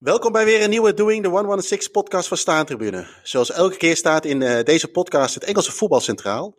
Welkom 0.00 0.32
bij 0.32 0.44
weer 0.44 0.62
een 0.62 0.70
nieuwe 0.70 0.94
Doing 0.94 1.22
the 1.22 1.28
116 1.28 1.90
podcast 1.90 2.28
van 2.28 2.36
Staantribune. 2.36 3.06
Zoals 3.22 3.50
elke 3.50 3.76
keer 3.76 3.96
staat 3.96 4.24
in 4.24 4.40
uh, 4.40 4.62
deze 4.62 4.88
podcast 4.88 5.34
het 5.34 5.44
Engelse 5.44 5.72
voetbal 5.72 6.00
centraal. 6.00 6.56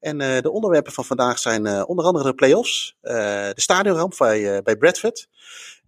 En 0.00 0.20
uh, 0.20 0.38
de 0.38 0.50
onderwerpen 0.50 0.92
van 0.92 1.04
vandaag 1.04 1.38
zijn 1.38 1.66
uh, 1.66 1.82
onder 1.86 2.04
andere 2.04 2.24
de 2.24 2.34
play-offs, 2.34 2.96
de 3.00 3.52
stadionramp 3.54 4.14
bij, 4.18 4.62
bij 4.62 4.76
Bradford. 4.76 5.28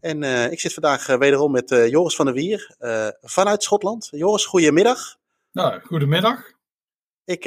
En 0.00 0.22
ik 0.52 0.60
zit 0.60 0.74
vandaag 0.74 1.06
wederom 1.06 1.52
met 1.52 1.68
Joris 1.68 2.16
van 2.16 2.24
der 2.24 2.34
Wier 2.34 2.76
vanuit 3.20 3.62
Schotland. 3.62 4.08
Joris, 4.10 4.44
goedemiddag. 4.44 5.16
Nou, 5.52 5.80
goedemiddag. 5.80 6.52
Ik 7.24 7.42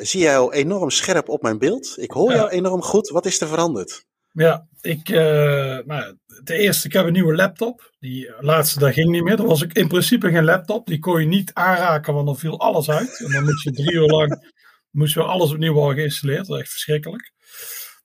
zie 0.00 0.20
jou 0.20 0.52
enorm 0.52 0.90
scherp 0.90 1.28
op 1.28 1.42
mijn 1.42 1.58
beeld. 1.58 1.94
Ik 1.96 2.10
hoor 2.10 2.30
ja. 2.30 2.36
jou 2.36 2.48
enorm 2.48 2.82
goed. 2.82 3.08
Wat 3.08 3.26
is 3.26 3.40
er 3.40 3.48
veranderd? 3.48 4.06
Ja, 4.38 4.68
ik, 4.80 5.08
uh, 5.08 5.78
nou, 5.84 6.16
ten 6.44 6.56
eerste, 6.56 6.86
ik 6.86 6.92
heb 6.92 7.06
een 7.06 7.12
nieuwe 7.12 7.34
laptop. 7.34 7.92
Die 7.98 8.32
laatste, 8.40 8.78
daar 8.78 8.92
ging 8.92 9.10
niet 9.10 9.22
meer. 9.22 9.36
Dat 9.36 9.46
was 9.46 9.62
ik 9.62 9.72
in 9.72 9.88
principe 9.88 10.30
geen 10.30 10.44
laptop. 10.44 10.86
Die 10.86 10.98
kon 10.98 11.20
je 11.20 11.26
niet 11.26 11.54
aanraken, 11.54 12.14
want 12.14 12.26
dan 12.26 12.38
viel 12.38 12.60
alles 12.60 12.90
uit. 12.90 13.20
En 13.24 13.32
dan 13.32 13.44
moet 13.44 13.62
je 13.62 13.72
drie 13.72 13.92
uur 13.92 14.06
lang, 14.06 14.52
moest 14.90 15.14
weer 15.14 15.24
alles 15.24 15.50
opnieuw 15.50 15.72
worden 15.72 15.96
geïnstalleerd. 15.96 16.46
Dat 16.46 16.56
is 16.56 16.62
echt 16.62 16.70
verschrikkelijk. 16.70 17.32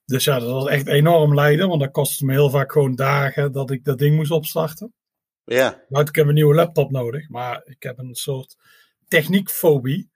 Dus 0.05 0.23
ja, 0.23 0.39
dat 0.39 0.51
was 0.51 0.67
echt 0.67 0.87
enorm 0.87 1.33
lijden, 1.33 1.67
want 1.67 1.81
dat 1.81 1.91
kostte 1.91 2.25
me 2.25 2.31
heel 2.31 2.49
vaak 2.49 2.71
gewoon 2.71 2.95
dagen 2.95 3.51
dat 3.51 3.71
ik 3.71 3.83
dat 3.83 3.97
ding 3.97 4.15
moest 4.15 4.31
opstarten. 4.31 4.93
Ja. 5.43 5.83
Nou, 5.87 6.05
ik 6.07 6.15
heb 6.15 6.27
een 6.27 6.33
nieuwe 6.33 6.55
laptop 6.55 6.91
nodig, 6.91 7.29
maar 7.29 7.61
ik 7.65 7.83
heb 7.83 7.97
een 7.97 8.15
soort 8.15 8.55
techniekfobie. 9.07 10.11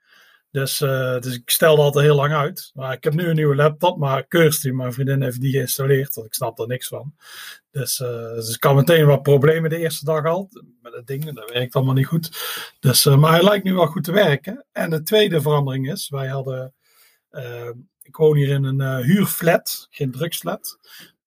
Dus, 0.51 0.81
uh, 0.81 1.19
dus 1.19 1.35
ik 1.35 1.49
stelde 1.49 1.81
altijd 1.81 2.05
heel 2.05 2.15
lang 2.15 2.33
uit. 2.33 2.71
Maar 2.73 2.93
ik 2.93 3.03
heb 3.03 3.13
nu 3.13 3.27
een 3.27 3.35
nieuwe 3.35 3.55
laptop, 3.55 3.97
maar 3.97 4.27
Kirsty, 4.27 4.70
mijn 4.70 4.93
vriendin, 4.93 5.21
heeft 5.21 5.41
die 5.41 5.51
geïnstalleerd. 5.51 6.15
Want 6.15 6.27
ik 6.27 6.33
snap 6.33 6.59
er 6.59 6.67
niks 6.67 6.87
van. 6.87 7.13
Dus, 7.71 7.99
uh, 7.99 8.33
dus 8.33 8.55
ik 8.55 8.63
had 8.63 8.76
meteen 8.76 9.05
wat 9.05 9.21
problemen 9.21 9.70
de 9.70 9.77
eerste 9.77 10.05
dag 10.05 10.26
al. 10.26 10.49
Met 10.81 10.93
het 10.93 11.07
ding, 11.07 11.34
dat 11.34 11.51
werkt 11.51 11.76
allemaal 11.76 11.93
niet 11.93 12.05
goed. 12.05 12.29
Dus, 12.79 13.05
uh, 13.05 13.17
maar 13.17 13.31
hij 13.31 13.43
lijkt 13.43 13.63
nu 13.63 13.73
wel 13.73 13.87
goed 13.87 14.04
te 14.04 14.12
werken. 14.12 14.65
En 14.71 14.89
de 14.89 15.04
tweede 15.04 15.41
verandering 15.41 15.91
is, 15.91 16.09
wij 16.09 16.27
hadden... 16.27 16.73
ik 18.01 18.15
woon 18.15 18.35
hier 18.35 18.49
in 18.49 18.63
een 18.63 19.04
huurflat, 19.04 19.87
geen 19.89 20.11
drugsflat. 20.11 20.77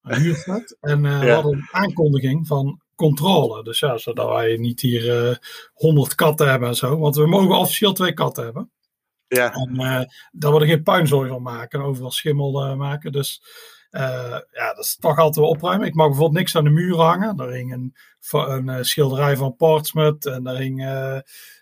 Een 0.03 0.21
huurflat. 0.21 0.77
En 0.81 1.03
ja. 1.03 1.21
we 1.21 1.31
hadden 1.31 1.53
een 1.53 1.69
aankondiging 1.71 2.47
van 2.47 2.81
controle. 2.95 3.63
Dus 3.63 3.79
ja, 3.79 3.99
zodat 3.99 4.29
wij 4.29 4.57
niet 4.57 4.81
hier 4.81 5.39
honderd 5.73 6.15
katten 6.15 6.49
hebben 6.49 6.69
en 6.69 6.75
zo. 6.75 6.99
Want 6.99 7.17
we 7.17 7.27
mogen 7.27 7.59
officieel 7.59 7.93
twee 7.93 8.13
katten 8.13 8.45
hebben. 8.45 8.71
Ja. 9.37 9.53
En 9.53 9.75
uh, 9.75 10.03
daar 10.33 10.51
worden 10.51 10.69
geen 10.69 10.83
puinzooi 10.83 11.29
van 11.29 11.43
maken, 11.43 11.83
overal 11.83 12.11
schimmel 12.11 12.67
uh, 12.67 12.75
maken. 12.77 13.13
Dus 13.13 13.43
uh, 13.91 14.39
ja, 14.51 14.75
dat 14.75 14.85
is 14.85 14.97
toch 14.97 15.19
altijd 15.19 15.37
wel 15.37 15.49
opruimen. 15.49 15.87
Ik 15.87 15.95
mag 15.95 16.07
bijvoorbeeld 16.07 16.39
niks 16.39 16.57
aan 16.57 16.65
de 16.65 16.71
muur 16.71 16.97
hangen. 16.97 17.37
Daar 17.37 17.51
hing 17.51 17.73
een, 17.73 17.95
een 18.31 18.85
schilderij 18.85 19.37
van 19.37 19.57
Portsmouth 19.57 20.27
en 20.27 20.43
daar 20.43 20.57
hing 20.57 20.85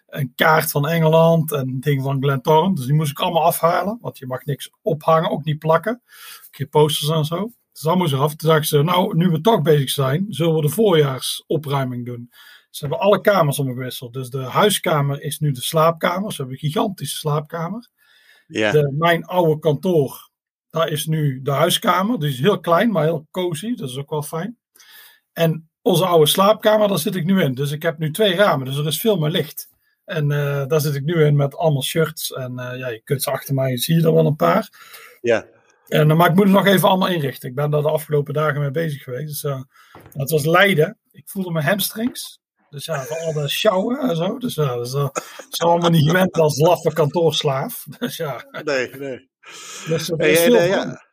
een 0.09 0.33
kaart 0.35 0.71
van 0.71 0.89
Engeland 0.89 1.53
en 1.53 1.69
een 1.69 1.81
ding 1.81 2.03
van 2.03 2.23
Glentoran. 2.23 2.75
Dus 2.75 2.85
die 2.85 2.95
moest 2.95 3.11
ik 3.11 3.21
allemaal 3.21 3.45
afhalen, 3.45 3.99
want 4.01 4.19
je 4.19 4.27
mag 4.27 4.45
niks 4.45 4.71
ophangen, 4.83 5.31
ook 5.31 5.45
niet 5.45 5.59
plakken. 5.59 6.03
Geen 6.51 6.69
posters 6.69 7.11
en 7.11 7.25
zo. 7.25 7.51
Dus 7.73 7.83
dat 7.83 7.97
moest 7.97 8.13
eraf. 8.13 8.35
Toen 8.35 8.49
dachten 8.49 8.69
ze, 8.69 8.83
nou, 8.83 9.17
nu 9.17 9.29
we 9.29 9.41
toch 9.41 9.63
bezig 9.63 9.91
zijn, 9.91 10.27
zullen 10.29 10.55
we 10.55 10.61
de 10.61 10.69
voorjaarsopruiming 10.69 12.07
doen. 12.07 12.31
Ze 12.71 12.87
hebben 12.87 12.99
alle 12.99 13.21
kamers 13.21 13.59
omgewisseld. 13.59 14.13
Dus 14.13 14.31
de 14.31 14.43
huiskamer 14.43 15.23
is 15.23 15.39
nu 15.39 15.51
de 15.51 15.63
slaapkamer. 15.63 16.31
Ze 16.31 16.37
hebben 16.37 16.55
een 16.55 16.71
gigantische 16.71 17.17
slaapkamer. 17.17 17.89
Ja. 18.47 18.73
De, 18.73 18.95
mijn 18.99 19.25
oude 19.25 19.59
kantoor, 19.59 20.31
daar 20.71 20.89
is 20.89 21.07
nu 21.07 21.43
de 21.43 21.51
huiskamer. 21.51 22.19
Die 22.19 22.29
is 22.29 22.41
heel 22.41 22.61
klein, 22.61 22.91
maar 22.91 23.05
heel 23.05 23.27
cozy. 23.31 23.75
Dat 23.75 23.89
is 23.89 23.97
ook 23.97 24.11
wel 24.11 24.23
fijn. 24.23 24.59
En 25.33 25.71
onze 25.83 26.07
oude 26.07 26.27
slaapkamer, 26.27 26.89
daar 26.89 26.99
zit 26.99 27.15
ik 27.15 27.25
nu 27.25 27.43
in. 27.43 27.55
Dus 27.55 27.71
ik 27.71 27.83
heb 27.83 27.99
nu 27.99 28.11
twee 28.11 28.35
ramen. 28.35 28.67
Dus 28.67 28.77
er 28.77 28.87
is 28.87 29.01
veel 29.01 29.19
meer 29.19 29.31
licht. 29.31 29.69
En 30.05 30.31
uh, 30.31 30.67
daar 30.67 30.81
zit 30.81 30.95
ik 30.95 31.05
nu 31.05 31.25
in 31.25 31.37
met 31.37 31.57
allemaal 31.57 31.83
shirts. 31.83 32.33
En 32.33 32.53
uh, 32.53 32.79
ja, 32.79 32.89
je 32.89 33.01
kunt 33.05 33.23
ze 33.23 33.31
achter 33.31 33.55
mij, 33.55 33.77
zie 33.77 33.97
je 33.97 34.07
er 34.07 34.15
wel 34.15 34.27
een 34.27 34.37
paar. 34.37 34.69
Ja. 35.21 35.47
En, 35.89 36.17
maar 36.17 36.29
ik 36.29 36.35
moet 36.35 36.45
het 36.45 36.55
nog 36.55 36.67
even 36.67 36.89
allemaal 36.89 37.09
inrichten. 37.09 37.49
Ik 37.49 37.55
ben 37.55 37.71
daar 37.71 37.83
de 37.83 37.91
afgelopen 37.91 38.35
dagen 38.35 38.61
mee 38.61 38.71
bezig 38.71 39.03
geweest. 39.03 39.43
Dus 39.43 39.53
het 40.13 40.31
was 40.31 40.45
lijden. 40.45 40.99
Ik 41.11 41.29
voelde 41.29 41.51
mijn 41.51 41.65
hamstrings. 41.65 42.41
Dus 42.71 42.85
ja, 42.85 43.05
voor 43.05 43.17
al 43.17 43.33
de 43.33 43.49
sjouwen 43.49 43.99
en 43.99 44.17
zo. 44.17 44.39
Dus 44.39 44.55
ja, 44.55 44.77
dat 44.77 44.87
is, 44.87 44.95
is 45.51 45.61
allemaal 45.61 45.91
niet 45.91 46.07
gewend 46.07 46.39
als 46.39 46.59
laffe 46.59 46.93
kantoorslaaf. 46.93 47.85
Dus 47.99 48.17
ja. 48.17 48.45
Nee, 48.65 48.91
nee. 48.91 49.31
Dus, 49.87 50.09
uh, 50.09 50.17
hey, 50.17 50.33
hey, 50.33 50.49
nee, 50.49 50.69
ja. 50.69 51.07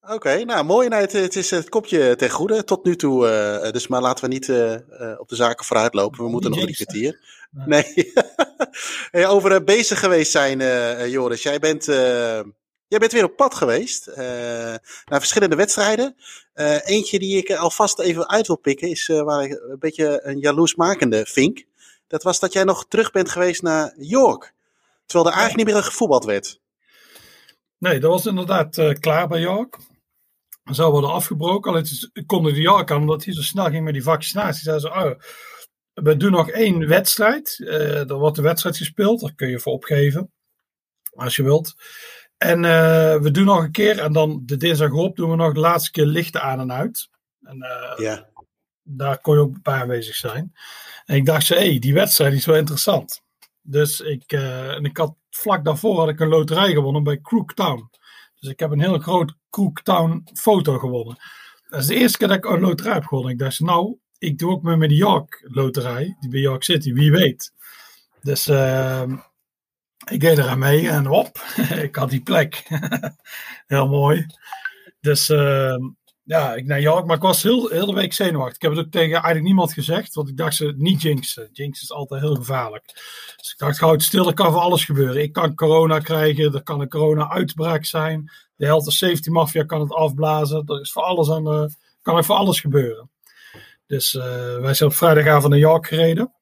Oké, 0.00 0.14
okay, 0.14 0.42
nou 0.42 0.64
mooi. 0.64 0.88
Nou, 0.88 1.02
het, 1.02 1.12
het, 1.12 1.36
is 1.36 1.50
het 1.50 1.68
kopje 1.68 2.16
ten 2.16 2.30
goede 2.30 2.64
tot 2.64 2.84
nu 2.84 2.96
toe. 2.96 3.26
Uh, 3.64 3.70
dus 3.70 3.86
maar 3.86 4.00
laten 4.00 4.24
we 4.24 4.30
niet 4.30 4.48
op 5.18 5.28
de 5.28 5.36
zaken 5.36 5.64
vooruit 5.64 5.94
lopen. 5.94 6.24
We 6.24 6.30
moeten 6.30 6.50
nog 6.50 6.60
drie 6.60 6.74
kwartier. 6.74 7.20
Nee. 7.50 7.92
nee. 7.94 8.12
hey, 9.10 9.26
over 9.26 9.64
bezig 9.64 9.98
geweest 9.98 10.30
zijn, 10.30 10.58
Joris. 11.10 11.42
Jij 11.42 11.58
bent 11.58 11.84
Jij 12.94 13.02
bent 13.02 13.14
weer 13.14 13.30
op 13.30 13.36
pad 13.36 13.54
geweest 13.54 14.08
uh, 14.08 14.16
naar 14.16 15.18
verschillende 15.18 15.56
wedstrijden. 15.56 16.16
Uh, 16.54 16.88
eentje 16.88 17.18
die 17.18 17.36
ik 17.36 17.50
alvast 17.50 17.98
even 17.98 18.28
uit 18.28 18.46
wil 18.46 18.58
pikken 18.58 18.88
is 18.88 19.08
uh, 19.08 19.22
waar 19.22 19.44
ik 19.44 19.50
een 19.50 19.78
beetje 19.78 20.20
een 20.22 20.38
jaloersmakende 20.38 21.26
vink. 21.26 21.64
Dat 22.06 22.22
was 22.22 22.40
dat 22.40 22.52
jij 22.52 22.64
nog 22.64 22.88
terug 22.88 23.10
bent 23.10 23.30
geweest 23.30 23.62
naar 23.62 23.94
York. 23.96 24.54
Terwijl 25.06 25.30
er 25.30 25.36
eigenlijk 25.36 25.66
niet 25.66 25.74
meer 25.74 25.84
gevoetbald 25.84 26.24
werd. 26.24 26.60
Nee, 27.78 28.00
dat 28.00 28.10
was 28.10 28.26
inderdaad 28.26 28.98
klaar 29.00 29.28
bij 29.28 29.40
York. 29.40 29.78
Dat 30.64 30.76
zou 30.76 30.92
worden 30.92 31.10
afgebroken. 31.12 31.70
Alleen 31.70 31.86
konden 32.26 32.54
de 32.54 32.60
York 32.60 32.90
aan 32.90 33.00
omdat 33.00 33.24
hij 33.24 33.34
zo 33.34 33.42
snel 33.42 33.70
ging 33.70 33.84
met 33.84 33.94
die 33.94 34.02
vaccinatie. 34.02 34.62
Zeiden 34.62 34.90
ze, 34.90 34.96
oh, 34.96 35.20
we 35.94 36.16
doen 36.16 36.32
nog 36.32 36.50
één 36.50 36.88
wedstrijd. 36.88 37.60
er 37.66 38.14
wordt 38.14 38.38
een 38.38 38.44
wedstrijd 38.44 38.76
gespeeld. 38.76 39.20
Daar 39.20 39.34
kun 39.34 39.48
je 39.48 39.60
voor 39.60 39.72
opgeven. 39.72 40.32
Als 41.14 41.36
je 41.36 41.42
wilt. 41.42 41.74
En 42.38 42.62
uh, 42.62 43.16
we 43.16 43.30
doen 43.30 43.44
nog 43.44 43.62
een 43.62 43.72
keer, 43.72 43.98
en 43.98 44.12
dan 44.12 44.42
de 44.44 44.56
dinsdag 44.56 44.92
op 44.92 45.16
doen 45.16 45.30
we 45.30 45.36
nog 45.36 45.54
de 45.54 45.60
laatste 45.60 45.90
keer 45.90 46.06
lichten 46.06 46.42
aan 46.42 46.60
en 46.60 46.72
uit. 46.72 47.08
En 47.42 47.56
uh, 47.56 48.06
ja. 48.06 48.28
daar 48.82 49.20
kon 49.20 49.34
je 49.34 49.40
ook 49.40 49.62
bij 49.62 49.74
aanwezig 49.74 50.14
zijn. 50.14 50.52
En 51.04 51.16
ik 51.16 51.26
dacht, 51.26 51.48
hé, 51.48 51.56
hey, 51.56 51.78
die 51.78 51.94
wedstrijd 51.94 52.32
is 52.32 52.46
wel 52.46 52.56
interessant. 52.56 53.22
Dus 53.62 54.00
ik, 54.00 54.32
uh, 54.32 54.70
en 54.70 54.84
ik 54.84 54.96
had 54.96 55.14
vlak 55.30 55.64
daarvoor 55.64 55.98
had 55.98 56.08
ik 56.08 56.20
een 56.20 56.28
loterij 56.28 56.72
gewonnen 56.72 57.02
bij 57.02 57.20
Crooktown. 57.20 57.90
Dus 58.40 58.50
ik 58.50 58.60
heb 58.60 58.70
een 58.70 58.80
heel 58.80 58.98
groot 58.98 59.34
Crooktown 59.50 60.24
foto 60.34 60.78
gewonnen. 60.78 61.16
Dat 61.68 61.80
is 61.80 61.86
de 61.86 61.94
eerste 61.94 62.18
keer 62.18 62.28
dat 62.28 62.36
ik 62.36 62.44
een 62.44 62.60
loterij 62.60 62.92
heb 62.92 63.04
gewonnen. 63.04 63.32
Ik 63.32 63.38
dacht, 63.38 63.60
nou, 63.60 63.96
ik 64.18 64.38
doe 64.38 64.50
ook 64.50 64.62
mee 64.62 64.76
met 64.76 64.88
de 64.88 64.94
York 64.94 65.48
loterij, 65.48 66.16
die 66.20 66.30
bij 66.30 66.40
York 66.40 66.62
City, 66.62 66.92
wie 66.92 67.10
weet. 67.10 67.52
Dus 68.22 68.46
ehm, 68.46 69.16
ik 70.10 70.20
deed 70.20 70.38
er 70.38 70.48
aan 70.48 70.58
mee 70.58 70.88
en 70.88 71.08
op, 71.08 71.38
ik 71.88 71.96
had 71.96 72.10
die 72.10 72.22
plek. 72.22 72.62
heel 73.66 73.88
mooi. 73.88 74.26
Dus 75.00 75.30
uh, 75.30 75.76
ja, 76.22 76.54
ik 76.54 76.64
naar 76.64 76.80
York, 76.80 77.06
maar 77.06 77.16
ik 77.16 77.22
was 77.22 77.42
heel, 77.42 77.68
heel 77.68 77.86
de 77.86 77.94
week 77.94 78.12
zenuwachtig. 78.12 78.54
Ik 78.54 78.62
heb 78.62 78.70
het 78.70 78.80
ook 78.80 78.92
tegen 78.92 79.12
eigenlijk 79.12 79.44
niemand 79.44 79.72
gezegd, 79.72 80.14
want 80.14 80.28
ik 80.28 80.36
dacht 80.36 80.54
ze 80.54 80.74
niet 80.76 81.02
jinxen. 81.02 81.48
Jinx 81.52 81.82
is 81.82 81.92
altijd 81.92 82.20
heel 82.20 82.34
gevaarlijk. 82.34 82.84
Dus 83.36 83.52
ik 83.52 83.58
dacht, 83.58 83.78
houd 83.78 84.02
stil, 84.02 84.26
er 84.26 84.34
kan 84.34 84.52
voor 84.52 84.60
alles 84.60 84.84
gebeuren. 84.84 85.22
Ik 85.22 85.32
kan 85.32 85.54
corona 85.54 85.98
krijgen, 85.98 86.54
er 86.54 86.62
kan 86.62 86.80
een 86.80 86.88
corona-uitbraak 86.88 87.84
zijn. 87.84 88.30
De 88.56 88.64
health 88.66 88.92
safety 88.92 89.30
mafia 89.30 89.64
kan 89.64 89.80
het 89.80 89.92
afblazen. 89.92 90.62
Er 90.66 90.80
is 90.80 90.92
voor 90.92 91.02
alles 91.02 91.30
aan 91.30 91.44
de, 91.44 91.74
kan 92.02 92.16
er 92.16 92.24
voor 92.24 92.36
alles 92.36 92.60
gebeuren. 92.60 93.10
Dus 93.86 94.14
uh, 94.14 94.56
wij 94.56 94.74
zijn 94.74 94.90
op 94.90 94.96
vrijdagavond 94.96 95.50
naar 95.50 95.58
York 95.58 95.86
gereden. 95.86 96.34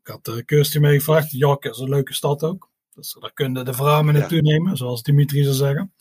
Ik 0.00 0.06
had 0.06 0.28
uh, 0.28 0.44
Kirsty 0.44 0.78
meegevraagd. 0.78 1.32
York 1.32 1.64
is 1.64 1.78
een 1.78 1.88
leuke 1.88 2.14
stad 2.14 2.42
ook. 2.42 2.67
Dus 2.98 3.16
daar 3.20 3.32
kunnen 3.32 3.64
de 3.64 3.72
vrouwen 3.74 4.14
ja. 4.14 4.26
nemen, 4.40 4.76
zoals 4.76 5.02
Dimitri 5.02 5.42
zou 5.42 5.54
zeggen. 5.54 5.92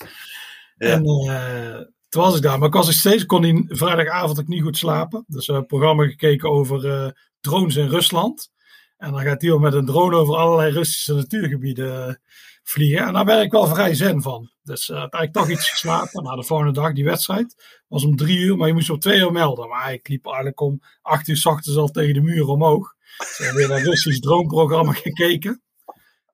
Ja. 0.78 0.88
En 0.88 1.06
uh, 1.06 1.86
toen 2.10 2.22
was 2.22 2.36
ik 2.36 2.42
daar, 2.42 2.60
maar 2.60 2.68
ik 2.68 2.74
was 2.74 2.90
ik 2.90 2.96
steeds, 2.96 3.26
kon 3.26 3.42
die 3.42 3.66
vrijdagavond 3.68 4.40
ook 4.40 4.48
niet 4.48 4.62
goed 4.62 4.78
slapen. 4.78 5.24
Dus 5.28 5.46
we 5.46 5.54
hebben 5.54 5.72
een 5.72 5.80
programma 5.80 6.08
gekeken 6.08 6.50
over 6.50 6.86
uh, 6.86 7.12
drones 7.40 7.76
in 7.76 7.88
Rusland. 7.88 8.52
En 8.98 9.12
dan 9.12 9.22
gaat 9.22 9.42
hij 9.42 9.58
met 9.58 9.74
een 9.74 9.86
drone 9.86 10.16
over 10.16 10.36
allerlei 10.36 10.72
Russische 10.72 11.14
natuurgebieden 11.14 12.22
vliegen. 12.64 13.06
En 13.06 13.14
daar 13.14 13.26
ben 13.26 13.42
ik 13.42 13.52
wel 13.52 13.68
vrij 13.68 13.94
zen 13.96 14.22
van. 14.22 14.52
Dus 14.64 14.90
uh, 14.90 15.02
heb 15.02 15.14
ik 15.14 15.34
toch 15.34 15.50
iets 15.50 15.70
geslapen. 15.70 16.24
Na 16.24 16.36
de 16.36 16.44
volgende 16.44 16.74
dag, 16.74 16.94
die 16.94 17.04
wedstrijd, 17.04 17.82
was 17.88 18.06
om 18.06 18.16
drie 18.16 18.40
uur, 18.40 18.58
maar 18.58 18.68
je 18.68 18.74
moest 18.74 18.90
om 18.90 19.00
twee 19.00 19.20
uur 19.20 19.32
melden. 19.32 19.68
Maar 19.68 19.94
ik 19.94 20.08
liep 20.08 20.26
eigenlijk 20.26 20.60
om 20.60 20.82
acht 21.02 21.28
uur 21.28 21.38
s 21.38 21.46
ochtends 21.46 21.78
al 21.78 21.88
tegen 21.88 22.14
de 22.14 22.22
muur 22.22 22.48
omhoog. 22.48 22.96
Dus 23.18 23.52
weer 23.54 23.72
een 23.72 23.84
Russisch 23.84 24.20
droneprogramma 24.20 24.92
gekeken 25.08 25.62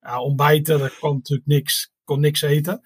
ja, 0.03 0.21
ontbijten, 0.21 0.79
daar 0.79 0.89
kwam 0.89 1.15
natuurlijk 1.15 1.47
niks, 1.47 1.91
kon 2.03 2.19
niks 2.19 2.41
eten. 2.41 2.81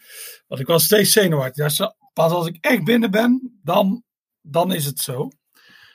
Want 0.48 0.62
ik 0.62 0.68
was 0.68 0.84
steeds 0.84 1.12
zenuwachtig. 1.12 1.68
Dus 1.68 1.92
pas 2.14 2.32
als 2.32 2.48
ik 2.48 2.58
echt 2.62 2.84
binnen 2.84 3.12
ben, 3.12 3.60
dan, 3.64 4.04
dan 4.42 4.74
is 4.74 4.86
het 4.86 5.00
zo. 5.00 5.30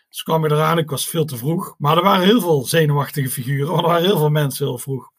Dus 0.09 0.23
kwam 0.23 0.45
ik 0.45 0.51
eraan, 0.51 0.79
ik 0.79 0.91
was 0.91 1.09
veel 1.09 1.25
te 1.25 1.37
vroeg. 1.37 1.75
Maar 1.79 1.97
er 1.97 2.03
waren 2.03 2.27
heel 2.27 2.41
veel 2.41 2.65
zenuwachtige 2.65 3.31
figuren, 3.31 3.77
er 3.77 3.83
waren 3.83 4.05
heel 4.05 4.19
veel 4.19 4.31
mensen 4.31 4.67
heel 4.67 4.79
vroeg. 4.79 5.11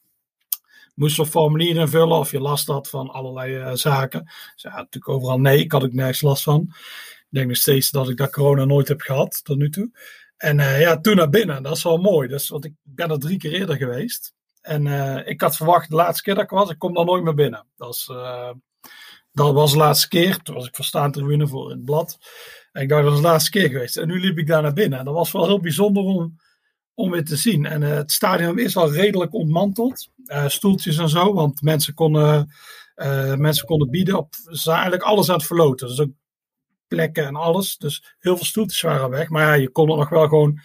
Moest 0.96 1.20
een 1.20 1.26
formulier 1.26 1.76
invullen 1.76 2.18
of 2.18 2.32
je 2.32 2.40
last 2.40 2.68
had 2.68 2.90
van 2.90 3.10
allerlei 3.10 3.58
uh, 3.58 3.74
zaken. 3.74 4.24
Dus 4.24 4.64
ja, 4.64 4.76
natuurlijk 4.76 5.10
overal 5.10 5.40
nee, 5.40 5.60
ik 5.60 5.72
had 5.72 5.84
ook 5.84 5.94
nergens 5.94 6.22
last 6.22 6.44
van. 6.44 6.62
Ik 6.70 7.28
denk 7.30 7.48
nog 7.48 7.58
steeds 7.58 7.90
dat 7.90 8.10
ik 8.10 8.18
dat 8.18 8.32
corona 8.32 8.66
nooit 8.66 8.88
heb 8.88 9.02
gehad 9.02 9.44
tot 9.44 9.58
nu 9.58 9.70
toe. 9.70 9.92
En 10.38 10.58
ja, 10.58 11.00
toen 11.00 11.16
naar 11.16 11.30
binnen. 11.30 11.64
Dat 11.64 11.78
is 11.78 11.84
wel 11.84 11.98
mooi. 11.98 12.28
Dus, 12.28 12.50
want 12.50 12.66
ik 12.66 12.74
ben 12.82 13.10
er 13.10 13.20
drie 13.20 13.38
keer 13.38 13.54
eerder 13.54 13.78
geweest. 13.78 14.34
En 14.64 14.88
ik 15.28 15.42
had 15.42 15.56
verwacht 15.56 15.90
de 15.90 15.96
laatste 15.96 16.24
keer 16.24 16.36
dat 16.36 16.44
ik 16.44 16.50
was, 16.50 16.70
ik 16.70 16.80
kom 16.80 16.94
dan 16.94 17.06
nooit 17.06 17.24
meer 17.24 17.34
binnen. 17.34 17.68
Dat, 17.76 17.94
is, 17.94 18.06
dat 19.32 19.54
was 19.54 19.72
de 19.72 19.78
laatste 19.78 20.08
keer. 20.08 20.38
Toen 20.42 20.56
was 20.56 20.68
ik 20.68 20.76
verstaan 20.76 21.12
tribune 21.12 21.48
voor 21.48 21.72
in 21.72 21.76
het 21.76 21.86
blad. 21.86 22.18
En 22.72 22.82
ik 22.82 22.90
dacht, 22.90 23.04
dat 23.04 23.12
was 23.12 23.22
de 23.22 23.28
laatste 23.28 23.52
keer 23.52 23.70
geweest. 23.70 23.98
En 23.98 24.08
nu 24.08 24.20
liep 24.20 24.38
ik 24.38 24.48
daar 24.48 24.62
naar 24.62 24.74
binnen. 24.74 25.00
En 25.00 25.06
dat 25.06 25.14
was 25.14 25.32
wel 25.32 25.46
heel 25.46 25.60
bijzonder 25.60 26.04
om, 26.04 26.40
om 26.94 27.12
weer 27.12 27.26
te 27.26 27.36
zien. 27.36 27.66
En 27.66 27.82
het 27.82 28.12
stadion 28.12 28.60
is 28.60 28.78
al 28.78 28.92
redelijk 28.92 29.34
ontmanteld. 29.34 30.10
stoeltjes 30.48 30.98
en 30.98 31.10
zo, 31.10 31.34
want 31.34 31.62
mensen 31.62 31.94
konden 31.94 32.52
mensen 33.38 33.66
konden 33.66 33.90
bieden 33.90 34.18
op. 34.18 34.34
Ze 34.34 34.56
zijn 34.56 34.76
eigenlijk 34.76 35.06
alles 35.06 35.30
aan 35.30 35.38
het 35.38 35.46
verloten. 35.46 35.88
Dus 35.88 36.00
ook 36.00 36.12
plekken 36.88 37.26
en 37.26 37.36
alles. 37.36 37.78
Dus 37.78 38.16
heel 38.20 38.36
veel 38.36 38.46
stoeltjes 38.46 38.82
waren 38.82 39.10
weg. 39.10 39.30
Maar 39.30 39.60
je 39.60 39.70
kon 39.70 39.90
het 39.90 40.00
nog 40.00 40.10
wel 40.10 40.28
gewoon 40.28 40.60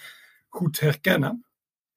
goed 0.49 0.81
herkennen. 0.81 1.47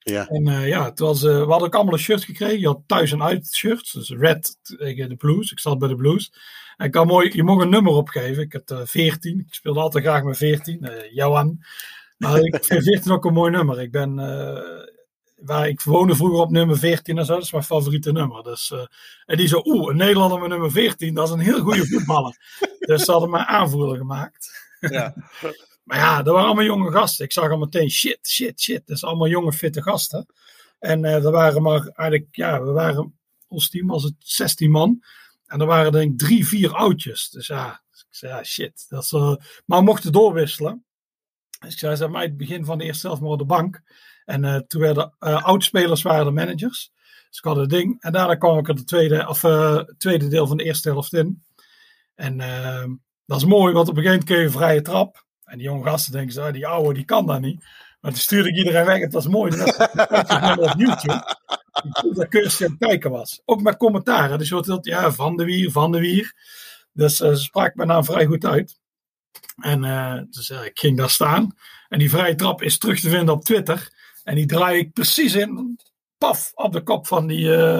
Ja. 0.03 0.27
En 0.27 0.47
uh, 0.47 0.67
ja, 0.67 0.85
het 0.85 0.99
was, 0.99 1.23
uh, 1.23 1.31
we 1.31 1.49
hadden 1.49 1.67
ook 1.67 1.75
allemaal 1.75 1.93
een 1.93 1.99
shirt 1.99 2.23
gekregen. 2.23 2.59
Je 2.59 2.67
had 2.67 2.81
thuis 2.85 3.11
en 3.11 3.23
uit 3.23 3.53
shirts. 3.53 3.91
Dus 3.91 4.09
red 4.09 4.57
tegen 4.77 5.09
de 5.09 5.15
blues. 5.15 5.51
Ik 5.51 5.59
zat 5.59 5.79
bij 5.79 5.87
de 5.87 5.95
blues. 5.95 6.33
En 6.77 6.85
ik 6.85 6.91
kan 6.91 7.07
mooi, 7.07 7.31
je 7.33 7.43
mocht 7.43 7.63
een 7.63 7.69
nummer 7.69 7.93
opgeven. 7.93 8.43
Ik 8.43 8.53
had 8.53 8.71
uh, 8.71 8.85
14. 8.85 9.39
Ik 9.39 9.53
speelde 9.53 9.79
altijd 9.79 10.03
graag 10.03 10.23
met 10.23 10.37
14. 10.37 10.89
Johan. 11.13 11.63
Maar 12.17 12.39
ik 12.39 12.65
vind 12.65 12.83
14 12.93 13.11
ook 13.11 13.25
een 13.25 13.33
mooi 13.33 13.51
nummer. 13.51 13.81
Ik 13.81 13.91
ben 13.91 14.15
waar 15.35 15.67
ik 15.67 15.81
woonde 15.81 16.15
vroeger 16.15 16.39
op 16.39 16.51
nummer 16.51 16.77
14 16.77 17.17
en 17.17 17.25
zo. 17.25 17.33
Dat 17.33 17.43
is 17.43 17.51
mijn 17.51 17.63
favoriete 17.63 18.11
nummer. 18.11 18.43
Dus, 18.43 18.73
en 19.25 19.37
die 19.37 19.47
zo, 19.47 19.61
oeh, 19.63 19.89
een 19.89 19.97
Nederlander 19.97 20.39
met 20.39 20.49
nummer 20.49 20.71
14, 20.71 21.13
dat 21.13 21.27
is 21.27 21.33
een 21.33 21.39
heel 21.39 21.59
goede 21.59 21.85
voetballer. 21.87 22.37
dus 22.79 23.03
ze 23.03 23.11
hadden 23.11 23.29
mij 23.29 23.45
aanvoerder 23.45 23.97
gemaakt. 23.97 24.69
Ja. 24.79 25.13
maar 25.83 25.97
ja, 25.97 26.21
dat 26.21 26.33
waren 26.33 26.47
allemaal 26.47 26.65
jonge 26.65 26.91
gasten. 26.91 27.25
Ik 27.25 27.31
zag 27.31 27.51
al 27.51 27.57
meteen, 27.57 27.89
shit, 27.89 28.27
shit, 28.27 28.61
shit. 28.61 28.87
Dat 28.87 28.95
is 28.95 29.03
allemaal 29.03 29.27
jonge, 29.27 29.53
fitte 29.53 29.81
gasten. 29.81 30.25
En 30.79 31.03
uh, 31.03 31.25
er 31.25 31.31
waren 31.31 31.61
maar 31.61 31.87
eigenlijk, 31.87 32.35
ja, 32.35 32.63
we 32.63 32.71
waren, 32.71 33.19
ons 33.47 33.69
team 33.69 33.87
was 33.87 34.03
het 34.03 34.13
16 34.19 34.71
man. 34.71 35.03
En 35.45 35.59
er 35.59 35.65
waren 35.65 35.91
denk 35.91 36.11
ik 36.11 36.17
drie, 36.17 36.47
vier 36.47 36.73
oudjes. 36.73 37.29
Dus 37.29 37.47
ja, 37.47 37.81
ik 37.91 38.05
zei, 38.09 38.33
ja, 38.33 38.43
shit. 38.43 38.85
Dat 38.89 39.03
is, 39.03 39.11
uh, 39.11 39.35
maar 39.65 39.79
we 39.79 39.85
mochten 39.85 40.11
doorwisselen. 40.11 40.85
Dus 41.59 41.73
ik 41.73 41.79
zei, 41.79 41.95
zeg 41.95 42.09
maar, 42.09 42.21
het 42.21 42.37
begin 42.37 42.65
van 42.65 42.77
de 42.77 42.83
eerste 42.83 43.07
helft 43.07 43.21
maar 43.21 43.31
op 43.31 43.37
de 43.39 43.45
bank. 43.45 43.81
En 44.25 44.43
uh, 44.43 44.55
toen 44.55 44.81
werden 44.81 45.17
oudspelers 45.19 46.01
waren 46.01 46.25
de 46.25 46.31
managers. 46.31 46.91
Dus 47.29 47.37
ik 47.37 47.43
had 47.43 47.55
het 47.55 47.69
ding. 47.69 48.01
En 48.01 48.11
daarna 48.11 48.35
kwam 48.35 48.57
ik 48.57 48.67
er 48.67 48.75
de 48.75 48.83
tweede, 48.83 49.27
of, 49.27 49.39
tweede 49.97 50.27
deel 50.27 50.47
van 50.47 50.57
de 50.57 50.63
eerste 50.63 50.89
helft 50.89 51.13
in. 51.13 51.43
En 52.15 52.37
dat 53.25 53.37
is 53.37 53.45
mooi, 53.45 53.73
want 53.73 53.89
op 53.89 53.97
een 53.97 54.03
gegeven 54.03 54.25
moment 54.25 54.25
kreeg 54.25 54.41
je 54.41 54.57
vrije 54.57 54.81
trap. 54.81 55.25
En 55.51 55.57
die 55.57 55.67
jonge 55.67 55.83
gasten 55.83 56.11
denken 56.11 56.33
zo, 56.33 56.51
die 56.51 56.67
oude 56.67 56.93
die 56.93 57.05
kan 57.05 57.25
dat 57.25 57.41
niet. 57.41 57.63
Maar 58.01 58.11
toen 58.11 58.19
stuurde 58.19 58.49
ik 58.49 58.55
iedereen 58.55 58.85
weg. 58.85 58.99
Het 58.99 59.13
was 59.13 59.27
mooi. 59.27 59.51
Dat 59.51 59.77
op 60.59 60.73
YouTube. 60.77 61.37
Dat 62.13 62.27
Kirsten 62.27 62.65
aan 62.65 62.75
het 62.79 62.87
kijken 62.87 63.11
was. 63.11 63.41
Ook 63.45 63.61
met 63.61 63.77
commentaren. 63.77 64.37
Dus 64.37 64.49
je 64.49 64.77
ja, 64.81 65.11
Van 65.11 65.37
de 65.37 65.43
Wier, 65.43 65.71
Van 65.71 65.91
de 65.91 65.99
Wier. 65.99 66.33
Dus 66.93 67.15
ze 67.15 67.35
sprak 67.35 67.75
mijn 67.75 67.87
naam 67.87 68.05
vrij 68.05 68.25
goed 68.25 68.45
uit. 68.45 68.79
En 69.61 69.81
dus 70.29 70.49
ik 70.49 70.79
ging 70.79 70.97
daar 70.97 71.09
staan. 71.09 71.55
En 71.89 71.99
die 71.99 72.09
vrije 72.09 72.35
trap 72.35 72.61
is 72.61 72.77
terug 72.77 72.99
te 72.99 73.09
vinden 73.09 73.33
op 73.33 73.43
Twitter. 73.43 73.91
En 74.23 74.35
die 74.35 74.45
draai 74.45 74.79
ik 74.79 74.93
precies 74.93 75.35
in, 75.35 75.79
paf, 76.21 76.51
op 76.53 76.73
de 76.73 76.83
kop 76.83 77.07
van 77.07 77.27
die. 77.27 77.45
Uh, 77.45 77.77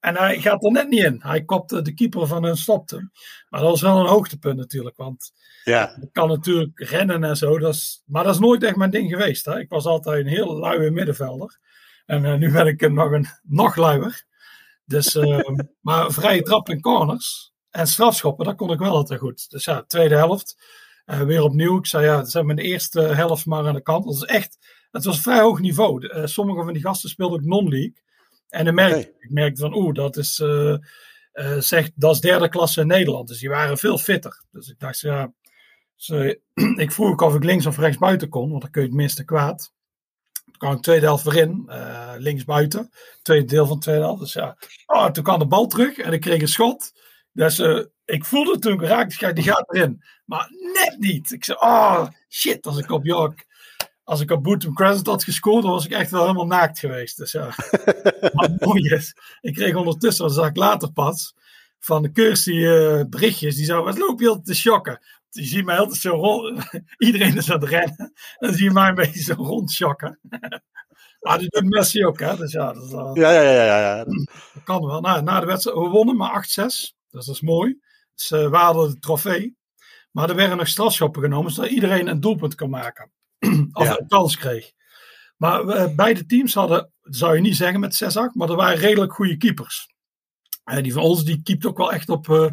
en 0.00 0.16
hij 0.16 0.40
gaat 0.40 0.64
er 0.64 0.70
net 0.70 0.88
niet 0.88 1.02
in. 1.02 1.20
Hij 1.22 1.44
kopte 1.44 1.82
de 1.82 1.94
keeper 1.94 2.26
van 2.26 2.44
hun 2.44 2.56
stopte. 2.56 3.10
Maar 3.48 3.60
dat 3.60 3.70
was 3.70 3.80
wel 3.80 4.00
een 4.00 4.06
hoogtepunt 4.06 4.56
natuurlijk. 4.56 4.96
Want 4.96 5.32
ja. 5.64 5.96
ik 6.00 6.12
kan 6.12 6.28
natuurlijk 6.28 6.78
rennen 6.78 7.24
en 7.24 7.36
zo. 7.36 7.58
Dat 7.58 7.74
is, 7.74 8.02
maar 8.06 8.24
dat 8.24 8.34
is 8.34 8.40
nooit 8.40 8.62
echt 8.62 8.76
mijn 8.76 8.90
ding 8.90 9.10
geweest. 9.10 9.44
Hè. 9.44 9.58
Ik 9.58 9.68
was 9.68 9.84
altijd 9.84 10.24
een 10.24 10.32
heel 10.32 10.58
luie 10.58 10.90
middenvelder. 10.90 11.58
En 12.06 12.24
uh, 12.24 12.34
nu 12.34 12.52
ben 12.52 12.66
ik 12.66 12.90
nog 12.90 13.10
een 13.10 13.26
nog 13.42 13.76
luier. 13.76 14.24
Dus, 14.84 15.14
uh, 15.14 15.38
maar 15.80 16.12
vrije 16.12 16.42
trap 16.42 16.68
en 16.68 16.80
corners 16.80 17.52
en 17.70 17.86
strafschoppen, 17.86 18.44
dat 18.44 18.56
kon 18.56 18.72
ik 18.72 18.78
wel 18.78 18.94
altijd 18.94 19.20
goed. 19.20 19.50
Dus 19.50 19.64
ja, 19.64 19.82
tweede 19.82 20.16
helft. 20.16 20.56
Weer 21.04 21.42
opnieuw. 21.42 21.78
Ik 21.78 21.86
zei 21.86 22.04
ja, 22.04 22.16
dat 22.16 22.30
zijn 22.30 22.46
mijn 22.46 22.58
eerste 22.58 23.00
helft 23.00 23.46
maar 23.46 23.66
aan 23.66 23.74
de 23.74 23.82
kant. 23.82 24.04
Dat 24.04 24.14
is 24.14 24.22
echt 24.22 24.58
het 24.94 25.04
was 25.04 25.20
vrij 25.20 25.40
hoog 25.40 25.60
niveau. 25.60 26.06
Uh, 26.06 26.26
sommige 26.26 26.64
van 26.64 26.72
die 26.72 26.82
gasten 26.82 27.10
speelden 27.10 27.38
ook 27.38 27.44
non-league. 27.44 27.94
En 28.48 28.64
dan 28.64 28.74
merk, 28.74 29.12
ik 29.18 29.30
merkte 29.30 29.60
van, 29.60 29.76
oeh, 29.76 29.94
dat 29.94 30.16
is, 30.16 30.38
uh, 30.38 30.76
uh, 31.32 31.58
zeg, 31.58 31.90
dat 31.94 32.14
is 32.14 32.20
derde 32.20 32.48
klasse 32.48 32.80
in 32.80 32.86
Nederland. 32.86 33.28
Dus 33.28 33.38
die 33.38 33.48
waren 33.48 33.78
veel 33.78 33.98
fitter. 33.98 34.44
Dus 34.50 34.68
ik 34.68 34.78
dacht, 34.78 35.00
ja, 35.00 35.32
dus, 35.96 36.36
ik 36.84 36.92
vroeg 36.92 37.10
ook 37.10 37.20
of 37.20 37.34
ik 37.34 37.44
links 37.44 37.66
of 37.66 37.78
rechts 37.78 37.98
buiten 37.98 38.28
kon, 38.28 38.50
want 38.50 38.62
dan 38.62 38.70
kun 38.70 38.82
je 38.82 38.88
het 38.88 38.96
minste 38.96 39.24
kwaad. 39.24 39.72
Toen 40.44 40.56
kwam 40.56 40.72
ik 40.72 40.82
tweede 40.82 41.06
helft 41.06 41.24
weer 41.24 41.36
in, 41.36 41.70
links 42.18 42.44
buiten. 42.44 42.90
Tweede 43.22 43.44
deel 43.44 43.66
van 43.66 43.76
de 43.76 43.82
tweede 43.82 44.02
helft. 44.02 44.20
Dus 44.20 44.32
ja, 44.32 44.56
oh, 44.86 45.10
toen 45.10 45.24
kwam 45.24 45.38
de 45.38 45.46
bal 45.46 45.66
terug 45.66 45.98
en 45.98 46.12
ik 46.12 46.20
kreeg 46.20 46.40
een 46.40 46.48
schot. 46.48 46.92
Dus 47.32 47.58
ik 48.04 48.24
voelde 48.24 48.58
toen 48.58 48.72
ik 48.72 48.88
raakte, 48.88 49.32
die 49.32 49.44
gaat 49.44 49.74
erin. 49.74 50.02
Maar 50.24 50.48
net 50.50 50.96
niet. 50.98 51.30
Ik 51.30 51.44
zei, 51.44 51.58
oh 51.60 52.08
shit, 52.28 52.66
als 52.66 52.78
ik 52.78 52.90
op 52.90 53.04
York 53.04 53.46
als 54.04 54.20
ik 54.20 54.30
op 54.30 54.42
Bootham 54.42 54.74
Crescent 54.74 55.06
had 55.06 55.24
gescoord, 55.24 55.62
dan 55.62 55.72
was 55.72 55.84
ik 55.84 55.92
echt 55.92 56.10
wel 56.10 56.20
helemaal 56.20 56.46
naakt 56.46 56.78
geweest. 56.78 57.16
Dus 57.16 57.32
ja, 57.32 57.54
maar 58.34 58.50
mooi 58.58 58.82
is. 58.82 59.16
Ik 59.40 59.54
kreeg 59.54 59.74
ondertussen, 59.74 60.24
dat 60.24 60.34
zag 60.34 60.48
ik 60.48 60.56
later 60.56 60.92
pas, 60.92 61.34
van 61.78 62.02
de 62.02 62.12
Kirsty 62.12 62.50
uh, 62.50 63.02
berichtjes. 63.08 63.56
Die 63.56 63.64
zou, 63.64 63.84
wat 63.84 63.98
loop 63.98 64.20
je 64.20 64.28
altijd 64.28 64.46
te 64.46 64.54
shocken? 64.54 65.00
Die 65.30 65.46
zie 65.46 65.64
mij 65.64 65.78
altijd 65.78 66.00
zo 66.00 66.10
rond. 66.10 66.64
Iedereen 66.98 67.36
is 67.36 67.50
aan 67.50 67.60
het 67.60 67.68
rennen. 67.68 68.12
Dan 68.38 68.52
zie 68.52 68.64
je 68.64 68.70
mij 68.70 68.88
een 68.88 68.94
beetje 68.94 69.22
zo 69.22 69.34
rondschokken. 69.34 70.18
maar 71.20 71.38
dat 71.38 71.50
doet 71.50 71.70
Messi 71.70 72.06
ook, 72.06 72.20
hè? 72.20 72.36
Dus 72.36 72.52
ja, 72.52 72.72
dat, 72.72 72.92
uh, 72.92 73.10
ja, 73.12 73.30
ja, 73.30 73.40
ja, 73.40 73.64
ja, 73.64 73.78
ja. 73.78 74.04
Dat 74.04 74.62
kan 74.64 74.86
wel. 74.86 75.00
Nou, 75.00 75.22
na 75.22 75.40
de 75.40 75.46
wedstrijd, 75.46 75.76
we 75.76 75.88
wonnen 75.88 76.16
maar 76.16 76.46
8-6. 76.46 76.46
Dus 76.54 76.94
dat 77.08 77.28
is 77.28 77.40
mooi. 77.40 77.78
Dus 78.14 78.30
uh, 78.30 78.50
we 78.50 78.56
hadden 78.56 78.90
de 78.90 78.98
trofee. 78.98 79.56
Maar 80.10 80.28
er 80.28 80.36
werden 80.36 80.56
nog 80.56 80.68
strafschoppen 80.68 81.22
genomen, 81.22 81.52
zodat 81.52 81.70
iedereen 81.70 82.06
een 82.06 82.20
doelpunt 82.20 82.54
kan 82.54 82.70
maken. 82.70 83.10
of 83.72 83.86
ja. 83.86 83.98
een 83.98 84.08
kans 84.08 84.36
kreeg. 84.36 84.72
Maar 85.36 85.64
uh, 85.64 85.94
beide 85.94 86.26
teams 86.26 86.54
hadden, 86.54 86.92
zou 87.02 87.34
je 87.34 87.40
niet 87.40 87.56
zeggen 87.56 87.80
met 87.80 88.04
6-8, 88.04 88.08
maar 88.32 88.48
er 88.48 88.56
waren 88.56 88.78
redelijk 88.78 89.12
goede 89.12 89.36
keepers. 89.36 89.92
Uh, 90.64 90.82
die 90.82 90.92
van 90.92 91.02
ons, 91.02 91.24
die 91.24 91.42
keept 91.42 91.66
ook 91.66 91.76
wel 91.76 91.92
echt 91.92 92.08
op, 92.08 92.28
uh, 92.28 92.50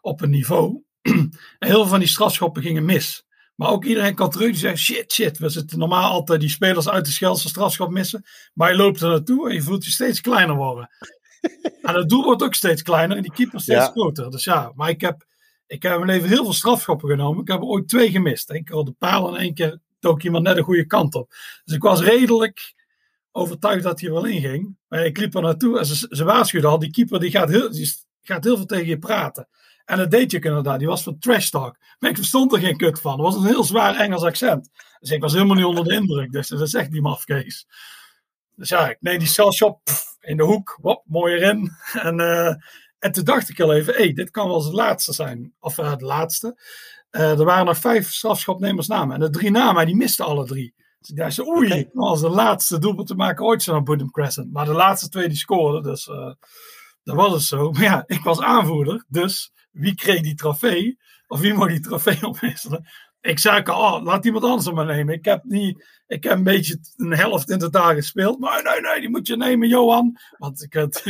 op 0.00 0.20
een 0.20 0.30
niveau. 0.30 0.82
en 1.02 1.30
heel 1.58 1.80
veel 1.80 1.86
van 1.86 1.98
die 1.98 2.08
strafschoppen 2.08 2.62
gingen 2.62 2.84
mis. 2.84 3.24
Maar 3.54 3.70
ook 3.70 3.84
iedereen 3.84 4.14
kan 4.14 4.30
terug 4.30 4.46
die 4.46 4.56
zegt, 4.56 4.78
shit, 4.78 5.12
shit. 5.12 5.38
We 5.38 5.48
zitten 5.48 5.78
normaal 5.78 6.10
altijd 6.10 6.40
die 6.40 6.48
spelers 6.48 6.88
uit 6.88 7.04
de 7.04 7.10
Schelse 7.10 7.48
strafschop 7.48 7.90
missen. 7.90 8.24
Maar 8.54 8.70
je 8.70 8.76
loopt 8.76 9.00
er 9.00 9.08
naartoe 9.08 9.48
en 9.48 9.54
je 9.54 9.62
voelt 9.62 9.84
je 9.84 9.90
steeds 9.90 10.20
kleiner 10.20 10.56
worden. 10.56 10.90
en 11.82 11.94
het 11.94 12.08
doel 12.08 12.24
wordt 12.24 12.42
ook 12.42 12.54
steeds 12.54 12.82
kleiner 12.82 13.16
en 13.16 13.22
die 13.22 13.32
keeper 13.32 13.60
steeds 13.60 13.84
ja. 13.84 13.90
groter. 13.90 14.30
Dus 14.30 14.44
ja, 14.44 14.72
maar 14.74 14.88
ik 14.88 15.00
heb, 15.00 15.26
ik 15.66 15.82
heb 15.82 15.92
mijn 15.92 16.06
leven 16.06 16.28
heel 16.28 16.44
veel 16.44 16.52
strafschoppen 16.52 17.08
genomen. 17.08 17.42
Ik 17.42 17.48
heb 17.48 17.60
er 17.60 17.66
ooit 17.66 17.88
twee 17.88 18.10
gemist. 18.10 18.50
Eén 18.50 18.64
keer 18.64 18.76
op 18.76 18.86
de 18.86 18.94
paal 18.98 19.34
en 19.34 19.40
één 19.40 19.54
keer 19.54 19.78
dook 20.02 20.22
iemand 20.22 20.44
net 20.44 20.56
de 20.56 20.62
goede 20.62 20.86
kant 20.86 21.14
op. 21.14 21.34
Dus 21.64 21.74
ik 21.74 21.82
was 21.82 22.00
redelijk 22.00 22.74
overtuigd 23.30 23.82
dat 23.82 24.00
hij 24.00 24.10
wel 24.10 24.24
in 24.24 24.40
ging. 24.40 24.76
Maar 24.88 25.04
ik 25.04 25.18
liep 25.18 25.34
er 25.34 25.42
naartoe 25.42 25.78
en 25.78 25.86
ze, 25.86 26.24
waarschuwden 26.24 26.70
al, 26.70 26.78
die 26.78 26.90
keeper 26.90 27.20
die 27.20 27.30
gaat, 27.30 27.48
heel, 27.48 27.70
die 27.70 27.94
gaat 28.22 28.44
heel 28.44 28.56
veel 28.56 28.66
tegen 28.66 28.86
je 28.86 28.98
praten. 28.98 29.48
En 29.84 29.96
dat 29.96 30.10
deed 30.10 30.30
je 30.30 30.40
inderdaad. 30.40 30.78
Die 30.78 30.88
was 30.88 31.02
van 31.02 31.18
trash 31.18 31.48
talk. 31.48 31.76
Maar 31.98 32.10
ik 32.10 32.16
verstond 32.16 32.52
er 32.52 32.58
geen 32.58 32.76
kut 32.76 33.00
van. 33.00 33.16
Dat 33.16 33.26
was 33.26 33.36
een 33.36 33.48
heel 33.48 33.64
zwaar 33.64 33.96
Engels 33.96 34.22
accent. 34.22 34.70
Dus 35.00 35.10
ik 35.10 35.20
was 35.20 35.32
helemaal 35.32 35.56
niet 35.56 35.64
onder 35.64 35.84
de 35.84 35.94
indruk. 35.94 36.32
Dus 36.32 36.48
dat 36.48 36.60
is 36.60 36.74
echt 36.74 36.90
die 36.90 37.02
mafkees. 37.02 37.66
Dus 38.54 38.68
ja, 38.68 38.90
ik 38.90 38.96
neem 39.00 39.18
die 39.18 39.28
celshop 39.28 39.80
in 40.20 40.36
de 40.36 40.42
hoek. 40.42 40.78
Wop, 40.80 41.02
mooi 41.06 41.34
erin. 41.34 41.70
En, 42.02 42.20
uh, 42.20 42.54
en 42.98 43.12
toen 43.12 43.24
dacht 43.24 43.48
ik 43.48 43.60
al 43.60 43.74
even, 43.74 43.94
hé, 43.94 44.02
hey, 44.02 44.12
dit 44.12 44.30
kan 44.30 44.46
wel 44.46 44.56
eens 44.56 44.64
het 44.64 44.74
laatste 44.74 45.12
zijn. 45.12 45.54
Of 45.58 45.78
uh, 45.78 45.90
het 45.90 46.00
laatste. 46.00 46.60
Uh, 47.16 47.38
er 47.38 47.44
waren 47.44 47.66
nog 47.66 47.78
vijf 47.78 48.12
strafschopnemers 48.12 48.86
namen. 48.86 49.14
En 49.14 49.20
de 49.20 49.30
drie 49.30 49.50
namen, 49.50 49.86
die 49.86 49.96
misten 49.96 50.24
alle 50.24 50.44
drie. 50.44 50.74
Dus 50.98 51.10
ik 51.10 51.16
dacht, 51.16 51.46
oei, 51.46 51.66
okay. 51.66 51.90
als 51.94 52.20
de 52.20 52.28
laatste 52.28 52.78
doelpunt 52.78 53.06
te 53.06 53.14
maken 53.14 53.44
ooit 53.44 53.62
zo 53.62 53.72
naar 53.72 53.82
Boodham 53.82 54.10
Crescent. 54.10 54.52
Maar 54.52 54.64
de 54.64 54.72
laatste 54.72 55.08
twee 55.08 55.28
die 55.28 55.36
scoorden, 55.36 55.82
dus 55.82 56.06
uh, 56.06 56.32
dat 57.02 57.16
was 57.16 57.32
het 57.32 57.42
zo. 57.42 57.70
Maar 57.72 57.82
ja, 57.82 58.04
ik 58.06 58.22
was 58.22 58.40
aanvoerder, 58.40 59.04
dus 59.08 59.52
wie 59.70 59.94
kreeg 59.94 60.20
die 60.20 60.34
trofee? 60.34 60.98
Of 61.26 61.40
wie 61.40 61.54
moet 61.54 61.68
die 61.68 61.80
trofee 61.80 62.26
opwisselen? 62.28 62.86
Ik 63.20 63.38
zei 63.38 63.62
al, 63.62 63.94
oh, 63.94 64.04
laat 64.04 64.24
iemand 64.24 64.44
anders 64.44 64.64
hem 64.64 64.74
maar 64.74 64.86
nemen. 64.86 65.14
Ik 65.14 65.24
heb, 65.24 65.44
niet, 65.44 66.02
ik 66.06 66.22
heb 66.22 66.32
een 66.32 66.42
beetje 66.42 66.78
een 66.96 67.12
helft 67.12 67.50
in 67.50 67.58
totaal 67.58 67.94
gespeeld. 67.94 68.38
Maar 68.38 68.62
nee, 68.62 68.80
nee, 68.80 69.00
die 69.00 69.10
moet 69.10 69.26
je 69.26 69.36
nemen, 69.36 69.68
Johan. 69.68 70.18
Want 70.38 70.62
ik 70.62 70.74
had... 70.74 71.02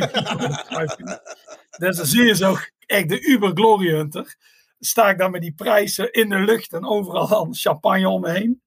dus 1.78 1.96
dan 1.96 2.06
zie 2.06 2.24
je 2.24 2.34
zo 2.34 2.56
echt 2.86 3.08
de 3.08 3.20
Uber 3.20 3.50
Glory 3.54 3.90
Hunter 3.90 4.36
sta 4.84 5.10
ik 5.10 5.18
dan 5.18 5.30
met 5.30 5.40
die 5.42 5.54
prijzen 5.54 6.12
in 6.12 6.28
de 6.28 6.38
lucht 6.38 6.72
en 6.72 6.84
overal 6.86 7.48
champagne 7.50 8.08
om 8.08 8.20
me 8.20 8.30
heen. 8.30 8.62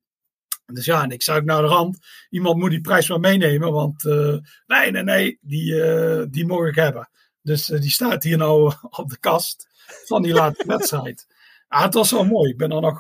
Dus 0.65 0.86
ja, 0.86 1.03
en 1.03 1.12
ik 1.12 1.24
zei 1.24 1.39
ook 1.39 1.45
naar 1.45 1.62
de 1.62 1.67
rand, 1.67 1.98
iemand 2.29 2.57
moet 2.57 2.69
die 2.69 2.81
prijs 2.81 3.10
maar 3.10 3.19
meenemen, 3.19 3.72
want 3.72 4.03
uh, 4.03 4.38
nee, 4.65 4.91
nee, 4.91 5.03
nee, 5.03 5.38
die, 5.41 5.74
uh, 5.74 6.24
die 6.29 6.45
mag 6.45 6.67
ik 6.67 6.75
hebben. 6.75 7.10
Dus 7.41 7.69
uh, 7.69 7.81
die 7.81 7.89
staat 7.89 8.24
hier 8.24 8.38
nou 8.38 8.74
op 9.01 9.10
de 9.10 9.19
kast 9.19 9.67
van 10.05 10.22
die 10.22 10.34
laatste 10.34 10.67
wedstrijd. 10.77 11.27
Ja, 11.69 11.81
het 11.84 11.93
was 11.93 12.12
wel 12.12 12.25
mooi. 12.25 12.51
Ik 12.51 12.57
ben 12.57 12.69
dan 12.69 12.81
nog 12.81 13.00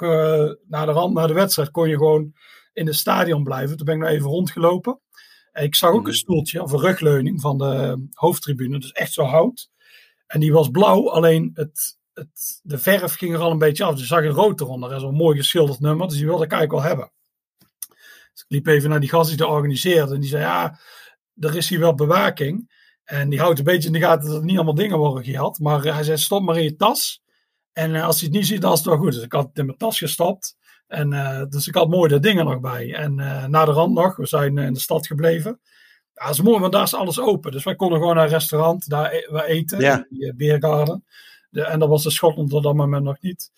naar 0.67 0.85
de 0.85 0.91
rand, 0.91 1.13
naar 1.13 1.27
de 1.27 1.33
wedstrijd, 1.33 1.71
kon 1.71 1.89
je 1.89 1.97
gewoon 1.97 2.33
in 2.73 2.85
het 2.87 2.95
stadion 2.95 3.43
blijven. 3.43 3.77
Toen 3.77 3.85
ben 3.85 3.95
ik 3.95 4.01
nog 4.01 4.09
even 4.09 4.29
rondgelopen. 4.29 4.99
En 5.51 5.63
ik 5.63 5.75
zag 5.75 5.91
ook 5.91 5.99
Mhm. 5.99 6.07
een 6.07 6.15
stoeltje 6.15 6.61
of 6.61 6.71
een 6.71 6.79
rugleuning 6.79 7.41
van 7.41 7.57
de 7.57 8.05
hoofdtribune. 8.13 8.79
Dus 8.79 8.91
echt 8.91 9.13
zo 9.13 9.23
hout. 9.23 9.69
En 10.27 10.39
die 10.39 10.53
was 10.53 10.69
blauw, 10.69 11.09
alleen 11.09 11.51
het, 11.53 11.97
het, 12.15 12.59
de 12.63 12.77
verf 12.77 13.13
ging 13.13 13.33
er 13.33 13.39
al 13.39 13.51
een 13.51 13.57
beetje 13.57 13.83
af. 13.83 13.95
Dus 13.95 14.07
zag 14.07 14.23
een 14.23 14.29
rood 14.29 14.61
eronder. 14.61 14.89
Dat 14.89 14.97
is 14.97 15.03
wel 15.03 15.11
een 15.13 15.19
mooi 15.19 15.37
geschilderd 15.37 15.79
nummer. 15.79 16.07
Dus 16.07 16.17
die 16.17 16.25
wilde 16.25 16.43
ik 16.43 16.51
eigenlijk 16.51 16.81
wel 16.81 16.91
hebben. 16.91 17.11
Dus 18.33 18.43
ik 18.43 18.45
liep 18.47 18.67
even 18.67 18.89
naar 18.89 18.99
die 18.99 19.09
gast 19.09 19.29
die 19.29 19.37
het 19.37 19.47
organiseerde. 19.47 20.13
En 20.13 20.19
die 20.19 20.29
zei, 20.29 20.43
ja, 20.43 20.79
er 21.39 21.55
is 21.55 21.69
hier 21.69 21.79
wel 21.79 21.95
bewaking. 21.95 22.73
En 23.03 23.29
die 23.29 23.39
houdt 23.39 23.59
een 23.59 23.65
beetje 23.65 23.87
in 23.87 23.93
de 23.93 23.99
gaten 23.99 24.29
dat 24.29 24.37
er 24.37 24.43
niet 24.43 24.55
allemaal 24.55 24.75
dingen 24.75 24.97
worden 24.97 25.23
gehad. 25.23 25.59
Maar 25.59 25.81
hij 25.81 26.03
zei, 26.03 26.17
stop 26.17 26.43
maar 26.43 26.57
in 26.57 26.63
je 26.63 26.75
tas. 26.75 27.23
En 27.73 27.95
eh, 27.95 28.05
als 28.05 28.19
hij 28.19 28.27
het 28.27 28.37
niet 28.37 28.47
ziet, 28.47 28.61
dan 28.61 28.71
is 28.71 28.77
het 28.77 28.87
wel 28.87 28.97
goed. 28.97 29.13
Dus 29.13 29.23
ik 29.23 29.31
had 29.31 29.47
het 29.47 29.57
in 29.57 29.65
mijn 29.65 29.77
tas 29.77 29.97
gestopt. 29.97 30.57
En 30.87 31.13
eh, 31.13 31.45
dus 31.49 31.67
ik 31.67 31.75
had 31.75 31.89
mooi 31.89 32.09
de 32.09 32.19
dingen 32.19 32.45
nog 32.45 32.59
bij. 32.59 32.93
En 32.93 33.19
eh 33.19 33.45
na 33.45 33.65
de 33.65 33.71
rand 33.71 33.93
nog, 33.93 34.15
we 34.15 34.25
zijn 34.25 34.57
eh, 34.57 34.65
in 34.65 34.73
de 34.73 34.79
stad 34.79 35.07
gebleven. 35.07 35.59
Ja, 36.13 36.25
dat 36.25 36.33
is 36.33 36.41
mooi, 36.41 36.59
want 36.59 36.73
daar 36.73 36.83
is 36.83 36.93
alles 36.93 37.19
open. 37.19 37.51
Dus 37.51 37.63
wij 37.63 37.75
konden 37.75 37.99
gewoon 37.99 38.15
naar 38.15 38.23
een 38.23 38.29
restaurant, 38.29 38.89
daar 38.89 39.13
e- 39.13 39.27
we 39.31 39.45
eten. 39.45 39.79
Ja. 39.79 39.97
In 39.97 40.05
die 40.09 40.29
eh, 40.29 40.35
Beergarden. 40.35 41.05
De, 41.55 41.63
en 41.63 41.79
dat 41.79 41.89
was 41.89 42.03
de 42.03 42.09
Schotland 42.09 42.53
op 42.53 42.63
dat 42.63 42.75
moment 42.75 43.03
nog 43.03 43.21
niet. 43.21 43.51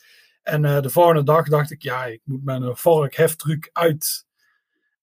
En 0.43 0.65
eh, 0.65 0.81
de 0.81 0.89
volgende 0.89 1.23
dag 1.23 1.47
dacht 1.47 1.71
ik, 1.71 1.81
ja, 1.81 2.05
ik 2.05 2.21
moet 2.23 2.43
met 2.43 2.61
een 2.61 2.77
vork 2.77 3.15
heftruc 3.15 3.69
uit, 3.73 4.25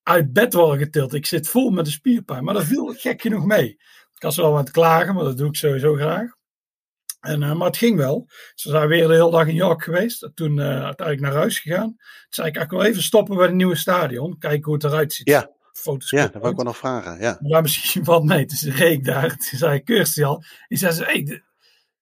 uit 0.02 0.32
bed 0.32 0.54
worden 0.54 0.78
getild. 0.78 1.14
Ik 1.14 1.26
zit 1.26 1.48
vol 1.48 1.70
met 1.70 1.84
de 1.84 1.90
spierpijn. 1.90 2.44
Maar 2.44 2.54
dat 2.54 2.64
viel 2.64 2.94
gek 2.96 3.20
genoeg 3.20 3.44
mee. 3.44 3.68
Ik 4.14 4.22
was 4.22 4.36
wel 4.36 4.52
aan 4.52 4.56
het 4.56 4.70
klagen, 4.70 5.14
maar 5.14 5.24
dat 5.24 5.36
doe 5.36 5.48
ik 5.48 5.56
sowieso 5.56 5.94
graag. 5.94 6.34
En, 7.20 7.42
eh, 7.42 7.54
maar 7.54 7.66
het 7.66 7.76
ging 7.76 7.96
wel. 7.96 8.28
Ze 8.54 8.70
zijn 8.70 8.88
weer 8.88 9.06
de 9.06 9.14
hele 9.14 9.30
dag 9.30 9.46
in 9.46 9.54
York 9.54 9.82
geweest. 9.82 10.30
Toen 10.34 10.60
eh, 10.60 10.66
uiteindelijk 10.66 11.20
naar 11.20 11.40
huis 11.40 11.58
gegaan. 11.58 11.96
Toen 11.96 11.96
zei 12.28 12.48
ik, 12.48 12.56
ik 12.56 12.70
wil 12.70 12.82
even 12.82 13.02
stoppen 13.02 13.36
bij 13.36 13.46
het 13.46 13.54
nieuwe 13.54 13.76
stadion. 13.76 14.38
Kijken 14.38 14.64
hoe 14.64 14.74
het 14.74 14.84
eruit 14.84 15.12
ziet. 15.12 15.28
Ja. 15.28 15.52
Foto's 15.72 16.10
Ja, 16.10 16.22
dat 16.22 16.34
wou 16.34 16.48
ik 16.48 16.56
wel 16.56 16.64
nog 16.64 16.76
vragen. 16.76 17.20
Ja. 17.20 17.38
Maar 17.40 17.50
daar 17.50 17.62
misschien 17.62 18.04
wat 18.14 18.24
mee. 18.24 18.46
Dus 18.46 18.62
reed 18.62 18.92
ik 18.92 19.04
daar. 19.04 19.28
Toen 19.28 19.58
zei 19.58 19.80
Kirsty 19.82 20.24
al. 20.24 20.44
Die 20.68 20.78
zei, 20.78 20.92
ze, 20.92 21.04
hey, 21.04 21.42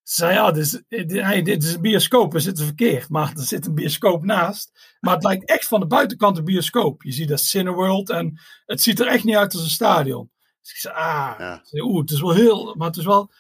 zei 0.02 0.34
ja, 0.34 0.50
dit 0.50 0.64
is, 0.64 0.82
dit, 0.88 1.12
hey, 1.12 1.42
dit 1.42 1.64
is 1.64 1.74
een 1.74 1.80
bioscoop. 1.80 2.32
We 2.32 2.40
zitten 2.40 2.64
verkeerd. 2.64 3.08
Maar 3.08 3.32
er 3.36 3.42
zit 3.42 3.66
een 3.66 3.74
bioscoop 3.74 4.24
naast. 4.24 4.96
Maar 5.00 5.14
het 5.14 5.24
lijkt 5.24 5.48
echt 5.48 5.66
van 5.66 5.80
de 5.80 5.86
buitenkant 5.86 6.38
een 6.38 6.44
bioscoop. 6.44 7.02
Je 7.02 7.12
ziet 7.12 7.28
dat 7.28 7.40
Cineworld. 7.40 8.10
En 8.10 8.40
het 8.66 8.80
ziet 8.80 9.00
er 9.00 9.06
echt 9.06 9.24
niet 9.24 9.36
uit 9.36 9.54
als 9.54 9.62
een 9.62 9.68
stadion. 9.68 10.30
Dus 10.60 10.70
ik 10.70 10.76
zei, 10.76 10.94
ah. 10.94 11.34
Ja. 11.38 11.62
Oeh, 11.72 12.00
het 12.00 12.10
is 12.10 12.20
wel 12.20 12.34
heel... 12.34 12.74
Maar 12.74 12.88
het 12.88 12.96
is 12.96 13.04
wel... 13.04 13.32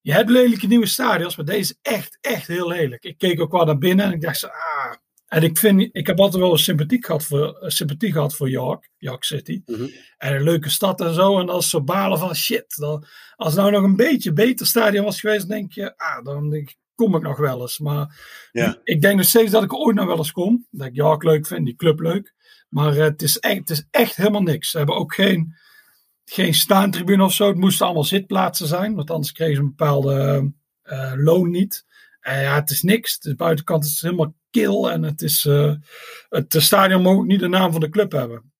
Je 0.00 0.12
hebt 0.12 0.30
lelijke 0.30 0.66
nieuwe 0.66 0.86
stadions, 0.86 1.36
maar 1.36 1.44
deze 1.44 1.60
is 1.60 1.92
echt, 1.92 2.18
echt 2.20 2.46
heel 2.46 2.68
lelijk. 2.68 3.04
Ik 3.04 3.18
keek 3.18 3.40
ook 3.40 3.52
wel 3.52 3.64
naar 3.64 3.78
binnen 3.78 4.06
en 4.06 4.12
ik 4.12 4.20
dacht, 4.20 4.38
zo, 4.38 4.46
ah. 4.46 4.94
En 5.26 5.42
ik, 5.42 5.58
vind, 5.58 5.88
ik 5.92 6.06
heb 6.06 6.20
altijd 6.20 6.42
wel 6.42 6.56
sympathie 6.56 7.04
gehad 7.04 7.24
voor, 7.24 7.56
sympathie 7.66 8.12
gehad 8.12 8.34
voor 8.36 8.50
York, 8.50 8.90
York 8.96 9.24
City. 9.24 9.62
Mhm. 9.66 9.86
En 10.18 10.34
een 10.34 10.42
leuke 10.42 10.70
stad 10.70 11.00
en 11.00 11.14
zo. 11.14 11.38
En 11.38 11.48
als 11.48 11.70
ze 11.70 11.80
balen 11.82 12.18
van 12.18 12.34
shit. 12.34 12.76
Dan, 12.76 13.04
als 13.36 13.52
het 13.52 13.60
nou 13.60 13.70
nog 13.72 13.82
een 13.82 13.96
beetje 13.96 14.32
beter 14.32 14.66
stadion 14.66 15.04
was 15.04 15.20
geweest, 15.20 15.48
denk 15.48 15.72
je, 15.72 15.96
ah, 15.96 16.24
dan 16.24 16.50
denk 16.50 16.70
ik, 16.70 16.76
kom 16.94 17.16
ik 17.16 17.22
nog 17.22 17.38
wel 17.38 17.60
eens. 17.60 17.78
Maar 17.78 18.20
Ja. 18.52 18.80
ik 18.84 19.00
denk 19.00 19.16
nog 19.16 19.26
steeds 19.26 19.50
dat 19.50 19.62
ik 19.62 19.74
ooit 19.74 19.96
nog 19.96 20.06
wel 20.06 20.16
eens 20.16 20.32
kom. 20.32 20.66
Dat 20.70 20.86
ik 20.86 20.94
York 20.94 21.22
leuk 21.22 21.46
vind, 21.46 21.66
die 21.66 21.76
club 21.76 22.00
leuk. 22.00 22.34
Maar 22.68 22.94
het, 22.94 23.22
is 23.22 23.38
echt, 23.38 23.58
het 23.58 23.70
is 23.70 23.86
echt 23.90 24.16
helemaal 24.16 24.42
niks. 24.42 24.70
Ze 24.70 24.76
hebben 24.76 24.96
ook 24.96 25.14
geen, 25.14 25.54
geen 26.24 26.54
staantribune 26.54 27.24
of 27.24 27.32
zo. 27.32 27.46
Het 27.48 27.56
moesten 27.56 27.84
allemaal 27.86 28.04
zitplaatsen 28.04 28.66
zijn. 28.66 28.94
Want 28.94 29.10
anders 29.10 29.32
kregen 29.32 29.54
ze 29.54 29.60
een 29.60 29.68
bepaalde 29.76 30.52
eh, 30.82 31.12
loon 31.16 31.50
niet. 31.50 31.84
En 32.26 32.40
ja, 32.40 32.54
het 32.54 32.70
is 32.70 32.82
niks. 32.82 33.18
De 33.18 33.34
buitenkant 33.34 33.84
is 33.84 34.00
helemaal 34.00 34.34
kil. 34.50 34.90
En 34.90 35.02
het, 35.02 35.22
is, 35.22 35.44
eh, 35.44 35.72
het 36.28 36.54
stadion 36.58 37.02
mag 37.02 37.14
ook 37.14 37.26
niet 37.26 37.40
de 37.40 37.48
naam 37.48 37.72
van 37.72 37.80
de 37.80 37.88
club 37.88 38.12
hebben. 38.12 38.52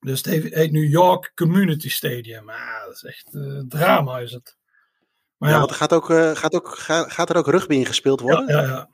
Dus 0.00 0.18
het 0.18 0.26
heet, 0.26 0.54
heet 0.54 0.72
New 0.72 0.90
York 0.90 1.32
Community 1.34 1.88
Stadium. 1.90 2.44
Maar 2.44 2.82
dat 2.86 2.94
is 2.94 3.04
echt 3.04 3.34
eh, 3.34 3.58
drama 3.68 4.18
is 4.18 4.32
het. 4.32 4.56
Maar 5.36 5.48
Ja, 5.48 5.54
ja, 5.54 5.60
want 5.60 5.70
er 5.70 5.76
gaat, 5.76 5.92
ook, 5.92 6.10
eh, 6.10 6.30
gaat, 6.30 6.54
ook, 6.54 6.68
ga- 6.78 7.08
gaat 7.08 7.30
er 7.30 7.36
ook 7.36 7.46
rugby 7.46 7.74
in 7.74 7.86
gespeeld 7.86 8.20
worden? 8.20 8.46
ja, 8.56 8.62
ja, 8.62 8.68
ja. 8.68 8.88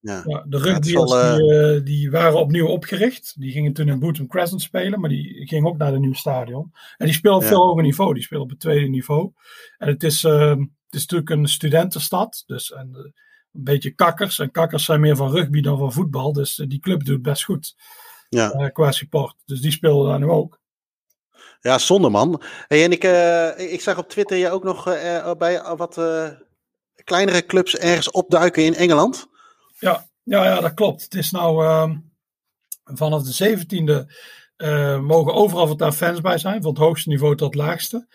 Ja. 0.00 0.22
De 0.22 0.56
het 0.56 0.66
rugbyers 0.66 1.10
die, 1.10 1.54
eh, 1.54 1.84
die 1.84 2.10
waren 2.10 2.38
opnieuw 2.38 2.66
opgericht. 2.66 3.34
Die 3.40 3.52
gingen 3.52 3.72
toen 3.72 3.88
in 3.88 3.98
Bootham 3.98 4.26
Crescent 4.26 4.62
spelen, 4.62 5.00
maar 5.00 5.08
die 5.10 5.46
gingen 5.46 5.68
ook 5.68 5.76
naar 5.76 5.92
de 5.92 5.98
nieuwe 5.98 6.16
stadion. 6.16 6.72
En 6.96 7.06
die 7.06 7.14
spelen 7.14 7.36
op 7.36 7.44
veel 7.44 7.66
hoger 7.66 7.82
niveau. 7.82 8.14
Die 8.14 8.22
spelen 8.22 8.42
op 8.42 8.50
het 8.50 8.60
tweede 8.60 8.88
niveau. 8.88 9.32
En 9.78 9.88
het 9.88 10.02
is, 10.02 10.24
eh, 10.24 10.48
het 10.50 10.58
is 10.90 11.00
natuurlijk 11.00 11.30
een 11.30 11.48
studentenstad. 11.48 12.42
Dus 12.46 12.72
en, 12.72 12.88
eh, 12.94 13.10
een 13.52 13.64
beetje 13.64 13.90
kakkers. 13.90 14.38
En 14.38 14.50
kakkers 14.50 14.84
zijn 14.84 15.00
meer 15.00 15.16
van 15.16 15.30
rugby 15.30 15.60
dan 15.60 15.78
van 15.78 15.92
voetbal. 15.92 16.32
Dus 16.32 16.58
eh, 16.58 16.68
die 16.68 16.80
club 16.80 17.04
doet 17.04 17.22
best 17.22 17.44
goed 17.44 17.76
Ja. 18.28 18.50
eh, 18.50 18.72
qua 18.72 18.92
support. 18.92 19.34
Dus 19.44 19.60
die 19.60 19.70
spelen 19.72 20.06
daar 20.06 20.18
nu 20.18 20.28
ook. 20.28 20.58
Ja, 21.60 21.78
zonde 21.78 22.08
man. 22.08 22.42
Hey, 22.68 22.84
en 22.84 22.92
ik, 22.92 23.04
eh, 23.04 23.72
ik 23.72 23.80
zag 23.80 23.98
op 23.98 24.08
Twitter 24.08 24.36
je 24.36 24.50
ook 24.50 24.64
nog 24.64 24.84
bij 25.38 25.62
wat 25.76 25.94
kleinere 27.04 27.46
clubs 27.46 27.76
ergens 27.76 28.10
opduiken 28.10 28.64
in 28.64 28.74
Engeland. 28.74 29.26
Ja, 29.78 30.06
ja, 30.22 30.44
ja, 30.44 30.60
dat 30.60 30.74
klopt. 30.74 31.02
Het 31.02 31.14
is 31.14 31.30
nou 31.30 31.64
ehm, 31.64 31.96
vanaf 32.84 33.22
de 33.22 33.32
17e 33.32 34.12
eh, 34.56 34.98
mogen 35.00 35.34
overal 35.34 35.68
wat 35.68 35.78
daar 35.78 35.92
fans 35.92 36.20
bij 36.20 36.38
zijn, 36.38 36.62
van 36.62 36.70
het 36.70 36.80
hoogste 36.80 37.08
niveau 37.08 37.36
tot 37.36 37.54
het 37.54 37.62
laagste. 37.62 38.06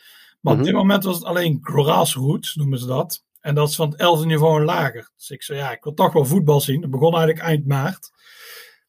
Maar 0.41 0.53
op 0.53 0.59
Mhm. 0.59 0.67
dit 0.67 0.75
moment 0.77 1.03
was 1.03 1.15
het 1.15 1.25
alleen 1.25 1.59
grassroots, 1.61 2.55
noemen 2.55 2.79
ze 2.79 2.85
dat. 2.85 3.23
En 3.45 3.55
dat 3.55 3.69
is 3.69 3.75
van 3.75 3.89
het 3.97 4.23
11e 4.23 4.25
niveau 4.25 4.59
en 4.59 4.65
lager. 4.65 5.09
Dus 5.15 5.29
ik 5.29 5.43
zei, 5.43 5.59
ja, 5.59 5.71
ik 5.71 5.83
wil 5.83 5.93
toch 5.93 6.13
wel 6.13 6.25
voetbal 6.25 6.61
zien. 6.61 6.81
Dat 6.81 6.89
begon 6.89 7.15
eigenlijk 7.15 7.45
eind 7.45 7.65
maart. 7.65 8.11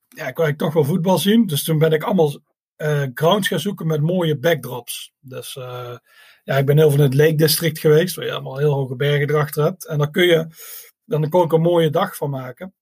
Ja, 0.08 0.26
ik 0.26 0.36
wil 0.36 0.44
eigenlijk 0.44 0.58
toch 0.58 0.72
wel 0.72 0.84
voetbal 0.84 1.18
zien. 1.18 1.46
Dus 1.46 1.64
toen 1.64 1.78
ben 1.78 1.92
ik 1.92 2.02
allemaal 2.02 2.40
eh, 2.76 3.02
grounds 3.14 3.48
gaan 3.48 3.60
zoeken 3.60 3.86
met 3.86 4.00
mooie 4.00 4.38
backdrops. 4.38 5.12
Dus 5.20 5.56
eh, 5.56 5.96
ja, 6.44 6.56
ik 6.58 6.66
ben 6.66 6.76
heel 6.76 6.90
veel 6.90 6.98
in 6.98 7.04
het 7.04 7.14
Lake 7.14 7.34
District 7.34 7.78
geweest, 7.78 8.16
waar 8.16 8.24
je 8.24 8.32
allemaal 8.32 8.58
heel 8.58 8.72
hoge 8.72 8.96
bergen 8.96 9.30
erachter 9.30 9.64
hebt. 9.64 9.86
En 9.86 9.98
dan 9.98 10.10
kun 10.10 10.26
je, 10.26 10.46
dan 11.04 11.28
kon 11.28 11.44
ik 11.44 11.52
een 11.52 11.60
mooie 11.60 11.90
dag 11.90 12.16
van 12.16 12.30
maken. 12.30 12.74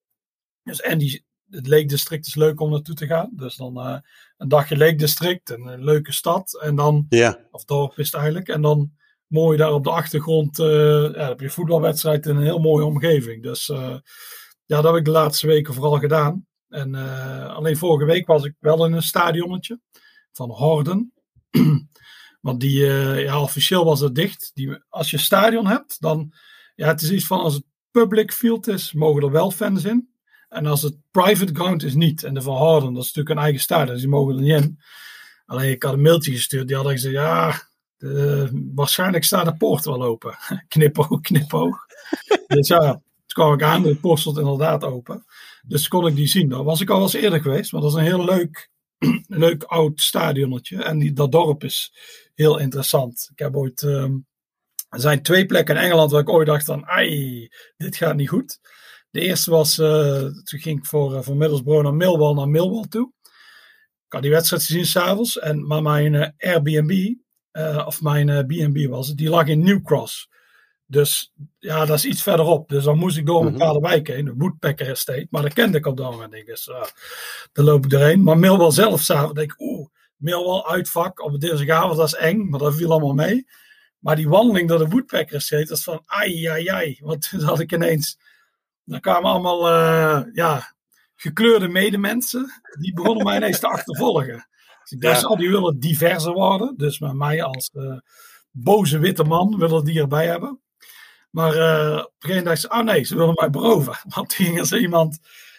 Dus 0.62 0.80
en 0.80 0.98
die, 0.98 1.24
het 1.50 1.66
Lake 1.66 1.86
District 1.86 2.26
is 2.26 2.34
leuk 2.34 2.60
om 2.60 2.70
naartoe 2.70 2.94
te 2.94 3.06
gaan. 3.06 3.30
Dus 3.32 3.56
dan 3.56 3.78
eh, 3.80 3.98
een 4.36 4.48
dagje 4.48 4.76
Lake 4.76 4.94
District, 4.96 5.50
een, 5.50 5.66
een 5.66 5.84
leuke 5.84 6.12
stad. 6.12 6.60
En 6.62 6.76
dan, 6.76 7.06
Ja. 7.08 7.46
of 7.50 7.64
dorp 7.64 7.98
is 7.98 8.06
het 8.06 8.14
eigenlijk. 8.14 8.48
En 8.48 8.62
dan 8.62 8.92
mooi 9.26 9.56
daar 9.56 9.72
op 9.72 9.84
de 9.84 9.90
achtergrond, 9.90 10.58
eh, 10.58 11.12
ja, 11.14 11.28
heb 11.28 11.40
je 11.40 11.50
voetbalwedstrijd 11.50 12.26
in 12.26 12.36
een 12.36 12.42
heel 12.42 12.58
mooie 12.58 12.84
omgeving. 12.84 13.42
Dus 13.42 13.68
eh, 13.68 13.96
ja, 14.64 14.76
dat 14.80 14.84
heb 14.84 14.94
ik 14.94 15.04
de 15.04 15.10
laatste 15.10 15.46
weken 15.46 15.74
vooral 15.74 15.98
gedaan. 15.98 16.46
En 16.68 16.94
eh, 16.94 17.54
alleen 17.54 17.76
vorige 17.76 18.04
week 18.04 18.26
was 18.26 18.44
ik 18.44 18.54
wel 18.58 18.84
in 18.84 18.92
een 18.92 19.02
stadionnetje 19.02 19.80
van 20.32 20.50
Horden. 20.50 21.12
Want 22.40 22.60
die, 22.60 22.86
ja, 23.20 23.40
officieel 23.40 23.84
was 23.84 24.00
dat 24.00 24.14
dicht. 24.14 24.50
Die, 24.54 24.78
als 24.88 25.10
je 25.10 25.18
stadion 25.18 25.66
hebt, 25.66 26.00
dan, 26.00 26.32
ja, 26.74 26.86
het 26.86 27.02
is 27.02 27.10
iets 27.10 27.26
van 27.26 27.40
als 27.40 27.54
het 27.54 27.64
public 27.90 28.32
field 28.32 28.68
is, 28.68 28.92
mogen 28.92 29.22
er 29.22 29.30
wel 29.30 29.50
fans 29.50 29.84
in. 29.84 30.14
En 30.48 30.66
als 30.66 30.82
het 30.82 30.96
private 31.10 31.54
ground 31.54 31.82
is, 31.82 31.94
niet. 31.94 32.24
En 32.24 32.34
de 32.34 32.42
Van 32.42 32.56
Horden, 32.56 32.92
dat 32.92 33.02
is 33.02 33.08
natuurlijk 33.08 33.36
een 33.36 33.42
eigen 33.42 33.60
stadion, 33.60 33.92
dus 33.92 34.00
die 34.00 34.08
mogen 34.08 34.34
er 34.34 34.40
niet 34.40 34.62
in. 34.62 34.80
Alleen 35.46 35.70
ik 35.70 35.82
had 35.82 35.92
een 35.92 36.02
mailtje 36.02 36.32
gestuurd, 36.32 36.66
die 36.66 36.76
hadden 36.76 36.94
gezegd, 36.94 37.14
ja, 37.14 37.62
de, 38.12 38.70
waarschijnlijk 38.74 39.24
staat 39.24 39.44
de 39.44 39.56
poort 39.56 39.84
wel 39.84 40.02
open. 40.02 40.36
knipoog, 40.68 41.20
knipoog. 41.20 41.86
dus 42.46 42.68
ja, 42.68 42.92
toen 42.92 43.02
kwam 43.26 43.52
ik 43.52 43.62
aan, 43.62 43.82
de 43.82 43.96
poort 43.96 44.20
stond 44.20 44.38
inderdaad 44.38 44.84
open. 44.84 45.24
Dus 45.66 45.88
kon 45.88 46.06
ik 46.06 46.14
die 46.14 46.26
zien. 46.26 46.48
Daar 46.48 46.64
was 46.64 46.80
ik 46.80 46.90
al 46.90 47.02
eens 47.02 47.12
eerder 47.12 47.40
geweest, 47.40 47.72
maar 47.72 47.80
dat 47.80 47.90
is 47.90 47.96
een 47.96 48.04
heel 48.04 48.24
leuk, 48.24 48.70
leuk 49.44 49.62
oud 49.62 50.00
stadionnetje. 50.00 50.82
En 50.82 50.98
die, 50.98 51.12
dat 51.12 51.32
dorp 51.32 51.64
is 51.64 51.92
heel 52.34 52.58
interessant. 52.58 53.28
Ik 53.32 53.38
heb 53.38 53.56
ooit, 53.56 53.82
ehm, 53.82 54.12
er 54.88 55.00
zijn 55.00 55.22
twee 55.22 55.46
plekken 55.46 55.76
in 55.76 55.82
Engeland 55.82 56.10
waar 56.10 56.20
ik 56.20 56.28
ooit 56.28 56.46
dacht 56.46 56.64
van, 56.64 56.86
ai, 56.86 57.48
dit 57.76 57.96
gaat 57.96 58.16
niet 58.16 58.28
goed. 58.28 58.58
De 59.10 59.20
eerste 59.20 59.50
was, 59.50 59.78
eh, 59.78 60.20
toen 60.20 60.60
ging 60.60 60.78
ik 60.78 60.86
voor, 60.86 61.14
uh, 61.14 61.28
Middlesbrough 61.28 61.82
naar 61.82 61.94
Millwall, 61.94 62.34
naar 62.34 62.48
Millwall 62.48 62.86
toe. 62.88 63.12
Ik 64.06 64.12
had 64.12 64.22
die 64.22 64.30
wedstrijd 64.30 64.62
gezien 64.62 64.86
s'avonds. 64.86 65.38
En 65.38 65.66
maar 65.66 65.82
mijn 65.82 66.12
uh, 66.12 66.28
Airbnb, 66.38 67.14
of 67.86 68.02
mijn 68.02 68.46
B&B 68.46 68.88
was 68.88 69.08
het, 69.08 69.16
die 69.16 69.28
lag 69.28 69.46
in 69.46 69.62
New 69.64 69.82
Cross. 69.84 70.28
Dus 70.86 71.32
ja, 71.58 71.84
dat 71.84 71.96
is 71.96 72.04
iets 72.04 72.22
verderop. 72.22 72.68
Dus 72.68 72.84
dan 72.84 72.98
moest 72.98 73.16
ik 73.16 73.26
door 73.26 73.42
Mhm. 73.44 73.52
bepaalde 73.52 73.80
wijk 73.80 74.06
heen, 74.08 74.24
de 74.24 74.34
Woodpecker 74.36 74.88
Estate. 74.90 75.26
Maar 75.30 75.42
dat 75.42 75.52
kende 75.52 75.78
ik 75.78 75.86
op 75.86 75.96
dat 75.96 76.10
moment 76.10 76.32
niet. 76.32 76.46
Dus 76.46 76.68
uh, 76.68 76.82
daar 77.52 77.64
loop 77.64 77.84
ik 77.84 77.92
erheen. 77.92 78.22
Maar 78.22 78.38
Millwall 78.38 78.70
zelf 78.70 79.00
s'avonds 79.00 79.34
denk 79.34 79.52
ik, 79.52 79.60
oeh, 79.60 79.86
Millwall 80.16 80.62
uitvak 80.62 81.20
op 81.22 81.40
dinsdagavond, 81.40 81.96
dat 81.96 82.06
is 82.06 82.14
eng. 82.14 82.48
Maar 82.48 82.58
dat 82.60 82.74
viel 82.74 82.90
allemaal 82.90 83.14
mee. 83.14 83.46
Maar 83.98 84.16
die 84.16 84.28
wandeling 84.28 84.68
door 84.68 84.78
de 84.78 84.88
Woodpecker 84.88 85.36
Estate, 85.36 85.64
dat 85.64 85.78
is 85.78 85.84
van 85.84 86.02
ai, 86.06 86.46
ai, 86.46 86.66
ai. 86.68 86.98
Want 87.00 87.28
toen 87.30 87.40
had 87.40 87.60
ik 87.60 87.72
ineens, 87.72 88.18
dan 88.84 89.00
kwamen 89.00 89.30
allemaal, 89.30 89.68
uh, 89.70 90.20
ja, 90.32 90.74
gekleurde 91.14 91.68
medemensen. 91.68 92.62
Die 92.80 92.94
begonnen 92.94 93.24
mij 93.24 93.36
ineens 93.36 93.58
te 93.60 93.66
achtervolgen. 93.68 94.48
Dus 94.88 94.98
dacht, 94.98 95.20
Ja. 95.20 95.28
oh, 95.28 95.38
die 95.38 95.50
willen 95.50 95.78
diverser 95.80 96.32
worden. 96.32 96.74
Dus 96.76 96.98
met 96.98 97.12
mij 97.14 97.42
als 97.42 97.70
uh, 97.74 97.98
boze 98.50 98.98
witte 98.98 99.24
man 99.24 99.58
willen 99.58 99.84
die 99.84 100.00
erbij 100.00 100.26
hebben. 100.26 100.60
Maar 101.30 101.54
uh, 101.56 101.96
op 101.96 102.12
een 102.20 102.28
gegeven 102.28 102.28
moment 102.28 102.44
dacht 102.44 102.60
ze, 102.60 102.68
oh 102.68 102.80
nee, 102.80 103.04
ze 103.04 103.16
willen 103.16 103.34
mij 103.34 103.50
beroven. 103.50 103.98
Want 104.14 104.28
toen 104.28 104.46
ging 104.46 104.58
er 104.58 104.66
zo 104.66 104.76
iemand, 104.76 105.18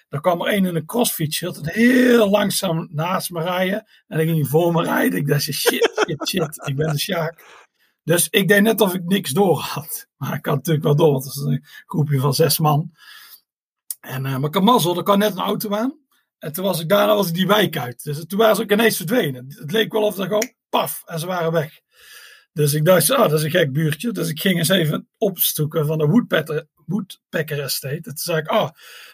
Dan 0.09 0.21
kwam 0.21 0.41
er 0.41 0.53
een 0.53 0.65
in 0.65 0.75
een 0.75 0.85
crossfiets, 0.85 1.39
het 1.39 1.71
heel 1.71 2.29
langzaam 2.29 2.87
naast 2.91 3.29
me 3.29 3.41
rijden. 3.41 3.77
En 4.07 4.17
dan 4.17 4.25
ging 4.25 4.39
hij 4.39 4.49
voor 4.49 4.71
me 4.73 4.83
rijden. 4.83 5.19
Ik 5.19 5.27
dacht, 5.27 5.41
shit, 5.41 5.53
shit, 6.07 6.27
shit, 6.27 6.61
ik 6.69 6.75
ben 6.75 6.91
de 6.91 6.99
Sjaak. 6.99 7.63
Dus 8.03 8.27
ik 8.29 8.47
deed 8.47 8.61
net 8.61 8.81
of 8.81 8.93
ik 8.93 9.03
niks 9.03 9.31
door 9.31 9.59
had. 9.59 10.07
Maar 10.17 10.33
ik 10.33 10.45
had 10.45 10.55
natuurlijk 10.55 10.85
wel 10.85 10.95
door, 10.95 11.11
want 11.11 11.23
het 11.23 11.35
is 11.35 11.41
een 11.41 11.65
groepje 11.85 12.19
van 12.19 12.33
zes 12.33 12.59
man. 12.59 12.91
En, 13.99 14.25
uh, 14.25 14.37
maar 14.37 14.47
ik 14.49 14.53
had 14.53 14.63
mazzel, 14.63 14.97
er 14.97 15.03
kwam 15.03 15.17
net 15.17 15.31
een 15.31 15.43
auto 15.43 15.75
aan. 15.75 15.99
En 16.39 16.51
toen 16.51 16.63
was 16.63 16.79
ik 16.79 16.89
daarna 16.89 17.15
was 17.15 17.27
ik 17.27 17.33
die 17.33 17.47
wijk 17.47 17.77
uit. 17.77 18.03
Dus 18.03 18.25
toen 18.25 18.39
waren 18.39 18.55
ze 18.55 18.61
ook 18.61 18.71
ineens 18.71 18.97
verdwenen. 18.97 19.45
Het 19.47 19.71
leek 19.71 19.91
wel 19.91 20.03
of 20.03 20.15
ze 20.15 20.21
gewoon 20.21 20.53
paf 20.69 21.03
en 21.05 21.19
ze 21.19 21.25
waren 21.25 21.51
weg. 21.51 21.79
Dus 22.53 22.73
ik 22.73 22.85
dacht, 22.85 23.11
ah, 23.11 23.29
dat 23.29 23.39
is 23.39 23.43
een 23.43 23.49
gek 23.49 23.73
buurtje. 23.73 24.11
Dus 24.11 24.29
ik 24.29 24.39
ging 24.39 24.57
eens 24.57 24.69
even 24.69 25.07
opzoeken 25.17 25.85
van 25.85 25.97
de 25.97 26.05
Woodpecker, 26.05 26.67
Woodpecker 26.85 27.61
Estate. 27.61 28.01
toen 28.01 28.17
zei 28.17 28.37
ik, 28.37 28.47
ah, 28.47 28.69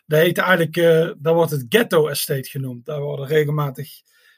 dat 0.05 0.19
heet 0.19 0.37
eigenlijk, 0.37 0.77
uh, 0.77 1.11
daar 1.17 1.33
wordt 1.33 1.51
het 1.51 1.65
Ghetto 1.69 2.07
Estate 2.07 2.49
genoemd. 2.49 2.85
Daar 2.85 3.01
worden 3.01 3.27
regelmatig, 3.27 3.89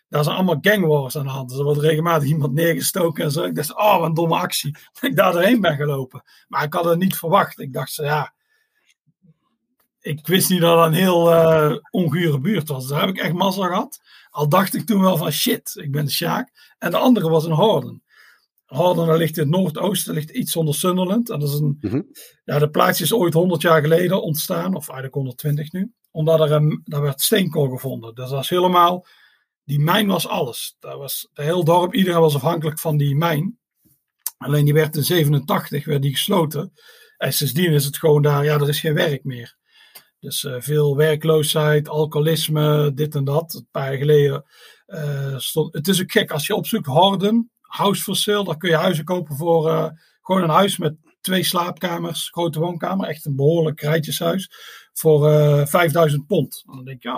daar 0.09 0.23
zijn 0.23 0.35
allemaal 0.35 0.57
gangwars 0.61 1.17
aan 1.17 1.25
de 1.25 1.31
hand. 1.31 1.49
Dus 1.49 1.57
er 1.57 1.63
wordt 1.63 1.79
regelmatig 1.79 2.27
iemand 2.27 2.53
neergestoken 2.53 3.23
en 3.23 3.31
zo. 3.31 3.43
Ik 3.43 3.55
dacht, 3.55 3.77
oh, 3.77 3.97
wat 3.97 4.07
een 4.07 4.13
domme 4.13 4.35
actie. 4.35 4.71
Dat 4.93 5.09
ik 5.09 5.15
daar 5.15 5.31
doorheen 5.31 5.61
ben 5.61 5.75
gelopen. 5.75 6.23
Maar 6.47 6.63
ik 6.63 6.73
had 6.73 6.85
het 6.85 6.99
niet 6.99 7.15
verwacht. 7.15 7.59
Ik 7.59 7.73
dacht, 7.73 7.95
ja, 7.95 8.33
ik 10.03 10.27
wist 10.27 10.50
niet 10.50 10.62
dat 10.62 10.77
het 10.77 10.88
een 10.88 10.93
heel 10.93 11.31
uh, 11.31 11.77
ongure 11.89 12.39
buurt 12.39 12.67
was. 12.67 12.88
Daar 12.88 13.00
heb 13.00 13.10
ik 13.10 13.17
echt 13.17 13.33
massa 13.33 13.67
gehad. 13.67 14.00
Al 14.29 14.50
dacht 14.50 14.75
ik 14.75 14.86
toen 14.86 15.01
wel 15.01 15.17
van 15.17 15.31
shit, 15.31 15.75
ik 15.75 15.91
ben 15.91 16.05
de 16.05 16.12
Sjaak. 16.12 16.75
En 16.77 16.91
de 16.91 16.98
andere 16.98 17.29
was 17.29 17.45
een 17.45 17.51
Horden. 17.51 18.03
Horden 18.65 19.17
ligt 19.17 19.38
in 19.38 19.43
het 19.43 19.51
noordoosten, 19.51 20.13
ligt 20.13 20.29
iets 20.29 20.55
onder 20.55 20.75
Sunderland. 20.75 21.29
En 21.29 21.39
dat 21.39 21.50
is 21.50 21.60
een, 21.60 21.77
mm 21.81 22.12
ja, 22.43 22.60
de 22.60 22.69
plaatsje 22.69 23.03
is 23.03 23.13
ooit 23.13 23.33
100 23.33 23.62
jaar 23.62 23.81
geleden 23.81 24.22
ontstaan, 24.22 24.75
of 24.75 24.86
eigenlijk 24.86 25.13
120 25.13 25.72
nu. 25.72 25.93
Omdat 26.12 26.39
er 26.39 26.51
een, 26.51 26.81
daar 26.86 27.01
werd 27.01 27.22
steenkool 27.22 27.69
gevonden. 27.69 28.15
Dus 28.15 28.29
dat 28.29 28.43
is 28.43 28.50
helemaal, 28.50 29.05
die 29.63 29.79
mijn 29.79 30.07
was 30.07 30.27
alles. 30.27 30.75
Dat 30.79 30.98
was 30.98 31.29
de 31.33 31.43
hele 31.43 31.63
dorp, 31.63 31.93
iedereen 31.93 32.19
was 32.19 32.36
afhankelijk 32.36 32.79
van 32.79 32.98
die 32.98 33.15
mijn. 33.15 33.57
Alleen 34.38 34.65
die 34.65 34.74
werd 34.74 34.95
in 34.95 35.03
87 35.03 35.86
werd 35.86 36.01
die 36.01 36.12
gesloten. 36.12 36.74
En 37.17 37.33
sindsdien 37.33 37.72
is 37.72 37.86
het 37.86 37.98
gewoon 37.98 38.22
daar, 38.22 38.43
ja, 38.43 38.53
er 38.53 38.69
is 38.69 38.79
geen 38.79 38.93
werk 38.93 39.24
meer. 39.24 39.55
Dus 40.24 40.44
uh, 40.44 40.56
veel 40.60 40.96
werkloosheid, 40.96 41.89
alcoholisme, 41.89 42.94
dit 42.94 43.15
en 43.15 43.24
dat. 43.24 43.53
Een 43.53 43.68
paar 43.72 43.89
jaar 43.89 43.98
geleden 43.98 44.46
uh, 44.88 45.38
stond. 45.38 45.74
Het 45.74 45.88
is 45.88 46.01
ook 46.01 46.12
gek 46.12 46.32
als 46.32 46.48
je 46.48 46.56
opzoekt 46.56 46.86
Horden, 46.86 47.51
house 47.62 48.01
for 48.01 48.15
sale. 48.15 48.44
Dan 48.44 48.58
kun 48.58 48.70
je 48.70 48.75
huizen 48.75 49.06
kopen 49.06 49.36
voor 49.36 49.68
uh, 49.68 49.89
gewoon 50.22 50.44
een 50.44 50.50
huis 50.50 50.77
met 50.77 50.96
twee 51.22 51.44
slaapkamers, 51.44 52.30
grote 52.30 52.60
woonkamer. 52.60 53.08
Echt 53.08 53.25
een 53.25 53.36
behoorlijk 53.36 53.82
rijtjeshuis. 53.82 54.51
Voor 54.94 55.30
5000 55.68 56.27
pond. 56.27 56.63
Dan 56.65 56.84
denk 56.84 57.03
je, 57.03 57.10
ja, 57.10 57.15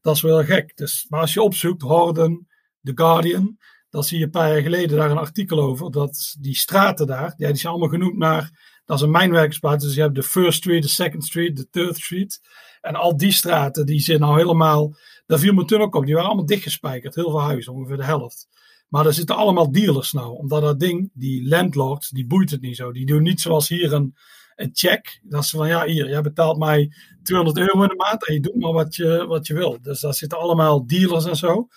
dat 0.00 0.16
is 0.16 0.22
wel 0.22 0.44
gek. 0.44 0.76
Dus, 0.76 1.06
maar 1.08 1.20
als 1.20 1.32
je 1.32 1.42
opzoekt 1.42 1.82
Horden, 1.82 2.48
The 2.82 2.92
Guardian. 2.94 3.58
Dan 3.94 4.04
zie 4.04 4.18
je 4.18 4.24
een 4.24 4.30
paar 4.30 4.52
jaar 4.52 4.62
geleden 4.62 4.96
daar 4.96 5.10
een 5.10 5.16
artikel 5.16 5.60
over. 5.60 5.90
Dat 5.90 6.36
die 6.40 6.56
straten 6.56 7.06
daar, 7.06 7.34
ja, 7.36 7.48
die 7.48 7.56
zijn 7.56 7.72
allemaal 7.72 7.88
genoemd 7.88 8.16
naar 8.16 8.50
dat 8.84 8.96
is 8.96 9.02
een 9.02 9.10
mijnwerkersplaats. 9.10 9.84
Dus 9.84 9.94
je 9.94 10.00
hebt 10.00 10.14
de 10.14 10.22
First 10.22 10.58
Street, 10.58 10.82
de 10.82 10.88
Second 10.88 11.24
Street, 11.24 11.56
de 11.56 11.68
Third 11.70 11.96
Street. 11.96 12.40
En 12.80 12.94
al 12.94 13.16
die 13.16 13.32
straten, 13.32 13.86
die 13.86 14.00
zijn 14.00 14.20
nou 14.20 14.36
helemaal... 14.38 14.96
Daar 15.26 15.38
viel 15.38 15.52
me 15.52 15.64
toen 15.64 15.80
ook 15.80 15.94
op. 15.94 16.04
Die 16.04 16.14
waren 16.14 16.28
allemaal 16.28 16.46
dichtgespijkerd. 16.46 17.14
Heel 17.14 17.30
veel 17.30 17.40
huizen, 17.40 17.72
ongeveer 17.72 17.96
de 17.96 18.04
helft. 18.04 18.48
Maar 18.88 19.04
daar 19.04 19.12
zitten 19.12 19.36
allemaal 19.36 19.72
dealers 19.72 20.12
nou. 20.12 20.36
Omdat 20.36 20.62
dat 20.62 20.80
ding, 20.80 21.10
die 21.12 21.48
landlords, 21.48 22.10
die 22.10 22.26
boeit 22.26 22.50
het 22.50 22.60
niet 22.60 22.76
zo. 22.76 22.92
Die 22.92 23.06
doen 23.06 23.22
niet 23.22 23.40
zoals 23.40 23.68
hier 23.68 23.92
een, 23.92 24.14
een 24.56 24.70
check. 24.72 25.20
Dat 25.22 25.42
is 25.42 25.50
van, 25.50 25.68
ja 25.68 25.84
hier, 25.84 26.08
jij 26.08 26.22
betaalt 26.22 26.58
mij 26.58 26.92
200 27.22 27.58
euro 27.58 27.82
in 27.82 27.88
de 27.88 27.94
maand. 27.96 28.26
En 28.26 28.34
je 28.34 28.40
doet 28.40 28.60
maar 28.60 28.72
wat 28.72 28.94
je, 28.94 29.26
wat 29.26 29.46
je 29.46 29.54
wil. 29.54 29.78
Dus 29.82 30.00
daar 30.00 30.14
zitten 30.14 30.38
allemaal 30.38 30.86
dealers 30.86 31.24
en 31.24 31.36
zo. 31.36 31.68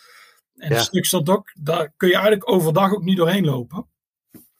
En 0.57 0.69
ja. 0.69 0.77
een 0.77 0.83
stuk 0.83 1.05
stad 1.05 1.29
ook, 1.29 1.51
daar 1.59 1.93
kun 1.97 2.07
je 2.07 2.13
eigenlijk 2.13 2.51
overdag 2.51 2.93
ook 2.93 3.03
niet 3.03 3.17
doorheen 3.17 3.45
lopen 3.45 3.87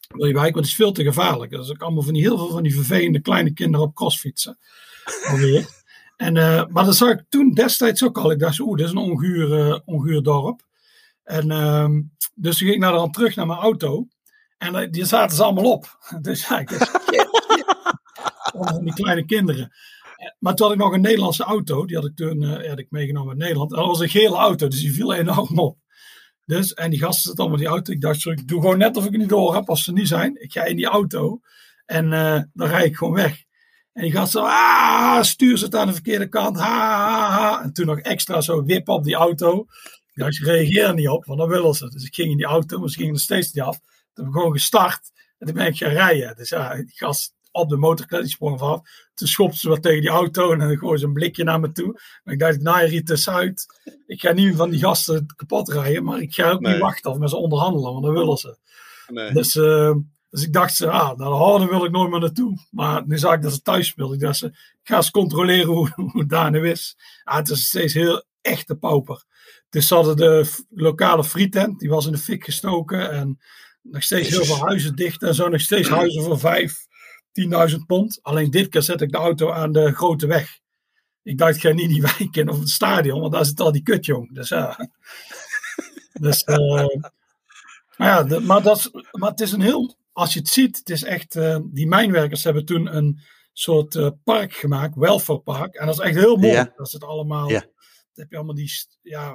wil 0.08 0.26
je 0.26 0.32
want 0.34 0.54
het 0.54 0.64
is 0.64 0.74
veel 0.74 0.92
te 0.92 1.02
gevaarlijk. 1.02 1.50
Dat 1.50 1.64
is 1.64 1.70
ook 1.70 1.82
allemaal 1.82 2.02
van 2.02 2.12
die, 2.12 2.22
heel 2.22 2.38
veel 2.38 2.50
van 2.50 2.62
die 2.62 2.74
vervelende 2.74 3.20
kleine 3.20 3.52
kinderen 3.52 3.86
op 3.86 3.94
crossfietsen. 3.94 4.58
Alweer. 5.30 5.66
En, 6.16 6.36
uh, 6.36 6.66
maar 6.66 6.84
dat 6.84 6.96
zag 6.96 7.10
ik 7.10 7.24
toen 7.28 7.52
destijds 7.52 8.04
ook 8.04 8.18
al. 8.18 8.30
Ik 8.30 8.38
dacht, 8.38 8.60
oeh, 8.60 8.76
dit 8.76 8.86
is 8.86 8.92
een 8.92 8.98
onguur, 8.98 9.68
uh, 9.68 9.78
onguur 9.84 10.22
dorp. 10.22 10.66
En 11.22 11.50
uh, 11.50 11.88
dus 12.34 12.58
toen 12.58 12.68
ging 12.68 12.82
ik 12.82 12.90
naar 12.90 12.92
de 12.92 13.10
terug 13.10 13.36
naar 13.36 13.46
mijn 13.46 13.58
auto. 13.58 14.06
En 14.58 14.74
uh, 14.74 14.90
die 14.90 15.04
zaten 15.04 15.36
ze 15.36 15.42
allemaal 15.42 15.72
op. 15.72 15.98
Dus 16.20 16.48
ja, 16.48 16.58
ik 16.58 16.68
dacht, 16.68 16.90
van 18.52 18.84
die 18.84 18.94
kleine 18.94 19.24
kinderen. 19.24 19.72
Maar 20.38 20.54
toen 20.54 20.66
had 20.66 20.76
ik 20.76 20.82
nog 20.82 20.92
een 20.92 21.00
Nederlandse 21.00 21.44
auto. 21.44 21.86
Die 21.86 21.96
had 21.96 22.04
ik 22.04 22.16
toen 22.16 22.42
had 22.42 22.78
ik 22.78 22.90
meegenomen 22.90 23.28
uit 23.28 23.38
Nederland. 23.38 23.70
En 23.70 23.76
dat 23.76 23.86
was 23.86 24.00
een 24.00 24.08
gele 24.08 24.36
auto, 24.36 24.68
dus 24.68 24.80
die 24.80 24.92
viel 24.92 25.14
enorm 25.14 25.58
op. 25.58 25.78
Dus, 26.48 26.74
en 26.74 26.90
die 26.90 26.98
gasten 26.98 27.22
zitten 27.22 27.40
allemaal 27.44 27.58
in 27.58 27.64
die 27.64 27.74
auto. 27.74 27.92
Ik 27.92 28.00
dacht, 28.00 28.26
ik 28.26 28.48
doe 28.48 28.60
gewoon 28.60 28.78
net 28.78 28.96
of 28.96 29.04
ik 29.04 29.16
niet 29.16 29.28
door 29.28 29.54
heb 29.54 29.68
als 29.68 29.84
ze 29.84 29.92
niet 29.92 30.08
zijn. 30.08 30.42
Ik 30.42 30.52
ga 30.52 30.64
in 30.64 30.76
die 30.76 30.86
auto 30.86 31.40
en 31.86 32.04
uh, 32.04 32.40
dan 32.52 32.68
rijd 32.68 32.86
ik 32.86 32.96
gewoon 32.96 33.14
weg. 33.14 33.44
En 33.92 34.02
die 34.02 34.12
gasten, 34.12 34.42
ah, 34.42 35.22
stuur 35.22 35.58
ze 35.58 35.70
aan 35.70 35.86
de 35.86 35.92
verkeerde 35.92 36.28
kant. 36.28 36.56
Ha, 36.56 36.78
ha, 37.08 37.30
ha. 37.30 37.62
En 37.62 37.72
toen 37.72 37.86
nog 37.86 37.98
extra 37.98 38.40
zo 38.40 38.64
wip 38.64 38.88
op 38.88 39.04
die 39.04 39.14
auto. 39.14 39.66
Ik 40.12 40.22
dacht, 40.22 40.36
je 40.36 40.44
reageert 40.44 40.94
niet 40.94 41.08
op, 41.08 41.24
want 41.24 41.38
dan 41.38 41.48
willen 41.48 41.74
ze. 41.74 41.88
Dus 41.88 42.04
ik 42.04 42.14
ging 42.14 42.30
in 42.30 42.36
die 42.36 42.46
auto, 42.46 42.78
maar 42.78 42.88
ze 42.88 42.98
gingen 42.98 43.14
er 43.14 43.20
steeds 43.20 43.52
niet 43.52 43.64
af. 43.64 43.78
Toen 43.78 44.24
heb 44.24 44.26
ik 44.26 44.32
gewoon 44.32 44.52
gestart 44.52 45.10
en 45.38 45.46
toen 45.46 45.56
ben 45.56 45.66
ik 45.66 45.76
gaan 45.76 45.90
rijden. 45.90 46.36
Dus 46.36 46.48
ja, 46.48 46.74
die 46.74 46.96
gast 46.96 47.34
op 47.50 47.68
de 47.68 47.76
motorkleding 47.76 48.28
die 48.28 48.36
sprong 48.36 48.58
vanaf. 48.58 48.80
Schopte 49.26 49.58
ze 49.58 49.68
wat 49.68 49.82
tegen 49.82 50.00
die 50.00 50.10
auto 50.10 50.52
en 50.52 50.58
dan 50.58 50.78
gooide 50.78 50.98
ze 50.98 51.06
een 51.06 51.12
blikje 51.12 51.44
naar 51.44 51.60
me 51.60 51.72
toe. 51.72 52.00
Maar 52.24 52.34
ik 52.34 52.40
dacht, 52.40 52.60
nou 52.60 52.86
Riet 52.86 53.28
uit. 53.28 53.66
Ik 54.06 54.20
ga 54.20 54.32
niet 54.32 54.56
van 54.56 54.70
die 54.70 54.80
gasten 54.80 55.26
kapot 55.36 55.68
rijden, 55.68 56.04
maar 56.04 56.20
ik 56.20 56.34
ga 56.34 56.50
ook 56.50 56.60
niet 56.60 56.78
wachten 56.78 57.10
of 57.10 57.18
met 57.18 57.30
ze 57.30 57.36
onderhandelen, 57.36 57.92
want 57.92 58.04
dan 58.04 58.14
willen 58.14 58.36
ze. 58.36 58.56
Nee. 59.08 59.32
Dus, 59.32 59.56
uh, 59.56 59.94
dus 60.30 60.42
ik 60.42 60.52
dacht, 60.52 60.82
ah, 60.82 61.06
naar 61.06 61.28
de 61.28 61.34
Harden 61.34 61.68
wil 61.68 61.84
ik 61.84 61.90
nooit 61.90 62.10
meer 62.10 62.20
naartoe. 62.20 62.58
Maar 62.70 63.06
nu 63.06 63.18
zag 63.18 63.34
ik 63.34 63.42
dat 63.42 63.52
ze 63.52 63.62
thuis 63.62 63.86
speelde. 63.86 64.14
Ik 64.14 64.20
dacht, 64.20 64.36
ze, 64.36 64.46
ik 64.46 64.78
ga 64.82 64.96
eens 64.96 65.10
controleren 65.10 65.66
hoe, 65.66 65.92
hoe 66.12 66.20
het 66.20 66.28
daar 66.28 66.50
nu 66.50 66.70
is. 66.70 66.96
Ah, 67.24 67.36
het 67.36 67.50
is 67.50 67.66
steeds 67.66 67.94
heel 67.94 68.24
echte 68.40 68.76
pauper. 68.76 69.24
Dus 69.70 69.86
ze 69.86 69.94
hadden 69.94 70.16
de 70.16 70.64
lokale 70.70 71.24
frietent, 71.24 71.78
die 71.78 71.88
was 71.88 72.06
in 72.06 72.12
de 72.12 72.18
fik 72.18 72.44
gestoken. 72.44 73.10
En 73.10 73.38
nog 73.82 74.02
steeds 74.02 74.28
heel 74.28 74.44
veel 74.44 74.66
huizen 74.66 74.96
dicht 74.96 75.22
en 75.22 75.34
zo. 75.34 75.48
Nog 75.48 75.60
steeds 75.60 75.88
huizen 75.88 76.22
voor 76.22 76.38
vijf, 76.38 76.86
10.000 77.70 77.76
pond. 77.86 78.18
Alleen 78.22 78.50
dit 78.50 78.68
keer 78.68 78.82
zet 78.82 79.00
ik 79.00 79.10
de 79.10 79.18
auto 79.18 79.50
aan 79.50 79.72
de 79.72 79.92
grote 79.92 80.26
weg. 80.26 80.58
Ik 81.22 81.38
dacht, 81.38 81.54
ik 81.54 81.60
ga 81.60 81.70
niet 81.72 81.88
die 81.88 82.02
wijk 82.02 82.36
in 82.36 82.48
of 82.48 82.58
het 82.58 82.68
stadion, 82.68 83.20
want 83.20 83.32
daar 83.32 83.44
zit 83.44 83.60
al 83.60 83.72
die 83.72 83.82
kut, 83.82 84.06
jong. 84.06 84.34
Dus 84.34 84.48
ja. 84.48 84.88
dus, 86.20 86.42
uh, 86.46 86.86
maar 87.96 88.08
ja, 88.08 88.22
de, 88.22 88.40
maar, 88.40 88.62
dat, 88.62 88.90
maar 89.10 89.30
het 89.30 89.40
is 89.40 89.52
een 89.52 89.60
heel, 89.60 89.96
als 90.12 90.32
je 90.32 90.38
het 90.38 90.48
ziet, 90.48 90.78
het 90.78 90.90
is 90.90 91.04
echt, 91.04 91.36
uh, 91.36 91.58
die 91.64 91.86
mijnwerkers 91.86 92.44
hebben 92.44 92.64
toen 92.64 92.96
een 92.96 93.20
soort 93.52 93.94
uh, 93.94 94.08
park 94.24 94.52
gemaakt, 94.52 94.94
welfare 94.94 95.38
park. 95.38 95.74
En 95.74 95.86
dat 95.86 95.94
is 95.94 96.04
echt 96.04 96.16
heel 96.16 96.36
mooi. 96.36 96.52
Ja. 96.52 96.72
Dat 96.76 96.90
zit 96.90 97.04
allemaal, 97.04 97.48
ja. 97.50 97.60
Dan 97.60 97.70
heb 98.26 98.30
je 98.30 98.36
allemaal 98.36 98.54
die 98.54 98.72
ja, 99.02 99.34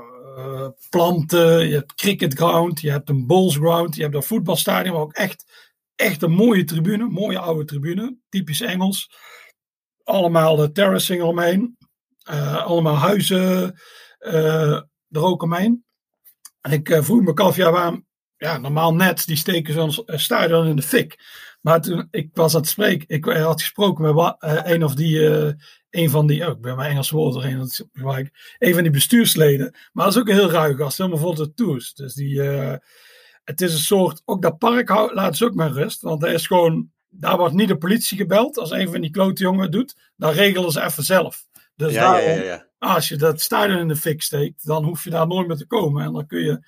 planten, 0.89 1.67
je 1.67 1.73
hebt 1.73 1.93
cricket 1.93 2.33
ground, 2.33 2.81
je 2.81 2.91
hebt 2.91 3.09
een 3.09 3.27
bowls 3.27 3.55
ground, 3.55 3.95
je 3.95 4.01
hebt 4.01 4.15
een 4.15 4.23
voetbalstadion, 4.23 4.93
maar 4.93 5.03
ook 5.03 5.13
echt 5.13 5.45
echt 5.95 6.21
een 6.21 6.31
mooie 6.31 6.63
tribune, 6.63 7.09
mooie 7.09 7.39
oude 7.39 7.65
tribune, 7.65 8.17
typisch 8.29 8.61
Engels. 8.61 9.09
Allemaal 10.03 10.55
de 10.55 10.71
terracing 10.71 11.21
omheen, 11.21 11.77
uh, 12.29 12.65
allemaal 12.65 12.95
huizen 12.95 13.79
uh, 14.19 14.81
er 15.09 15.23
ook 15.23 15.41
omheen. 15.41 15.85
En 16.61 16.71
ik 16.71 16.89
uh, 16.89 17.03
vroeg 17.03 17.21
me 17.21 17.33
af, 17.33 17.55
ja, 17.55 17.71
waarom, 17.71 18.05
ja, 18.37 18.57
normaal 18.57 18.95
net, 18.95 19.25
die 19.25 19.35
steken 19.35 19.73
zo'n 19.73 20.03
stadion 20.05 20.67
in 20.67 20.75
de 20.75 20.81
fik. 20.81 21.19
Maar 21.61 21.81
toen 21.81 22.07
ik 22.11 22.29
was 22.33 22.55
aan 22.55 22.61
het 22.61 22.69
spreken, 22.69 23.07
ik 23.07 23.25
had 23.25 23.61
gesproken 23.61 24.15
met 24.15 24.35
een 24.39 24.83
of 24.83 24.95
die, 24.95 25.21
een 25.89 26.09
van 26.09 26.27
die, 26.27 26.45
oh, 26.45 26.51
ik 26.51 26.61
ben 26.61 26.75
mijn 26.75 26.89
Engels 26.89 27.09
woord 27.09 27.35
erin, 27.35 27.69
een 28.57 28.73
van 28.73 28.83
die 28.83 28.91
bestuursleden. 28.91 29.75
Maar 29.91 30.05
dat 30.05 30.13
is 30.15 30.21
ook 30.21 30.27
een 30.27 30.35
heel 30.35 30.51
ruig 30.51 30.77
gast, 30.77 30.97
helemaal 30.97 31.19
vol 31.19 31.53
tours. 31.53 31.93
Dus 31.93 32.13
die, 32.13 32.41
het 33.43 33.61
is 33.61 33.73
een 33.73 33.79
soort, 33.79 34.21
ook 34.25 34.41
dat 34.41 34.57
park 34.57 34.89
laat 34.89 35.37
ze 35.37 35.45
ook 35.45 35.53
maar 35.53 35.71
rust. 35.71 36.01
Want 36.01 36.23
er 36.23 36.33
is 36.33 36.47
gewoon, 36.47 36.91
daar 37.09 37.37
wordt 37.37 37.53
niet 37.53 37.67
de 37.67 37.77
politie 37.77 38.17
gebeld. 38.17 38.57
Als 38.57 38.71
een 38.71 38.91
van 38.91 39.01
die 39.01 39.11
klote 39.11 39.43
jongen 39.43 39.61
het 39.61 39.71
doet, 39.71 39.95
dan 40.15 40.31
regelen 40.31 40.71
ze 40.71 40.83
even 40.83 41.03
zelf. 41.03 41.45
Dus 41.75 41.93
ja, 41.93 42.11
daarom, 42.11 42.29
ja, 42.29 42.43
ja, 42.43 42.67
als 42.77 43.07
je 43.07 43.15
dat 43.15 43.41
stadion 43.41 43.79
in 43.79 43.87
de 43.87 43.95
fik 43.95 44.21
steekt, 44.21 44.65
dan 44.65 44.83
hoef 44.83 45.03
je 45.03 45.09
daar 45.09 45.27
nooit 45.27 45.47
meer 45.47 45.57
te 45.57 45.67
komen. 45.67 46.03
En 46.03 46.13
dan 46.13 46.25
kun 46.25 46.43
je, 46.43 46.59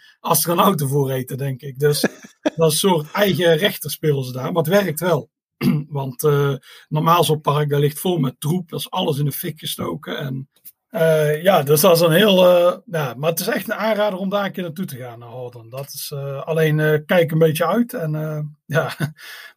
auto 0.45 0.87
voor 0.87 1.09
eten, 1.09 1.37
denk 1.37 1.61
ik. 1.61 1.79
Dus 1.79 2.01
dat 2.55 2.71
is 2.71 2.81
een 2.81 2.89
soort 2.89 3.11
eigen 3.11 3.57
rechter 3.57 3.91
spelen 3.91 4.23
ze 4.23 4.31
daar. 4.31 4.51
Maar 4.51 4.63
het 4.63 4.83
werkt 4.83 4.99
wel. 4.99 5.29
Want 5.87 6.23
uh, 6.23 6.55
normaal 6.87 7.23
zo'n 7.23 7.41
park, 7.41 7.69
daar 7.69 7.79
ligt 7.79 7.99
vol 7.99 8.17
met 8.17 8.39
troep. 8.39 8.69
Dat 8.69 8.79
is 8.79 8.89
alles 8.89 9.17
in 9.17 9.25
de 9.25 9.31
fik 9.31 9.59
gestoken. 9.59 10.17
En 10.17 10.49
Uh, 10.95 11.43
ja, 11.43 11.63
dus 11.63 11.81
dat 11.81 11.95
is 11.95 12.01
een 12.01 12.11
heel. 12.11 12.43
Ja, 12.85 13.13
maar 13.17 13.29
het 13.29 13.39
is 13.39 13.47
echt 13.47 13.69
een 13.69 13.75
aanrader 13.75 14.19
om 14.19 14.29
daar 14.29 14.45
een 14.45 14.51
keer 14.51 14.63
naartoe 14.63 14.85
te 14.85 14.97
gaan, 14.97 15.19
naar 15.19 15.29
Horden. 15.29 15.69
Dat 15.69 15.87
is 15.93 16.11
uh, 16.15 16.41
alleen 16.41 17.03
kijk 17.05 17.31
een 17.31 17.37
beetje 17.37 17.67
uit 17.67 17.93
en 17.93 18.11
ja, 18.65 18.95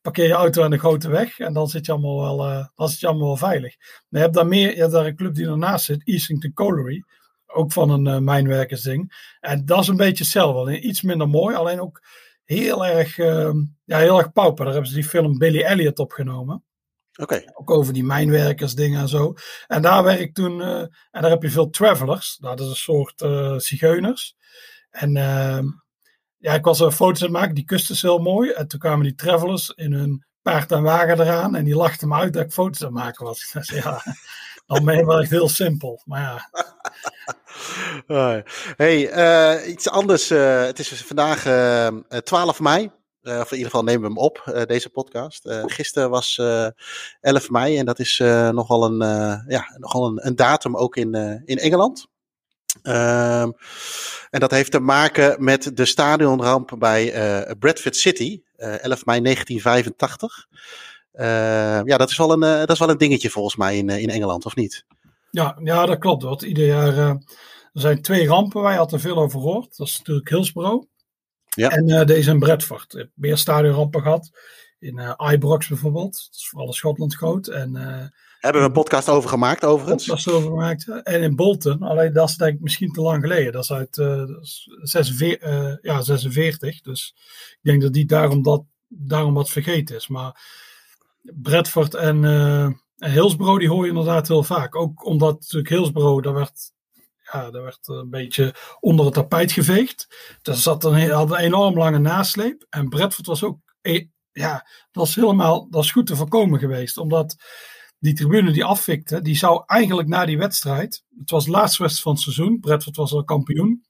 parkeer 0.02 0.26
je 0.26 0.32
auto 0.32 0.62
aan 0.62 0.70
de 0.70 0.78
grote 0.78 1.08
weg 1.08 1.38
en 1.38 1.52
dan 1.52 1.68
zit 1.68 1.86
je 1.86 1.92
allemaal 1.92 2.20
wel, 2.20 2.68
dan 2.74 2.88
zit 2.88 3.00
je 3.00 3.06
allemaal 3.06 3.26
wel 3.26 3.36
veilig. 3.36 3.76
je 4.08 4.18
hebt 4.18 4.34
daar 4.34 4.46
meer, 4.46 4.74
je 4.74 4.80
hebt 4.80 4.92
daar 4.92 5.06
een 5.06 5.16
club 5.16 5.34
die 5.34 5.46
ernaast 5.46 5.84
zit, 5.84 6.06
Easington 6.06 6.52
Colliery, 6.52 7.04
ook 7.46 7.72
van 7.72 7.90
een 7.90 8.24
mijnwerkersding. 8.24 9.34
En 9.40 9.64
dat 9.64 9.80
is 9.80 9.88
een 9.88 9.96
beetje 9.96 10.24
hetzelfde, 10.24 10.60
alleen 10.60 10.86
iets 10.86 11.02
minder 11.02 11.28
mooi, 11.28 11.56
alleen 11.56 11.80
ook 11.80 12.00
heel 12.48 12.86
erg, 12.86 13.18
ehm, 13.18 13.56
ja, 13.84 13.98
heel 13.98 14.18
erg 14.18 14.32
pauper. 14.32 14.64
Daar 14.64 14.72
hebben 14.72 14.90
ze 14.90 14.96
die 14.96 15.08
film 15.08 15.38
Billy 15.38 15.60
Elliot 15.62 15.98
opgenomen. 15.98 16.62
Ook 17.54 17.70
over 17.70 17.92
die 17.92 18.04
mijnwerkersdingen 18.04 19.00
en 19.00 19.08
zo. 19.08 19.34
En 19.66 19.82
daar 19.82 20.02
werk 20.04 20.20
ik 20.20 20.34
toen, 20.34 20.58
uh, 20.58 20.80
en 20.80 21.22
daar 21.22 21.30
heb 21.30 21.42
je 21.42 21.50
veel 21.50 21.70
travelers. 21.70 22.36
Dat 22.40 22.60
is 22.60 22.66
een 22.66 22.76
soort 22.76 23.20
uh, 23.22 23.58
zigeuners. 23.58 24.36
En 24.90 25.16
uh, 25.16 25.60
ja, 26.36 26.52
ik 26.52 26.64
was 26.64 26.80
er 26.80 26.92
foto's 26.92 27.22
aan 27.22 27.28
het 27.28 27.36
maken, 27.36 27.54
die 27.54 27.64
kust 27.64 27.90
is 27.90 28.02
heel 28.02 28.18
mooi. 28.18 28.50
En 28.50 28.68
toen 28.68 28.78
kwamen 28.78 29.04
die 29.04 29.14
travelers 29.14 29.68
in 29.68 29.92
hun 29.92 30.24
paard 30.42 30.72
en 30.72 30.82
wagen 30.82 31.20
eraan. 31.20 31.54
En 31.54 31.64
die 31.64 31.76
lachten 31.76 32.08
me 32.08 32.14
uit 32.14 32.32
dat 32.32 32.44
ik 32.44 32.52
foto's 32.52 32.80
aan 32.80 32.94
het 32.94 33.04
maken 33.04 33.24
was. 33.24 33.50
Dus 33.52 33.68
ja, 33.68 34.02
dan 34.66 34.84
ben 34.84 34.96
je 34.96 35.06
wel 35.06 35.20
echt 35.20 35.30
heel 35.30 35.48
simpel. 35.48 36.02
Maar 36.04 36.20
ja. 36.20 36.48
Hey, 38.76 39.64
iets 39.64 39.88
anders. 39.88 40.28
het 40.28 40.78
is 40.78 41.04
vandaag 41.04 41.42
12 42.22 42.60
mei. 42.60 42.90
Uh, 43.28 43.40
of 43.40 43.50
in 43.50 43.56
ieder 43.56 43.70
geval 43.70 43.84
nemen 43.84 44.00
we 44.00 44.06
hem 44.06 44.18
op, 44.18 44.44
uh, 44.48 44.62
deze 44.62 44.90
podcast. 44.90 45.46
Uh, 45.46 45.62
gisteren 45.66 46.10
was 46.10 46.40
11 47.20 47.50
mei 47.50 47.78
en 47.78 47.84
dat 47.84 47.98
is 47.98 48.18
nogal, 48.52 48.84
een, 48.84 48.98
ja, 49.48 49.76
nogal 49.78 50.06
een, 50.06 50.26
een, 50.26 50.36
datum 50.36 50.76
ook 50.76 50.96
in, 50.96 51.14
in 51.44 51.58
Engeland. 51.58 52.06
Ehm, 52.82 53.50
en 54.30 54.40
dat 54.40 54.50
heeft 54.50 54.70
te 54.70 54.80
maken 54.80 55.44
met 55.44 55.76
de 55.76 55.84
stadionramp 55.84 56.74
bij 56.78 57.12
Bradford 57.58 57.96
City, 57.96 58.42
11 58.56 59.04
mei 59.04 59.20
1985. 59.20 60.46
Ehm, 61.12 61.88
ja, 61.88 61.96
dat 61.96 62.10
is, 62.10 62.16
wel 62.16 62.32
een, 62.32 62.40
dat 62.40 62.70
is 62.70 62.78
wel 62.78 62.90
een 62.90 62.98
dingetje 62.98 63.30
volgens 63.30 63.56
mij 63.56 63.76
in, 63.76 63.88
in 63.88 64.10
Engeland, 64.10 64.44
of 64.44 64.56
niet? 64.56 64.84
Ja, 65.30 65.58
ja 65.62 65.86
dat 65.86 65.98
klopt. 65.98 66.22
Want 66.22 66.42
ieder 66.42 66.66
jaar 66.66 66.96
er 66.96 67.20
zijn 67.72 68.02
twee 68.02 68.26
rampen 68.26 68.62
waar 68.62 68.72
je 68.72 68.78
altijd 68.78 69.00
veel 69.00 69.16
over 69.16 69.40
hoort. 69.40 69.76
Dat 69.76 69.86
is 69.86 69.98
natuurlijk 69.98 70.28
Hillsborough. 70.28 70.84
Ja. 71.48 71.70
En 71.70 71.88
uh, 71.88 72.04
deze 72.04 72.30
in 72.30 72.38
Bradford. 72.38 72.92
Ik 72.92 72.98
heb 72.98 73.10
meer 73.14 73.36
stadionrampen 73.36 74.02
gehad. 74.02 74.30
In 74.78 74.98
uh, 74.98 75.32
Ibrox 75.32 75.68
bijvoorbeeld. 75.68 76.12
Dat 76.12 76.34
is 76.40 76.48
voor 76.48 76.60
alle 76.60 76.72
Schotland 76.72 77.14
groot. 77.14 77.46
En, 77.46 77.76
uh, 77.76 78.04
Hebben 78.38 78.62
we 78.62 78.68
een 78.68 78.72
podcast 78.72 79.08
over 79.08 79.28
gemaakt 79.28 79.64
overigens? 79.64 80.06
podcast 80.06 80.36
over 80.36 80.48
gemaakt. 80.48 81.02
En 81.02 81.22
in 81.22 81.36
Bolton. 81.36 81.82
Alleen 81.82 82.12
dat 82.12 82.28
is 82.28 82.36
denk 82.36 82.54
ik 82.54 82.60
misschien 82.60 82.92
te 82.92 83.00
lang 83.00 83.22
geleden. 83.22 83.52
Dat 83.52 83.62
is 83.62 83.72
uit 83.72 83.96
is 84.40 84.68
46, 84.82 85.78
ja, 85.80 86.00
46. 86.00 86.80
Dus 86.80 87.14
ik 87.50 87.58
denk 87.62 87.82
dat 87.82 87.92
die 87.92 88.06
daarom, 88.06 88.42
dat, 88.42 88.64
daarom 88.88 89.34
wat 89.34 89.50
vergeten 89.50 89.96
is. 89.96 90.08
Maar 90.08 90.40
Bradford 91.22 91.94
en, 91.94 92.24
en 92.96 93.10
Hillsborough 93.10 93.58
die 93.58 93.68
hoor 93.68 93.82
je 93.84 93.90
inderdaad 93.90 94.28
heel 94.28 94.42
vaak. 94.42 94.76
Ook 94.76 95.04
omdat 95.04 95.40
natuurlijk 95.40 95.68
Hillsborough, 95.68 96.22
daar 96.22 96.34
werd 96.34 96.72
ja, 97.32 97.50
dat 97.50 97.62
werd 97.62 97.88
een 97.88 98.10
beetje 98.10 98.54
onder 98.80 99.04
het 99.04 99.14
tapijt 99.14 99.52
geveegd. 99.52 100.06
Dus 100.42 100.62
zat 100.62 100.84
een, 100.84 101.10
had 101.10 101.30
een 101.30 101.36
enorm 101.36 101.78
lange 101.78 101.98
nasleep. 101.98 102.66
En 102.70 102.88
Bradford 102.88 103.26
was 103.26 103.42
ook, 103.42 103.58
e, 103.80 104.06
ja, 104.32 104.66
dat 104.90 105.06
is 105.06 105.14
helemaal, 105.14 105.70
dat 105.70 105.84
is 105.84 105.90
goed 105.90 106.06
te 106.06 106.16
voorkomen 106.16 106.58
geweest. 106.58 106.98
Omdat 106.98 107.36
die 107.98 108.14
tribune 108.14 108.52
die 108.52 108.64
afvikte, 108.64 109.20
die 109.20 109.36
zou 109.36 109.62
eigenlijk 109.66 110.08
na 110.08 110.26
die 110.26 110.38
wedstrijd, 110.38 111.04
het 111.18 111.30
was 111.30 111.44
de 111.44 111.50
laatste 111.50 111.82
wedstrijd 111.82 112.02
van 112.02 112.12
het 112.12 112.22
seizoen, 112.22 112.60
Bradford 112.60 112.96
was 112.96 113.12
al 113.12 113.24
kampioen. 113.24 113.86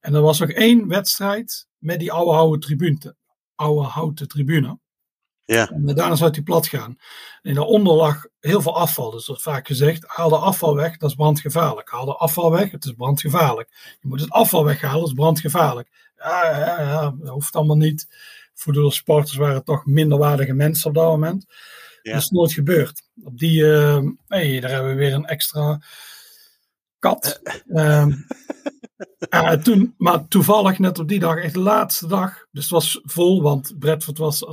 En 0.00 0.14
er 0.14 0.20
was 0.20 0.38
nog 0.38 0.50
één 0.50 0.88
wedstrijd 0.88 1.66
met 1.78 1.98
die 1.98 2.12
oude 2.12 2.32
houten 2.32 2.60
tribune. 2.60 3.16
Oude 3.54 3.88
houten 3.88 4.28
tribune. 4.28 4.78
Ja. 5.44 5.70
En 5.70 5.84
daarna 5.86 6.14
zou 6.14 6.30
hij 6.30 6.42
plat 6.42 6.66
gaan. 6.66 6.98
En 7.42 7.54
daaronder 7.54 7.94
lag 7.94 8.26
heel 8.40 8.62
veel 8.62 8.76
afval. 8.76 9.10
Dus 9.10 9.26
dat 9.26 9.42
vaak 9.42 9.66
gezegd, 9.66 10.04
haal 10.06 10.28
de 10.28 10.36
afval 10.36 10.74
weg, 10.74 10.96
dat 10.96 11.10
is 11.10 11.16
brandgevaarlijk. 11.16 11.90
Haal 11.90 12.04
de 12.04 12.16
afval 12.16 12.50
weg, 12.50 12.70
het 12.70 12.84
is 12.84 12.92
brandgevaarlijk. 12.92 13.96
Je 14.00 14.08
moet 14.08 14.20
het 14.20 14.30
afval 14.30 14.64
weghalen, 14.64 14.98
dat 14.98 15.08
is 15.08 15.14
brandgevaarlijk. 15.14 15.88
Ja, 16.16 16.58
ja, 16.58 16.80
ja 16.80 17.14
dat 17.18 17.28
hoeft 17.28 17.56
allemaal 17.56 17.76
niet. 17.76 18.08
Voor 18.54 18.72
de 18.72 18.90
sporters 18.90 19.36
waren 19.36 19.54
het 19.54 19.64
toch 19.64 19.86
minderwaardige 19.86 20.52
mensen 20.52 20.88
op 20.88 20.94
dat 20.94 21.06
moment. 21.06 21.46
Ja. 22.02 22.12
Dat 22.12 22.22
is 22.22 22.30
nooit 22.30 22.52
gebeurd. 22.52 23.02
Op 23.24 23.38
die, 23.38 23.60
uh, 23.60 23.98
hey, 24.26 24.60
daar 24.60 24.70
hebben 24.70 24.90
we 24.90 24.96
weer 24.96 25.12
een 25.12 25.26
extra 25.26 25.80
kat. 26.98 27.40
Uh, 27.66 28.06
uh, 29.30 29.52
toen, 29.64 29.94
maar 29.98 30.28
toevallig 30.28 30.78
net 30.78 30.98
op 30.98 31.08
die 31.08 31.18
dag, 31.18 31.36
echt 31.36 31.54
de 31.54 31.60
laatste 31.60 32.06
dag. 32.06 32.46
Dus 32.50 32.62
het 32.62 32.72
was 32.72 33.00
vol, 33.02 33.42
want 33.42 33.78
Bradford 33.78 34.18
was 34.18 34.46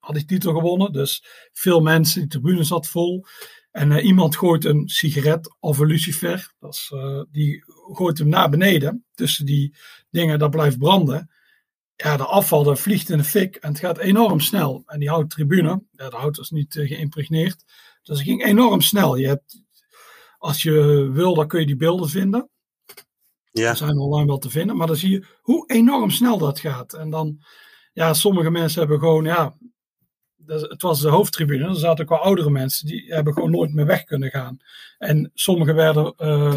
had 0.00 0.14
die 0.14 0.24
titel 0.24 0.52
gewonnen. 0.54 0.92
Dus 0.92 1.24
veel 1.52 1.80
mensen, 1.80 2.20
die 2.20 2.30
tribune 2.30 2.64
zat 2.64 2.88
vol. 2.88 3.24
En 3.70 3.90
uh, 3.90 4.04
iemand 4.04 4.36
gooit 4.36 4.64
een 4.64 4.88
sigaret 4.88 5.56
of 5.60 5.78
een 5.78 5.86
lucifer. 5.86 6.52
Dat 6.58 6.74
is, 6.74 6.90
uh, 6.94 7.22
die 7.30 7.64
gooit 7.92 8.18
hem 8.18 8.28
naar 8.28 8.50
beneden. 8.50 9.04
Tussen 9.14 9.46
die 9.46 9.76
dingen, 10.10 10.38
dat 10.38 10.50
blijft 10.50 10.78
branden. 10.78 11.30
Ja, 11.96 12.16
de 12.16 12.24
afval 12.24 12.62
dat 12.62 12.80
vliegt 12.80 13.10
in 13.10 13.18
de 13.18 13.24
fik 13.24 13.56
en 13.56 13.68
het 13.68 13.78
gaat 13.78 13.98
enorm 13.98 14.40
snel. 14.40 14.82
En 14.86 14.98
die 14.98 15.08
houten 15.08 15.28
tribune, 15.28 15.82
ja, 15.92 16.10
de 16.10 16.16
hout 16.16 16.38
is 16.38 16.50
niet 16.50 16.74
uh, 16.74 16.88
geïmpregneerd. 16.88 17.64
Dus 18.02 18.18
het 18.18 18.26
ging 18.26 18.44
enorm 18.44 18.80
snel. 18.80 19.16
Je 19.16 19.26
hebt, 19.26 19.62
als 20.38 20.62
je 20.62 21.08
wil, 21.12 21.34
dan 21.34 21.48
kun 21.48 21.60
je 21.60 21.66
die 21.66 21.76
beelden 21.76 22.08
vinden. 22.08 22.50
Ja. 23.50 23.68
Die 23.68 23.76
zijn 23.76 23.98
online 23.98 24.26
wel 24.26 24.38
te 24.38 24.50
vinden. 24.50 24.76
Maar 24.76 24.86
dan 24.86 24.96
zie 24.96 25.10
je 25.10 25.26
hoe 25.40 25.70
enorm 25.70 26.10
snel 26.10 26.38
dat 26.38 26.60
gaat. 26.60 26.92
En 26.92 27.10
dan, 27.10 27.42
ja, 27.92 28.14
sommige 28.14 28.50
mensen 28.50 28.80
hebben 28.80 28.98
gewoon, 28.98 29.24
ja, 29.24 29.56
het 30.50 30.82
was 30.82 31.00
de 31.00 31.08
hoofdtribune. 31.08 31.68
Er 31.68 31.74
zaten 31.74 32.04
ook 32.04 32.10
wel 32.10 32.18
oudere 32.18 32.50
mensen 32.50 32.86
die 32.86 33.14
hebben 33.14 33.32
gewoon 33.32 33.50
nooit 33.50 33.74
meer 33.74 33.86
weg 33.86 34.04
kunnen 34.04 34.30
gaan. 34.30 34.58
En 34.98 35.30
sommigen 35.34 35.74
werden, 35.74 36.14
uh, 36.18 36.54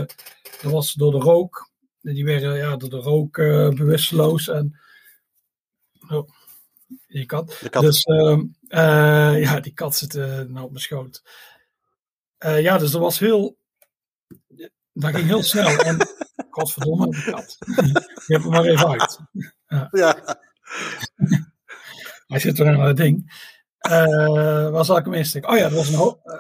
dat 0.62 0.72
was 0.72 0.94
door 0.94 1.12
de 1.12 1.18
rook, 1.18 1.70
die 2.02 2.26
werden 2.26 2.58
ja, 2.58 2.76
door 2.78 2.90
de 2.90 2.98
rook 2.98 3.38
uh, 3.38 3.70
bewusteloos. 3.70 4.48
En, 4.48 4.80
oh, 6.10 6.30
die 7.08 7.26
kat. 7.26 7.62
kat. 7.70 7.84
Dus 7.84 8.06
uh, 8.06 8.40
ja, 9.42 9.60
die 9.60 9.74
kat 9.74 9.96
zit 9.96 10.14
nou 10.14 10.62
op 10.62 10.70
mijn 10.70 10.84
schoot. 10.84 11.24
ja, 12.38 12.78
dus 12.78 12.92
dat 12.92 13.02
was 13.02 13.20
heel, 13.20 13.58
dat 14.94 15.16
ging 15.16 15.26
heel 15.28 15.44
snel. 15.44 15.80
En 15.80 15.98
godverdomme, 16.50 17.10
die 17.10 17.24
kat. 17.24 17.58
Je 18.28 18.34
hebt 18.34 18.44
hem 18.44 18.52
maar 18.52 18.66
even 18.66 19.00
uit. 19.00 19.20
Ja. 19.68 19.88
ja. 19.92 20.42
Hij 22.28 22.40
zit 22.40 22.60
er 22.60 22.68
aan 22.68 22.88
het 22.88 22.98
ding. 22.98 23.32
Uh, 23.90 24.70
waar 24.70 24.86
zal 24.86 24.98
ik 24.98 25.06
hem 25.06 25.14
insteken? 25.14 25.50
Oh 25.50 25.58
ja, 25.58 25.64
het 25.64 25.74
was, 25.74 25.88
een 25.88 26.00
uh, 26.26 26.40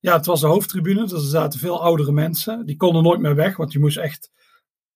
ja, 0.00 0.16
het 0.16 0.26
was 0.26 0.40
de 0.40 0.46
hoofdtribune. 0.46 1.00
Dus 1.00 1.12
er 1.12 1.28
zaten 1.28 1.60
veel 1.60 1.82
oudere 1.82 2.12
mensen. 2.12 2.66
Die 2.66 2.76
konden 2.76 3.02
nooit 3.02 3.20
meer 3.20 3.34
weg, 3.34 3.56
want 3.56 3.72
je 3.72 3.78
moest 3.78 3.96
echt 3.96 4.30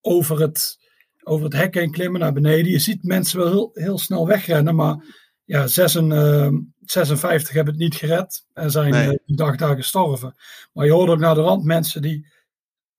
over 0.00 0.40
het, 0.40 0.78
over 1.22 1.44
het 1.44 1.54
hek 1.54 1.74
heen 1.74 1.90
klimmen 1.90 2.20
naar 2.20 2.32
beneden. 2.32 2.70
Je 2.70 2.78
ziet 2.78 3.02
mensen 3.02 3.38
wel 3.38 3.48
heel, 3.48 3.70
heel 3.72 3.98
snel 3.98 4.26
wegrennen, 4.26 4.74
maar 4.74 5.04
ja, 5.44 5.66
56 5.66 7.52
hebben 7.52 7.74
het 7.74 7.82
niet 7.82 7.94
gered 7.94 8.46
en 8.52 8.70
zijn 8.70 8.90
nee. 8.90 9.20
die 9.26 9.36
dag 9.36 9.56
daar 9.56 9.76
gestorven. 9.76 10.34
Maar 10.72 10.84
je 10.86 10.92
hoorde 10.92 11.12
ook 11.12 11.18
naar 11.18 11.34
de 11.34 11.40
rand 11.40 11.64
mensen 11.64 12.02
die 12.02 12.26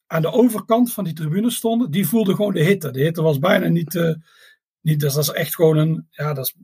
aan 0.07 0.21
de 0.21 0.31
overkant 0.31 0.93
van 0.93 1.03
die 1.03 1.13
tribune 1.13 1.51
stonden, 1.51 1.91
die 1.91 2.07
voelden 2.07 2.35
gewoon 2.35 2.53
de 2.53 2.63
hitte. 2.63 2.91
De 2.91 3.01
hitte 3.01 3.21
was 3.21 3.39
bijna 3.39 3.67
niet, 3.67 3.93
uh, 3.93 4.15
niet 4.81 4.99
dus 4.99 5.13
dat 5.13 5.23
is 5.23 5.29
echt 5.29 5.55
gewoon 5.55 5.77
een, 5.77 6.07
ja, 6.09 6.33
dat 6.33 6.45
is 6.45 6.55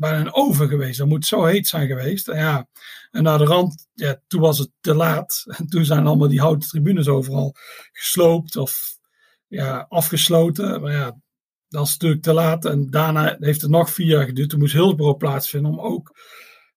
bijna 0.00 0.20
een 0.20 0.34
oven 0.34 0.68
geweest. 0.68 0.98
Dat 0.98 1.08
moet 1.08 1.26
zo 1.26 1.44
heet 1.44 1.66
zijn 1.66 1.86
geweest. 1.86 2.28
En, 2.28 2.38
ja, 2.38 2.68
en 3.10 3.22
naar 3.22 3.38
de 3.38 3.44
rand, 3.44 3.88
ja, 3.94 4.20
toen 4.26 4.40
was 4.40 4.58
het 4.58 4.70
te 4.80 4.94
laat. 4.94 5.44
En 5.58 5.66
toen 5.66 5.84
zijn 5.84 6.06
allemaal 6.06 6.28
die 6.28 6.40
houten 6.40 6.68
tribunes 6.68 7.08
overal 7.08 7.54
gesloopt 7.92 8.56
of 8.56 8.98
ja, 9.46 9.86
afgesloten. 9.88 10.80
Maar 10.80 10.92
ja, 10.92 11.20
dat 11.68 11.86
is 11.86 11.92
natuurlijk 11.92 12.22
te 12.22 12.32
laat. 12.32 12.64
En 12.64 12.90
daarna 12.90 13.36
heeft 13.38 13.60
het 13.60 13.70
nog 13.70 13.90
vier 13.90 14.06
jaar 14.06 14.24
geduurd. 14.24 14.50
Toen 14.50 14.58
moest 14.58 14.72
Hillsborough 14.72 15.18
plaatsvinden 15.18 15.70
om 15.70 15.80
ook 15.80 16.18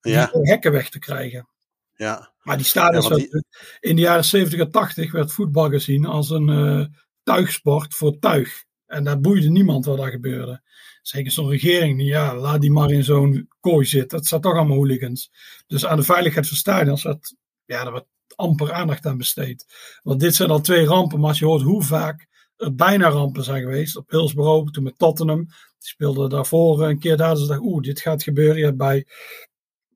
ja. 0.02 0.30
die 0.34 0.50
hekken 0.50 0.72
weg 0.72 0.90
te 0.90 1.00
krijgen. 1.00 1.48
Ja. 1.96 2.32
Maar 2.42 2.58
die 2.58 2.66
stadions, 2.66 3.08
ja, 3.08 3.16
die... 3.16 3.46
in 3.80 3.96
de 3.96 4.02
jaren 4.02 4.26
70 4.26 4.60
en 4.60 4.72
80 4.72 5.12
werd 5.12 5.32
voetbal 5.32 5.70
gezien 5.70 6.06
als 6.06 6.30
een 6.30 6.48
uh, 6.50 6.86
tuigsport 7.24 7.94
voor 7.94 8.20
tuig. 8.20 8.64
En 8.86 9.04
daar 9.04 9.20
boeide 9.20 9.50
niemand 9.50 9.86
wat 9.86 9.98
daar 9.98 10.12
gebeurde. 10.12 10.62
Zeker 11.04 11.32
zo'n 11.32 11.50
regering. 11.50 12.04
Ja, 12.04 12.36
laat 12.36 12.62
die 12.62 12.72
maar 12.72 12.92
in 12.92 13.04
zo'n 13.04 13.50
kooi 13.60 13.86
zitten. 13.86 14.18
Dat 14.18 14.28
zijn 14.28 14.42
toch 14.42 14.54
allemaal 14.54 14.78
hooligans. 14.78 15.32
Dus 15.68 15.86
aan 15.86 15.98
de 15.98 16.04
veiligheid 16.04 16.48
van 16.48 16.58
stadions, 16.58 17.04
dat, 17.04 17.36
ja, 17.66 17.84
daar 17.84 17.92
wordt 17.92 18.08
amper 18.36 18.72
aandacht 18.72 19.06
aan 19.06 19.18
besteed. 19.18 19.66
Want 20.04 20.20
dit 20.20 20.36
zijn 20.36 20.50
al 20.50 20.62
twee 20.62 20.86
rampen. 20.86 21.20
Maar 21.20 21.30
als 21.30 21.40
je 21.40 21.46
hoort 21.46 21.62
hoe 21.62 21.84
vaak 21.84 22.28
er 22.58 22.76
bijna 22.76 23.10
rampen 23.10 23.44
zijn 23.44 23.62
geweest. 23.62 23.96
Op 23.96 24.10
Hillsborough, 24.10 24.72
toen 24.72 24.84
met 24.84 24.98
Tottenham. 24.98 25.46
Die 25.46 25.90
speelde 25.90 26.30
daarvoor 26.30 26.84
een 26.84 27.00
keer 27.00 27.18
daar. 27.18 27.36
Dus 27.36 27.48
dacht 27.48 27.62
oeh, 27.62 27.82
dit 27.82 28.00
gaat 28.00 28.24
gebeuren. 28.24 28.58
Je 28.58 28.66
hebt 28.66 28.78
bij 28.78 29.08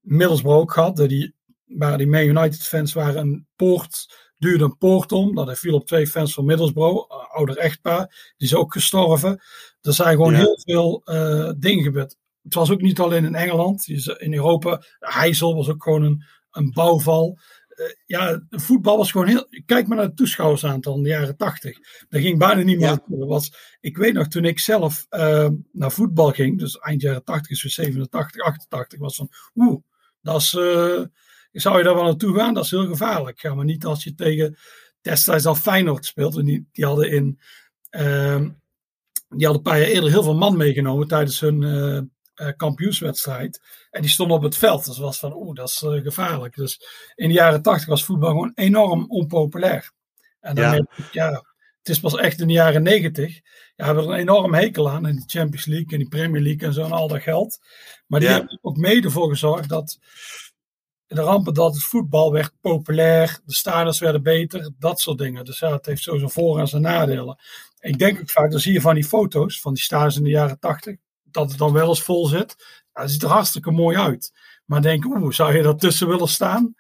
Middlesbrough 0.02 0.62
ook 0.62 0.74
gehad. 0.74 0.98
Die, 0.98 1.34
waar 1.66 1.98
die 1.98 2.08
Man 2.08 2.22
United 2.22 2.64
fans 2.64 2.94
waren 2.94 3.22
een 3.22 3.48
poort 3.56 4.08
duurde 4.38 4.64
een 4.64 4.78
poort 4.78 5.12
om. 5.12 5.36
Dat 5.36 5.60
viel 5.60 5.74
op 5.74 5.88
twee 5.88 6.08
fans 6.08 6.34
van 6.34 6.46
Middlesbrough, 6.46 7.10
ouder 7.36 7.58
echtpaar. 7.58 8.34
Die 8.38 8.48
is 8.48 8.56
ook 8.56 8.74
gestorven. 8.74 9.42
Er 9.82 9.94
zijn 9.94 10.16
gewoon 10.16 10.34
heel 10.34 10.60
veel 10.64 11.02
dingen 11.58 11.84
gebeurd. 11.84 12.16
Het 12.44 12.54
was 12.54 12.72
ook 12.72 12.82
niet 12.82 13.00
alleen 13.00 13.26
in 13.26 13.36
Engeland. 13.36 13.88
In 14.18 14.34
Europa, 14.34 14.84
Heysel 15.00 15.56
was 15.56 15.70
ook 15.70 15.84
gewoon 15.84 16.04
een, 16.04 16.24
een 16.52 16.72
bouwval. 16.72 17.40
Uh, 17.78 17.86
ja, 18.06 18.42
voetbal 18.50 18.98
was 18.98 19.12
gewoon 19.12 19.28
heel. 19.28 19.48
Kijk 19.66 19.88
maar 19.88 19.98
naar 19.98 20.06
het 20.06 20.16
toeschouwersaantal 20.16 20.96
in 20.96 21.04
de 21.04 21.10
jaren 21.10 21.38
80. 21.38 21.78
Daar 22.10 22.22
ging 22.22 22.38
bijna 22.38 22.62
niet 22.62 22.80
meer 22.80 23.00
ja. 23.08 23.26
was, 23.26 23.78
Ik 23.80 23.98
weet 23.98 24.14
nog, 24.14 24.28
toen 24.28 24.46
ik 24.46 24.60
zelf 24.60 25.06
uh, 25.10 25.50
naar 25.72 25.92
voetbal 25.92 26.32
ging, 26.32 26.60
dus 26.60 26.80
eind 26.80 27.02
jaren 27.02 27.24
80 27.24 27.64
is 27.64 27.74
87, 27.74 28.42
88, 28.42 29.00
was 29.00 29.16
van. 29.16 29.30
Oeh, 29.56 29.82
dat 30.22 30.42
is. 30.42 30.50
Zou 31.52 31.78
je 31.78 31.84
daar 31.84 31.96
wel 31.96 32.04
naartoe 32.04 32.36
gaan? 32.36 32.54
Dat 32.54 32.64
is 32.64 32.72
heel 32.72 32.88
gevaarlijk. 32.88 33.40
Ga 33.40 33.54
maar 33.54 33.66
niet 33.66 33.86
als 33.86 34.04
je 34.04 34.16
tegen 34.16 34.58
destijds 35.02 35.46
al 35.46 35.56
Feyenoord 35.56 36.06
speelt. 36.06 36.38
En 36.38 36.46
die, 36.46 36.68
die 36.72 36.86
hadden 36.86 37.12
in. 37.12 37.40
Ehm, 37.90 38.50
die 39.30 39.46
hadden 39.46 39.66
een 39.66 39.72
paar 39.72 39.80
jaar 39.80 39.90
eerder 39.90 40.10
heel 40.10 40.24
veel 40.24 40.36
man 40.36 40.58
meegenomen 40.58 41.08
tijdens 41.08 41.40
hun 41.40 41.62
uh, 41.62 42.48
kampioenswedstrijd. 42.58 43.62
En 43.92 44.02
die 44.02 44.10
stonden 44.10 44.38
op 44.38 44.44
het 44.44 44.58
veld. 44.58 44.86
Dus 44.86 44.98
was 44.98 45.20
van, 45.20 45.36
oeh, 45.36 45.56
dat 45.56 45.70
is 45.70 45.82
uh, 45.82 46.02
gevaarlijk. 46.02 46.56
Dus 46.56 46.82
in 47.16 47.28
de 47.28 47.34
jaren 47.34 47.62
tachtig 47.62 47.88
was 47.88 48.06
voetbal 48.06 48.30
gewoon 48.30 48.52
enorm 48.56 49.06
onpopulair. 49.08 49.92
En 50.40 50.56
dan 50.56 50.64
ja. 50.64 50.86
ja, 51.12 51.32
het 51.78 51.90
is 51.90 52.00
pas 52.00 52.16
echt 52.16 52.40
in 52.42 52.48
de 52.48 52.54
jaren 52.54 52.84
negentig. 52.84 53.40
Ja, 53.76 53.86
hebben 53.86 54.04
we 54.04 54.10
er 54.10 54.16
een 54.16 54.22
enorm 54.22 54.54
hekel 54.54 54.90
aan. 54.90 55.08
In 55.08 55.16
de 55.16 55.24
Champions 55.26 55.66
League 55.66 55.92
en 55.92 55.98
die 55.98 56.08
Premier 56.08 56.42
League 56.42 56.68
en 56.68 56.74
zo 56.74 56.84
en 56.84 56.92
al 56.92 57.08
dat 57.08 57.22
geld. 57.22 57.60
Maar 58.08 58.20
die 58.20 58.30
ja. 58.30 58.36
hebben 58.36 58.60
ook 58.62 58.78
mede 58.78 59.10
voor 59.10 59.30
gezorgd 59.30 59.70
dat 59.70 60.00
de 61.08 61.22
rampen 61.22 61.54
dat 61.54 61.74
het 61.74 61.84
voetbal 61.84 62.32
werd 62.32 62.52
populair, 62.62 63.40
de 63.46 63.54
stadions 63.54 64.00
werden 64.00 64.24
beter, 64.24 64.72
dat 64.80 65.00
soort 65.00 65.18
dingen. 65.18 65.46
Dus 65.46 65.60
ja, 65.60 65.72
het 65.72 65.86
heeft 65.86 66.04
zijn 66.04 66.30
voor- 66.30 66.60
en 66.60 66.68
zijn 66.68 66.82
nadelen. 66.82 67.40
Ik 67.88 67.98
denk 67.98 68.20
ook 68.20 68.30
vaak, 68.30 68.52
dan 68.52 68.60
zie 68.60 68.74
je 68.74 68.82
van 68.82 68.96
die 68.96 69.04
foto's 69.04 69.62
van 69.62 69.74
die 69.74 69.84
stadions 69.84 70.18
in 70.18 70.24
de 70.24 70.30
jaren 70.30 70.60
tachtig 70.60 70.96
dat 71.24 71.50
het 71.50 71.58
dan 71.58 71.74
wel 71.74 71.88
eens 71.88 72.04
vol 72.04 72.26
zit. 72.26 72.56
dat 72.94 73.10
ziet 73.10 73.24
er 73.24 73.30
hartstikke 73.30 73.72
mooi 73.72 73.98
uit. 73.98 74.32
Maar 74.66 74.82
denk, 74.82 75.06
oeh, 75.06 75.32
zou 75.32 75.56
je 75.56 75.64
ertussen 75.64 76.08
willen 76.08 76.28
staan? 76.28 76.76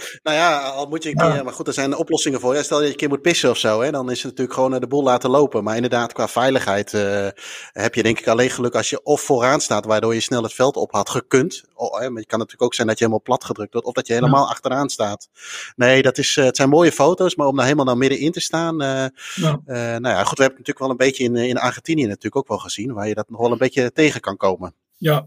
Nou 0.22 0.36
ja, 0.36 0.68
al 0.68 0.86
moet 0.86 1.02
je 1.02 1.08
een 1.08 1.16
keer, 1.16 1.44
maar 1.44 1.52
goed, 1.52 1.66
er 1.66 1.72
zijn 1.72 1.96
oplossingen 1.96 2.40
voor. 2.40 2.54
Ja, 2.54 2.62
stel 2.62 2.76
dat 2.76 2.86
je 2.86 2.92
een 2.92 2.98
keer 2.98 3.08
moet 3.08 3.22
pissen 3.22 3.50
of 3.50 3.58
zo, 3.58 3.80
hè, 3.80 3.90
dan 3.90 4.10
is 4.10 4.16
het 4.16 4.24
natuurlijk 4.24 4.54
gewoon 4.54 4.74
eh, 4.74 4.80
de 4.80 4.86
boel 4.86 5.02
laten 5.02 5.30
lopen. 5.30 5.64
Maar 5.64 5.74
inderdaad, 5.74 6.12
qua 6.12 6.28
veiligheid 6.28 6.92
uh, 6.92 7.28
heb 7.72 7.94
je 7.94 8.02
denk 8.02 8.18
ik 8.18 8.28
alleen 8.28 8.50
geluk 8.50 8.74
als 8.74 8.90
je 8.90 9.02
of 9.02 9.20
vooraan 9.20 9.60
staat, 9.60 9.84
waardoor 9.84 10.14
je 10.14 10.20
snel 10.20 10.42
het 10.42 10.52
veld 10.52 10.76
op 10.76 10.92
had 10.92 11.10
gekund. 11.10 11.64
Oh, 11.74 11.98
hè, 11.98 12.10
maar 12.10 12.20
het 12.20 12.30
kan 12.30 12.38
natuurlijk 12.38 12.64
ook 12.64 12.74
zijn 12.74 12.86
dat 12.86 12.98
je 12.98 13.04
helemaal 13.04 13.24
plat 13.24 13.44
gedrukt 13.44 13.72
wordt, 13.72 13.86
of 13.86 13.94
dat 13.94 14.06
je 14.06 14.12
helemaal 14.12 14.44
ja. 14.44 14.50
achteraan 14.50 14.88
staat. 14.88 15.28
Nee, 15.76 16.02
dat 16.02 16.18
is, 16.18 16.36
uh, 16.36 16.44
het 16.44 16.56
zijn 16.56 16.68
mooie 16.68 16.92
foto's, 16.92 17.34
maar 17.34 17.46
om 17.46 17.54
daar 17.56 17.64
helemaal 17.64 17.84
naar 17.84 17.96
middenin 17.96 18.32
te 18.32 18.40
staan. 18.40 18.82
Uh, 18.82 19.04
ja. 19.34 19.60
nou 19.98 20.08
ja, 20.08 20.24
goed, 20.24 20.38
we 20.38 20.42
hebben 20.42 20.58
het 20.58 20.68
natuurlijk 20.68 20.78
wel 20.78 20.90
een 20.90 20.96
beetje 20.96 21.24
in, 21.24 21.36
in 21.36 21.58
Argentinië 21.58 22.06
natuurlijk 22.06 22.36
ook 22.36 22.48
wel 22.48 22.58
gezien, 22.58 22.92
waar 22.92 23.08
je 23.08 23.14
dat 23.14 23.30
nog 23.30 23.40
wel 23.40 23.52
een 23.52 23.58
beetje 23.58 23.92
tegen 23.92 24.20
kan 24.20 24.36
komen. 24.36 24.74
Ja, 24.96 25.26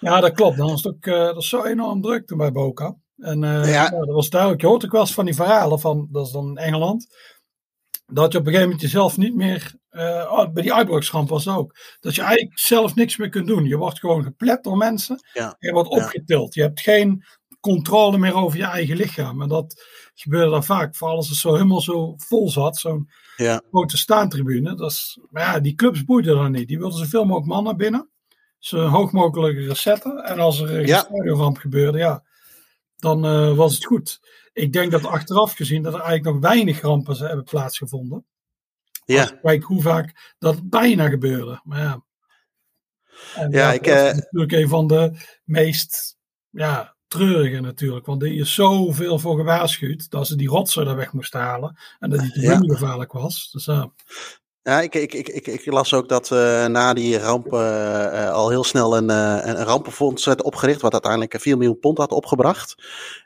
ja 0.00 0.20
dat 0.20 0.32
klopt. 0.32 0.56
Dan 0.56 0.72
is 0.72 0.82
het 0.82 0.86
ook 0.86 1.04
dat 1.04 1.36
is 1.36 1.48
zo 1.48 1.64
enorm 1.64 2.02
druk 2.02 2.26
toen 2.26 2.38
bij 2.38 2.52
Boca. 2.52 2.96
En 3.16 3.42
uh, 3.42 3.72
ja. 3.72 3.88
dat 3.88 4.06
was 4.06 4.30
duidelijk. 4.30 4.60
Je 4.60 4.66
hoort 4.66 4.84
ook 4.84 4.92
wel 4.92 5.00
eens 5.00 5.14
van 5.14 5.24
die 5.24 5.34
verhalen 5.34 5.80
van, 5.80 6.08
dat 6.10 6.26
is 6.26 6.32
dan 6.32 6.48
in 6.48 6.56
Engeland, 6.56 7.06
dat 8.06 8.32
je 8.32 8.38
op 8.38 8.46
een 8.46 8.52
gegeven 8.52 8.62
moment 8.62 8.80
jezelf 8.80 9.16
niet 9.16 9.34
meer, 9.34 9.74
uh, 9.90 10.32
oh, 10.32 10.52
bij 10.52 10.62
die 10.62 10.74
uitbraaksramp 10.74 11.28
was 11.28 11.48
ook, 11.48 11.76
dat 12.00 12.14
je 12.14 12.22
eigenlijk 12.22 12.58
zelf 12.58 12.94
niks 12.94 13.16
meer 13.16 13.28
kunt 13.28 13.46
doen. 13.46 13.64
Je 13.64 13.76
wordt 13.76 13.98
gewoon 13.98 14.22
geplet 14.22 14.64
door 14.64 14.76
mensen. 14.76 15.20
Ja. 15.32 15.56
Je 15.58 15.72
wordt 15.72 15.88
opgetild. 15.88 16.54
Je 16.54 16.62
hebt 16.62 16.80
geen 16.80 17.24
controle 17.60 18.18
meer 18.18 18.34
over 18.34 18.58
je 18.58 18.64
eigen 18.64 18.96
lichaam. 18.96 19.42
En 19.42 19.48
dat 19.48 19.84
gebeurde 20.14 20.50
dan 20.50 20.64
vaak, 20.64 20.96
vooral 20.96 21.16
als 21.16 21.28
het 21.28 21.38
zo 21.38 21.52
helemaal 21.52 21.80
zo 21.80 22.14
vol 22.16 22.50
zat, 22.50 22.76
zo'n 22.76 23.10
ja. 23.36 23.62
grote 23.70 23.96
staantribune. 23.96 24.74
Dat 24.74 24.90
is, 24.90 25.18
maar 25.30 25.42
ja, 25.42 25.60
die 25.60 25.74
clubs 25.74 26.04
boeiden 26.04 26.36
dan 26.36 26.52
niet. 26.52 26.68
Die 26.68 26.78
wilden 26.78 26.98
zoveel 26.98 27.24
mogelijk 27.24 27.52
mannen 27.52 27.76
binnen. 27.76 28.10
Zo 28.58 28.86
hoog 28.86 29.12
mogelijk 29.12 29.58
resetten. 29.58 30.24
En 30.24 30.38
als 30.38 30.60
er 30.60 30.78
een 30.78 30.86
Ja. 30.86 30.98
stadionramp 30.98 31.56
gebeurde, 31.56 31.98
ja, 31.98 32.25
dan 33.06 33.26
uh, 33.26 33.56
was 33.56 33.74
het 33.74 33.84
goed. 33.84 34.20
Ik 34.52 34.72
denk 34.72 34.90
dat 34.90 35.04
achteraf 35.04 35.52
gezien 35.52 35.82
dat 35.82 35.94
er 35.94 36.00
eigenlijk 36.00 36.34
nog 36.34 36.52
weinig 36.52 36.80
rampen 36.80 37.16
hebben 37.16 37.44
plaatsgevonden. 37.44 38.24
Ja. 39.04 39.24
Kijk 39.42 39.62
hoe 39.62 39.82
vaak 39.82 40.34
dat 40.38 40.68
bijna 40.68 41.08
gebeurde. 41.08 41.60
Maar 41.64 41.80
ja. 41.80 42.04
En 43.34 43.50
Ja, 43.50 43.72
ik, 43.72 43.84
dat 43.84 43.96
is 43.96 44.10
eh, 44.10 44.14
natuurlijk 44.16 44.52
een 44.52 44.68
van 44.68 44.86
de 44.86 45.12
meest 45.44 46.16
ja, 46.50 46.96
treurige 47.08 47.60
natuurlijk. 47.60 48.06
Want 48.06 48.22
er 48.22 48.34
is 48.34 48.54
zoveel 48.54 49.18
voor 49.18 49.36
gewaarschuwd 49.36 50.10
dat 50.10 50.26
ze 50.26 50.36
die 50.36 50.48
rotzooi 50.48 50.86
daar 50.86 50.96
weg 50.96 51.12
moesten 51.12 51.40
halen. 51.40 51.76
En 51.98 52.10
dat 52.10 52.20
die 52.20 52.32
te 52.32 52.40
Ja. 52.40 52.58
gevaarlijk 52.58 53.12
was. 53.12 53.50
Dus 53.50 53.64
ja. 53.64 53.92
Ja, 54.66 54.80
ik, 54.80 54.94
ik, 54.94 55.14
ik, 55.14 55.28
ik, 55.28 55.46
ik 55.46 55.66
las 55.66 55.94
ook 55.94 56.08
dat 56.08 56.30
eh, 56.30 56.66
na 56.66 56.94
die 56.94 57.18
ramp 57.18 57.52
eh, 57.52 58.32
al 58.32 58.50
heel 58.50 58.64
snel 58.64 58.96
een, 58.96 59.10
eh, 59.10 59.38
een, 59.42 59.64
rampenfonds 59.64 60.24
werd 60.24 60.42
opgericht, 60.42 60.80
wat 60.80 60.92
uiteindelijk 60.92 61.40
4 61.40 61.56
miljoen 61.56 61.78
pond 61.78 61.98
had 61.98 62.12
opgebracht. 62.12 62.74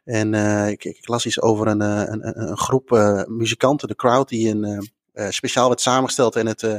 En 0.05 0.35
ik, 0.69 0.85
ik 0.85 1.09
las 1.09 1.27
iets 1.27 1.41
over 1.41 1.67
een, 1.67 1.81
een, 1.81 2.41
een, 2.41 2.57
groep 2.57 2.91
muzikanten, 3.27 3.89
de 3.89 3.95
crowd, 3.95 4.29
die 4.29 4.49
een, 4.49 4.91
eh, 5.13 5.31
speciaal 5.31 5.69
werd 5.69 5.81
samengesteld 5.81 6.37
en 6.37 6.47
het 6.47 6.63
eh 6.63 6.77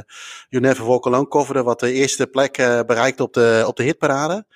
You 0.48 0.62
Never 0.62 0.86
Walk 0.86 1.06
Alone 1.06 1.28
coverde, 1.28 1.62
wat 1.62 1.80
de 1.80 1.92
eerste 1.92 2.26
plek 2.26 2.58
eh, 2.58 2.80
bereikte 2.86 3.22
op 3.22 3.32
de, 3.32 3.64
op 3.66 3.76
de 3.76 3.82
hitparade. 3.82 4.46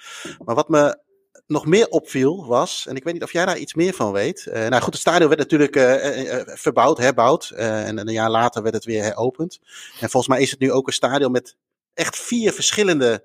Maar 0.44 0.54
wat 0.54 0.68
me 0.68 0.98
nog 1.46 1.66
meer 1.66 1.88
opviel 1.88 2.46
was, 2.46 2.86
en 2.86 2.96
ik 2.96 3.04
weet 3.04 3.14
niet 3.14 3.22
of 3.22 3.32
jij 3.32 3.46
daar 3.46 3.58
iets 3.58 3.74
meer 3.74 3.92
van 3.92 4.12
weet. 4.12 4.46
eh, 4.46 4.68
nou 4.68 4.82
goed, 4.82 4.92
het 4.92 5.02
stadion 5.02 5.28
werd 5.28 5.40
natuurlijk 5.40 5.76
eh, 5.76 6.40
eh, 6.40 6.46
verbouwd, 6.46 6.98
herbouwd. 6.98 7.50
en 7.50 7.98
een 7.98 8.12
jaar 8.12 8.30
later 8.30 8.62
werd 8.62 8.74
het 8.74 8.84
weer 8.84 9.02
heropend. 9.02 9.58
En 10.00 10.10
volgens 10.10 10.28
mij 10.28 10.42
is 10.42 10.50
het 10.50 10.60
nu 10.60 10.72
ook 10.72 10.86
een 10.86 10.92
stadion 10.92 11.32
met 11.32 11.56
echt 11.94 12.16
vier 12.16 12.52
verschillende 12.52 13.24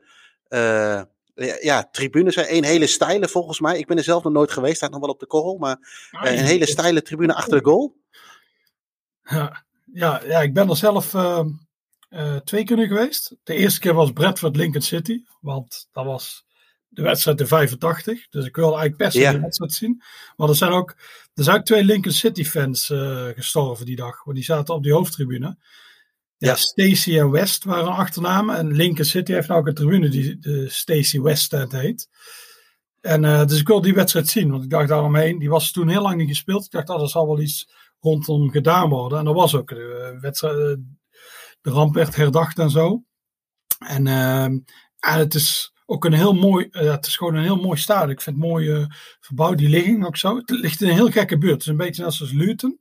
ja, 1.61 1.89
tribunes. 1.91 2.35
Eén 2.35 2.63
hele 2.63 2.87
steile 2.87 3.27
volgens 3.27 3.59
mij. 3.59 3.77
Ik 3.77 3.87
ben 3.87 3.97
er 3.97 4.03
zelf 4.03 4.23
nog 4.23 4.33
nooit 4.33 4.51
geweest, 4.51 4.75
staat 4.75 4.91
nog 4.91 4.99
wel 4.99 5.09
op 5.09 5.19
de 5.19 5.25
korrel. 5.25 5.57
Maar 5.57 5.77
eh, 6.11 6.31
een 6.31 6.45
hele 6.45 6.65
steile 6.65 7.01
tribune 7.01 7.33
achter 7.33 7.57
de 7.57 7.63
goal. 7.63 7.95
Ja, 9.23 9.63
ja, 9.93 10.21
ja, 10.25 10.41
ik 10.41 10.53
ben 10.53 10.69
er 10.69 10.77
zelf 10.77 11.15
twee 12.43 12.63
keer 12.63 12.77
nu 12.77 12.87
geweest. 12.87 13.35
De 13.43 13.55
eerste 13.55 13.79
keer 13.79 13.93
was 13.93 14.11
Bradford 14.11 14.55
Lincoln 14.55 14.83
City, 14.83 15.23
want 15.41 15.87
dat 15.91 16.05
was 16.05 16.45
de 16.93 17.01
wedstrijd 17.01 17.39
in 17.39 17.47
85. 17.47 18.27
Dus 18.29 18.45
ik 18.45 18.55
wilde 18.55 18.77
eigenlijk 18.77 19.03
best 19.03 19.17
Ja. 19.23 19.31
die 19.31 19.41
wedstrijd 19.41 19.73
zien. 19.73 20.01
Maar 20.35 20.49
er 20.49 20.55
zijn 20.55 20.71
ook, 20.71 20.95
er 21.33 21.43
zijn 21.43 21.57
ook 21.57 21.65
twee 21.65 21.83
Lincoln 21.83 22.15
City 22.15 22.43
fans 22.43 22.89
eh, 22.89 23.27
gestorven 23.35 23.85
die 23.85 23.95
dag, 23.95 24.23
want 24.23 24.35
die 24.37 24.45
zaten 24.45 24.73
op 24.75 24.83
die 24.83 24.93
hoofdtribune. 24.93 25.57
Ja, 26.37 26.49
Ja. 26.49 26.55
Stacy 26.55 27.19
en 27.19 27.31
West 27.31 27.63
waren 27.63 27.91
achternamen. 27.95 28.57
En 28.57 28.71
Lincoln 28.75 29.05
City 29.05 29.31
heeft 29.33 29.47
nou 29.47 29.59
ook 29.59 29.67
een 29.67 29.73
tribune 29.73 30.09
die 30.09 30.39
de 30.39 30.69
Stacy 30.69 31.19
West 31.21 31.51
heet. 31.71 32.09
En 33.01 33.25
eh, 33.25 33.45
dus 33.45 33.59
ik 33.59 33.67
wilde 33.67 33.83
die 33.83 33.93
wedstrijd 33.93 34.27
zien, 34.27 34.51
want 34.51 34.63
ik 34.63 34.69
dacht 34.69 34.87
daaromheen. 34.87 35.39
Die 35.39 35.49
was 35.49 35.71
toen 35.71 35.89
heel 35.89 36.01
lang 36.01 36.17
niet 36.17 36.27
gespeeld. 36.29 36.65
Ik 36.65 36.71
dacht, 36.71 36.87
dat 36.87 37.01
er 37.01 37.09
zal 37.09 37.27
wel 37.27 37.39
iets 37.39 37.69
rondom 37.99 38.49
gedaan 38.49 38.89
worden. 38.89 39.19
En 39.19 39.25
dat 39.25 39.35
was 39.35 39.55
ook. 39.55 39.69
De, 39.69 40.17
wedstrijd, 40.21 40.55
eh, 40.55 40.83
de 41.61 41.69
ramp 41.69 41.93
werd 41.93 42.15
herdacht 42.15 42.59
en 42.59 42.69
zo. 42.69 43.03
En, 43.79 44.07
ehm, 44.07 44.59
en 44.99 45.17
het 45.19 45.33
is 45.33 45.73
ook 45.91 46.05
een 46.05 46.13
heel 46.13 46.33
mooi, 46.33 46.67
eh, 46.71 46.91
het 46.91 47.05
is 47.05 47.15
gewoon 47.17 47.35
een 47.35 47.43
heel 47.43 47.61
mooi 47.61 47.79
stadion. 47.79 48.09
Ik 48.09 48.21
vind 48.21 48.35
het 48.35 48.45
mooi 48.45 48.69
eh, 48.71 48.85
verbouwd, 49.19 49.57
die 49.57 49.69
ligging 49.69 50.05
ook 50.05 50.17
zo. 50.17 50.35
Het 50.35 50.49
ligt 50.49 50.81
in 50.81 50.87
een 50.89 50.93
heel 50.93 51.11
gekke 51.11 51.37
buurt. 51.37 51.51
Het 51.53 51.61
is 51.61 51.67
een 51.67 51.77
beetje 51.77 52.03
net 52.03 52.13
zoals 52.13 52.31
Luton. 52.31 52.79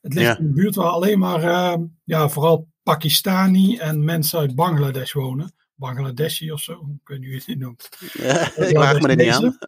Het 0.00 0.14
ligt 0.14 0.26
Ja. 0.26 0.38
in 0.38 0.44
een 0.44 0.54
buurt 0.54 0.74
waar 0.74 0.86
alleen 0.86 1.18
maar, 1.18 1.42
eh, 1.42 1.74
ja, 2.04 2.28
vooral 2.28 2.68
Pakistani 2.82 3.76
en 3.76 4.04
mensen 4.04 4.38
uit 4.38 4.54
Bangladesh 4.54 5.12
wonen. 5.12 5.54
Bangladeshi 5.74 6.52
of 6.52 6.60
zo, 6.60 6.72
ik 6.72 7.08
weet 7.08 7.18
niet 7.20 7.28
hoe 7.28 7.42
je 7.46 7.50
het 7.52 7.58
noemt. 7.60 7.88
Ja, 8.12 8.56
ik 8.96 9.00
me 9.00 9.08
er 9.08 9.16
niet 9.16 9.30
aan. 9.30 9.58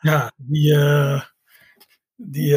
Ja, 0.00 0.32
die, 0.36 0.74
eh, 0.74 1.22
die, 2.16 2.56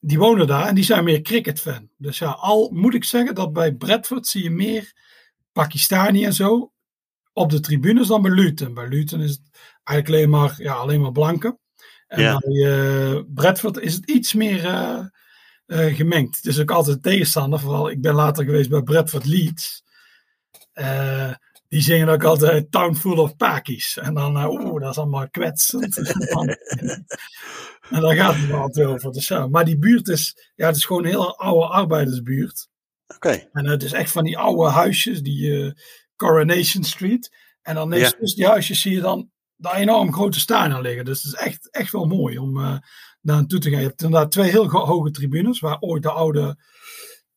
die 0.00 0.18
wonen 0.18 0.46
daar 0.46 0.66
en 0.66 0.74
die 0.74 0.84
zijn 0.84 1.04
meer 1.04 1.20
cricketfan. 1.22 1.88
Dus 1.96 2.18
ja, 2.18 2.30
al 2.30 2.70
moet 2.72 2.94
ik 2.94 3.04
zeggen 3.04 3.34
dat 3.34 3.52
bij 3.52 3.74
Bradford 3.74 4.26
zie 4.26 4.42
je 4.42 4.50
meer 4.50 4.92
Pakistani 5.52 6.24
en 6.24 6.32
zo 6.32 6.72
op 7.34 7.50
de 7.50 7.60
tribunes 7.60 8.06
dan 8.06 8.22
bij 8.22 8.30
Luton. 8.30 8.74
Bij 8.74 8.88
Luton 8.88 9.20
is 9.20 9.30
het 9.30 9.40
eigenlijk 9.84 10.08
alleen 10.08 10.40
maar, 10.40 10.54
ja, 10.58 10.72
alleen 10.74 11.00
maar 11.00 11.12
blanken. 11.12 11.58
En 12.06 12.22
Ja. 12.22 12.38
bij 12.38 12.72
eh, 12.72 13.20
Bradford 13.34 13.78
is 13.78 13.94
het 13.94 14.10
iets 14.10 14.32
meer 14.32 14.64
eh, 15.66 15.94
gemengd. 15.94 16.36
Het 16.36 16.46
is 16.46 16.60
ook 16.60 16.70
altijd 16.70 17.02
tegenstander. 17.02 17.60
Vooral, 17.60 17.90
ik 17.90 18.00
ben 18.00 18.14
later 18.14 18.44
geweest 18.44 18.70
bij 18.70 18.82
Bradford 18.82 19.24
Leeds. 19.24 19.82
Die 21.68 21.82
zingen 21.82 22.08
ook 22.08 22.24
altijd 22.24 22.70
Town 22.70 22.94
Full 22.94 23.18
of 23.18 23.36
Pakis. 23.36 23.96
En 23.96 24.14
dan, 24.14 24.36
eh, 24.36 24.48
oeh, 24.50 24.80
dat 24.80 24.90
is 24.90 24.98
allemaal 24.98 25.30
kwetsend. 25.30 25.96
en 27.90 28.00
daar 28.00 28.14
gaat 28.14 28.36
het 28.36 28.52
altijd 28.52 28.86
over. 28.86 29.12
Dus 29.12 29.28
ja, 29.28 29.46
maar 29.46 29.64
die 29.64 29.78
buurt 29.78 30.08
is, 30.08 30.50
ja, 30.54 30.66
het 30.66 30.76
is 30.76 30.84
gewoon 30.84 31.04
een 31.04 31.10
hele 31.10 31.36
oude 31.36 31.66
arbeidersbuurt. 31.66 32.68
Oké, 33.14 33.48
En 33.52 33.66
het 33.66 33.82
is 33.82 33.92
echt 33.92 34.10
van 34.10 34.24
die 34.24 34.38
oude 34.38 34.70
huisjes, 34.70 35.22
die 35.22 35.74
Coronation 36.16 36.84
Street. 36.84 37.36
En 37.62 37.74
dan 37.74 37.92
is 37.92 38.14
Ja. 38.20 38.34
die 38.34 38.46
huisjes 38.46 38.80
zie 38.80 38.94
je 38.94 39.00
dan 39.00 39.30
daar 39.56 39.74
enorm 39.74 40.12
grote 40.12 40.40
stadion 40.40 40.80
liggen. 40.80 41.04
Dus 41.04 41.22
het 41.22 41.32
is 41.32 41.38
echt, 41.38 41.70
echt 41.70 41.92
wel 41.92 42.04
mooi 42.06 42.38
om 42.38 42.58
eh, 42.58 42.64
daar 43.20 43.36
naartoe 43.36 43.58
te 43.58 43.70
gaan. 43.70 43.80
Je 43.80 43.86
hebt 43.86 44.02
inderdaad 44.02 44.30
twee 44.30 44.50
heel 44.50 44.70
hoge 44.70 45.10
tribunes, 45.10 45.60
waar 45.60 45.80
ooit 45.80 46.02
de 46.02 46.10
oude, 46.10 46.58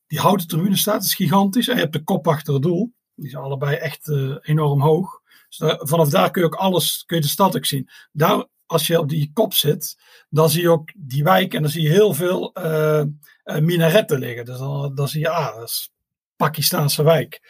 die 0.08 0.20
houten 0.20 0.48
tribune 0.48 0.76
staat. 0.78 0.94
Dat 0.94 1.04
is 1.04 1.16
gigantisch. 1.16 1.68
En 1.68 1.76
je 1.76 1.82
hebt 1.82 1.94
de 1.94 2.04
kop 2.04 2.28
achter 2.28 2.54
het 2.54 2.64
doel. 2.64 2.94
Die 3.16 3.30
zijn 3.30 3.44
allebei 3.44 3.76
echt 3.76 4.08
uh, 4.08 4.36
enorm 4.42 4.82
hoog. 4.82 5.22
Dus 5.48 5.58
daar, 5.58 5.80
vanaf 5.80 6.10
daar 6.10 6.32
kun 6.32 6.42
je 6.42 6.48
ook 6.48 6.56
alles, 6.56 7.04
kun 7.06 7.16
je 7.18 7.24
de 7.24 7.30
stad 7.30 7.56
ook 7.56 7.66
zien. 7.66 7.90
Daar, 8.12 8.46
als 8.66 8.88
je 8.88 9.00
op 9.00 9.10
die 9.10 9.32
kop 9.34 9.54
zit, 9.54 9.98
dan 10.30 10.50
zie 10.50 10.62
je 10.62 10.70
ook 10.70 10.92
die 10.96 11.24
wijk 11.24 11.54
en 11.54 11.62
dan 11.62 11.72
zie 11.72 11.82
je 11.82 11.90
heel 11.90 12.14
veel 12.14 12.56
uh, 12.58 13.04
uh, 13.46 13.58
minaretten 13.58 14.20
liggen. 14.20 14.46
Dus 14.46 14.58
dan, 14.58 14.96
dan 14.96 15.08
zie 15.08 15.20
je, 15.20 15.30
ah, 15.30 15.56
dat 15.56 15.68
is 15.68 15.92
Pakistaanse 16.36 17.04
wijk. 17.04 17.42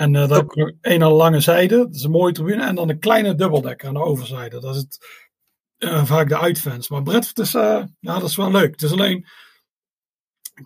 En 0.00 0.14
uh, 0.14 0.28
dan 0.28 0.38
heb 0.38 0.74
een 0.80 1.02
aan 1.02 1.08
de 1.08 1.14
lange 1.14 1.40
zijde, 1.40 1.76
dat 1.76 1.94
is 1.94 2.02
een 2.02 2.10
mooie 2.10 2.32
tribune. 2.32 2.64
En 2.64 2.74
dan 2.74 2.88
een 2.88 2.98
kleine 2.98 3.34
dubbeldekker 3.34 3.88
aan 3.88 3.94
de 3.94 4.02
overzijde. 4.02 4.60
Dat 4.60 4.74
is 4.74 4.80
het, 4.80 4.98
uh, 5.78 6.04
vaak 6.04 6.28
de 6.28 6.38
uitfans. 6.38 6.88
Maar 6.88 7.02
Bradford 7.02 7.38
is, 7.38 7.54
uh, 7.54 7.84
ja, 8.00 8.18
dat 8.18 8.28
is 8.28 8.36
wel 8.36 8.50
leuk. 8.50 8.70
Het 8.70 8.82
is 8.82 8.92
alleen 8.92 9.26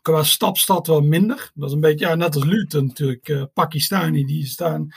qua 0.02 0.22
stapstad 0.22 0.86
wel 0.86 1.00
minder. 1.00 1.50
Dat 1.54 1.68
is 1.68 1.74
een 1.74 1.80
beetje, 1.80 2.06
ja, 2.06 2.14
net 2.14 2.34
als 2.34 2.44
Luton 2.44 2.86
natuurlijk. 2.86 3.52
Pakistani, 3.52 4.24
die 4.24 4.46
staan, 4.46 4.88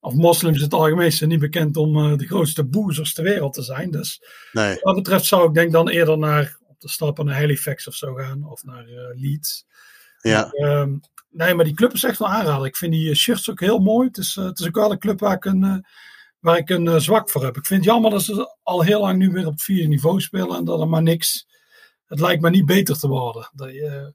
of 0.00 0.14
moslims 0.14 0.56
in 0.56 0.64
het 0.64 0.74
algemeen, 0.74 1.12
zijn 1.12 1.30
niet 1.30 1.40
bekend 1.40 1.76
om 1.76 2.16
de 2.16 2.26
grootste 2.26 2.64
boezers 2.64 3.14
ter 3.14 3.24
wereld 3.24 3.54
te 3.54 3.62
zijn. 3.62 3.90
Dus 3.90 4.22
nee. 4.52 4.74
wat 4.74 4.82
dat 4.82 4.94
betreft 4.94 5.24
zou 5.24 5.48
ik 5.48 5.54
denk 5.54 5.72
dan 5.72 5.88
eerder 5.88 6.18
naar, 6.18 6.58
op 6.66 6.80
de 6.80 6.88
stappen 6.88 7.24
naar 7.24 7.36
Halifax 7.36 7.88
of 7.88 7.94
zo 7.94 8.14
gaan. 8.14 8.44
Of 8.44 8.64
naar 8.64 8.86
Leeds. 9.14 9.66
Ja. 10.20 10.50
Maar, 10.52 10.80
um, 10.80 11.00
nee, 11.36 11.54
maar 11.54 11.64
die 11.64 11.74
club 11.74 11.92
is 11.92 12.04
echt 12.04 12.18
wel 12.18 12.28
aanraden. 12.28 12.66
Ik 12.66 12.76
vind 12.76 12.92
die 12.92 13.14
shirts 13.14 13.50
ook 13.50 13.60
heel 13.60 13.78
mooi. 13.78 14.06
Het 14.06 14.16
is, 14.16 14.34
het 14.34 14.58
is 14.58 14.66
ook 14.66 14.74
wel 14.74 14.92
een 14.92 14.98
club 14.98 15.20
waar 15.20 15.34
ik 15.34 15.44
een 15.44 15.84
waar 16.40 16.56
ik 16.56 16.70
een 16.70 17.00
zwak 17.00 17.30
voor 17.30 17.44
heb. 17.44 17.56
Ik 17.56 17.66
vind 17.66 17.84
het 17.84 17.90
jammer 17.92 18.10
dat 18.10 18.22
ze 18.22 18.56
al 18.62 18.82
heel 18.82 19.00
lang 19.00 19.18
nu 19.18 19.30
weer 19.30 19.46
op 19.46 19.52
het 19.52 19.62
vierde 19.62 19.88
niveau 19.88 20.20
spelen 20.20 20.56
en 20.56 20.64
dat 20.64 20.80
er 20.80 20.88
maar 20.88 21.02
niks. 21.02 21.46
Het 22.06 22.20
lijkt 22.20 22.42
me 22.42 22.50
niet 22.50 22.66
beter 22.66 22.98
te 22.98 23.08
worden. 23.08 23.50
Dat 23.54 23.70
je, 23.70 24.12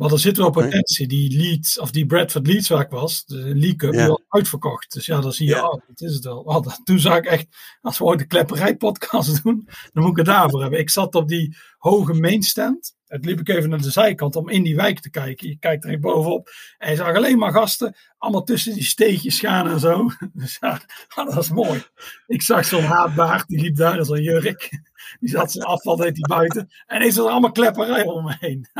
maar 0.00 0.12
er 0.12 0.18
zit 0.18 0.36
wel 0.36 0.50
potentie. 0.50 1.06
Die 1.06 1.36
Leeds, 1.36 1.78
of 1.78 1.90
die 1.90 2.06
Bradford 2.06 2.46
Leeds 2.46 2.68
waar 2.68 2.80
ik 2.80 2.90
was, 2.90 3.24
de 3.24 3.36
League 3.36 3.76
Cup, 3.76 3.92
ja. 3.94 4.18
uitverkocht. 4.28 4.92
Dus 4.92 5.06
ja, 5.06 5.20
dan 5.20 5.32
zie 5.32 5.46
je, 5.46 5.54
ja. 5.54 5.68
oh, 5.68 5.80
dat 5.86 6.00
is 6.00 6.14
het 6.14 6.24
wel. 6.24 6.38
Oh, 6.38 6.66
toen 6.84 6.98
zag 6.98 7.16
ik 7.16 7.24
echt, 7.24 7.46
als 7.80 7.98
we 7.98 8.04
ooit 8.04 8.18
de 8.18 8.26
klepperij 8.26 8.76
podcast 8.76 9.42
doen, 9.42 9.68
dan 9.92 10.02
moet 10.02 10.10
ik 10.10 10.16
het 10.16 10.26
daarvoor 10.26 10.60
hebben. 10.60 10.78
Ik 10.78 10.90
zat 10.90 11.14
op 11.14 11.28
die 11.28 11.56
hoge 11.78 12.12
mainstand. 12.12 12.94
Het 13.10 13.24
liep 13.24 13.40
ik 13.40 13.48
even 13.48 13.70
naar 13.70 13.82
de 13.82 13.90
zijkant 13.90 14.36
om 14.36 14.48
in 14.48 14.62
die 14.62 14.76
wijk 14.76 15.00
te 15.00 15.10
kijken. 15.10 15.48
Je 15.48 15.58
kijkt 15.58 15.84
er 15.84 16.00
bovenop. 16.00 16.50
En 16.78 16.90
je 16.90 16.96
zag 16.96 17.16
alleen 17.16 17.38
maar 17.38 17.52
gasten. 17.52 17.96
Allemaal 18.18 18.42
tussen 18.42 18.74
die 18.74 18.84
steegjes 18.84 19.40
gaan 19.40 19.68
en 19.68 19.80
zo. 19.80 20.10
Dus 20.32 20.56
ja, 20.60 20.80
dat 21.14 21.34
was 21.34 21.50
mooi. 21.50 21.82
Ik 22.26 22.42
zag 22.42 22.64
zo'n 22.64 22.82
haatbaard. 22.82 23.48
Die 23.48 23.60
liep 23.60 23.76
daar. 23.76 24.04
zo'n 24.04 24.22
jurk. 24.22 24.68
Die 25.20 25.28
zat 25.28 25.52
zijn 25.52 25.64
afval 25.64 25.96
deed 25.96 26.16
hij 26.16 26.36
buiten. 26.36 26.70
En 26.86 27.02
is 27.02 27.16
er 27.16 27.28
allemaal 27.28 27.52
klepperij 27.52 28.04
om 28.04 28.24
me 28.24 28.36
heen. 28.38 28.66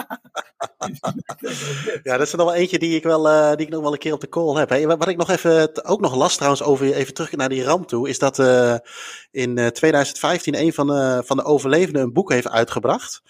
ja, 2.03 2.17
dat 2.17 2.27
is 2.27 2.33
er 2.33 2.39
nog 2.39 2.47
wel 2.47 2.55
eentje 2.55 2.79
die 2.79 2.97
ik, 2.97 3.03
wel, 3.03 3.31
uh, 3.31 3.57
die 3.57 3.67
ik 3.67 3.73
nog 3.73 3.83
wel 3.83 3.93
een 3.93 3.99
keer 3.99 4.13
op 4.13 4.21
de 4.21 4.29
call 4.29 4.55
heb. 4.55 4.69
Hey, 4.69 4.87
wat 4.87 5.09
ik 5.09 5.17
nog 5.17 5.31
even, 5.31 5.85
ook 5.85 6.01
nog 6.01 6.15
last 6.15 6.35
trouwens 6.35 6.63
over, 6.63 6.93
even 6.93 7.15
terug 7.15 7.33
naar 7.33 7.49
die 7.49 7.65
ramp 7.65 7.89
toe. 7.89 8.09
Is 8.09 8.19
dat 8.19 8.39
uh, 8.39 8.77
in 9.31 9.59
uh, 9.59 9.67
2015 9.67 10.61
een 10.61 10.73
van 10.73 10.89
van 11.25 11.37
de 11.37 11.45
overlevenden 11.45 12.03
een 12.03 12.13
boek 12.13 12.33
heeft 12.33 12.49
uitgebracht. 12.49 13.23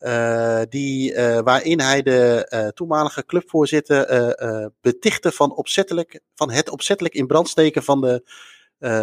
Uh, 0.00 0.60
die, 0.68 1.14
uh, 1.14 1.38
waarin 1.38 1.80
hij 1.80 2.02
de 2.02 2.50
uh, 2.54 2.68
toenmalige 2.68 3.24
clubvoorzitter 3.26 4.74
betichtte 4.80 5.32
van, 5.32 5.54
opzettelijk, 5.54 6.20
van 6.34 6.50
het 6.50 6.70
opzettelijk 6.70 7.14
in 7.14 7.26
brand 7.26 7.48
steken 7.48 7.82
van 7.82 8.00
de, 8.00 8.22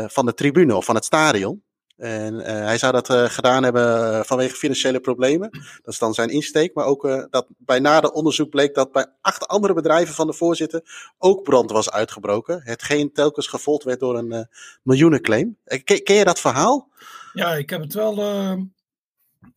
van 0.09 0.25
de 0.25 0.33
tribune 0.33 0.75
of 0.75 0.85
van 0.85 0.95
het 0.95 1.05
stadion. 1.05 1.63
En 1.97 2.35
hij 2.39 2.77
zou 2.77 2.91
dat 2.91 3.31
gedaan 3.31 3.63
hebben 3.63 4.25
vanwege 4.25 4.55
financiële 4.55 4.99
problemen. 4.99 5.49
Dat 5.51 5.93
is 5.93 5.99
dan 5.99 6.13
zijn 6.13 6.29
insteek. 6.29 6.73
Maar 6.73 6.85
ook 6.85 7.27
dat 7.29 7.47
bij 7.57 7.79
nader 7.79 8.11
onderzoek 8.11 8.49
bleek 8.49 8.75
dat 8.75 8.91
bij 8.91 9.05
acht 9.21 9.47
andere 9.47 9.73
bedrijven 9.73 10.15
van 10.15 10.27
de 10.27 10.33
voorzitter 10.33 11.11
ook 11.17 11.43
brand 11.43 11.71
was 11.71 11.91
uitgebroken. 11.91 12.61
Hetgeen 12.63 13.11
telkens 13.13 13.47
gevolgd 13.47 13.83
werd 13.83 13.99
door 13.99 14.17
een 14.17 14.47
miljoenenclaim. 14.83 15.57
Ken, 15.83 16.03
ken 16.03 16.15
je 16.15 16.25
dat 16.25 16.39
verhaal? 16.39 16.89
Ja, 17.33 17.55
ik 17.55 17.69
heb 17.69 17.81
het 17.81 17.93
wel 17.93 18.15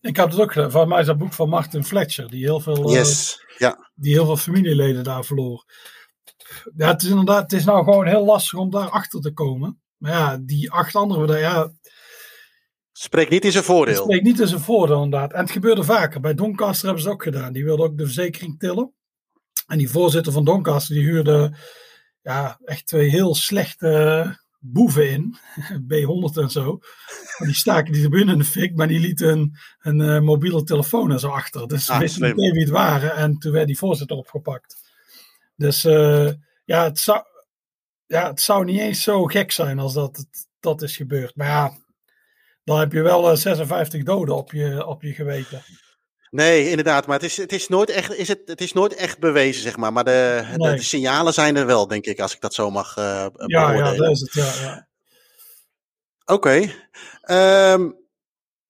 ik 0.00 0.16
heb 0.16 0.30
het 0.30 0.40
ook 0.40 0.52
gedaan. 0.52 0.70
Van 0.70 0.88
mij 0.88 1.00
is 1.00 1.06
dat 1.06 1.18
boek 1.18 1.32
van 1.32 1.48
Martin 1.48 1.84
Fletcher, 1.84 2.28
die 2.28 2.44
heel 2.44 2.60
veel, 2.60 2.90
yes. 2.90 3.44
uh, 3.48 3.56
ja. 3.58 3.90
die 3.94 4.12
heel 4.12 4.24
veel 4.24 4.36
familieleden 4.36 5.04
daar 5.04 5.24
verloor. 5.24 5.64
Ja, 6.76 6.88
het 6.88 7.02
is 7.02 7.08
inderdaad, 7.08 7.42
het 7.42 7.52
is 7.52 7.64
nou 7.64 7.84
gewoon 7.84 8.06
heel 8.06 8.24
lastig 8.24 8.58
om 8.58 8.70
daar 8.70 8.88
achter 8.88 9.20
te 9.20 9.32
komen. 9.32 9.80
Maar 9.96 10.12
ja, 10.12 10.38
die 10.42 10.70
acht 10.70 10.94
anderen, 10.94 11.38
ja. 11.38 11.72
Spreekt 12.92 13.30
niet 13.30 13.44
in 13.44 13.52
zijn 13.52 13.64
voordeel. 13.64 14.02
Spreekt 14.02 14.24
niet 14.24 14.40
in 14.40 14.48
zijn 14.48 14.60
voordeel, 14.60 15.02
inderdaad. 15.02 15.32
En 15.32 15.40
het 15.40 15.50
gebeurde 15.50 15.84
vaker. 15.84 16.20
Bij 16.20 16.34
Doncaster 16.34 16.84
hebben 16.84 17.02
ze 17.02 17.08
het 17.08 17.18
ook 17.18 17.22
gedaan. 17.22 17.52
Die 17.52 17.64
wilden 17.64 17.86
ook 17.86 17.98
de 17.98 18.04
verzekering 18.04 18.58
tillen. 18.58 18.94
En 19.66 19.78
die 19.78 19.90
voorzitter 19.90 20.32
van 20.32 20.44
Doncaster, 20.44 20.94
die 20.94 21.04
huurde 21.04 21.56
ja, 22.22 22.60
echt 22.64 22.86
twee 22.86 23.08
heel 23.08 23.34
slechte 23.34 24.38
boeven 24.60 25.10
in, 25.10 25.36
B100 25.92 26.38
en 26.42 26.50
zo. 26.50 26.78
Maar 27.38 27.48
die 27.48 27.56
staken 27.56 27.92
die 27.92 28.02
tribune 28.02 28.32
in 28.32 28.38
de 28.38 28.44
fik, 28.44 28.76
maar 28.76 28.88
die 28.88 29.00
lieten 29.00 29.28
een, 29.28 29.56
een 29.80 30.00
uh, 30.00 30.20
mobiele 30.20 30.62
telefoon 30.62 31.12
en 31.12 31.20
zo 31.20 31.28
achter. 31.28 31.68
Dus 31.68 31.84
ze 31.84 31.92
ah, 31.92 31.98
wisten 31.98 32.36
niet 32.36 32.52
wie 32.52 32.60
het 32.60 32.70
waren 32.70 33.14
en 33.14 33.38
toen 33.38 33.52
werd 33.52 33.66
die 33.66 33.78
voorzitter 33.78 34.16
opgepakt. 34.16 34.76
Dus 35.56 35.84
uh, 35.84 36.30
ja, 36.64 36.84
het 36.84 36.98
zou, 36.98 37.22
ja, 38.06 38.28
het 38.28 38.40
zou 38.40 38.64
niet 38.64 38.80
eens 38.80 39.02
zo 39.02 39.24
gek 39.24 39.52
zijn 39.52 39.78
als 39.78 39.94
dat 39.94 40.26
dat 40.60 40.82
is 40.82 40.96
gebeurd. 40.96 41.36
Maar 41.36 41.46
ja, 41.46 41.76
dan 42.64 42.78
heb 42.78 42.92
je 42.92 43.02
wel 43.02 43.30
uh, 43.30 43.36
56 43.36 44.02
doden 44.02 44.36
op 44.36 44.52
je, 44.52 44.86
op 44.86 45.02
je 45.02 45.12
geweten. 45.12 45.62
Nee, 46.30 46.68
inderdaad. 46.68 47.06
Maar 47.06 47.16
het 47.16 47.24
is, 47.24 47.36
het 47.36 47.52
is, 47.52 47.68
nooit, 47.68 47.90
echt, 47.90 48.14
is 48.14 48.28
het, 48.28 48.40
het 48.44 48.60
is 48.60 48.72
nooit 48.72 48.94
echt 48.94 49.18
bewezen, 49.18 49.62
zeg 49.62 49.76
maar. 49.76 49.92
Maar 49.92 50.04
de, 50.04 50.42
nee. 50.56 50.70
de, 50.70 50.76
de, 50.76 50.82
signalen 50.82 51.32
zijn 51.32 51.56
er 51.56 51.66
wel, 51.66 51.86
denk 51.86 52.06
ik, 52.06 52.20
als 52.20 52.34
ik 52.34 52.40
dat 52.40 52.54
zo 52.54 52.70
mag 52.70 52.96
uh, 52.96 53.04
ja, 53.04 53.30
beoordelen. 53.30 53.92
Ja, 53.92 53.96
dat 53.96 54.10
is 54.10 54.20
het, 54.20 54.32
ja. 54.32 54.52
ja. 54.62 54.88
Oké. 56.24 56.72
Okay. 57.26 57.72
Um, 57.72 57.96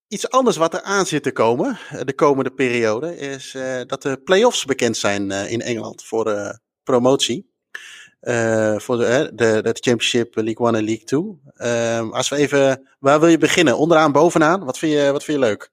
iets 0.09 0.31
anders 0.31 0.57
wat 0.57 0.75
er 0.75 0.83
aan 0.83 1.07
zit 1.07 1.23
te 1.23 1.33
komen 1.33 1.79
de 2.05 2.15
komende 2.15 2.51
periode 2.51 3.17
is 3.17 3.55
uh, 3.55 3.81
dat 3.87 4.03
de 4.03 4.21
play-offs 4.25 4.65
bekend 4.65 4.97
zijn 4.97 5.31
uh, 5.31 5.51
in 5.51 5.61
Engeland 5.61 6.05
voor 6.05 6.25
de 6.25 6.59
promotie. 6.83 7.49
Uh, 8.23 8.79
voor 8.79 8.97
de, 8.97 9.31
de, 9.35 9.63
de 9.63 9.77
Championship 9.81 10.35
League 10.35 10.67
1 10.67 10.75
en 10.75 10.85
League 10.85 11.05
2. 11.05 11.99
Um, 11.99 12.13
als 12.13 12.29
we 12.29 12.37
even, 12.37 12.89
waar 12.99 13.21
wil 13.21 13.29
je 13.29 13.39
beginnen? 13.39 13.79
Onderaan, 13.79 14.13
bovenaan? 14.13 14.65
Wat 14.65 14.79
vind 14.79 14.93
je, 14.93 15.13
wat 15.13 15.25
vind 15.25 15.39
je 15.39 15.45
leuk? 15.45 15.71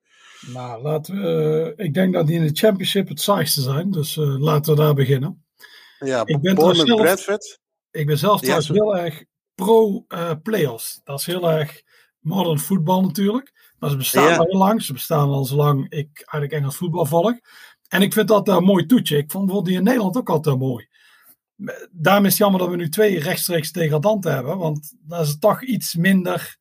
Nou, 0.53 0.81
laten 0.81 1.21
we. 1.21 1.73
Ik 1.75 1.93
denk 1.93 2.13
dat 2.13 2.27
die 2.27 2.36
in 2.36 2.47
de 2.47 2.55
Championship 2.55 3.07
het 3.07 3.21
saaiste 3.21 3.62
zijn, 3.62 3.91
dus 3.91 4.15
uh, 4.15 4.39
laten 4.39 4.75
we 4.75 4.81
daar 4.81 4.93
beginnen. 4.93 5.45
Ja, 5.99 6.21
ik 6.25 6.41
ben 6.41 6.57
zelf, 6.57 6.95
Bradford. 6.95 7.60
Ik 7.91 8.05
ben 8.05 8.17
zelf 8.17 8.39
trouwens 8.39 8.67
ja, 8.67 8.73
heel 8.73 8.97
erg 8.97 9.23
pro 9.55 10.05
uh, 10.07 10.31
playoffs. 10.43 11.01
Dat 11.03 11.19
is 11.19 11.25
heel 11.25 11.51
erg 11.51 11.81
modern 12.19 12.60
voetbal 12.60 13.01
natuurlijk. 13.01 13.73
Maar 13.79 13.89
ze 13.89 13.97
bestaan 13.97 14.27
ja. 14.27 14.38
al 14.38 14.45
heel 14.45 14.57
lang. 14.57 14.83
Ze 14.83 14.93
bestaan 14.93 15.29
al 15.29 15.45
zolang 15.45 15.89
ik 15.89 16.10
eigenlijk 16.13 16.51
Engels 16.51 16.77
voetbal 16.77 17.05
volg. 17.05 17.39
En 17.88 18.01
ik 18.01 18.13
vind 18.13 18.27
dat 18.27 18.47
een 18.47 18.63
mooi 18.63 18.86
toetje. 18.86 19.17
Ik 19.17 19.31
vond 19.31 19.45
bijvoorbeeld 19.45 19.65
die 19.65 19.77
in 19.77 19.83
Nederland 19.83 20.17
ook 20.17 20.29
altijd 20.29 20.60
mooi. 20.60 20.88
Daarom 21.91 22.25
is 22.25 22.31
het 22.31 22.39
jammer 22.39 22.60
dat 22.60 22.69
we 22.69 22.75
nu 22.75 22.89
twee 22.89 23.19
rechtstreeks 23.19 23.71
degradanten 23.71 24.33
hebben. 24.33 24.57
Want 24.57 24.93
dat 25.01 25.25
is 25.27 25.39
toch 25.39 25.63
iets 25.63 25.95
minder 25.95 26.57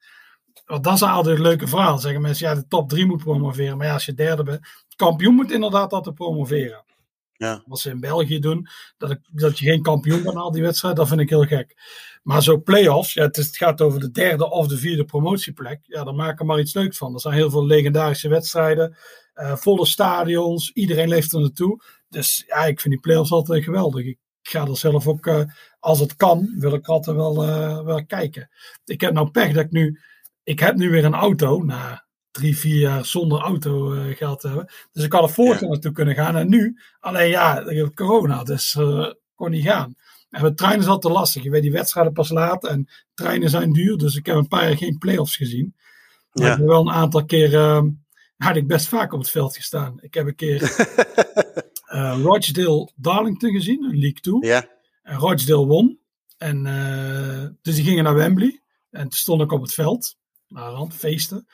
want 0.67 0.85
dat 0.85 0.95
is 0.95 1.03
altijd 1.03 1.37
een 1.37 1.43
leuke 1.43 1.67
verhaal. 1.67 1.99
Zeggen 1.99 2.21
mensen, 2.21 2.49
ja, 2.49 2.55
de 2.55 2.67
top 2.69 2.89
3 2.89 3.07
moet 3.07 3.23
promoveren. 3.23 3.77
Maar 3.77 3.87
ja, 3.87 3.93
als 3.93 4.07
je 4.07 4.15
derde 4.15 4.43
bent, 4.43 4.67
kampioen 4.97 5.35
moet 5.35 5.53
inderdaad 5.53 5.93
altijd 5.93 6.15
promoveren. 6.15 6.85
Ja. 7.33 7.63
Wat 7.67 7.79
ze 7.79 7.91
in 7.91 8.01
België 8.01 8.39
doen, 8.39 8.69
dat, 8.99 9.11
ik, 9.11 9.19
dat 9.33 9.59
je 9.59 9.65
geen 9.65 9.83
kampioen 9.83 10.23
bent 10.23 10.37
al 10.37 10.51
die 10.51 10.63
wedstrijd, 10.63 10.97
dat 10.97 11.09
vind 11.09 11.21
ik 11.21 11.29
heel 11.29 11.45
gek. 11.45 11.75
Maar 12.23 12.43
zo 12.43 12.61
play-offs, 12.61 13.13
ja, 13.13 13.23
het, 13.23 13.37
is, 13.37 13.47
het, 13.47 13.57
gaat 13.57 13.81
over 13.81 14.01
de 14.01 14.11
derde 14.11 14.51
of 14.51 14.67
de 14.67 14.79
vierde 14.79 15.05
promotieplek. 15.05 15.81
Ja, 15.83 16.05
dan 16.05 16.17
maak 16.17 16.41
er 16.41 16.47
maar 16.47 16.59
iets 16.59 16.75
leuks 16.75 16.97
van. 16.97 17.15
Er 17.15 17.21
zijn 17.21 17.35
heel 17.35 17.51
veel 17.51 17.67
legendarische 17.67 18.29
wedstrijden, 18.29 18.97
uh, 19.35 19.57
volle 19.57 19.87
stadions, 19.87 20.71
iedereen 20.73 21.09
leeft 21.09 21.33
er 21.33 21.41
naartoe. 21.41 21.83
Dus 22.09 22.45
ja, 22.47 22.65
ik 22.65 22.81
vind 22.81 22.95
die 22.95 23.03
play-offs 23.03 23.31
altijd 23.31 23.65
geweldig. 23.65 24.05
Ik 24.05 24.19
ga 24.43 24.67
er 24.67 24.77
zelf 24.77 25.07
ook, 25.07 25.27
uh, 25.27 25.41
als 25.81 26.01
het 26.01 26.17
kan, 26.17 26.55
wil 26.59 26.75
ik 26.75 26.87
altijd 26.87 27.17
wel, 27.17 27.45
uh, 27.45 27.85
wel 27.85 28.07
kijken. 28.07 28.51
Ik 28.85 29.01
heb 29.01 29.13
nou 29.13 29.31
pech 29.31 29.53
dat 29.53 29.65
ik 29.65 29.71
nu 29.71 30.01
ik 30.47 30.61
heb 30.61 30.77
nu 30.77 30.91
weer 30.91 31.05
een 31.05 31.15
auto 31.15 31.63
na 31.63 32.05
drie, 32.31 32.59
vier 32.59 32.79
jaar 32.79 33.05
zonder 33.05 33.41
auto 33.41 33.95
uh, 33.95 34.17
geld 34.17 34.41
te 34.41 34.47
hebben. 34.47 34.67
Dus 34.93 35.05
ik 35.05 35.13
had 35.13 35.37
er 35.37 35.45
ja. 35.45 35.61
naartoe 35.61 35.93
kunnen 35.93 36.15
gaan. 36.15 36.37
En 36.37 36.49
nu, 36.49 36.79
alleen 37.01 37.29
ja, 37.29 37.65
corona, 37.95 38.45
dus 38.45 38.75
uh, 38.75 39.13
kon 39.35 39.51
niet 39.51 39.65
gaan. 39.65 39.95
En 40.31 40.43
met 40.43 40.57
treinen 40.57 40.81
is 40.81 40.87
altijd 40.87 41.15
lastig. 41.15 41.43
Je 41.43 41.51
weet 41.51 41.63
die 41.63 41.73
wedstrijden 41.73 42.13
pas 42.13 42.31
laat 42.31 42.67
en 42.67 42.89
treinen 43.15 43.51
zijn 43.51 43.73
duur. 43.73 43.97
Dus 43.97 44.17
ik 44.17 44.27
heb 44.27 44.37
een 44.37 44.49
paar 44.49 44.69
jaar 44.69 44.77
geen 44.77 44.99
play-offs 44.99 45.37
gezien. 45.37 45.75
Maar 46.33 46.47
ja. 46.47 46.53
ik 46.53 46.59
heb 46.59 46.67
wel 46.67 46.81
een 46.81 46.95
aantal 46.95 47.25
keer, 47.25 47.53
uh, 47.53 47.83
had 48.37 48.57
ik 48.57 48.67
best 48.67 48.89
vaak 48.89 49.13
op 49.13 49.19
het 49.19 49.31
veld 49.31 49.57
gestaan. 49.57 49.99
Ik 50.01 50.15
heb 50.15 50.27
een 50.27 50.35
keer 50.35 50.63
uh, 51.93 52.19
Rochdale 52.23 52.91
Darlington 52.97 53.51
gezien, 53.51 53.85
een 53.85 53.99
League 53.99 54.21
2. 54.21 54.39
Ja. 54.41 54.69
En 55.03 55.19
Rochdale 55.19 55.67
won. 55.67 55.99
En, 56.39 56.63
dus 57.63 57.75
die 57.75 57.85
gingen 57.85 58.05
naar 58.05 58.15
Wembley. 58.15 58.61
En 58.91 59.03
toen 59.03 59.11
stond 59.11 59.43
ik 59.43 59.53
op 59.53 59.63
het 59.63 59.75
veld 59.75 60.17
naar 60.49 60.71
rand, 60.71 60.95
feesten. 60.95 61.47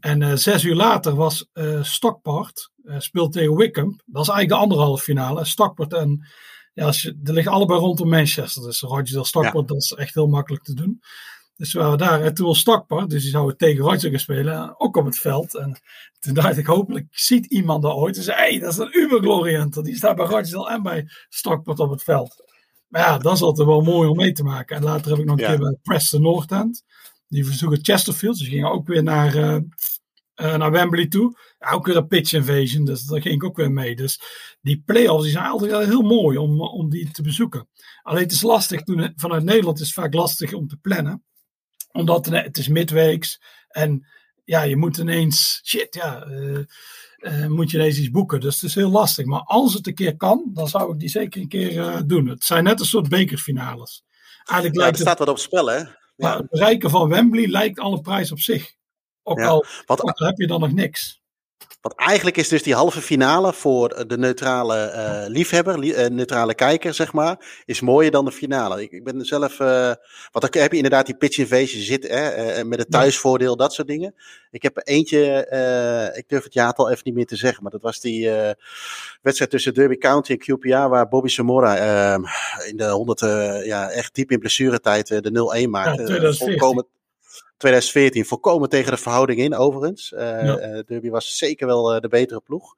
En 0.00 0.38
zes 0.38 0.64
uur 0.64 0.74
later 0.74 1.14
was 1.14 1.50
Stockport, 1.80 2.70
speelt 2.98 3.32
tegen 3.32 3.56
Wickham. 3.56 4.00
Dat 4.06 4.22
is 4.22 4.28
eigenlijk 4.28 4.48
de 4.48 4.54
anderhalve 4.54 5.02
finale. 5.02 5.44
Stockport 5.44 5.92
en, 5.92 6.26
ja, 6.72 6.84
als 6.84 7.02
je, 7.02 7.18
er 7.24 7.32
liggen 7.32 7.52
allebei 7.52 7.78
rondom 7.78 8.08
Manchester. 8.08 8.62
Dus 8.62 8.80
Rochdale 8.80 9.24
Stockport, 9.24 9.68
dat 9.68 9.76
is 9.76 9.92
echt 9.92 10.14
heel 10.14 10.26
makkelijk 10.26 10.64
te 10.64 10.74
doen. 10.74 11.00
Dus 11.56 11.72
we 11.72 11.78
waren 11.78 11.98
daar. 11.98 12.22
En 12.22 12.34
toen 12.34 12.46
was 12.46 12.58
Stockport, 12.58 13.10
dus 13.10 13.22
die 13.22 13.30
zouden 13.30 13.56
tegen 13.56 13.84
gaan 13.84 14.18
spelen, 14.18 14.80
ook 14.80 14.96
op 14.96 15.04
het 15.04 15.18
veld. 15.18 15.54
En 15.54 15.80
toen 16.18 16.34
dacht 16.34 16.56
ik, 16.56 16.66
hopelijk 16.66 17.06
ziet 17.10 17.46
iemand 17.46 17.82
dat 17.82 17.94
ooit. 17.94 18.16
En 18.16 18.22
zei, 18.22 18.36
hé, 18.36 18.48
hey, 18.48 18.58
dat 18.58 18.72
is 18.72 18.78
een 18.78 18.98
Uber 18.98 19.82
Die 19.82 19.96
staat 19.96 20.16
bij 20.16 20.26
Roger 20.26 20.66
en 20.66 20.82
bij 20.82 21.08
Stockport 21.28 21.78
op 21.78 21.90
het 21.90 22.02
veld. 22.02 22.52
Maar 22.88 23.02
ja, 23.02 23.18
dat 23.18 23.34
is 23.34 23.42
altijd 23.42 23.68
wel 23.68 23.80
mooi 23.80 24.08
om 24.08 24.16
mee 24.16 24.32
te 24.32 24.42
maken. 24.42 24.76
En 24.76 24.82
later 24.82 25.10
heb 25.10 25.18
ik 25.18 25.24
nog 25.24 25.38
een 25.38 25.46
keer 25.46 25.58
bij 25.58 25.78
Preston 25.82 26.22
North 26.22 26.52
End. 26.52 26.84
Die 27.34 27.44
verzoeken 27.44 27.78
Chesterfield. 27.82 28.38
Dus 28.38 28.48
gingen 28.48 28.70
ook 28.70 28.86
weer 28.86 29.02
naar, 29.02 29.36
uh, 29.36 29.58
uh, 30.36 30.56
naar 30.56 30.70
Wembley 30.70 31.06
toe. 31.06 31.38
Ja, 31.58 31.70
ook 31.70 31.86
weer 31.86 31.96
een 31.96 32.06
pitch 32.06 32.32
invasion. 32.32 32.84
Dus 32.84 33.04
daar 33.04 33.20
ging 33.20 33.34
ik 33.34 33.44
ook 33.44 33.56
weer 33.56 33.72
mee. 33.72 33.96
Dus 33.96 34.20
die 34.60 34.82
play-offs 34.86 35.22
die 35.22 35.32
zijn 35.32 35.44
altijd 35.44 35.86
heel 35.86 36.02
mooi 36.02 36.38
om, 36.38 36.60
om 36.60 36.90
die 36.90 37.10
te 37.10 37.22
bezoeken. 37.22 37.68
Alleen 38.02 38.22
het 38.22 38.32
is 38.32 38.42
lastig. 38.42 38.82
Toen, 38.82 39.12
vanuit 39.16 39.44
Nederland 39.44 39.80
is 39.80 39.86
het 39.86 39.94
vaak 39.94 40.14
lastig 40.14 40.52
om 40.52 40.68
te 40.68 40.76
plannen 40.76 41.24
omdat 41.94 42.26
het 42.26 42.58
is 42.58 42.68
midweeks 42.68 43.40
en 43.68 44.06
ja, 44.44 44.62
je 44.62 44.76
moet 44.76 44.96
ineens, 44.96 45.60
shit, 45.64 45.94
ja, 45.94 46.26
uh, 46.26 46.58
uh, 47.18 47.46
moet 47.46 47.70
je 47.70 47.76
ineens 47.76 47.98
iets 47.98 48.10
boeken. 48.10 48.40
Dus 48.40 48.54
het 48.54 48.70
is 48.70 48.74
heel 48.74 48.90
lastig. 48.90 49.24
Maar 49.24 49.40
als 49.40 49.74
het 49.74 49.86
een 49.86 49.94
keer 49.94 50.16
kan, 50.16 50.50
dan 50.52 50.68
zou 50.68 50.92
ik 50.92 50.98
die 50.98 51.08
zeker 51.08 51.40
een 51.40 51.48
keer 51.48 51.72
uh, 51.72 52.00
doen. 52.06 52.26
Het 52.26 52.44
zijn 52.44 52.64
net 52.64 52.80
een 52.80 52.86
soort 52.86 53.08
bekerfinales. 53.08 54.04
Eigenlijk 54.44 54.74
ja, 54.74 54.80
lijkt 54.80 54.96
er 54.96 55.02
staat 55.02 55.18
wat 55.18 55.28
op 55.28 55.38
spel, 55.38 55.66
hè? 55.70 55.82
Maar 56.16 56.36
het 56.36 56.48
bereiken 56.50 56.90
van 56.90 57.08
Wembley 57.08 57.46
lijkt 57.46 57.78
al 57.78 57.92
een 57.92 58.00
prijs 58.00 58.32
op 58.32 58.38
zich. 58.38 58.74
Ook, 59.22 59.40
al, 59.40 59.64
wat, 59.86 60.02
ook 60.02 60.18
al 60.18 60.26
heb 60.26 60.36
je 60.36 60.46
dan 60.46 60.60
nog 60.60 60.72
niks. 60.72 61.22
Want 61.80 61.96
eigenlijk 61.96 62.36
is 62.36 62.48
dus 62.48 62.62
die 62.62 62.74
halve 62.74 63.00
finale 63.00 63.52
voor 63.52 64.04
de 64.06 64.18
neutrale 64.18 64.92
uh, 64.94 65.30
liefhebber, 65.32 65.78
li 65.78 65.90
uh, 65.90 66.06
neutrale 66.06 66.54
kijker, 66.54 66.94
zeg 66.94 67.12
maar, 67.12 67.62
is 67.64 67.80
mooier 67.80 68.10
dan 68.10 68.24
de 68.24 68.32
finale. 68.32 68.82
Ik, 68.82 68.92
ik 68.92 69.04
ben 69.04 69.24
zelf, 69.24 69.60
uh, 69.60 69.68
want 70.32 70.52
dan 70.52 70.62
heb 70.62 70.70
je 70.70 70.76
inderdaad 70.76 71.06
die 71.06 71.16
pitch 71.16 71.38
invasion 71.38 71.82
zitten, 71.82 72.10
hè, 72.10 72.64
met 72.64 72.78
het 72.78 72.90
thuisvoordeel, 72.90 73.56
dat 73.56 73.72
soort 73.72 73.88
dingen. 73.88 74.14
Ik 74.50 74.62
heb 74.62 74.80
eentje, 74.84 75.46
ik 76.14 76.28
durf 76.28 76.44
het 76.44 76.54
jaartal 76.54 76.90
even 76.90 77.02
niet 77.04 77.14
meer 77.14 77.26
te 77.26 77.36
zeggen, 77.36 77.62
maar 77.62 77.72
dat 77.72 77.82
was 77.82 78.00
die 78.00 78.30
wedstrijd 79.22 79.50
tussen 79.50 79.74
Derby 79.74 79.96
County 79.96 80.32
en 80.32 80.38
QPR, 80.38 80.88
waar 80.88 81.08
Bobby 81.08 81.28
Samora 81.28 81.76
ehm, 81.76 82.22
in 82.68 82.76
de 82.76 82.88
100, 82.88 83.20
ja, 83.64 83.90
echt 83.90 84.14
diep 84.14 84.30
in 84.30 84.38
blessuretijd 84.38 85.06
de 85.06 85.64
0-1 85.66 85.70
maakte. 85.70 86.02
Ja, 86.02 86.20
2014 87.56 88.24
volkomen 88.24 88.68
tegen 88.68 88.90
de 88.90 88.96
verhouding 88.96 89.38
in, 89.38 89.54
overigens. 89.54 90.12
Uh, 90.12 90.20
ja. 90.20 90.60
uh, 90.60 90.82
Derby 90.86 91.10
was 91.10 91.36
zeker 91.36 91.66
wel 91.66 91.94
uh, 91.94 92.00
de 92.00 92.08
betere 92.08 92.40
ploeg. 92.40 92.76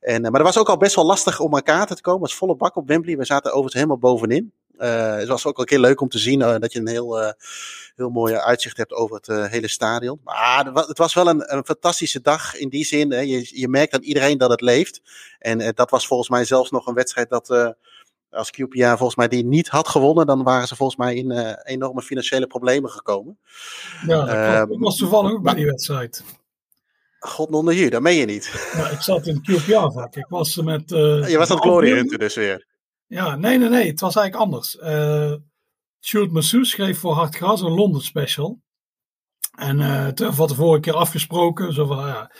En, 0.00 0.22
maar 0.22 0.32
het 0.32 0.42
was 0.42 0.58
ook 0.58 0.68
al 0.68 0.76
best 0.76 0.94
wel 0.94 1.04
lastig 1.04 1.40
om 1.40 1.54
aan 1.54 1.62
kaarten 1.62 1.96
te 1.96 2.02
komen. 2.02 2.20
Het 2.20 2.30
was 2.30 2.38
volle 2.38 2.56
bak 2.56 2.76
op 2.76 2.88
Wembley. 2.88 3.16
We 3.16 3.24
zaten 3.24 3.50
overigens 3.50 3.74
helemaal 3.74 3.98
bovenin. 3.98 4.52
het 4.76 5.28
was 5.28 5.46
ook 5.46 5.58
een 5.58 5.64
keer 5.64 5.78
leuk 5.78 6.00
om 6.00 6.08
te 6.08 6.18
zien 6.18 6.38
dat 6.38 6.72
je 6.72 6.78
een 6.78 6.88
heel, 6.88 7.34
heel 7.96 8.10
mooi 8.10 8.34
uitzicht 8.34 8.76
hebt 8.76 8.92
over 8.92 9.16
het 9.16 9.50
hele 9.50 9.68
stadion. 9.68 10.20
Maar 10.24 10.64
het 10.64 10.98
was 10.98 11.14
wel 11.14 11.28
een, 11.28 11.54
een 11.54 11.64
fantastische 11.64 12.20
dag 12.20 12.56
in 12.56 12.68
die 12.68 12.84
zin. 12.84 13.12
Hè. 13.12 13.20
Je, 13.20 13.60
je 13.60 13.68
merkt 13.68 13.94
aan 13.94 14.02
iedereen 14.02 14.38
dat 14.38 14.50
het 14.50 14.60
leeft. 14.60 15.00
En 15.38 15.72
dat 15.74 15.90
was 15.90 16.06
volgens 16.06 16.28
mij 16.28 16.44
zelfs 16.44 16.70
nog 16.70 16.86
een 16.86 16.94
wedstrijd 16.94 17.28
dat 17.30 17.74
als 18.34 18.50
QPR 18.50 18.96
volgens 18.96 19.16
mij 19.16 19.28
die 19.28 19.44
niet 19.44 19.68
had 19.68 19.88
gewonnen, 19.88 20.26
dan 20.26 20.42
waren 20.42 20.68
ze 20.68 20.76
volgens 20.76 20.98
mij 20.98 21.14
in 21.14 21.30
uh, 21.30 21.52
enorme 21.62 22.02
financiële 22.02 22.46
problemen 22.46 22.90
gekomen. 22.90 23.38
Ja, 24.06 24.24
dat 24.24 24.70
uh, 24.70 24.78
was 24.80 24.96
toevallig 24.96 25.32
ook 25.32 25.42
bij 25.42 25.54
die 25.54 25.66
wedstrijd. 25.66 26.24
God 27.18 27.50
onder 27.50 27.74
hier, 27.74 27.90
dat 27.90 28.02
meen 28.02 28.16
je 28.16 28.26
niet. 28.26 28.70
Ja, 28.76 28.88
ik 28.88 29.00
zat 29.00 29.26
in 29.26 29.40
het 29.42 29.62
QPR-vak. 29.62 30.16
Ik 30.16 30.26
was 30.28 30.56
met... 30.56 30.90
Uh, 30.90 31.28
je 31.28 31.38
was 31.38 31.50
aan 31.50 31.56
het 31.56 31.64
Glory 31.64 31.90
Hunter 31.90 32.18
dus 32.18 32.34
weer. 32.34 32.66
Ja, 33.06 33.36
nee, 33.36 33.58
nee, 33.58 33.68
nee. 33.68 33.86
Het 33.86 34.00
was 34.00 34.16
eigenlijk 34.16 34.44
anders. 34.44 34.76
Uh, 34.82 35.34
Sjoerd 36.00 36.44
schreef 36.44 36.98
voor 36.98 37.12
Hard 37.12 37.36
Gras 37.36 37.60
een 37.60 37.74
Londen 37.74 38.02
special. 38.02 38.60
En 39.58 39.80
uh, 39.80 40.08
toen 40.08 40.32
had 40.32 40.48
de 40.48 40.54
vorige 40.54 40.80
keer 40.80 40.94
afgesproken. 40.94 41.72
Zo 41.72 41.86
van, 41.86 42.06
ja, 42.06 42.32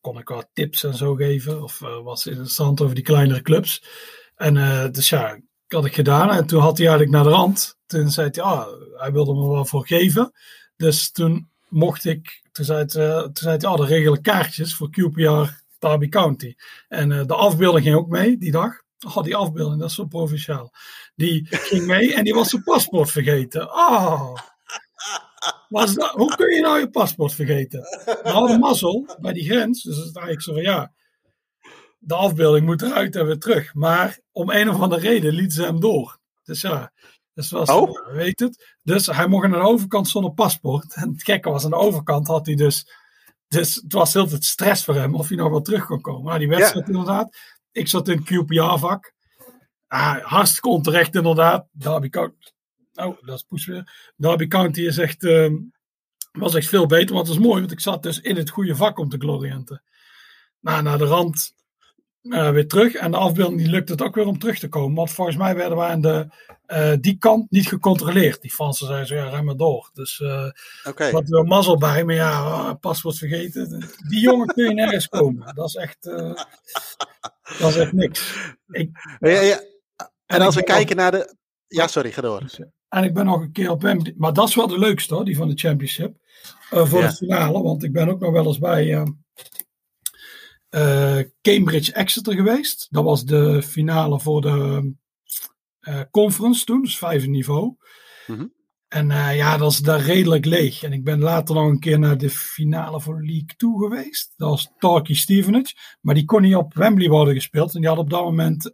kon 0.00 0.18
ik 0.18 0.28
wat 0.28 0.48
tips 0.52 0.84
en 0.84 0.94
zo 0.94 1.14
geven. 1.14 1.62
Of 1.62 1.78
was 1.78 2.26
interessant 2.26 2.80
over 2.80 2.94
die 2.94 3.04
kleinere 3.04 3.42
clubs. 3.42 3.82
En 4.38 4.54
uh, 4.54 4.88
dus 4.90 5.08
ja, 5.08 5.38
had 5.68 5.84
ik 5.84 5.94
gedaan. 5.94 6.30
En 6.30 6.46
toen 6.46 6.60
had 6.60 6.78
hij 6.78 6.86
eigenlijk 6.86 7.16
naar 7.16 7.24
de 7.24 7.36
rand. 7.38 7.76
Toen 7.86 8.10
zei 8.10 8.28
hij, 8.32 8.42
ah, 8.42 8.66
hij 8.94 9.12
wilde 9.12 9.34
me 9.34 9.48
wel 9.48 9.64
voor 9.64 9.86
geven. 9.86 10.32
Dus 10.76 11.10
toen 11.10 11.50
mocht 11.68 12.04
ik, 12.04 12.42
toen 12.52 12.64
zei, 12.64 12.78
het, 12.78 12.94
uh, 12.94 13.20
toen 13.20 13.30
zei 13.32 13.56
hij, 13.56 13.68
ah, 13.68 13.76
de 13.76 13.84
regelen 13.84 14.22
kaartjes 14.22 14.74
voor 14.74 14.90
QPR 14.90 15.50
Derby 15.78 16.08
County. 16.08 16.54
En 16.88 17.10
uh, 17.10 17.24
de 17.24 17.34
afbeelding 17.34 17.84
ging 17.84 17.96
ook 17.96 18.08
mee 18.08 18.38
die 18.38 18.50
dag. 18.50 18.82
Oh, 19.06 19.22
die 19.22 19.36
afbeelding, 19.36 19.80
dat 19.80 19.88
is 19.88 19.94
zo 19.94 20.04
provinciaal. 20.04 20.72
Die 21.14 21.46
ging 21.50 21.86
mee 21.86 22.14
en 22.14 22.24
die 22.24 22.34
was 22.34 22.50
zijn 22.50 22.62
paspoort 22.62 23.10
vergeten. 23.10 23.70
Ah. 23.70 24.36
Hoe 26.12 26.34
kun 26.36 26.54
je 26.54 26.60
nou 26.60 26.78
je 26.78 26.90
paspoort 26.90 27.32
vergeten? 27.32 27.80
We 28.22 28.56
mazzel 28.60 29.16
bij 29.20 29.32
die 29.32 29.44
grens. 29.44 29.82
Dus 29.82 29.96
dat 29.96 30.06
is 30.06 30.12
eigenlijk 30.12 30.42
zo 30.42 30.52
van 30.52 30.62
ja 30.62 30.92
de 31.98 32.14
afbeelding 32.14 32.66
moet 32.66 32.82
eruit 32.82 33.16
en 33.16 33.26
weer 33.26 33.38
terug. 33.38 33.74
Maar 33.74 34.20
om 34.32 34.50
een 34.50 34.68
of 34.68 34.80
andere 34.80 35.00
reden 35.00 35.34
liet 35.34 35.52
ze 35.52 35.62
hem 35.62 35.80
door. 35.80 36.18
Dus 36.44 36.60
ja, 36.60 36.92
dus 37.34 37.50
was, 37.50 37.68
oh. 37.68 38.12
weet 38.12 38.40
het. 38.40 38.76
Dus 38.82 39.06
hij 39.06 39.26
mocht 39.26 39.44
aan 39.44 39.50
de 39.50 39.56
overkant 39.56 40.08
zonder 40.08 40.32
paspoort. 40.32 40.94
En 40.94 41.10
het 41.10 41.22
gekke 41.22 41.50
was, 41.50 41.64
aan 41.64 41.70
de 41.70 41.76
overkant 41.76 42.26
had 42.26 42.46
hij 42.46 42.54
dus... 42.54 43.06
Dus 43.48 43.74
het 43.74 43.92
was 43.92 44.12
heel 44.12 44.28
veel 44.28 44.42
stress 44.42 44.84
voor 44.84 44.94
hem 44.94 45.14
of 45.14 45.28
hij 45.28 45.36
nog 45.36 45.50
wel 45.50 45.60
terug 45.60 45.86
kon 45.86 46.00
komen. 46.00 46.22
Maar 46.22 46.38
die 46.38 46.48
wedstrijd 46.48 46.86
ja. 46.86 46.92
inderdaad. 46.92 47.36
Ik 47.72 47.88
zat 47.88 48.08
in 48.08 48.18
het 48.18 48.26
QPR-vak. 48.26 49.12
Ah, 49.86 50.24
hartstikke 50.24 50.68
onterecht 50.68 51.14
inderdaad. 51.14 51.68
Derby 51.72 52.08
County... 52.08 52.36
Oh, 52.94 53.22
dat 53.22 53.36
is 53.36 53.42
poes 53.42 53.66
weer. 53.66 54.12
Derby 54.16 54.46
County 54.46 54.80
is 54.80 54.98
echt, 54.98 55.22
uh, 55.22 55.52
was 56.32 56.54
echt 56.54 56.68
veel 56.68 56.86
beter. 56.86 57.14
Want 57.14 57.26
het 57.26 57.36
is 57.36 57.42
mooi, 57.42 57.60
want 57.60 57.72
ik 57.72 57.80
zat 57.80 58.02
dus 58.02 58.20
in 58.20 58.36
het 58.36 58.50
goede 58.50 58.76
vak 58.76 58.98
om 58.98 59.08
te 59.08 59.18
gloriënten. 59.18 59.82
Nou, 60.60 60.82
naar 60.82 60.98
de 60.98 61.04
rand 61.04 61.54
uh, 62.22 62.50
weer 62.50 62.68
terug. 62.68 62.94
En 62.94 63.10
de 63.10 63.16
afbeelding 63.16 63.60
die 63.60 63.70
lukt 63.70 63.88
het 63.88 64.02
ook 64.02 64.14
weer 64.14 64.26
om 64.26 64.38
terug 64.38 64.58
te 64.58 64.68
komen. 64.68 64.96
Want 64.96 65.10
volgens 65.10 65.36
mij 65.36 65.54
werden 65.56 65.78
we 65.78 65.84
aan 65.84 66.00
de, 66.00 66.26
uh, 66.66 66.92
die 67.00 67.18
kant 67.18 67.50
niet 67.50 67.68
gecontroleerd. 67.68 68.40
Die 68.40 68.50
Fransen 68.50 68.86
zeiden 68.86 69.06
zo, 69.06 69.14
ja, 69.14 69.28
rem 69.28 69.44
maar 69.44 69.56
door. 69.56 69.90
Dus 69.92 70.18
uh, 70.18 70.50
okay. 70.84 71.12
wat 71.12 71.32
er 71.32 71.44
mazzel 71.44 71.78
bij. 71.78 72.04
Maar 72.04 72.14
ja, 72.14 72.74
paswoord 72.74 73.18
vergeten. 73.18 73.88
Die 74.08 74.20
jongen 74.20 74.46
kun 74.46 74.64
je 74.64 74.74
nergens 74.74 75.08
komen. 75.08 75.52
Dat 75.54 75.68
is 75.68 75.74
echt, 75.74 76.02
dat 77.58 77.68
is 77.70 77.76
echt 77.76 77.92
niks. 77.92 78.34
Ik, 78.68 78.90
ja, 79.20 79.40
ja. 79.40 79.58
En, 79.96 80.08
en 80.26 80.40
als 80.40 80.54
we 80.54 80.62
kijken 80.62 80.96
naar 80.96 81.10
de... 81.10 81.36
Ja, 81.66 81.86
sorry, 81.86 82.12
ga 82.12 82.20
door. 82.20 82.42
En 82.88 83.04
ik 83.04 83.14
ben 83.14 83.24
nog 83.24 83.40
een 83.40 83.52
keer 83.52 83.70
op 83.70 83.82
hem. 83.82 84.14
Maar 84.16 84.32
dat 84.32 84.48
is 84.48 84.54
wel 84.54 84.66
de 84.66 84.78
leukste 84.78 85.14
hoor, 85.14 85.24
die 85.24 85.36
van 85.36 85.48
de 85.48 85.56
Championship. 85.58 86.16
voor 86.70 87.00
ja. 87.00 87.08
de 87.08 87.14
finale. 87.14 87.62
Want 87.62 87.82
ik 87.84 87.92
ben 87.92 88.08
ook 88.08 88.20
nog 88.20 88.32
wel 88.32 88.46
eens 88.46 88.58
bij 88.58 89.04
uh, 90.70 91.18
Cambridge 91.42 91.92
Exeter 91.92 92.34
geweest. 92.34 92.86
Dat 92.90 93.04
was 93.04 93.24
de 93.24 93.62
finale 93.62 94.20
voor 94.20 94.40
de 94.40 94.92
uh, 95.80 96.00
conference 96.10 96.64
toen, 96.64 96.82
dus 96.82 96.98
vijfde 96.98 97.28
niveau. 97.28 97.74
Mm 98.26 98.36
-hmm. 98.36 98.56
En 98.88 99.10
uh, 99.10 99.36
ja, 99.36 99.56
dat 99.56 99.72
is 99.72 99.78
daar 99.78 100.00
redelijk 100.00 100.44
leeg. 100.44 100.82
En 100.82 100.92
ik 100.92 101.04
ben 101.04 101.20
later 101.20 101.54
nog 101.54 101.68
een 101.68 101.80
keer 101.80 101.98
naar 101.98 102.18
de 102.18 102.30
finale 102.30 103.00
voor 103.00 103.24
League 103.24 103.54
2 103.56 103.70
geweest. 103.70 104.34
Dat 104.36 104.48
was 104.48 104.72
Torquay 104.78 105.16
Stevenage. 105.16 105.74
Maar 106.00 106.14
die 106.14 106.24
kon 106.24 106.42
niet 106.42 106.54
op 106.54 106.74
Wembley 106.74 107.08
worden 107.08 107.34
gespeeld. 107.34 107.74
En 107.74 107.80
die 107.80 107.88
had 107.88 107.98
op 107.98 108.10
dat 108.10 108.24
moment, 108.24 108.70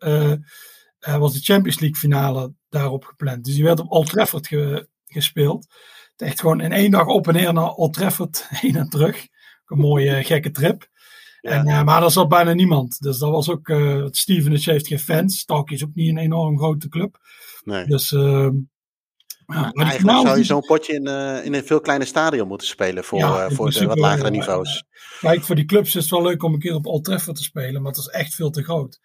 was 0.99 1.33
de 1.33 1.41
Champions 1.41 1.81
League 1.81 1.99
finale 1.99 2.53
daarop 2.69 3.05
gepland. 3.05 3.45
Dus 3.45 3.55
die 3.55 3.65
werd 3.65 3.81
op 3.81 3.91
Old 3.91 4.09
Trafford 4.09 4.47
ge 4.47 4.89
gespeeld. 5.07 5.67
Echt 6.17 6.41
gewoon 6.41 6.61
in 6.61 6.73
één 6.73 6.91
dag 6.91 7.07
op 7.07 7.29
en 7.29 7.35
neer 7.35 7.53
naar 7.53 7.71
Old 7.71 7.93
Trafford, 7.93 8.47
heen 8.61 8.77
en 8.77 8.89
terug. 8.89 9.27
Een 9.67 9.79
mooie 9.79 10.25
gekke 10.25 10.51
trip. 10.51 10.89
En, 11.45 11.69
uh, 11.69 11.83
maar 11.83 12.03
er 12.03 12.11
zat 12.11 12.29
bijna 12.29 12.53
niemand. 12.53 13.01
Dus 13.01 13.19
dat 13.19 13.31
was 13.31 13.51
ook. 13.51 13.69
Uh, 13.69 14.07
Stevenage 14.11 14.71
heeft 14.71 14.87
geen 14.87 14.99
fans. 14.99 15.39
Stalk 15.39 15.71
is 15.71 15.85
ook 15.85 15.95
niet 15.95 16.09
een 16.09 16.19
enorm 16.19 16.59
grote 16.59 16.89
club. 16.89 17.19
Nee. 17.65 17.87
Dus. 17.87 18.13
Uh, 18.13 18.49
ja, 19.47 19.73
eigenlijk 19.73 20.27
zou 20.27 20.39
je 20.39 20.45
zo'n 20.45 20.61
potje 20.61 20.93
in, 20.93 21.09
uh, 21.09 21.45
in 21.45 21.55
een 21.55 21.65
veel 21.65 21.81
kleiner 21.81 22.07
stadion 22.07 22.49
moeten 22.49 22.67
spelen 22.67 23.05
voor, 23.05 23.19
ja, 23.19 23.51
voor 23.51 23.71
de 23.71 23.87
wat 23.87 23.99
lagere 23.99 24.31
niveaus. 24.31 24.85
Kijk, 25.21 25.43
voor 25.43 25.55
die 25.55 25.65
clubs 25.65 25.95
is 25.95 26.03
het 26.03 26.11
wel 26.11 26.23
leuk 26.23 26.43
om 26.43 26.53
een 26.53 26.61
keer 26.61 26.75
op 26.75 26.87
Old 26.87 27.05
Trafford 27.05 27.37
te 27.37 27.43
spelen, 27.43 27.83
maar 27.83 27.93
het 27.93 28.01
is 28.01 28.09
echt 28.09 28.35
veel 28.35 28.51
te 28.51 28.63
groot. 28.63 29.01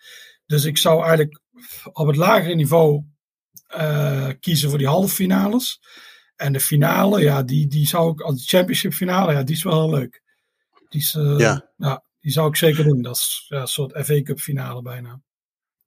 Dus 0.46 0.66
ik 0.66 0.78
zou 0.78 1.02
eigenlijk 1.04 1.42
op 1.94 2.08
het 2.08 2.16
lagere 2.16 2.56
niveau 2.56 3.04
uh, 3.78 4.30
kiezen 4.40 4.70
voor 4.70 4.78
die 4.78 4.88
halve 4.88 5.16
finales. 5.16 5.80
En 6.36 6.54
de 6.54 6.60
finale, 6.60 7.22
ja, 7.22 7.44
die, 7.44 7.68
die 7.68 7.88
zou 7.88 8.12
ik, 8.12 8.22
als 8.22 8.50
championship 8.50 8.94
finale, 8.94 9.34
ja, 9.34 9.44
die 9.44 9.56
is 9.56 9.64
wel 9.64 9.82
heel 9.82 10.00
leuk. 10.00 10.24
Die 10.90 11.02
is, 11.02 11.16
uh, 11.16 11.40
ja. 11.40 11.70
ja. 11.78 12.04
Die 12.30 12.38
zou 12.38 12.50
ik 12.50 12.56
zeker 12.56 12.84
doen. 12.84 13.02
Dat 13.02 13.16
is 13.16 13.46
ja, 13.48 13.62
een 13.62 13.68
soort 13.68 14.06
FA 14.06 14.22
Cup 14.22 14.40
finale 14.40 14.82
bijna. 14.82 15.22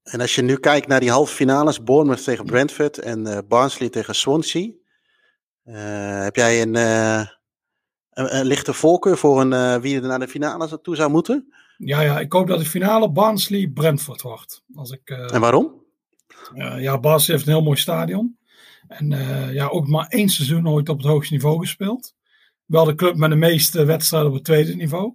En 0.03 0.20
als 0.20 0.34
je 0.34 0.43
nu 0.43 0.57
kijkt 0.57 0.86
naar 0.86 1.01
die 1.01 1.11
halve 1.11 1.34
finales, 1.34 1.82
Bournemouth 1.82 2.24
tegen 2.24 2.45
Brentford 2.45 2.99
en 2.99 3.26
uh, 3.26 3.38
Barnsley 3.49 3.88
tegen 3.88 4.14
Swansea. 4.14 4.70
Uh, 5.64 6.22
heb 6.22 6.36
jij 6.36 6.62
een, 6.62 6.74
uh, 6.74 7.26
Uh, 8.14 8.40
ligt 8.43 8.66
de 8.66 8.72
voorkeur 8.72 9.18
voor 9.18 9.40
een, 9.40 9.80
wie 9.80 10.01
er 10.01 10.09
naar 10.09 10.18
de 10.18 10.28
finale 10.28 10.80
toe 10.80 10.97
zou 10.97 11.11
moeten? 11.11 11.55
Ja, 11.76 12.01
ja, 12.01 12.20
ik 12.20 12.32
hoop 12.32 12.47
dat 12.47 12.59
de 12.59 12.64
finale 12.64 13.11
Barnsley-Brentford 13.11 14.22
wordt. 14.22 14.62
Als 14.74 14.90
ik, 14.90 15.11
en 15.11 15.40
waarom? 15.40 15.84
ja, 16.78 17.01
Barnsley 17.01 17.36
heeft 17.36 17.49
een 17.49 17.55
heel 17.55 17.64
mooi 17.64 17.78
stadion. 17.78 18.38
En 18.88 19.11
ja, 19.53 19.66
ook 19.66 19.86
maar 19.86 20.07
één 20.07 20.28
seizoen 20.28 20.68
ooit 20.68 20.88
op 20.88 20.97
het 20.97 21.07
hoogste 21.07 21.32
niveau 21.32 21.59
gespeeld. 21.59 22.14
Wel 22.64 22.84
de 22.84 22.95
club 22.95 23.16
met 23.16 23.30
de 23.30 23.36
meeste 23.36 23.84
wedstrijden 23.84 24.28
op 24.28 24.34
het 24.34 24.45
tweede 24.45 24.74
niveau. 24.74 25.14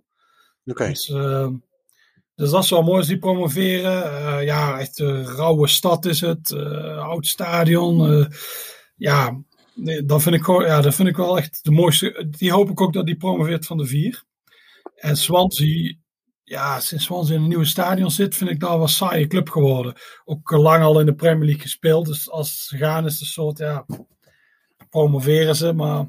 Dus, 0.75 1.09
uh, 1.09 1.49
dus, 2.35 2.49
dat 2.49 2.63
is 2.63 2.69
wel 2.69 2.83
mooi 2.83 2.97
als 2.97 3.07
die 3.07 3.17
promoveren. 3.17 4.03
Uh, 4.03 4.43
ja, 4.43 4.79
echt 4.79 4.99
een 4.99 5.25
rauwe 5.25 5.67
stad 5.67 6.05
is 6.05 6.21
het. 6.21 6.49
Uh, 6.49 6.97
oud 6.97 7.27
stadion. 7.27 8.27
ja, 8.95 9.41
dat 10.05 10.21
vind, 10.21 10.35
ik, 10.35 10.45
ja, 10.45 10.91
vind 10.91 11.07
ik 11.07 11.17
wel 11.17 11.37
echt 11.37 11.59
de 11.63 11.71
mooiste. 11.71 12.27
Die 12.29 12.51
hoop 12.51 12.69
ik 12.69 12.81
ook 12.81 12.93
dat 12.93 13.05
die 13.05 13.17
promoveert 13.17 13.65
van 13.65 13.77
de 13.77 13.85
vier. 13.85 14.23
En 14.95 15.17
Swansea, 15.17 15.93
ja, 16.43 16.79
sinds 16.79 17.03
Swansea 17.05 17.35
in 17.35 17.41
een 17.41 17.47
nieuwe 17.47 17.65
stadion 17.65 18.11
zit, 18.11 18.35
vind 18.35 18.49
ik 18.49 18.59
dat 18.59 18.77
wel 18.77 18.87
saaie 18.87 19.27
club 19.27 19.49
geworden. 19.49 19.93
Ook 20.25 20.51
lang 20.51 20.83
al 20.83 20.99
in 20.99 21.05
de 21.05 21.15
Premier 21.15 21.45
League 21.45 21.61
gespeeld. 21.61 22.05
Dus 22.05 22.29
als 22.29 22.67
ze 22.67 22.77
gaan 22.77 23.05
is 23.05 23.11
het 23.11 23.21
een 23.21 23.27
soort, 23.27 23.57
ja, 23.57 23.85
promoveren 24.89 25.55
ze. 25.55 25.73
Maar 25.73 26.07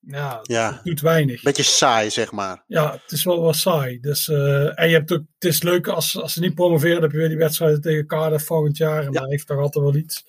ja, 0.00 0.40
ja. 0.42 0.72
Het 0.72 0.84
doet 0.84 1.00
weinig. 1.00 1.42
Beetje 1.42 1.62
saai, 1.62 2.10
zeg 2.10 2.32
maar. 2.32 2.64
Ja, 2.66 2.92
het 2.92 3.12
is 3.12 3.24
wel 3.24 3.40
wat 3.40 3.56
saai. 3.56 4.00
Dus, 4.00 4.28
uh, 4.28 4.80
en 4.80 4.88
je 4.88 4.94
hebt 4.94 5.12
ook, 5.12 5.22
het 5.38 5.44
is 5.44 5.62
leuk 5.62 5.88
als, 5.88 6.20
als 6.20 6.32
ze 6.32 6.40
niet 6.40 6.54
promoveren, 6.54 7.02
heb 7.02 7.10
je 7.10 7.16
weer 7.16 7.28
die 7.28 7.36
wedstrijden 7.36 7.80
tegen 7.80 8.06
Cardiff 8.06 8.46
volgend 8.46 8.76
jaar. 8.76 8.98
En 8.98 9.12
ja. 9.12 9.20
daar 9.20 9.28
heeft 9.28 9.46
toch 9.46 9.58
altijd 9.58 9.84
wel 9.84 9.94
iets. 9.94 10.24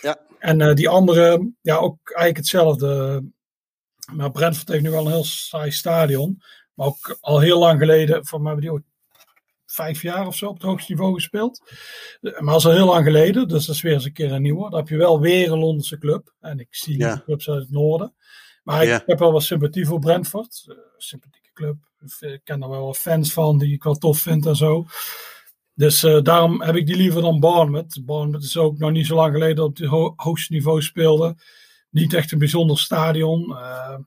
Ja. 0.00 0.18
En 0.38 0.60
uh, 0.60 0.74
die 0.74 0.88
andere, 0.88 1.50
ja, 1.60 1.76
ook 1.76 1.98
eigenlijk 2.02 2.36
hetzelfde. 2.36 3.22
Maar 4.12 4.30
Brentford 4.30 4.68
heeft 4.68 4.82
nu 4.82 4.90
wel 4.90 5.04
een 5.04 5.12
heel 5.12 5.24
saai 5.24 5.70
stadion. 5.70 6.42
Maar 6.74 6.86
ook 6.86 7.18
al 7.20 7.40
heel 7.40 7.58
lang 7.58 7.78
geleden, 7.78 8.26
voor 8.26 8.40
mij 8.40 8.52
hebben 8.52 8.70
die 8.70 8.78
ook 8.78 8.86
vijf 9.66 10.02
jaar 10.02 10.26
of 10.26 10.36
zo 10.36 10.46
op 10.46 10.54
het 10.54 10.62
hoogste 10.62 10.92
niveau 10.92 11.14
gespeeld. 11.14 11.62
Maar 12.20 12.52
dat 12.52 12.56
is 12.56 12.66
al 12.66 12.72
heel 12.72 12.86
lang 12.86 13.04
geleden, 13.04 13.48
dus 13.48 13.66
dat 13.66 13.74
is 13.74 13.82
weer 13.82 13.92
eens 13.92 14.04
een 14.04 14.12
keer 14.12 14.32
een 14.32 14.42
nieuwe. 14.42 14.70
Dan 14.70 14.78
heb 14.78 14.88
je 14.88 14.96
wel 14.96 15.20
weer 15.20 15.52
een 15.52 15.58
Londense 15.58 15.98
club. 15.98 16.34
En 16.40 16.58
ik 16.58 16.68
zie 16.70 16.98
ja. 16.98 17.22
clubs 17.24 17.50
uit 17.50 17.62
het 17.62 17.70
noorden. 17.70 18.14
Maar 18.68 18.84
ik 18.84 19.02
heb 19.06 19.18
wel 19.18 19.32
wat 19.32 19.42
sympathie 19.42 19.86
voor 19.86 19.98
Brentford. 19.98 20.64
Uh, 20.66 20.76
sympathieke 20.96 21.50
club. 21.52 21.76
Ik 22.20 22.40
ken 22.44 22.62
er 22.62 22.68
wel 22.68 22.86
wat 22.86 22.98
fans 22.98 23.32
van 23.32 23.58
die 23.58 23.72
ik 23.72 23.82
wel 23.82 23.94
tof 23.94 24.18
vind 24.18 24.46
en 24.46 24.56
zo. 24.56 24.86
Dus 25.74 26.04
uh, 26.04 26.22
daarom 26.22 26.62
heb 26.62 26.76
ik 26.76 26.86
die 26.86 26.96
liever 26.96 27.22
dan 27.22 27.40
Bournemouth. 27.40 28.04
Bournemouth 28.04 28.42
is 28.42 28.56
ook 28.56 28.78
nog 28.78 28.90
niet 28.90 29.06
zo 29.06 29.14
lang 29.14 29.32
geleden 29.32 29.64
op 29.64 29.76
het 29.76 29.86
ho 29.86 30.12
hoogste 30.16 30.52
niveau 30.52 30.82
speelde. 30.82 31.36
Niet 31.90 32.14
echt 32.14 32.32
een 32.32 32.38
bijzonder 32.38 32.78
stadion. 32.78 33.50
Uh, 33.50 33.98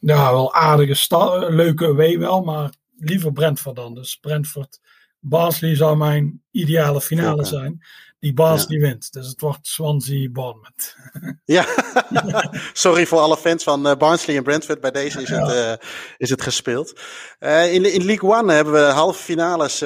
ja, 0.00 0.32
wel 0.32 0.54
aardige 0.54 0.94
stad, 0.94 1.50
leuke 1.50 1.94
way 1.94 2.18
wel, 2.18 2.40
maar 2.40 2.72
liever 2.96 3.32
Brentford 3.32 3.76
dan. 3.76 3.94
Dus 3.94 4.16
Brentford, 4.16 4.80
Barnsley 5.20 5.76
zou 5.76 5.96
mijn 5.96 6.42
ideale 6.50 7.00
finale 7.00 7.44
zijn 7.44 7.82
die 8.20 8.34
die 8.66 8.80
wint. 8.80 9.12
Dus 9.12 9.28
het 9.28 9.40
wordt 9.40 9.66
Swansea 9.66 10.28
Bournemouth. 10.30 10.96
ja, 11.44 11.66
sorry 12.72 13.06
voor 13.06 13.18
alle 13.18 13.36
fans 13.36 13.64
van 13.64 13.86
uh, 13.86 13.94
Barnsley 13.94 14.36
en 14.36 14.42
Brentford. 14.42 14.80
Bij 14.80 14.90
deze 14.90 15.22
is, 15.22 15.28
het, 15.28 15.48
uh, 15.48 15.72
is 16.16 16.30
het 16.30 16.42
gespeeld. 16.42 17.00
Uh, 17.40 17.72
in, 17.74 17.92
in 17.92 18.04
League 18.04 18.30
One 18.30 18.52
hebben 18.52 18.72
we 18.72 18.80
halve 18.80 19.22
finales 19.22 19.82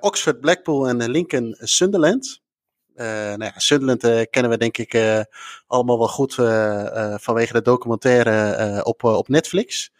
Oxford, 0.00 0.40
Blackpool 0.40 0.88
en 0.88 1.10
Lincoln 1.10 1.56
Sunderland. 1.58 2.42
nou 2.94 3.44
ja, 3.44 3.52
Sunderland 3.56 4.30
kennen 4.30 4.50
we 4.50 4.58
denk 4.58 4.78
ik 4.78 5.24
allemaal 5.66 5.98
wel 5.98 6.08
goed 6.08 6.34
vanwege 7.22 7.52
de 7.52 7.62
documentaire 7.62 8.84
op, 8.84 9.04
op 9.04 9.28
Netflix. 9.28 9.92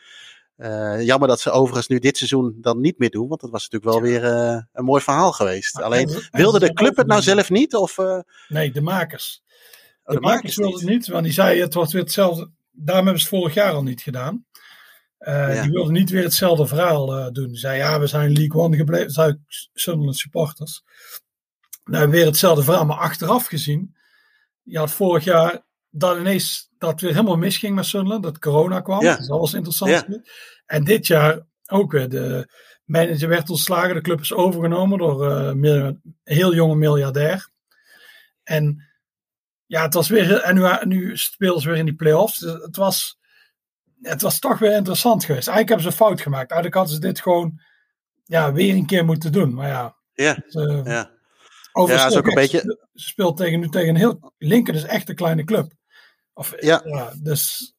Uh, 0.57 1.03
jammer 1.03 1.29
dat 1.29 1.41
ze 1.41 1.51
overigens 1.51 1.87
nu 1.87 1.99
dit 1.99 2.17
seizoen 2.17 2.57
dan 2.61 2.81
niet 2.81 2.99
meer 2.99 3.11
doen, 3.11 3.29
want 3.29 3.41
dat 3.41 3.51
was 3.51 3.69
natuurlijk 3.69 3.93
wel 3.93 4.11
weer 4.11 4.25
uh, 4.25 4.63
een 4.73 4.85
mooi 4.85 5.03
verhaal 5.03 5.33
geweest. 5.33 5.81
Alleen, 5.81 6.11
wilde 6.31 6.59
de 6.59 6.73
club 6.73 6.97
het 6.97 7.07
nou 7.07 7.23
zelf 7.23 7.51
niet? 7.51 7.75
Of, 7.75 7.99
uh... 7.99 8.19
Nee, 8.49 8.73
de 8.73 8.81
makers. 8.81 9.43
Oh, 10.05 10.15
de, 10.15 10.21
de, 10.21 10.27
makers, 10.27 10.57
wilden 10.57 10.81
het 10.81 10.89
niet, 10.89 11.07
want 11.07 11.25
die 11.25 11.33
zeiden 11.33 11.65
het 11.65 11.75
wordt 11.75 11.93
weer 11.93 12.03
hetzelfde. 12.03 12.51
Daarom 12.71 13.05
hebben 13.05 13.23
ze 13.23 13.29
het 13.29 13.39
vorig 13.39 13.55
jaar 13.55 13.73
al 13.73 13.83
niet 13.83 14.03
gedaan. 14.03 14.47
Ja. 15.19 15.63
Die 15.63 15.71
wilden 15.71 15.93
niet 15.93 16.11
weer 16.11 16.23
hetzelfde 16.23 16.67
verhaal 16.67 17.33
doen. 17.33 17.49
Die 17.49 17.57
zeiden 17.57 17.87
ja, 17.87 18.01
we 18.01 18.07
zijn 18.07 18.33
League 18.33 18.61
One 18.61 18.77
gebleven, 18.77 19.11
zijn 19.11 19.45
Sunderland 19.73 20.17
supporters. 20.17 20.83
Nou, 21.85 22.11
weer 22.11 22.27
hetzelfde 22.27 22.63
verhaal, 22.63 22.87
maar 22.87 22.97
achteraf 22.97 23.47
gezien. 23.47 23.97
Je 24.63 24.79
had 24.79 24.91
vorig 24.91 25.25
jaar 25.25 25.65
dat 25.91 26.19
ineens 26.19 26.71
dat 26.85 27.01
weer 27.01 27.11
helemaal 27.11 27.37
misging 27.37 27.74
met 27.74 27.87
Sunderland, 27.87 28.22
dat 28.22 28.39
corona 28.39 28.80
kwam. 28.80 29.03
Ja. 29.03 29.16
Dat 29.16 29.28
was 29.28 29.55
interessant. 29.55 29.91
Ja. 29.91 30.20
En 30.66 30.85
dit 30.85 31.07
jaar 31.07 31.41
ook 31.66 31.93
weer. 31.93 32.09
De 32.09 32.49
manager 32.85 33.28
werd 33.28 33.51
ontslagen, 33.51 33.95
de 33.95 34.01
club 34.01 34.20
is 34.20 34.32
overgenomen 34.32 34.99
door 34.99 35.30
uh, 35.30 35.47
een 35.47 36.03
heel 36.22 36.55
jonge 36.55 36.76
miljardair. 36.76 37.49
En 38.43 38.89
ja, 39.66 39.82
het 39.82 39.95
was 39.95 40.09
weer. 40.09 40.41
En 40.41 40.55
nu, 40.55 40.97
nu 40.97 41.16
speelden 41.16 41.62
ze 41.62 41.68
weer 41.68 41.78
in 41.78 41.85
die 41.85 41.95
play-offs. 41.95 42.39
Dus 42.39 42.62
het 42.62 42.76
was, 42.76 43.18
het 44.01 44.22
was 44.22 44.39
toch 44.39 44.59
weer 44.59 44.72
interessant 44.72 45.24
geweest. 45.24 45.49
Eigenlijk 45.49 45.68
hebben 45.68 45.93
ze 45.93 46.05
fout 46.05 46.20
gemaakt. 46.20 46.51
Eigenlijk 46.51 46.74
hadden 46.74 46.95
ze 46.95 47.01
dit 47.01 47.20
gewoon 47.20 47.61
ja, 48.24 48.53
weer 48.53 48.74
een 48.74 48.87
keer 48.87 49.05
moeten 49.05 49.32
doen. 49.32 49.55
Maar 49.55 49.68
ja. 49.68 49.97
Ja. 50.12 50.35
Het, 50.35 50.55
uh, 50.55 50.85
ja. 50.85 51.11
ja, 51.87 52.07
is 52.07 52.16
ook 52.16 52.26
een 52.26 52.35
beetje. 52.35 52.89
Ze 52.95 53.09
speelt 53.09 53.37
tegen, 53.37 53.61
nu 53.61 53.68
tegen 53.68 53.89
een 53.89 53.97
heel. 53.97 54.32
Linker 54.39 54.74
is 54.74 54.85
echt 54.85 55.09
een 55.09 55.14
kleine 55.14 55.45
club. 55.45 55.72
Of, 56.35 56.55
ja. 56.61 56.82
ja. 56.85 57.14
dus, 57.22 57.74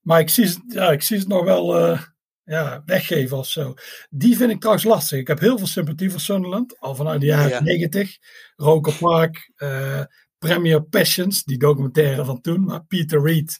maar 0.00 0.20
ik 0.20 0.28
zie, 0.28 0.62
ja, 0.66 0.90
ik 0.90 1.02
zie 1.02 1.18
het 1.18 1.28
nog 1.28 1.44
wel 1.44 1.80
uh, 1.80 2.02
ja, 2.44 2.82
weggeven 2.86 3.36
of 3.36 3.46
zo. 3.46 3.74
Die 4.10 4.36
vind 4.36 4.50
ik 4.50 4.58
trouwens 4.58 4.86
lastig. 4.86 5.18
Ik 5.18 5.26
heb 5.26 5.40
heel 5.40 5.58
veel 5.58 5.66
sympathie 5.66 6.10
voor 6.10 6.20
Sunderland. 6.20 6.78
Al 6.78 6.94
vanuit 6.94 7.20
de 7.20 7.26
jaren 7.26 7.48
ja. 7.48 7.62
90. 7.62 8.18
Roker 8.56 8.94
Park, 8.94 9.52
uh, 9.56 10.02
Premier 10.38 10.82
Passions, 10.82 11.44
die 11.44 11.58
documentaire 11.58 12.24
van 12.24 12.40
toen. 12.40 12.64
Maar 12.64 12.84
Peter 12.84 13.22
Reed, 13.22 13.58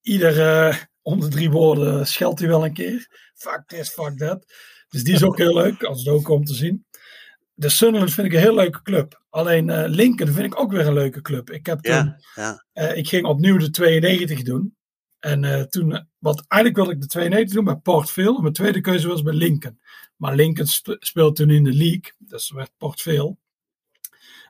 iedere 0.00 0.68
uh, 0.68 0.76
om 1.02 1.20
de 1.20 1.28
drie 1.28 1.50
woorden 1.50 2.06
scheldt 2.06 2.38
hij 2.38 2.48
wel 2.48 2.64
een 2.64 2.72
keer. 2.72 3.06
Fuck 3.34 3.62
this, 3.66 3.88
fuck 3.88 4.18
that. 4.18 4.44
Dus 4.88 5.04
die 5.04 5.14
is 5.14 5.24
ook 5.24 5.38
heel 5.38 5.54
leuk, 5.54 5.82
als 5.82 5.98
het 5.98 6.08
ook 6.08 6.28
om 6.28 6.44
te 6.44 6.54
zien 6.54 6.84
de 7.60 7.68
Sunderland 7.68 8.12
vind 8.12 8.26
ik 8.26 8.32
een 8.32 8.40
heel 8.40 8.54
leuke 8.54 8.82
club. 8.82 9.22
Alleen 9.30 9.68
uh, 9.68 9.84
Lincoln 9.86 10.32
vind 10.32 10.52
ik 10.52 10.60
ook 10.60 10.72
weer 10.72 10.86
een 10.86 10.92
leuke 10.92 11.20
club. 11.20 11.50
Ik, 11.50 11.66
heb 11.66 11.80
toen, 11.80 12.16
ja. 12.34 12.64
Uh, 12.74 12.96
ik 12.96 13.08
ging 13.08 13.26
opnieuw 13.26 13.58
de 13.58 13.70
92 13.70 14.42
doen. 14.42 14.76
En 15.18 15.42
uh, 15.42 15.60
toen, 15.60 16.06
wat 16.18 16.44
eigenlijk 16.48 16.76
wilde 16.76 16.92
ik 16.92 17.00
de 17.00 17.06
92 17.06 17.54
doen 17.54 17.64
bij 17.64 17.76
Port 17.76 18.10
Vale. 18.10 18.40
Mijn 18.40 18.52
tweede 18.52 18.80
keuze 18.80 19.08
was 19.08 19.22
bij 19.22 19.32
Lincoln. 19.32 19.80
Maar 20.16 20.34
Lincoln 20.34 20.66
sp 20.76 20.96
speelde 20.98 21.32
toen 21.32 21.50
in 21.50 21.64
de 21.64 21.72
league. 21.72 22.12
Dus 22.18 22.50
werd 22.50 22.70
Port 22.76 23.02
Vale. 23.02 23.36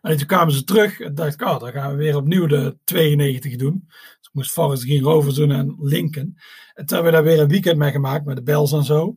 En 0.03 0.17
toen 0.17 0.27
kwamen 0.27 0.55
ze 0.55 0.65
terug. 0.65 1.01
En 1.01 1.15
dacht 1.15 1.35
ik, 1.35 1.43
oh, 1.43 1.61
dan 1.61 1.73
gaan 1.73 1.91
we 1.91 1.97
weer 1.97 2.17
opnieuw 2.17 2.47
de 2.47 2.77
92 2.85 3.57
doen. 3.57 3.85
Dus 3.87 4.29
ik 4.29 4.31
moest 4.33 4.53
Forest 4.53 4.83
Green 4.83 5.03
Rovers 5.03 5.35
doen 5.35 5.51
en 5.51 5.77
Lincoln. 5.81 6.39
En 6.75 6.87
toen 6.87 6.97
hebben 6.97 7.05
we 7.05 7.11
daar 7.11 7.35
weer 7.35 7.41
een 7.41 7.49
weekend 7.49 7.79
mee 7.79 7.91
gemaakt 7.91 8.25
met 8.25 8.37
de 8.37 8.43
Bells 8.43 8.73
en 8.73 8.85
zo. 8.85 9.17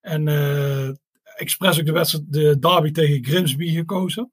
En 0.00 0.28
expres 1.36 1.78
ook 1.78 1.86
de 1.86 1.92
wedstrijd, 1.92 2.32
de 2.32 2.58
derby 2.58 2.90
tegen 2.90 3.24
Grimsby 3.24 3.74
gekozen. 3.74 4.32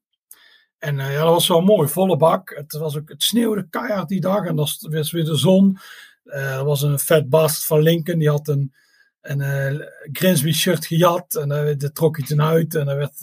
En 0.78 0.98
uh, 0.98 1.12
ja, 1.12 1.22
dat 1.22 1.32
was 1.32 1.48
wel 1.48 1.60
mooi, 1.60 1.88
volle 1.88 2.16
bak. 2.16 2.54
Het, 2.56 2.72
was 2.72 2.96
ook, 2.96 3.08
het 3.08 3.22
sneeuwde 3.22 3.66
keihard 3.70 4.08
die 4.08 4.20
dag 4.20 4.44
en 4.44 4.56
dat 4.56 4.86
was 4.90 5.10
weer 5.10 5.24
de 5.24 5.36
zon. 5.36 5.78
Uh, 6.24 6.56
er 6.56 6.64
was 6.64 6.82
een 6.82 6.98
vet 6.98 7.28
bast 7.28 7.66
van 7.66 7.82
Lincoln, 7.82 8.18
die 8.18 8.28
had 8.28 8.48
een, 8.48 8.74
een 9.20 9.40
uh, 9.40 9.86
Grimsby 10.12 10.52
shirt 10.52 10.86
gejat 10.86 11.34
en 11.34 11.48
daar 11.48 11.66
uh, 11.66 11.74
trok 11.74 12.16
hij 12.16 12.26
toen 12.26 12.42
uit 12.42 12.74
en 12.74 12.86
hij 12.86 12.96
werd 12.96 13.16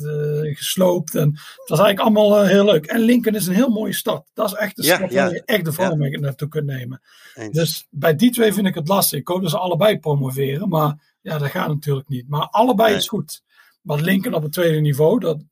gesloopt. 0.57 1.15
En 1.15 1.29
het 1.29 1.69
was 1.69 1.79
eigenlijk 1.79 1.99
allemaal 1.99 2.45
heel 2.45 2.65
leuk. 2.65 2.85
En 2.85 2.99
Lincoln 2.99 3.35
is 3.35 3.47
een 3.47 3.53
heel 3.53 3.69
mooie 3.69 3.93
stad. 3.93 4.25
Dat 4.33 4.47
is 4.47 4.57
echt 4.57 4.75
de 4.75 4.83
stad 4.83 5.11
ja, 5.11 5.23
waar 5.23 5.33
je 5.33 5.43
echt 5.45 5.65
de 5.65 5.71
vrouw 5.71 5.97
ja. 5.97 6.19
naartoe 6.19 6.47
kunt 6.47 6.65
nemen. 6.65 7.01
Eens. 7.35 7.53
Dus 7.53 7.87
bij 7.89 8.15
die 8.15 8.31
twee 8.31 8.53
vind 8.53 8.67
ik 8.67 8.75
het 8.75 8.87
lastig. 8.87 9.19
Ik 9.19 9.27
hoop 9.27 9.41
dat 9.41 9.51
ze 9.51 9.57
allebei 9.57 9.99
promoveren, 9.99 10.69
maar 10.69 11.17
ja, 11.21 11.37
dat 11.37 11.49
gaat 11.49 11.67
natuurlijk 11.67 12.09
niet. 12.09 12.29
Maar 12.29 12.47
allebei 12.49 12.89
nee. 12.89 12.97
is 12.97 13.07
goed. 13.07 13.41
Maar 13.81 13.99
Lincoln 13.99 14.35
op 14.35 14.43
het 14.43 14.51
tweede 14.51 14.79
niveau, 14.79 15.19
dat, 15.19 15.43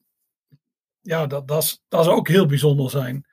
ja, 1.02 1.28
dat, 1.28 1.48
dat, 1.48 1.64
is, 1.64 1.84
dat 1.88 2.04
zou 2.04 2.16
ook 2.16 2.28
heel 2.28 2.46
bijzonder 2.46 2.90
zijn. 2.90 3.26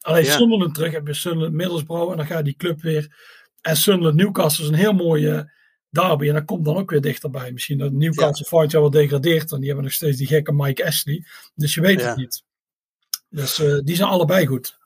Alleen 0.00 0.24
ja. 0.24 0.36
Sunderland 0.36 0.74
terug 0.74 0.92
heb 0.92 1.06
je 1.06 1.14
Sunderland 1.14 1.54
Middlesbrough 1.54 2.10
en 2.10 2.16
dan 2.16 2.26
gaat 2.26 2.44
die 2.44 2.56
club 2.56 2.82
weer. 2.82 3.16
En 3.60 3.76
Sunderland 3.76 4.16
Newcastle 4.16 4.64
is 4.64 4.70
een 4.70 4.76
heel 4.76 4.92
mooie 4.92 5.52
derby 5.90 6.28
en 6.28 6.34
dat 6.34 6.44
komt 6.44 6.64
dan 6.64 6.76
ook 6.76 6.90
weer 6.90 7.00
dichterbij. 7.00 7.52
Misschien 7.52 7.78
dat 7.78 7.92
Newcastle 7.92 8.44
ja. 8.44 8.48
volgend 8.48 8.72
jaar 8.72 8.80
wel 8.80 8.90
degradeert 8.90 9.52
en 9.52 9.58
die 9.58 9.66
hebben 9.66 9.84
nog 9.84 9.94
steeds 9.94 10.18
die 10.18 10.26
gekke 10.26 10.52
Mike 10.52 10.86
Ashley. 10.86 11.24
Dus 11.54 11.74
je 11.74 11.80
weet 11.80 12.00
ja. 12.00 12.06
het 12.06 12.16
niet. 12.16 12.42
Dus 13.28 13.58
uh, 13.58 13.78
die 13.84 13.96
zijn 13.96 14.08
allebei 14.08 14.46
goed. 14.46 14.78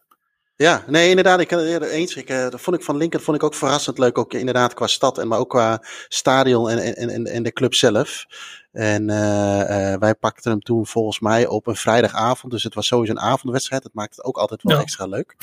Ja, 0.56 0.84
nee, 0.86 1.08
inderdaad. 1.08 1.40
Ik 1.40 1.50
eens. 1.50 2.16
Ik, 2.16 2.30
uh, 2.30 2.48
dat 2.48 2.60
vond 2.60 2.76
ik 2.76 2.82
van 2.82 2.96
Lincoln 2.96 3.24
vond 3.24 3.36
ik 3.36 3.42
ook 3.42 3.54
verrassend 3.54 3.98
leuk. 3.98 4.18
Ook 4.18 4.34
inderdaad 4.34 4.74
qua 4.74 4.86
stad 4.86 5.18
en 5.18 5.28
maar 5.28 5.38
ook 5.38 5.50
qua 5.50 5.84
stadion 6.08 6.70
en, 6.70 6.96
en, 6.96 7.08
en, 7.08 7.26
en 7.26 7.42
de 7.42 7.52
club 7.52 7.74
zelf. 7.74 8.26
En 8.72 9.08
uh, 9.08 9.16
uh, 9.16 9.94
wij 9.98 10.14
pakten 10.14 10.50
hem 10.50 10.60
toen 10.60 10.86
volgens 10.86 11.20
mij 11.20 11.46
op 11.46 11.66
een 11.66 11.76
vrijdagavond. 11.76 12.52
Dus 12.52 12.62
het 12.62 12.74
was 12.74 12.86
sowieso 12.86 13.12
een 13.12 13.20
avondwedstrijd. 13.20 13.82
Dat 13.82 13.94
maakt 13.94 14.16
het 14.16 14.24
ook 14.24 14.36
altijd 14.36 14.62
wel 14.62 14.76
ja. 14.76 14.82
extra 14.82 15.06
leuk. 15.06 15.36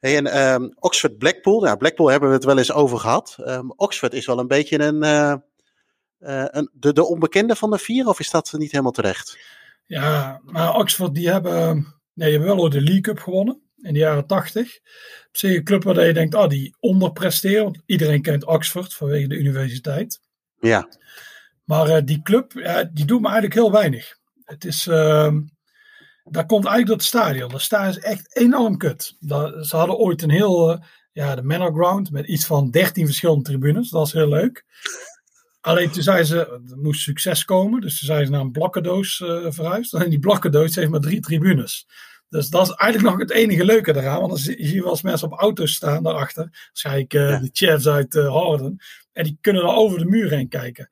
Hey, 0.00 0.16
en 0.16 0.52
um, 0.52 0.72
Oxford 0.78 1.18
Blackpool. 1.18 1.66
Ja, 1.66 1.76
Blackpool 1.76 2.10
hebben 2.10 2.28
we 2.28 2.34
het 2.34 2.44
wel 2.44 2.58
eens 2.58 2.72
over 2.72 2.98
gehad. 2.98 3.36
Um, 3.38 3.72
Oxford 3.76 4.14
is 4.14 4.26
wel 4.26 4.38
een 4.38 4.46
beetje 4.46 4.80
een 4.82 5.02
een, 6.22 6.70
de, 6.72 6.92
de 6.92 7.04
onbekende 7.04 7.56
van 7.56 7.70
de 7.70 7.78
vier, 7.78 8.06
of 8.06 8.20
is 8.20 8.30
dat 8.30 8.52
niet 8.52 8.70
helemaal 8.70 8.92
terecht? 8.92 9.38
Ja, 9.86 10.40
maar 10.44 10.74
Oxford 10.74 11.14
die 11.14 11.28
hebben, 11.28 11.74
nee, 12.14 12.28
die 12.28 12.38
hebben 12.38 12.56
wel 12.56 12.68
de 12.68 12.80
League 12.80 13.00
Cup 13.00 13.18
gewonnen 13.18 13.60
in 13.76 13.92
de 13.92 13.98
jaren 13.98 14.26
tachtig. 14.26 14.76
Op 15.28 15.36
zich 15.36 15.56
een 15.56 15.64
club 15.64 15.82
waar 15.82 16.06
je 16.06 16.12
denkt, 16.12 16.34
ah, 16.34 16.48
die 16.48 16.76
onderpresteren. 16.80 17.62
Want 17.64 17.82
iedereen 17.86 18.22
kent 18.22 18.44
Oxford 18.44 18.94
vanwege 18.94 19.28
de 19.28 19.36
universiteit. 19.36 20.20
Ja. 20.60 20.88
Maar 21.72 21.88
uh, 21.88 21.98
die 22.04 22.22
club, 22.22 22.52
die 22.92 23.04
doet 23.04 23.20
me 23.20 23.26
eigenlijk 23.26 23.54
heel 23.54 23.72
weinig. 23.72 24.18
Het 24.44 24.64
is, 24.64 24.86
uh, 24.86 25.32
dat 26.24 26.46
komt 26.46 26.64
eigenlijk 26.64 26.86
door 26.86 26.96
het 26.96 27.04
stadion. 27.04 27.50
Dat 27.50 27.60
stadion 27.60 27.96
is 27.96 27.98
echt 27.98 28.36
enorm 28.36 28.76
kut. 28.76 29.16
Dat, 29.20 29.66
ze 29.66 29.76
hadden 29.76 29.96
ooit 29.96 30.22
een 30.22 30.30
heel, 30.30 30.72
uh, 30.72 30.78
ja, 31.12 31.34
de 31.34 31.42
Manor 31.42 31.72
Ground 31.72 32.10
met 32.10 32.26
iets 32.26 32.46
van 32.46 32.70
13 32.70 33.06
verschillende 33.06 33.42
tribunes. 33.42 33.90
Dat 33.90 34.00
was 34.00 34.12
heel 34.12 34.28
leuk. 34.28 34.64
Alleen 35.60 35.90
toen 35.90 36.02
zeiden 36.02 36.26
ze, 36.26 36.36
er 36.70 36.78
moest 36.78 37.02
succes 37.02 37.44
komen. 37.44 37.80
Dus 37.80 37.98
toen 37.98 38.06
zijn 38.06 38.24
ze 38.24 38.30
naar 38.30 38.40
een 38.40 38.52
blokkendoos 38.52 39.20
uh, 39.20 39.46
verhuisd. 39.48 39.94
En 40.02 40.10
die 40.10 40.18
blokkendoos 40.18 40.74
heeft 40.74 40.90
maar 40.90 41.00
drie 41.00 41.20
tribunes. 41.20 41.86
Dus 42.28 42.48
dat 42.48 42.68
is 42.68 42.74
eigenlijk 42.74 43.10
nog 43.10 43.20
het 43.20 43.30
enige 43.38 43.64
leuke 43.64 43.96
eraan. 43.96 44.18
Want 44.18 44.30
dan 44.30 44.38
zie 44.38 44.74
je 44.74 44.82
wel 44.82 44.90
eens 44.90 45.02
mensen 45.02 45.32
op 45.32 45.38
auto's 45.38 45.72
staan 45.72 46.02
daarachter. 46.02 46.48
Waarschijnlijk 46.66 47.14
uh, 47.14 47.30
ja. 47.30 47.38
de 47.38 47.50
chefs 47.52 47.88
uit 47.88 48.14
uh, 48.14 48.32
Harden. 48.32 48.76
En 49.12 49.24
die 49.24 49.38
kunnen 49.40 49.62
dan 49.62 49.74
over 49.74 49.98
de 49.98 50.04
muur 50.04 50.30
heen 50.30 50.48
kijken. 50.48 50.90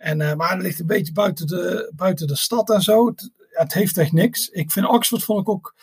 En, 0.00 0.20
uh, 0.20 0.34
maar 0.34 0.50
het 0.50 0.62
ligt 0.62 0.80
een 0.80 0.86
beetje 0.86 1.12
buiten 1.12 1.46
de, 1.46 1.92
buiten 1.96 2.26
de 2.26 2.36
stad 2.36 2.70
en 2.70 2.80
zo. 2.80 3.06
Het, 3.06 3.30
het, 3.50 3.74
heeft 3.74 3.98
echt 3.98 4.12
niks. 4.12 4.48
Ik 4.48 4.70
vind 4.70 4.86
Oxford 4.86 5.24
vond 5.24 5.40
ik 5.40 5.48
ook... 5.48 5.74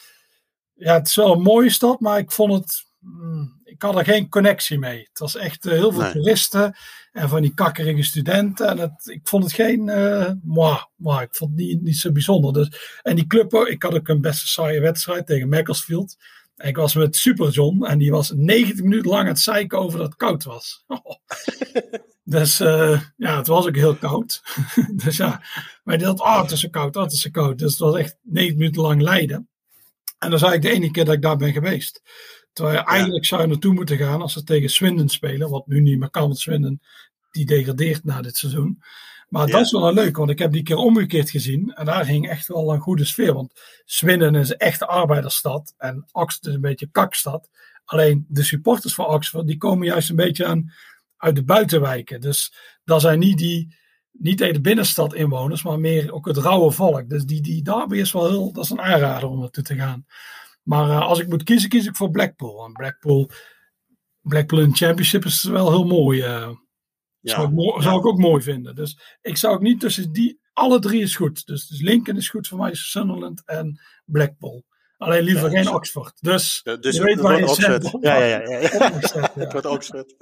Ja, 0.74 0.94
het 0.94 1.08
is 1.08 1.16
wel 1.16 1.34
een 1.34 1.42
mooie 1.42 1.70
stad, 1.70 2.00
maar 2.00 2.18
ik 2.18 2.32
vond 2.32 2.54
het... 2.54 2.86
Mm, 3.00 3.62
ik 3.64 3.82
had 3.82 3.96
er 3.96 4.04
geen 4.04 4.30
connectie 4.30 4.80
mee. 4.80 5.00
Het 5.00 5.20
was 5.20 5.36
echt 5.36 5.64
heel 5.64 5.92
veel 5.92 6.02
nee. 6.02 6.12
toeristen 6.12 6.76
en 7.12 7.30
van 7.30 7.42
die 7.42 7.54
kakkerige 7.54 8.04
studenten. 8.04 8.68
En 8.68 8.78
het, 8.78 9.08
ik 9.08 9.28
vond 9.28 9.44
het 9.44 9.54
geen, 9.54 9.88
uh, 9.88 10.32
moi, 10.44 10.78
moi, 10.96 11.24
ik 11.24 11.36
vond 11.36 11.52
het 11.52 11.60
niet, 11.60 11.82
niet 11.82 11.98
zo 11.98 12.12
bijzonder. 12.12 12.54
Dus, 12.54 13.00
en 13.02 13.16
die 13.16 13.28
club, 13.28 13.54
ik 13.54 13.84
had 13.84 13.94
ook 13.94 14.08
een 14.08 14.22
beste 14.22 14.48
saaie 14.48 14.80
wedstrijd 14.80 15.26
tegen 15.26 15.50
Macclesfield. 15.50 16.16
Ik 16.58 16.76
was 16.76 16.96
met 16.96 17.16
Super 17.16 17.50
John 17.50 17.86
en 17.86 17.98
die 17.98 18.12
was 18.12 18.32
90 18.36 18.84
minuten 18.84 19.10
lang 19.10 19.22
aan 19.22 19.28
het 19.28 19.40
zeiken 19.40 19.80
over 19.80 19.98
dat 19.98 20.08
het 20.08 20.18
koud 20.18 20.44
was. 20.44 20.86
dus 22.24 22.62
uh, 22.62 23.02
ja, 23.18 23.38
het 23.38 23.48
was 23.48 23.68
ook 23.68 23.76
heel 23.76 23.96
koud. 23.96 24.42
dus 25.04 25.18
ja, 25.18 25.44
maar 25.84 25.98
die 25.98 26.06
dacht, 26.06 26.20
oh 26.20 26.42
het 26.42 26.52
is 26.52 26.60
zo 26.60 26.70
koud, 26.70 26.96
oh 26.96 27.04
het 27.04 27.12
is 27.12 27.22
zo 27.22 27.30
koud. 27.30 27.60
Dus 27.60 27.72
het 27.72 27.80
was 27.80 27.96
echt 27.96 28.18
90 28.22 28.58
minuten 28.58 28.82
lang 28.82 29.02
lijden. 29.02 29.50
En 30.20 30.30
dat 30.30 30.40
is 30.40 30.46
eigenlijk 30.46 30.62
de 30.62 30.70
enige 30.70 30.92
keer 30.92 31.06
dat 31.06 31.14
ik 31.14 31.22
daar 31.22 31.38
ben 31.38 31.54
geweest. 31.54 32.02
Terwijl 32.54 32.78
je 32.78 32.84
eigenlijk 32.84 33.26
zou 33.26 33.42
je 33.42 33.48
naartoe 33.48 33.74
moeten 33.74 33.98
gaan 33.98 34.22
als 34.22 34.34
ze 34.34 34.44
tegen 34.44 34.70
Swindon 34.70 35.10
spelen. 35.10 35.50
Wat 35.50 35.68
nu 35.68 35.82
niet 35.82 36.00
meer 36.00 36.10
kan, 36.10 36.22
want 36.22 36.40
Swindon 36.40 36.82
die 37.32 37.46
degradeert 37.46 38.04
na 38.04 38.22
dit 38.22 38.38
seizoen. 38.38 38.82
Maar 39.28 39.48
ja. 39.48 39.52
dat 39.52 39.66
is 39.66 39.72
wel 39.72 39.88
een 39.88 39.94
leuk, 39.94 40.18
want 40.18 40.30
ik 40.30 40.40
heb 40.40 40.52
die 40.52 40.64
keer 40.64 40.76
omgekeerd 40.76 41.30
gezien. 41.30 41.74
En 41.74 41.86
daar 41.86 42.06
hing 42.06 42.30
echt 42.30 42.48
wel 42.48 42.74
een 42.74 42.80
goede 42.80 43.06
sfeer. 43.06 43.34
Want 43.34 43.62
Swindon 43.86 44.36
is 44.36 44.50
een 44.50 44.58
echte 44.58 44.86
arbeidersstad. 44.86 45.74
En 45.78 46.06
Oxford 46.12 46.46
is 46.46 46.54
een 46.54 46.62
beetje 46.62 46.90
kakstad. 46.92 47.50
Alleen 47.86 48.26
de 48.28 48.44
supporters 48.44 48.94
van 48.94 49.06
Oxford, 49.06 49.48
die 49.48 49.58
komen 49.58 49.88
juist 49.88 50.10
een 50.10 50.16
beetje 50.16 50.46
aan, 50.46 50.74
uit 51.18 51.36
de 51.36 51.44
buitenwijken. 51.44 52.22
Dus 52.22 52.54
dat 52.84 53.02
zijn 53.02 53.20
niet 53.20 53.38
die, 53.38 53.76
niet 54.12 54.38
de 54.38 54.62
binnenstad 54.62 55.14
inwoners, 55.14 55.64
maar 55.64 55.80
meer 55.80 56.14
ook 56.14 56.26
het 56.26 56.38
rauwe 56.38 56.72
volk. 56.72 57.10
Dus 57.10 57.24
die, 57.24 57.42
die 57.42 57.62
derby 57.62 57.98
is 57.98 58.12
wel 58.12 58.30
heel, 58.30 58.52
dat 58.52 58.64
is 58.64 58.70
een 58.70 58.82
aanrader 58.82 59.30
om 59.30 59.40
naartoe 59.40 59.64
te 59.64 59.76
gaan. 59.76 60.06
Maar 60.64 60.90
uh, 60.90 61.02
als 61.02 61.20
ik 61.20 61.28
moet 61.28 61.44
kiezen, 61.44 61.70
kies 61.70 61.86
ik 61.86 61.96
voor 61.96 62.10
Blackpool. 62.10 62.56
Want 62.56 62.74
Blackpool, 62.74 63.30
Blackpool 64.22 64.60
in 64.60 64.76
Championship 64.76 65.26
is 65.26 65.44
wel 65.44 65.70
heel 65.70 65.86
mooi. 65.86 66.24
Uh, 66.24 66.50
ja. 67.30 67.36
zou, 67.36 67.76
ik 67.76 67.82
zou 67.82 68.00
ik 68.00 68.06
ook 68.06 68.18
mooi 68.18 68.44
vinden. 68.44 68.76
Dus 68.76 69.00
ik 69.22 69.38
zou 69.38 69.56
ook 69.56 69.62
niet 69.62 69.80
tussen 69.80 70.12
die, 70.12 70.40
alle 70.54 70.80
drie 70.80 71.02
is 71.02 71.16
goed. 71.16 71.46
Dus, 71.46 71.68
dus 71.68 71.82
Lincoln 71.82 72.18
is 72.18 72.30
goed 72.30 72.48
voor 72.48 72.58
mij, 72.58 72.74
Sunderland 72.74 73.42
en 73.46 73.80
Blackpool. 74.06 74.66
Alleen 74.98 75.24
liever 75.24 75.52
ja, 75.52 75.64
geen 75.64 75.74
Oxford. 75.74 76.14
Dus, 76.22 76.62
dus 76.80 76.96
je 76.96 77.04
weet 77.04 77.20
waar 77.20 77.38
je 77.38 77.48
Oxford. 77.48 77.98
Ja, 78.02 78.18
ja, 78.18 78.40
ja. 78.40 78.60
ja. 78.60 78.92
het 79.34 79.52
wordt 79.52 79.68
Oxford. 79.68 80.16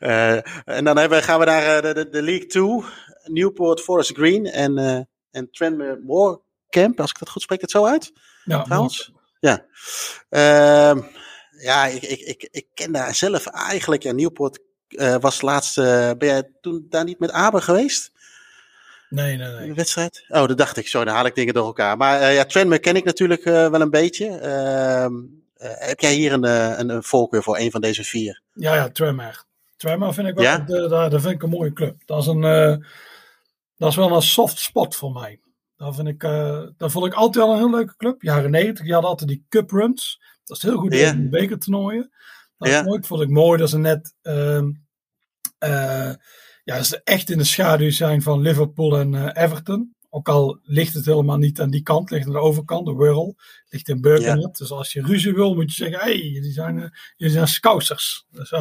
uh, 0.00 0.32
en 0.76 0.84
dan 0.84 0.96
hebben, 0.96 1.22
gaan 1.22 1.38
we 1.38 1.44
naar 1.44 1.82
de, 1.82 1.94
de, 1.94 2.08
de 2.08 2.22
League 2.22 2.46
2. 2.46 2.84
Newport 3.24 3.80
Forest 3.80 4.16
Green 4.16 4.46
en, 4.46 4.78
uh, 4.78 5.00
en 5.30 5.50
Tranmere 5.50 6.00
Moor 6.04 6.42
Camp. 6.68 7.00
Als 7.00 7.10
ik 7.10 7.18
dat 7.18 7.30
goed 7.30 7.42
spreek, 7.42 7.60
het 7.60 7.70
zo 7.70 7.86
uit? 7.86 8.12
Ja, 8.44 8.62
trouwens. 8.62 9.12
Ja. 9.40 9.66
Uh, 10.30 11.02
ja, 11.58 11.86
ik, 11.86 12.02
ik, 12.02 12.20
ik, 12.20 12.48
ik 12.50 12.66
ken 12.74 12.92
daar 12.92 13.14
zelf 13.14 13.46
eigenlijk. 13.46 14.02
Ja, 14.02 14.12
Newport 14.12 14.60
uh, 14.88 15.16
was 15.20 15.40
laatst. 15.40 15.78
Uh, 15.78 15.84
ben 16.18 16.28
jij 16.28 16.50
toen 16.60 16.86
daar 16.90 17.04
niet 17.04 17.18
met 17.18 17.30
Aber 17.30 17.62
geweest? 17.62 18.12
Nee, 19.08 19.36
nee, 19.36 19.52
nee. 19.52 19.68
De 19.68 19.74
wedstrijd? 19.74 20.24
Oh, 20.28 20.46
dat 20.46 20.58
dacht 20.58 20.76
ik. 20.76 20.88
Zo, 20.88 21.04
dan 21.04 21.14
haal 21.14 21.26
ik 21.26 21.34
dingen 21.34 21.54
door 21.54 21.66
elkaar. 21.66 21.96
Maar 21.96 22.20
uh, 22.20 22.34
ja, 22.34 22.44
Tranmere 22.44 22.80
ken 22.80 22.96
ik 22.96 23.04
natuurlijk 23.04 23.44
wel 23.44 23.80
een 23.80 23.90
beetje. 23.90 24.28
Ehm, 24.28 25.14
heb 25.58 26.00
jij 26.00 26.14
hier 26.14 26.32
een, 26.32 26.44
een, 26.80 26.88
een 26.88 27.02
voorkeur 27.02 27.42
voor 27.42 27.58
een 27.58 27.70
van 27.70 27.80
deze 27.80 28.04
vier? 28.04 28.42
Ja, 28.52 28.74
ja, 28.74 28.90
Tranmere. 28.90 29.44
Tranmere 29.76 30.12
vind 30.12 30.28
ik 30.28 30.34
wel. 30.34 30.44
Ja? 30.44 30.58
De, 31.08 31.20
vind 31.20 31.34
ik 31.34 31.42
een 31.42 31.50
mooie 31.50 31.72
club. 31.72 31.96
Dat 32.04 32.20
is, 32.20 32.26
een, 32.26 32.40
dat 33.76 33.90
is 33.90 33.96
wel 33.96 34.12
een 34.16 34.22
soft 34.22 34.58
spot 34.58 34.96
voor 34.96 35.12
mij. 35.12 35.40
Dat, 35.76 35.94
vind 35.94 36.08
ik, 36.08 36.20
dat 36.76 36.92
vond 36.92 37.06
ik 37.06 37.14
altijd 37.14 37.44
wel 37.44 37.52
een 37.52 37.58
heel 37.58 37.70
leuke 37.70 37.96
club. 37.96 38.22
Jaren 38.22 38.50
90, 38.50 38.84
die 38.84 38.92
hadden 38.92 39.10
altijd 39.10 39.28
die 39.28 39.46
cup 39.48 39.70
runs. 39.70 40.20
Dat 40.44 40.56
is 40.56 40.62
heel 40.62 40.76
goed 40.76 40.94
Ja. 40.94 41.08
in 41.10 41.22
de 41.22 41.28
bekertoernooien. 41.28 42.10
Dat 42.58 42.68
Ja. 42.68 42.78
is 42.80 42.86
mooi. 42.86 43.02
vond 43.02 43.20
ik 43.22 43.28
mooi 43.28 43.58
dat 43.58 43.70
ze 43.70 43.78
net 43.78 44.14
ehm, 44.22 44.70
eh, 45.58 46.12
ja, 46.64 46.76
dat 46.76 46.86
ze 46.86 47.00
echt 47.04 47.30
in 47.30 47.38
de 47.38 47.44
schaduw 47.44 47.90
zijn 47.90 48.22
van 48.22 48.40
Liverpool 48.40 48.98
en 48.98 49.14
eh, 49.14 49.42
Everton. 49.44 49.94
Ook 50.10 50.28
al 50.28 50.58
ligt 50.62 50.94
het 50.94 51.04
helemaal 51.04 51.36
niet 51.36 51.60
aan 51.60 51.70
die 51.70 51.82
kant, 51.82 52.10
ligt 52.10 52.26
aan 52.26 52.32
de 52.32 52.38
overkant, 52.38 52.86
de 52.86 52.94
Wirral, 52.94 53.36
ligt 53.68 53.88
in 53.88 54.00
Birkenhead. 54.00 54.56
Dus 54.56 54.70
als 54.70 54.92
je 54.92 55.02
ruzie 55.02 55.34
wil, 55.34 55.54
moet 55.54 55.74
je 55.74 55.84
zeggen, 55.84 55.98
hé, 55.98 56.18
hey, 56.18 56.28
jullie 56.28 56.52
zijn, 56.52 56.76
uh, 56.76 56.86
jullie 57.16 57.34
zijn 57.34 57.48
scousers. 57.48 58.26
Dus. 58.30 58.52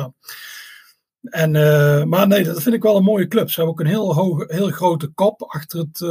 En, 1.23 1.53
uh, 1.53 2.03
maar 2.03 2.27
nee, 2.27 2.43
dat 2.43 2.61
vind 2.61 2.75
ik 2.75 2.83
wel 2.83 2.95
een 2.97 3.03
mooie 3.03 3.27
club. 3.27 3.49
Ze 3.49 3.55
hebben 3.55 3.73
ook 3.73 3.79
een 3.79 3.93
heel, 3.93 4.13
hoge, 4.13 4.45
heel 4.47 4.69
grote 4.69 5.07
kop 5.07 5.41
achter 5.41 5.79
het, 5.79 6.01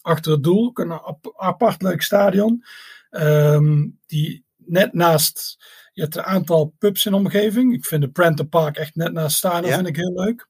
achter 0.00 0.32
het 0.32 0.42
doel. 0.42 0.66
Ook 0.66 0.78
een 0.78 0.90
ap 0.90 1.32
apart 1.36 1.82
leuk 1.82 2.02
stadion. 2.02 2.64
Um, 3.10 3.98
die 4.06 4.44
net 4.56 4.92
naast, 4.92 5.58
je 5.96 6.02
hebt 6.02 6.16
een 6.16 6.22
aantal 6.22 6.74
pubs 6.78 7.06
in 7.06 7.12
de 7.12 7.18
omgeving. 7.18 7.74
Ik 7.74 7.84
vind 7.84 8.02
de 8.02 8.08
Prenter 8.10 8.46
Park 8.46 8.76
echt 8.76 8.94
net 8.94 9.12
naast 9.12 9.36
stadion, 9.36 9.70
Ja. 9.70 9.74
vind 9.76 9.88
ik 9.88 9.96
heel 9.96 10.12
leuk. 10.12 10.48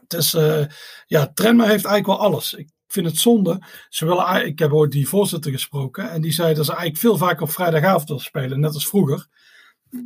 Het 0.00 0.12
is, 0.14 0.34
uh, 0.34 0.64
ja, 1.06 1.26
Trenma 1.32 1.62
heeft 1.64 1.84
eigenlijk 1.84 2.06
wel 2.06 2.18
alles. 2.28 2.52
Ik 2.54 2.68
vind 2.86 3.06
het 3.06 3.18
zonde. 3.18 3.62
Ze 3.88 4.06
willen, 4.06 4.46
ik 4.46 4.58
heb 4.58 4.72
ooit 4.72 4.92
die 4.92 5.08
voorzitter 5.08 5.50
gesproken 5.52 6.10
en 6.10 6.20
die 6.20 6.32
zei 6.32 6.54
dat 6.54 6.64
ze 6.64 6.70
eigenlijk 6.70 7.00
veel 7.00 7.16
vaker 7.16 7.42
op 7.42 7.50
vrijdagavond 7.50 8.08
willen 8.08 8.22
spelen, 8.22 8.60
net 8.60 8.74
als 8.74 8.88
vroeger. 8.88 9.26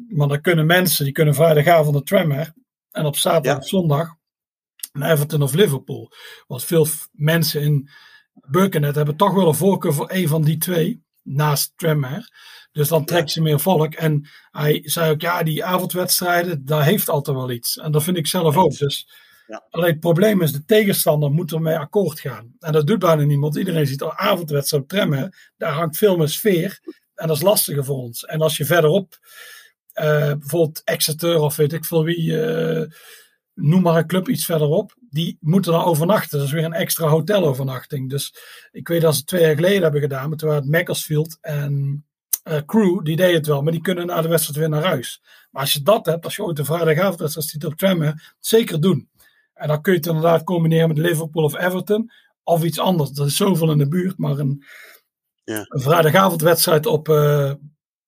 Maar 0.08 0.28
dan 0.28 0.40
kunnen 0.40 0.66
mensen, 0.66 1.04
die 1.04 1.12
kunnen 1.14 1.34
vrijdagavond 1.34 1.92
naar 1.94 2.02
Tranmere 2.02 2.54
en 2.90 3.04
op 3.04 3.16
zaterdag 3.16 3.52
Ja. 3.52 3.58
of 3.58 3.68
zondag 3.68 4.14
naar 4.92 5.10
Everton 5.10 5.42
of 5.42 5.52
Liverpool. 5.54 6.12
Want 6.46 6.64
veel 6.64 6.86
mensen 7.12 7.62
in 7.62 7.88
Birkenhead 8.32 8.94
hebben 8.94 9.16
toch 9.16 9.34
wel 9.34 9.48
een 9.48 9.54
voorkeur 9.54 9.92
voor 9.94 10.10
een 10.12 10.28
van 10.28 10.42
die 10.42 10.58
twee, 10.58 11.02
naast 11.22 11.72
Tranmere. 11.76 12.28
Dus 12.78 12.88
dan 12.88 13.04
trekt 13.04 13.30
ze 13.30 13.42
meer 13.42 13.60
volk. 13.60 13.94
En 13.94 14.28
hij 14.50 14.80
zei 14.84 15.10
ook, 15.10 15.20
ja, 15.20 15.42
die 15.42 15.64
avondwedstrijden, 15.64 16.64
daar 16.64 16.84
heeft 16.84 17.08
altijd 17.08 17.36
wel 17.36 17.50
iets. 17.50 17.78
En 17.78 17.92
dat 17.92 18.02
vind 18.02 18.16
ik 18.16 18.26
zelf 18.26 18.56
ook. 18.56 18.76
Dus 18.76 19.08
Ja. 19.46 19.66
alleen 19.70 19.90
het 19.90 20.00
probleem 20.00 20.42
is, 20.42 20.52
de 20.52 20.64
tegenstander 20.64 21.30
moet 21.30 21.52
ermee 21.52 21.76
akkoord 21.76 22.20
gaan. 22.20 22.52
En 22.58 22.72
dat 22.72 22.86
doet 22.86 22.98
bijna 22.98 23.22
niemand. 23.22 23.56
Iedereen 23.56 23.86
ziet 23.86 24.02
al 24.02 24.12
avondwedstrijd 24.12 24.82
op 24.82 24.88
Tranmere. 24.88 25.32
Daar 25.56 25.72
hangt 25.72 25.96
veel 25.96 26.16
meer 26.16 26.28
sfeer. 26.28 26.80
En 27.14 27.26
dat 27.26 27.36
is 27.36 27.42
lastiger 27.42 27.84
voor 27.84 27.96
ons. 27.96 28.24
En 28.24 28.40
als 28.40 28.56
je 28.56 28.64
verderop, 28.64 29.18
eh, 29.92 30.32
bijvoorbeeld 30.32 30.82
Exeter 30.84 31.38
of 31.40 31.56
weet 31.56 31.72
ik 31.72 31.84
veel 31.84 32.04
wie, 32.04 32.42
eh, 32.42 32.86
noem 33.54 33.82
maar 33.82 33.96
een 33.96 34.06
club 34.06 34.28
iets 34.28 34.44
verderop, 34.44 34.94
die 35.10 35.36
moeten 35.40 35.72
dan 35.72 35.84
overnachten. 35.84 36.38
Dat 36.38 36.46
is 36.46 36.52
weer 36.52 36.64
een 36.64 36.72
extra 36.72 37.06
hotelovernachting. 37.08 38.10
Dus 38.10 38.34
ik 38.72 38.88
weet 38.88 39.00
dat 39.00 39.16
ze 39.16 39.24
twee 39.24 39.42
jaar 39.42 39.54
geleden 39.54 39.82
hebben 39.82 40.00
gedaan, 40.00 40.28
maar 40.28 40.38
toen 40.38 40.48
waren 40.48 40.62
het 40.64 40.72
Macclesfield 40.72 41.38
en 41.40 42.02
eh, 42.42 42.60
Crew, 42.66 43.04
die 43.04 43.16
deden 43.16 43.34
het 43.34 43.46
wel, 43.46 43.62
maar 43.62 43.72
die 43.72 43.80
kunnen 43.80 44.06
na 44.06 44.20
de 44.22 44.28
wedstrijd 44.28 44.58
weer 44.58 44.68
naar 44.68 44.84
huis. 44.84 45.22
Maar 45.50 45.62
als 45.62 45.72
je 45.72 45.82
dat 45.82 46.06
hebt, 46.06 46.24
als 46.24 46.36
je 46.36 46.44
ooit 46.44 46.58
een 46.58 46.64
vrijdagavondwedstrijd 46.64 47.48
ziet 47.48 47.64
op 47.64 47.74
Tranmere, 47.74 48.20
zeker 48.40 48.80
doen. 48.80 49.08
En 49.54 49.68
dan 49.68 49.82
kun 49.82 49.92
je 49.92 49.98
het 49.98 50.06
inderdaad 50.08 50.44
combineren 50.44 50.88
met 50.88 50.98
Liverpool 50.98 51.44
of 51.44 51.58
Everton, 51.58 52.10
of 52.42 52.62
iets 52.64 52.78
anders. 52.78 53.10
Er 53.18 53.26
is 53.26 53.36
zoveel 53.36 53.70
in 53.70 53.78
de 53.78 53.88
buurt, 53.88 54.18
maar 54.18 54.38
een, 54.38 54.64
Ja. 55.44 55.64
een 55.68 55.80
vrijdagavondwedstrijd 55.80 56.86
op, 56.86 57.08
eh 57.08 57.52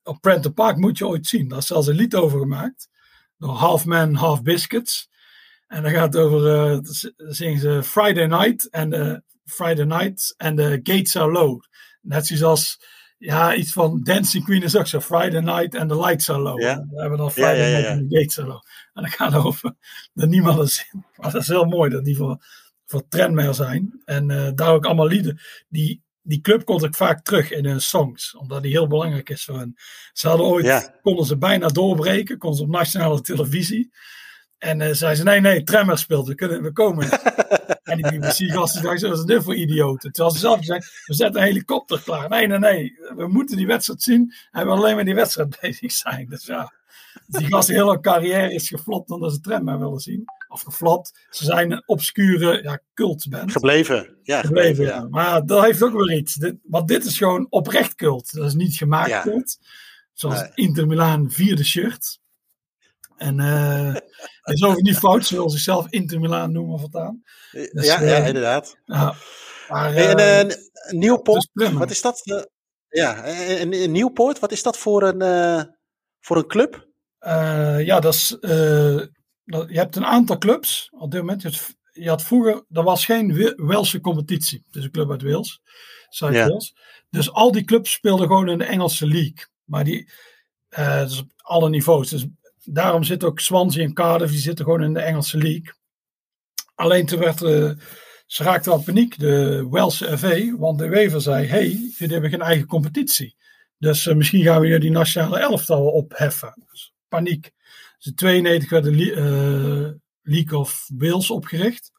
op 0.02 0.20
Prenton 0.20 0.54
Park 0.54 0.76
moet 0.76 0.98
je 0.98 1.06
ooit 1.06 1.26
zien. 1.26 1.48
Daar 1.48 1.58
is 1.58 1.66
zelfs 1.66 1.86
een 1.86 1.94
lied 1.94 2.14
over 2.14 2.38
gemaakt, 2.38 2.88
door 3.38 3.50
Half 3.54 3.84
Man, 3.84 4.14
Half 4.14 4.42
Biscuits. 4.42 5.08
En 5.66 5.82
dan 5.82 5.92
gaat 5.92 6.12
het 6.12 6.22
over, 6.22 6.70
eh, 6.70 6.78
zingen 7.16 7.60
ze 7.60 7.82
Friday 7.82 8.26
Night 8.26 8.68
en 8.70 9.24
Friday 9.44 9.84
Night 9.84 10.34
en 10.36 10.56
de 10.56 10.80
Gates 10.82 11.16
are 11.16 11.32
low. 11.32 11.62
Net 12.00 12.26
zoals, 12.26 12.80
ja, 13.20 13.54
iets 13.54 13.72
van 13.72 14.00
Dancing 14.02 14.44
Queen 14.44 14.62
is 14.62 14.76
ook 14.76 14.86
zo. 14.86 15.00
Friday 15.00 15.40
Night 15.40 15.74
en 15.74 15.88
the 15.88 16.00
lights 16.00 16.30
are 16.30 16.38
low. 16.38 16.58
We 16.90 17.00
hebben 17.00 17.18
dan 17.18 17.32
Friday 17.32 17.72
Night 17.72 17.86
en 17.86 18.08
the 18.08 18.16
Gates 18.16 18.38
are 18.38 18.48
low. 18.48 18.62
En 18.92 19.02
dan 19.02 19.10
gaat 19.10 19.32
het 19.32 19.44
over 19.44 19.74
dat 20.14 20.28
niemand 20.28 20.70
ziet. 20.70 20.92
Maar 21.16 21.32
dat 21.32 21.42
is 21.42 21.48
heel 21.48 21.64
mooi 21.64 21.90
dat 21.90 22.04
die 22.04 22.16
voor 22.16 22.44
voor 22.86 23.08
Trendmail 23.08 23.54
zijn. 23.54 24.00
En 24.04 24.52
daar 24.54 24.72
ook 24.72 24.84
allemaal 24.86 25.06
lieden. 25.06 25.40
Die, 25.68 26.02
die 26.22 26.40
club 26.40 26.64
komt 26.64 26.84
ik 26.84 26.94
vaak 26.94 27.22
terug 27.24 27.50
in 27.50 27.64
hun 27.64 27.80
songs. 27.80 28.36
Omdat 28.36 28.62
die 28.62 28.70
heel 28.70 28.86
belangrijk 28.86 29.30
is 29.30 29.44
voor 29.44 29.58
hen. 29.58 29.74
Ze 30.12 30.28
hadden 30.28 30.46
ooit, 30.46 30.92
konden 31.02 31.24
ze 31.24 31.38
bijna 31.38 31.68
doorbreken. 31.68 32.38
Konden 32.38 32.58
ze 32.58 32.64
op 32.64 32.70
nationale 32.70 33.20
televisie. 33.20 33.90
En 34.60 34.80
uh, 34.80 34.88
zei 34.92 35.14
ze, 35.14 35.22
nee, 35.22 35.40
nee, 35.40 35.62
Tremmer 35.62 35.98
speelt, 35.98 36.26
we, 36.26 36.34
kunnen, 36.34 36.62
we 36.62 36.72
komen. 36.72 37.08
en 37.82 37.96
die 37.96 38.18
BBC-gasten 38.18 38.82
dachten, 38.82 39.08
wat 39.08 39.18
is 39.18 39.24
dit 39.24 39.42
voor 39.42 39.54
idioten? 39.54 40.12
Terwijl 40.12 40.34
ze 40.34 40.40
zelf 40.40 40.64
zeiden, 40.64 40.88
we 41.06 41.14
zetten 41.14 41.40
een 41.40 41.46
helikopter 41.46 42.02
klaar. 42.02 42.28
Nee, 42.28 42.46
nee, 42.46 42.58
nee, 42.58 42.98
we 43.16 43.28
moeten 43.28 43.56
die 43.56 43.66
wedstrijd 43.66 44.02
zien 44.02 44.34
en 44.50 44.66
we 44.66 44.72
alleen 44.72 44.94
maar 44.94 45.04
die 45.04 45.14
wedstrijd 45.14 45.58
bezig 45.60 45.92
zijn. 45.92 46.26
Dus 46.28 46.46
ja, 46.46 46.72
die 47.26 47.46
gasten 47.46 47.74
hele 47.74 48.00
carrière 48.00 48.54
is 48.54 48.68
geflopt 48.68 49.10
omdat 49.10 49.32
ze 49.32 49.40
Tremmer 49.40 49.78
willen 49.78 50.00
zien. 50.00 50.24
Of 50.48 50.62
geflopt. 50.62 51.26
Ze 51.30 51.44
zijn 51.44 51.72
een 51.72 51.82
obscure 51.86 52.62
ja, 52.62 52.80
cultband. 52.94 53.52
Gebleven, 53.52 54.16
ja. 54.22 54.40
Gebleven, 54.40 54.84
ja. 54.84 55.06
Maar 55.10 55.46
dat 55.46 55.64
heeft 55.64 55.82
ook 55.82 55.92
weer 55.92 56.16
iets. 56.16 56.34
Dit, 56.34 56.56
want 56.62 56.88
dit 56.88 57.04
is 57.04 57.18
gewoon 57.18 57.46
oprecht 57.50 57.94
cult. 57.94 58.34
Dat 58.34 58.46
is 58.46 58.54
niet 58.54 58.74
gemaakt 58.74 59.08
ja. 59.08 59.22
cult. 59.22 59.58
Zoals 60.12 60.48
Inter 60.54 60.86
Milaan 60.86 61.30
vierde 61.30 61.64
shirt. 61.64 62.20
En 63.20 63.38
uh, 63.38 63.94
is 64.42 64.62
ook 64.62 64.80
niet 64.80 64.98
fout, 64.98 65.26
ze 65.26 65.34
wil 65.34 65.50
zichzelf 65.50 65.86
Inter 65.88 66.20
Milaan 66.20 66.52
noemen 66.52 66.78
voortaan. 66.78 67.22
Dus, 67.52 67.86
ja, 67.86 68.00
ja, 68.02 68.16
eh, 68.16 68.26
inderdaad. 68.26 68.76
Ja, 68.84 69.14
maar, 69.68 69.94
en 69.94 70.48
uh, 70.48 70.54
Nieuwpoort, 70.90 71.48
wat 71.52 71.90
is 71.90 72.00
dat? 72.00 72.46
ja, 72.88 73.26
een, 73.60 73.92
Nieuwpoort, 73.92 74.38
wat 74.38 74.52
is 74.52 74.62
dat 74.62 74.78
voor 74.78 75.02
een, 75.02 75.76
voor 76.20 76.36
een 76.36 76.46
club? 76.46 76.88
ja, 77.78 78.00
dat 78.00 78.14
is, 78.14 78.36
dat, 79.44 79.68
je 79.68 79.78
hebt 79.78 79.96
een 79.96 80.06
aantal 80.06 80.38
clubs 80.38 80.88
op 80.98 81.10
dit 81.10 81.20
moment. 81.20 81.42
Je 81.42 81.48
had, 81.48 81.76
je 81.92 82.08
had 82.08 82.22
vroeger, 82.22 82.64
er 82.70 82.82
was 82.82 83.04
geen 83.04 83.54
Welse 83.56 84.00
competitie. 84.00 84.64
Dus 84.70 84.84
een 84.84 84.90
club 84.90 85.10
uit 85.10 85.22
Wales, 85.22 85.60
Zuid-Wales. 86.08 86.74
Dus 87.10 87.32
al 87.32 87.52
die 87.52 87.64
clubs 87.64 87.92
speelden 87.92 88.26
gewoon 88.26 88.48
in 88.48 88.58
de 88.58 88.64
Engelse 88.64 89.06
league. 89.06 89.46
Maar 89.64 89.84
die, 89.84 90.10
dus 90.76 91.20
op 91.20 91.30
alle 91.36 91.68
niveaus. 91.68 92.08
Dus 92.08 92.26
daarom 92.64 93.04
zit 93.04 93.24
ook 93.24 93.40
Swansea 93.40 93.84
en 93.84 93.94
Cardiff, 93.94 94.30
die 94.30 94.40
zitten 94.40 94.64
gewoon 94.64 94.82
in 94.82 94.94
de 94.94 95.00
Engelse 95.00 95.38
league. 95.38 95.72
Alleen 96.74 97.06
toen 97.06 97.18
werd, 97.18 97.42
uh, 97.42 97.70
ze 98.26 98.42
raakten 98.42 98.72
wel 98.72 98.82
paniek, 98.82 99.18
de 99.18 99.66
Welse 99.70 100.18
FA, 100.18 100.56
want 100.56 100.78
de 100.78 100.88
Wever 100.88 101.20
zei, 101.20 101.46
hey, 101.46 101.68
jullie 101.68 102.12
hebben 102.12 102.30
geen 102.30 102.42
eigen 102.42 102.66
competitie. 102.66 103.36
Dus 103.78 104.06
uh, 104.06 104.14
misschien 104.14 104.42
gaan 104.42 104.60
we 104.60 104.66
hier 104.66 104.80
die 104.80 104.90
nationale 104.90 105.38
elftal 105.38 105.86
opheffen. 105.86 106.64
Dus 106.70 106.94
paniek. 107.08 107.50
Dus 107.96 108.06
in 108.06 108.14
92 108.14 108.70
werd 108.70 108.84
de 108.84 110.00
League 110.22 110.58
of 110.58 110.86
Wales 110.96 111.30
opgericht. 111.30 111.92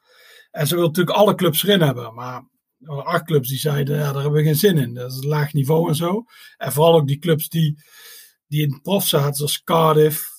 En 0.51 0.67
ze 0.67 0.75
wilden 0.75 0.91
natuurlijk 0.91 1.17
alle 1.17 1.35
clubs 1.35 1.63
erin 1.63 1.81
hebben, 1.81 2.13
maar 2.13 2.43
acht 2.85 3.25
clubs 3.25 3.49
die 3.49 3.57
zeiden, 3.57 3.97
ja, 3.97 4.11
daar 4.11 4.21
hebben 4.21 4.41
we 4.41 4.43
geen 4.43 4.55
zin 4.55 4.77
in. 4.77 4.93
Dat 4.93 5.11
is 5.11 5.23
laag 5.23 5.53
niveau 5.53 5.87
en 5.87 5.95
zo. 5.95 6.23
En 6.57 6.71
vooral 6.71 6.95
ook 6.95 7.07
die 7.07 7.19
clubs 7.19 7.49
die, 7.49 7.83
die 8.47 8.61
in 8.61 8.79
prof 8.81 9.07
zaten, 9.07 9.35
zoals 9.35 9.63
Cardiff, 9.63 10.30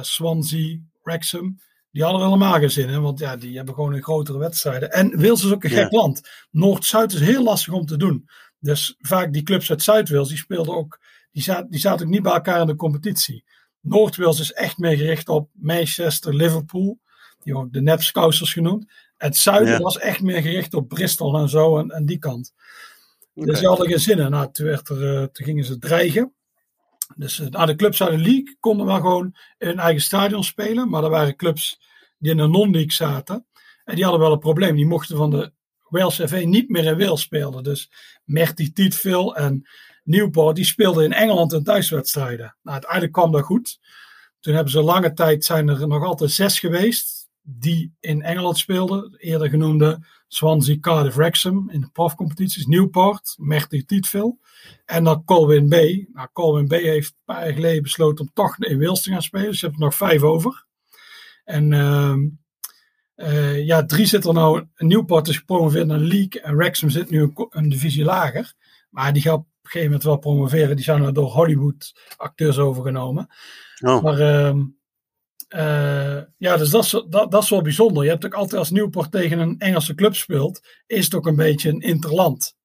Swansea, 0.00 0.78
Wrexham. 1.02 1.60
Die 1.90 2.02
hadden 2.02 2.22
er 2.22 2.28
helemaal 2.28 2.58
geen 2.58 2.70
zin 2.70 2.88
in, 2.88 3.02
want 3.02 3.18
ja, 3.18 3.36
die 3.36 3.56
hebben 3.56 3.74
gewoon 3.74 3.92
een 3.92 4.02
grotere 4.02 4.38
wedstrijden. 4.38 4.90
En 4.90 5.20
Wales 5.20 5.44
is 5.44 5.52
ook 5.52 5.64
een 5.64 5.70
gek 5.70 5.92
land. 5.92 6.28
Noord-Zuid 6.50 7.12
is 7.12 7.20
heel 7.20 7.42
lastig 7.42 7.72
om 7.72 7.86
te 7.86 7.96
doen. 7.96 8.28
Dus 8.58 8.94
vaak 8.98 9.32
die 9.32 9.42
clubs 9.42 9.70
uit 9.70 9.82
Zuid-Wales, 9.82 10.28
die 10.28 10.36
speelden 10.36 10.74
ook, 10.74 11.00
die 11.32 11.42
zaten, 11.42 11.70
die 11.70 11.80
zaten 11.80 12.06
ook 12.06 12.12
niet 12.12 12.22
bij 12.22 12.32
elkaar 12.32 12.60
in 12.60 12.66
de 12.66 12.76
competitie. 12.76 13.44
Noord-Wales 13.80 14.40
is 14.40 14.52
echt 14.52 14.78
meer 14.78 14.96
gericht 14.96 15.28
op 15.28 15.50
Manchester, 15.52 16.34
Liverpool, 16.34 16.98
die 17.42 17.56
ook 17.56 17.72
de 17.72 17.82
Nepscousers 17.82 18.52
genoemd. 18.52 18.92
Het 19.16 19.36
zuiden 19.36 19.80
was 19.80 19.98
echt 19.98 20.22
meer 20.22 20.42
gericht 20.42 20.74
op 20.74 20.88
Bristol 20.88 21.38
en 21.38 21.48
zo 21.48 21.78
en, 21.78 21.90
en 21.90 22.06
die 22.06 22.18
kant. 22.18 22.52
Dus 23.34 23.58
die 23.58 23.68
hadden 23.68 23.88
geen 23.88 24.00
zin 24.00 24.18
in. 24.18 24.30
Nou, 24.30 24.52
toen, 24.52 24.66
werd 24.66 24.88
er, 24.88 25.02
uh, 25.02 25.22
toen 25.22 25.46
gingen 25.46 25.64
ze 25.64 25.78
dreigen. 25.78 26.34
Dus 27.14 27.38
uh, 27.38 27.66
de 27.66 27.76
clubs 27.76 28.02
uit 28.02 28.10
de 28.10 28.18
league 28.18 28.56
konden 28.60 28.86
wel 28.86 29.00
gewoon 29.00 29.36
in 29.58 29.66
hun 29.66 29.78
eigen 29.78 30.02
stadion 30.02 30.44
spelen. 30.44 30.88
Maar 30.88 31.04
er 31.04 31.10
waren 31.10 31.36
clubs 31.36 31.80
die 32.18 32.30
in 32.30 32.36
de 32.36 32.46
non-league 32.46 32.92
zaten. 32.92 33.46
En 33.84 33.94
die 33.94 34.04
hadden 34.04 34.22
wel 34.22 34.32
een 34.32 34.38
probleem. 34.38 34.76
Die 34.76 34.86
mochten 34.86 35.16
van 35.16 35.30
de 35.30 35.52
Wales 35.88 36.20
FA 36.26 36.36
niet 36.36 36.68
meer 36.68 36.84
in 36.84 36.98
Wales 36.98 37.20
spelen. 37.20 37.62
Dus 37.62 37.90
Merty 38.24 38.72
Tietville 38.72 39.34
en 39.34 39.68
Newport, 40.04 40.56
die 40.56 40.64
speelden 40.64 41.04
in 41.04 41.12
Engeland 41.12 41.52
hun 41.52 41.64
thuiswedstrijden. 41.64 42.56
Nou, 42.62 42.72
uiteindelijk 42.72 43.12
kwam 43.12 43.32
dat 43.32 43.42
goed. 43.42 43.78
Toen 44.40 44.54
hebben 44.54 44.72
ze 44.72 44.82
lange 44.82 45.12
tijd, 45.12 45.44
zijn 45.44 45.68
er 45.68 45.88
nog 45.88 46.04
altijd 46.04 46.30
zes 46.30 46.58
geweest 46.58 47.28
die 47.42 47.94
in 48.00 48.22
Engeland 48.22 48.58
speelden. 48.58 49.14
Eerder 49.16 49.48
genoemde 49.48 50.06
Swansea, 50.36 50.76
Cardiff, 50.80 51.16
Wrexham 51.16 51.70
in 51.70 51.80
de 51.80 51.88
profcompetities. 51.92 52.66
Newport, 52.66 53.34
Merty 53.38 53.84
Tietville. 53.84 54.36
En 54.84 55.04
dan 55.04 55.24
Colwyn 55.24 55.68
Bay. 55.68 56.08
Nou, 56.12 56.28
Colwyn 56.32 56.68
Bay 56.68 56.82
heeft 56.82 57.08
een 57.08 57.34
paar 57.34 57.44
jaar 57.44 57.54
geleden 57.54 57.82
besloten 57.82 58.24
om 58.24 58.30
toch 58.34 58.58
in 58.58 58.78
Wales 58.78 59.02
te 59.02 59.10
gaan 59.10 59.22
spelen. 59.22 59.46
Dus 59.46 59.60
je 59.60 59.66
hebt 59.66 59.78
er 59.78 59.84
nog 59.84 59.94
vijf 59.94 60.22
over. 60.22 60.66
En 61.44 61.72
uh, 63.16 63.66
ja, 63.66 63.84
drie 63.84 64.06
zit 64.06 64.24
er 64.24 64.32
nou. 64.32 64.66
Newport 64.76 65.28
is 65.28 65.38
gepromoveerd 65.38 65.86
naar 65.86 65.98
League. 65.98 66.40
En 66.42 66.56
Wrexham 66.56 66.90
zit 66.90 67.10
nu 67.10 67.22
een, 67.22 67.46
een, 67.50 67.68
divisie 67.68 68.04
lager. 68.04 68.54
Maar 68.90 69.12
die 69.12 69.22
gaat 69.22 69.34
op 69.34 69.44
een 69.44 69.70
gegeven 69.70 69.86
moment 69.86 70.02
wel 70.02 70.18
promoveren. 70.18 70.76
Die 70.76 70.84
zijn 70.84 71.02
er 71.02 71.14
door 71.14 71.30
Hollywood 71.30 72.00
acteurs 72.16 72.58
overgenomen. 72.58 73.28
Oh. 73.84 74.02
Maar 74.02 74.54
uh, 75.48 76.20
ja, 76.36 76.56
dus 76.56 76.70
dat 76.70 76.84
is, 76.84 76.90
dat, 76.90 77.30
dat 77.30 77.42
is 77.42 77.50
wel 77.50 77.62
bijzonder. 77.62 78.04
Je 78.04 78.10
hebt 78.10 78.24
ook 78.24 78.34
altijd 78.34 78.58
als 78.58 78.70
Newport 78.70 79.10
tegen 79.10 79.38
een 79.38 79.58
Engelse 79.58 79.94
club 79.94 80.14
speelt, 80.14 80.66
is 80.86 81.04
het 81.04 81.14
ook 81.14 81.26
een 81.26 81.36
beetje 81.36 81.68
een 81.68 81.80
interland 81.80 82.56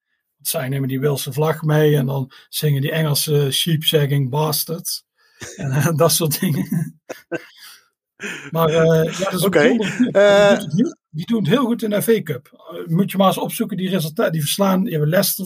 zij 0.41 0.69
nemen 0.69 0.87
die 0.87 0.99
Wilse 0.99 1.33
vlag 1.33 1.61
mee 1.61 1.95
en 1.95 2.05
dan 2.05 2.31
zingen 2.49 2.81
die 2.81 2.91
Engelse 2.91 3.51
sheepsagging 3.51 4.29
bastards. 4.29 5.05
En 5.55 5.71
uh, 5.71 5.91
dat 5.95 6.11
soort 6.11 6.39
dingen. 6.39 6.99
maar 8.51 8.69
uh, 8.69 9.19
ja, 9.19 9.29
dat 9.29 9.45
okay. 9.45 9.71
uh, 10.11 10.59
die, 11.09 11.25
doen 11.25 11.39
het 11.39 11.47
heel 11.47 11.65
goed 11.65 11.83
in 11.83 11.89
de 11.89 12.01
FA 12.01 12.21
Cup. 12.21 12.49
moet 12.85 13.11
je 13.11 13.17
maar 13.17 13.27
eens 13.27 13.37
opzoeken, 13.37 13.77
die 13.77 13.89
resultaten. 13.89 14.31
Die 14.31 14.41
verslaan, 14.41 14.81
die 14.81 14.91
hebben 14.91 15.09
Leicester 15.09 15.45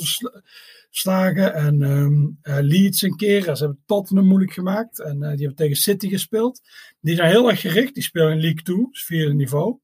verslagen 0.96 1.54
en 1.54 1.82
um, 1.82 2.39
Leeds 2.43 3.02
een 3.02 3.16
keer. 3.16 3.41
Ze 3.41 3.64
hebben 3.64 3.84
Tottenham 3.86 4.28
moeilijk 4.28 4.54
gemaakt 4.54 5.02
en 5.02 5.20
die 5.20 5.28
hebben 5.28 5.56
tegen 5.56 5.76
City 5.76 6.10
gespeeld. 6.10 6.62
Die 7.02 7.16
zijn 7.16 7.30
heel 7.30 7.50
erg 7.50 7.62
gericht, 7.62 7.93
die 7.93 8.04
spelen 8.04 8.32
in 8.32 8.41
League 8.41 8.62
2, 8.62 8.88
dus 8.91 9.04
vierde 9.04 9.34
niveau. 9.34 9.78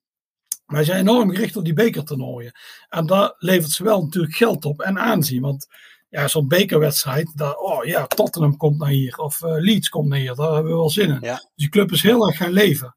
Maar 0.66 0.84
zijn 0.84 1.00
enorm 1.00 1.30
gericht 1.30 1.58
op 1.58 1.64
die 1.64 1.74
bekertoernooien. 1.74 2.52
En 2.90 3.06
dat 3.06 3.36
levert 3.38 3.72
ze 3.72 3.84
wel 3.84 4.02
natuurlijk 4.02 4.36
geld 4.36 4.66
op 4.66 4.82
en 4.82 5.00
aanzien. 5.00 5.42
Want 5.42 5.68
ja, 6.10 6.28
zo'n 6.28 6.48
bekerwedstrijd, 6.48 7.38
dat, 7.38 7.60
oh 7.60 7.86
ja, 7.86 8.08
Tottenham 8.08 8.58
komt 8.58 8.78
naar 8.78 8.90
hier. 8.90 9.18
Of 9.18 9.42
uh, 9.42 9.52
Leeds 9.58 9.90
komt 9.90 10.08
naar 10.08 10.20
hier. 10.20 10.36
Daar 10.36 10.54
hebben 10.54 10.72
we 10.72 10.78
wel 10.78 10.90
zin 10.90 11.10
in. 11.10 11.20
Dus 11.20 11.48
die 11.56 11.70
club 11.70 11.92
is 11.92 12.02
heel 12.02 12.28
erg 12.28 12.38
gaan 12.38 12.52
leven. 12.52 12.96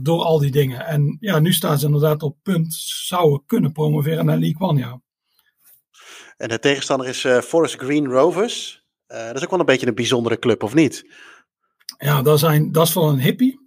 Door 0.00 0.22
al 0.22 0.38
die 0.38 0.50
dingen. 0.50 0.86
En 0.86 1.16
ja, 1.20 1.38
nu 1.38 1.52
staan 1.52 1.78
ze 1.78 1.86
inderdaad 1.86 2.22
op 2.22 2.36
punt. 2.42 2.74
Zouden 2.74 3.42
kunnen 3.46 3.72
promoveren 3.72 4.24
naar 4.24 4.38
League 4.38 4.68
One, 4.68 4.80
ja. 4.80 5.00
En 6.38 6.48
de 6.48 6.58
tegenstander 6.58 7.08
is 7.08 7.24
uh, 7.24 7.40
Forest 7.40 7.74
Green 7.74 8.06
Rovers. 8.06 8.84
dat 9.06 9.36
is 9.36 9.44
ook 9.44 9.50
wel 9.50 9.60
een 9.60 9.66
beetje 9.66 9.86
een 9.86 9.94
bijzondere 9.94 10.38
club, 10.38 10.62
of 10.62 10.74
niet? 10.74 11.04
Ja, 11.98 12.22
dat, 12.22 12.38
zijn, 12.38 12.72
dat 12.72 12.88
is 12.88 12.94
wel 12.94 13.08
een 13.08 13.20
hippie. 13.20 13.66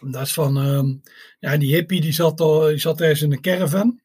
Dat 0.00 0.22
is 0.22 0.32
van, 0.32 0.66
uh, 0.66 0.94
ja, 1.38 1.56
die 1.56 1.74
hippie 1.74 2.00
die 2.00 2.12
zat, 2.12 2.40
al, 2.40 2.60
die 2.60 2.78
zat 2.78 3.00
ergens 3.00 3.22
in 3.22 3.32
een 3.32 3.40
caravan. 3.40 4.00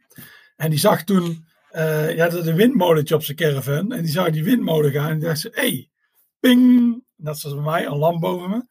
En 0.56 0.70
die 0.70 0.80
zag 0.80 1.04
toen, 1.04 1.48
uh, 1.72 2.16
ja, 2.16 2.30
dat 2.30 2.48
een 2.48 2.56
windmolentje 2.56 3.16
op 3.16 3.24
zijn 3.24 3.38
caravan. 3.38 3.92
En 3.92 4.02
die 4.02 4.12
zag 4.12 4.30
die 4.30 4.44
windmolen 4.44 4.92
gaan. 4.92 5.10
En 5.10 5.20
die 5.20 5.28
dacht 5.28 5.40
ze, 5.40 5.50
hé, 5.52 5.62
hey, 5.62 5.90
ping. 6.40 7.04
Dat 7.16 7.36
is 7.36 7.44
bij 7.44 7.54
mij, 7.54 7.86
een 7.86 7.98
lamp 7.98 8.22
boven 8.22 8.50
me. 8.50 8.66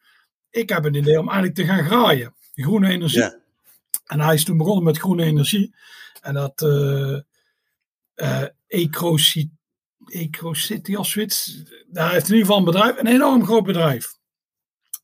Ik 0.50 0.68
heb 0.68 0.84
een 0.84 0.94
idee 0.94 1.18
om 1.18 1.28
eigenlijk 1.28 1.54
te 1.56 1.64
gaan 1.64 1.84
graaien. 1.84 2.34
Groene 2.54 2.88
energie. 2.88 3.20
Ja. 3.20 3.38
En 4.06 4.20
hij 4.20 4.34
is 4.34 4.44
toen 4.44 4.56
begonnen 4.56 4.84
met 4.84 4.98
groene 4.98 5.24
energie. 5.24 5.74
En 6.20 6.34
dat 6.34 6.62
uh, 6.62 7.18
uh, 8.16 8.44
EcoCity, 8.66 9.50
EcoCity 10.06 10.94
of 10.94 11.06
zoiets. 11.06 11.62
Daar 11.88 12.12
heeft 12.12 12.28
in 12.28 12.34
ieder 12.34 12.46
geval 12.46 12.58
een 12.58 12.72
bedrijf, 12.72 12.98
een 12.98 13.06
enorm 13.06 13.44
groot 13.44 13.64
bedrijf. 13.64 14.14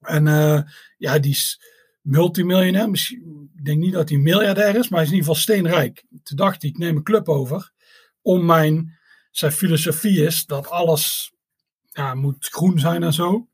En 0.00 0.26
uh, 0.26 0.60
ja, 0.96 1.18
die 1.18 1.30
is 1.30 1.60
multimiljonair. 2.00 2.90
Misschien, 2.90 3.50
ik 3.56 3.64
denk 3.64 3.78
niet 3.78 3.92
dat 3.92 4.08
hij 4.08 4.18
miljardair 4.18 4.76
is, 4.76 4.88
maar 4.88 4.98
hij 4.98 5.08
is 5.08 5.12
in 5.12 5.16
ieder 5.16 5.34
geval 5.34 5.34
steenrijk. 5.34 6.04
Toen 6.22 6.36
dacht 6.36 6.62
hij, 6.62 6.70
ik 6.70 6.78
neem 6.78 6.96
een 6.96 7.02
club 7.02 7.28
over. 7.28 7.72
Om 8.22 8.44
mijn, 8.44 8.98
zijn 9.30 9.52
filosofie 9.52 10.24
is 10.24 10.46
dat 10.46 10.68
alles 10.68 11.32
ja, 11.92 12.14
moet 12.14 12.48
groen 12.48 12.78
zijn 12.78 13.02
en 13.02 13.12
zo. 13.12 13.48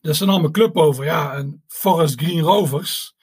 Dus 0.00 0.18
ze 0.18 0.24
nam 0.24 0.44
een 0.44 0.52
club 0.52 0.76
over. 0.76 1.04
Ja, 1.04 1.36
een 1.36 1.62
Forest 1.66 2.20
Green 2.20 2.40
Rovers. 2.40 3.14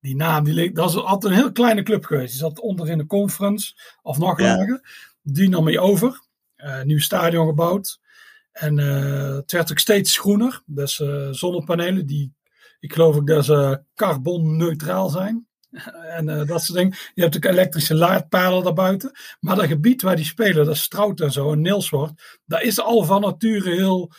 Die 0.00 0.16
naam, 0.16 0.44
die 0.44 0.54
leek, 0.54 0.74
dat 0.74 0.88
is 0.88 0.96
altijd 0.96 1.32
een 1.32 1.38
heel 1.38 1.52
kleine 1.52 1.82
club 1.82 2.04
geweest. 2.04 2.30
Die 2.30 2.40
zat 2.40 2.60
onder 2.60 2.88
in 2.88 2.98
de 2.98 3.06
conference, 3.06 3.74
of 4.02 4.18
nog 4.18 4.38
lager. 4.38 4.80
Die 5.22 5.48
nam 5.48 5.66
hij 5.66 5.78
over. 5.78 6.20
Uh, 6.56 6.82
nieuw 6.82 6.98
stadion 6.98 7.46
gebouwd. 7.46 8.00
En 8.52 8.78
uh, 8.78 9.34
het 9.34 9.52
werd 9.52 9.70
ook 9.70 9.78
steeds 9.78 10.18
groener. 10.18 10.62
Dus 10.66 10.98
uh, 10.98 11.28
zonnepanelen 11.30 12.06
die 12.06 12.32
ik 12.80 12.92
geloof 12.92 13.16
ook 13.16 13.26
dat 13.26 13.44
ze 13.44 13.82
carbonneutraal 13.94 15.08
zijn. 15.08 15.46
En 16.16 16.46
dat 16.46 16.62
soort 16.62 16.78
dingen. 16.78 16.96
Je 17.14 17.22
hebt 17.22 17.36
ook 17.36 17.44
elektrische 17.44 17.94
laadpalen 17.94 18.64
daarbuiten. 18.64 19.12
Maar 19.40 19.56
dat 19.56 19.66
gebied 19.66 20.02
waar 20.02 20.16
die 20.16 20.24
spelen, 20.24 20.64
dat 20.64 20.74
is 20.74 20.82
Strout 20.82 21.20
en 21.20 21.32
zo 21.32 21.52
en 21.52 21.60
Nilswoord, 21.60 22.40
daar 22.44 22.62
is 22.62 22.80
al 22.80 23.04
van 23.04 23.20
nature 23.20 23.70
heel. 23.70 24.12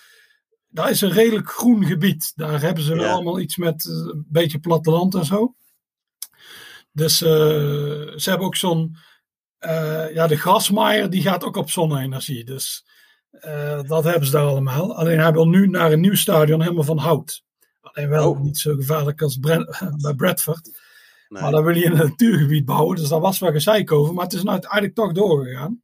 Daar 0.68 0.90
is 0.90 1.02
een 1.02 1.12
redelijk 1.12 1.50
groen 1.50 1.86
gebied. 1.86 2.32
Daar 2.36 2.62
hebben 2.62 2.84
ze 2.84 2.96
wel 2.96 3.10
allemaal 3.10 3.40
iets 3.40 3.58
met 3.58 3.86
een 3.86 4.26
beetje 4.30 4.60
platteland 4.60 5.16
en 5.16 5.26
zo. 5.26 5.56
Dus 6.92 7.22
uh, 7.22 7.30
ze 8.16 8.30
hebben 8.30 8.48
ook 8.48 8.56
zo'n. 8.56 8.98
ja, 10.14 10.28
de 10.28 10.38
grasmaaier 10.38 11.10
die 11.10 11.22
gaat 11.22 11.44
ook 11.44 11.56
op 11.56 11.70
zonne-energie. 11.70 12.46
Dus 12.46 12.86
dat 13.88 14.04
hebben 14.04 14.26
ze 14.26 14.32
daar 14.32 14.46
allemaal. 14.46 14.96
Alleen 14.96 15.20
hij 15.20 15.32
wil 15.32 15.48
nu 15.48 15.68
naar 15.68 15.92
een 15.92 16.00
nieuw 16.00 16.16
stadion 16.16 16.62
helemaal 16.62 16.84
van 16.84 16.98
hout. 16.98 17.44
Alleen 17.82 18.10
wel 18.10 18.30
oh. 18.30 18.40
niet 18.40 18.58
zo 18.58 18.76
gevaarlijk 18.76 19.22
als 19.22 19.40
bij 20.04 20.14
Bradford. 20.16 20.70
Maar 21.28 21.52
dan 21.52 21.64
wil 21.64 21.76
je 21.76 21.86
een 21.86 21.98
natuurgebied 21.98 22.66
bouwen, 22.66 22.98
dus 22.98 23.10
daar 23.10 23.20
was 23.20 23.40
wel 23.40 23.52
gezeik 23.52 23.92
over. 23.92 24.14
Maar 24.14 24.24
het 24.24 24.34
is 24.34 24.40
nou 24.40 24.52
uiteindelijk 24.52 24.96
toch 24.96 25.12
doorgegaan. 25.12 25.82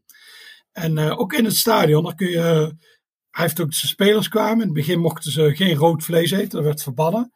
En 0.71 0.97
uh, 0.97 1.19
ook 1.19 1.33
in 1.33 1.45
het 1.45 1.55
stadion, 1.55 2.03
daar 2.03 2.15
kun 2.15 2.29
je. 2.29 2.39
hij 3.29 3.45
heeft 3.45 3.59
ook 3.59 3.73
zijn 3.73 3.91
spelers 3.91 4.27
kwamen. 4.27 4.59
In 4.59 4.65
het 4.65 4.73
begin 4.73 4.99
mochten 4.99 5.31
ze 5.31 5.55
geen 5.55 5.75
rood 5.75 6.03
vlees 6.03 6.31
eten, 6.31 6.49
dat 6.49 6.63
werd 6.63 6.83
verbannen. 6.83 7.31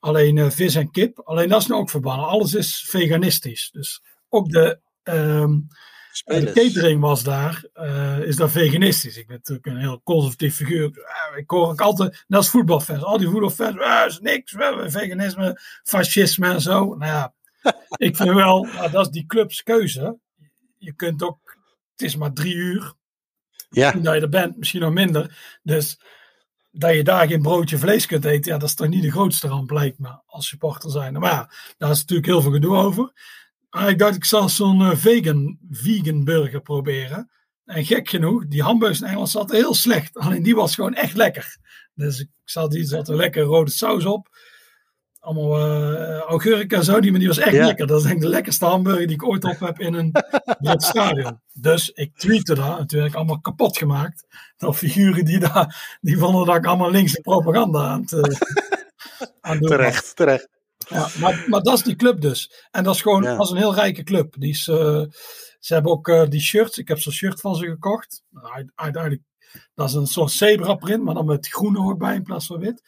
Alleen 0.00 0.36
uh, 0.36 0.50
vis 0.50 0.74
en 0.74 0.90
kip. 0.90 1.20
Alleen 1.24 1.48
dat 1.48 1.60
is 1.60 1.66
nu 1.66 1.74
ook 1.74 1.90
verbannen. 1.90 2.26
Alles 2.26 2.54
is 2.54 2.86
veganistisch. 2.88 3.70
Dus 3.72 4.02
ook 4.28 4.50
de, 4.50 4.80
um, 5.02 5.68
de 6.24 6.52
catering 6.54 7.00
was 7.00 7.22
daar, 7.22 7.64
uh, 7.74 8.18
is 8.18 8.36
daar 8.36 8.50
veganistisch. 8.50 9.16
Ik 9.16 9.26
ben 9.26 9.36
natuurlijk 9.36 9.66
een 9.66 9.76
heel 9.76 10.00
conservatief 10.04 10.54
figuur. 10.54 10.90
ik 11.36 11.50
hoor 11.50 11.68
ook 11.68 11.80
altijd, 11.80 12.24
net 12.26 12.38
als 12.38 12.50
voetbalfans, 12.50 13.02
al 13.02 13.18
die 13.18 13.28
voetbalfans, 13.28 13.76
is 14.06 14.20
niks, 14.20 14.54
veganisme, 14.86 15.60
fascisme 15.82 16.48
en 16.48 16.60
zo. 16.60 16.84
Nou 16.84 17.04
ja, 17.04 17.34
ik 18.06 18.16
vind 18.16 18.34
wel, 18.34 18.66
dat 18.90 19.06
is 19.06 19.12
die 19.12 19.26
clubs 19.26 19.62
keuze. 19.62 20.18
Je 20.78 20.92
kunt 20.92 21.22
ook, 21.22 21.56
het 21.92 22.02
is 22.02 22.16
maar 22.16 22.32
drie 22.32 22.54
uur. 22.54 22.92
Ja. 23.70 23.92
Dat 23.92 24.14
je 24.14 24.20
er 24.20 24.28
bent, 24.28 24.56
misschien 24.56 24.80
nog 24.80 24.92
minder. 24.92 25.58
Dus 25.62 26.00
dat 26.70 26.94
je 26.94 27.04
daar 27.04 27.26
geen 27.26 27.42
broodje 27.42 27.78
vlees 27.78 28.06
kunt 28.06 28.24
eten, 28.24 28.52
ja, 28.52 28.58
dat 28.58 28.68
is 28.68 28.74
toch 28.74 28.88
niet 28.88 29.02
de 29.02 29.10
grootste 29.10 29.48
ramp, 29.48 29.70
lijkt 29.70 29.98
me, 29.98 30.20
als 30.26 30.48
supporter 30.48 30.90
zijn. 30.90 31.12
Maar 31.12 31.30
ja, 31.30 31.50
daar 31.78 31.90
is 31.90 32.00
natuurlijk 32.00 32.26
heel 32.26 32.42
veel 32.42 32.52
gedoe 32.52 32.76
over. 32.76 33.12
Maar 33.70 33.88
ik 33.88 33.98
dacht, 33.98 34.14
ik 34.14 34.24
zal 34.24 34.48
zo'n 34.48 34.80
uh, 34.80 34.96
vegan, 34.96 35.58
vegan 35.70 36.24
burger 36.24 36.60
proberen. 36.60 37.30
En 37.64 37.84
gek 37.84 38.08
genoeg, 38.08 38.46
die 38.46 38.62
hamburgers 38.62 39.00
in 39.00 39.06
Engeland 39.06 39.30
zaten 39.30 39.56
heel 39.56 39.74
slecht. 39.74 40.16
Alleen 40.16 40.42
die 40.42 40.54
was 40.54 40.74
gewoon 40.74 40.94
echt 40.94 41.16
lekker. 41.16 41.56
Dus 41.94 42.20
ik 42.20 42.28
zat 42.44 42.70
die 42.70 42.84
zat 42.84 43.08
er 43.08 43.16
lekker 43.16 43.42
rode 43.42 43.70
saus 43.70 44.04
op 44.04 44.37
allemaal 45.20 45.58
uh, 45.58 46.18
augurk 46.18 46.72
en 46.72 46.84
zo. 46.84 47.00
Die, 47.00 47.10
maar 47.10 47.18
die 47.20 47.28
was 47.28 47.38
echt 47.38 47.52
lekker. 47.52 47.86
Dat 47.86 47.98
is 47.98 48.02
denk 48.02 48.16
ik 48.16 48.22
de 48.22 48.28
lekkerste 48.28 48.64
hamburger 48.64 49.06
die 49.06 49.16
ik 49.16 49.24
ooit 49.24 49.44
op 49.44 49.60
heb 49.60 49.80
in 49.80 49.94
een, 49.94 50.12
stadion. 50.80 51.40
Dus 51.52 51.90
ik 51.90 52.16
tweette 52.16 52.54
daar. 52.54 52.78
En 52.78 52.86
toen 52.86 52.98
heb 53.00 53.08
ik 53.08 53.14
allemaal 53.14 53.40
kapot 53.40 53.78
gemaakt. 53.78 54.26
Dat 54.56 54.76
figuren 54.76 55.24
die 55.24 55.38
daar, 55.38 55.98
die 56.00 56.18
vonden 56.18 56.46
dat 56.46 56.56
ik 56.56 56.66
allemaal 56.66 56.90
linkse 56.90 57.20
propaganda 57.20 57.78
aan 57.78 58.00
het, 58.00 58.12
uh, 58.12 58.20
aan 59.40 59.58
doen 59.58 59.68
Terecht, 59.68 60.16
terecht. 60.16 60.48
Ja, 60.88 61.08
maar, 61.18 61.44
maar 61.46 61.62
dat 61.62 61.74
is 61.74 61.82
die 61.82 61.96
club 61.96 62.20
dus. 62.20 62.66
En 62.70 62.84
dat 62.84 62.94
is 62.94 63.02
gewoon 63.02 63.26
als 63.26 63.50
een 63.50 63.56
heel 63.56 63.74
rijke 63.74 64.02
club. 64.02 64.34
Die 64.38 64.50
is, 64.50 64.66
uh, 64.68 65.02
ze 65.58 65.74
hebben 65.74 65.92
ook 65.92 66.30
die 66.30 66.40
shirts. 66.40 66.78
Ik 66.78 66.88
heb 66.88 66.98
zo'n 66.98 67.12
shirt 67.12 67.40
van 67.40 67.54
ze 67.54 67.66
gekocht. 67.66 68.22
Uiteindelijk, 68.74 69.22
dat 69.74 69.88
is 69.88 69.94
een 69.94 70.06
soort 70.06 70.30
zebra 70.30 70.74
print, 70.74 71.04
maar 71.04 71.14
dan 71.14 71.26
met 71.26 71.48
groene 71.48 71.78
hoort 71.78 71.98
bij 71.98 72.14
in 72.14 72.22
plaats 72.22 72.46
van 72.46 72.58
wit. 72.58 72.82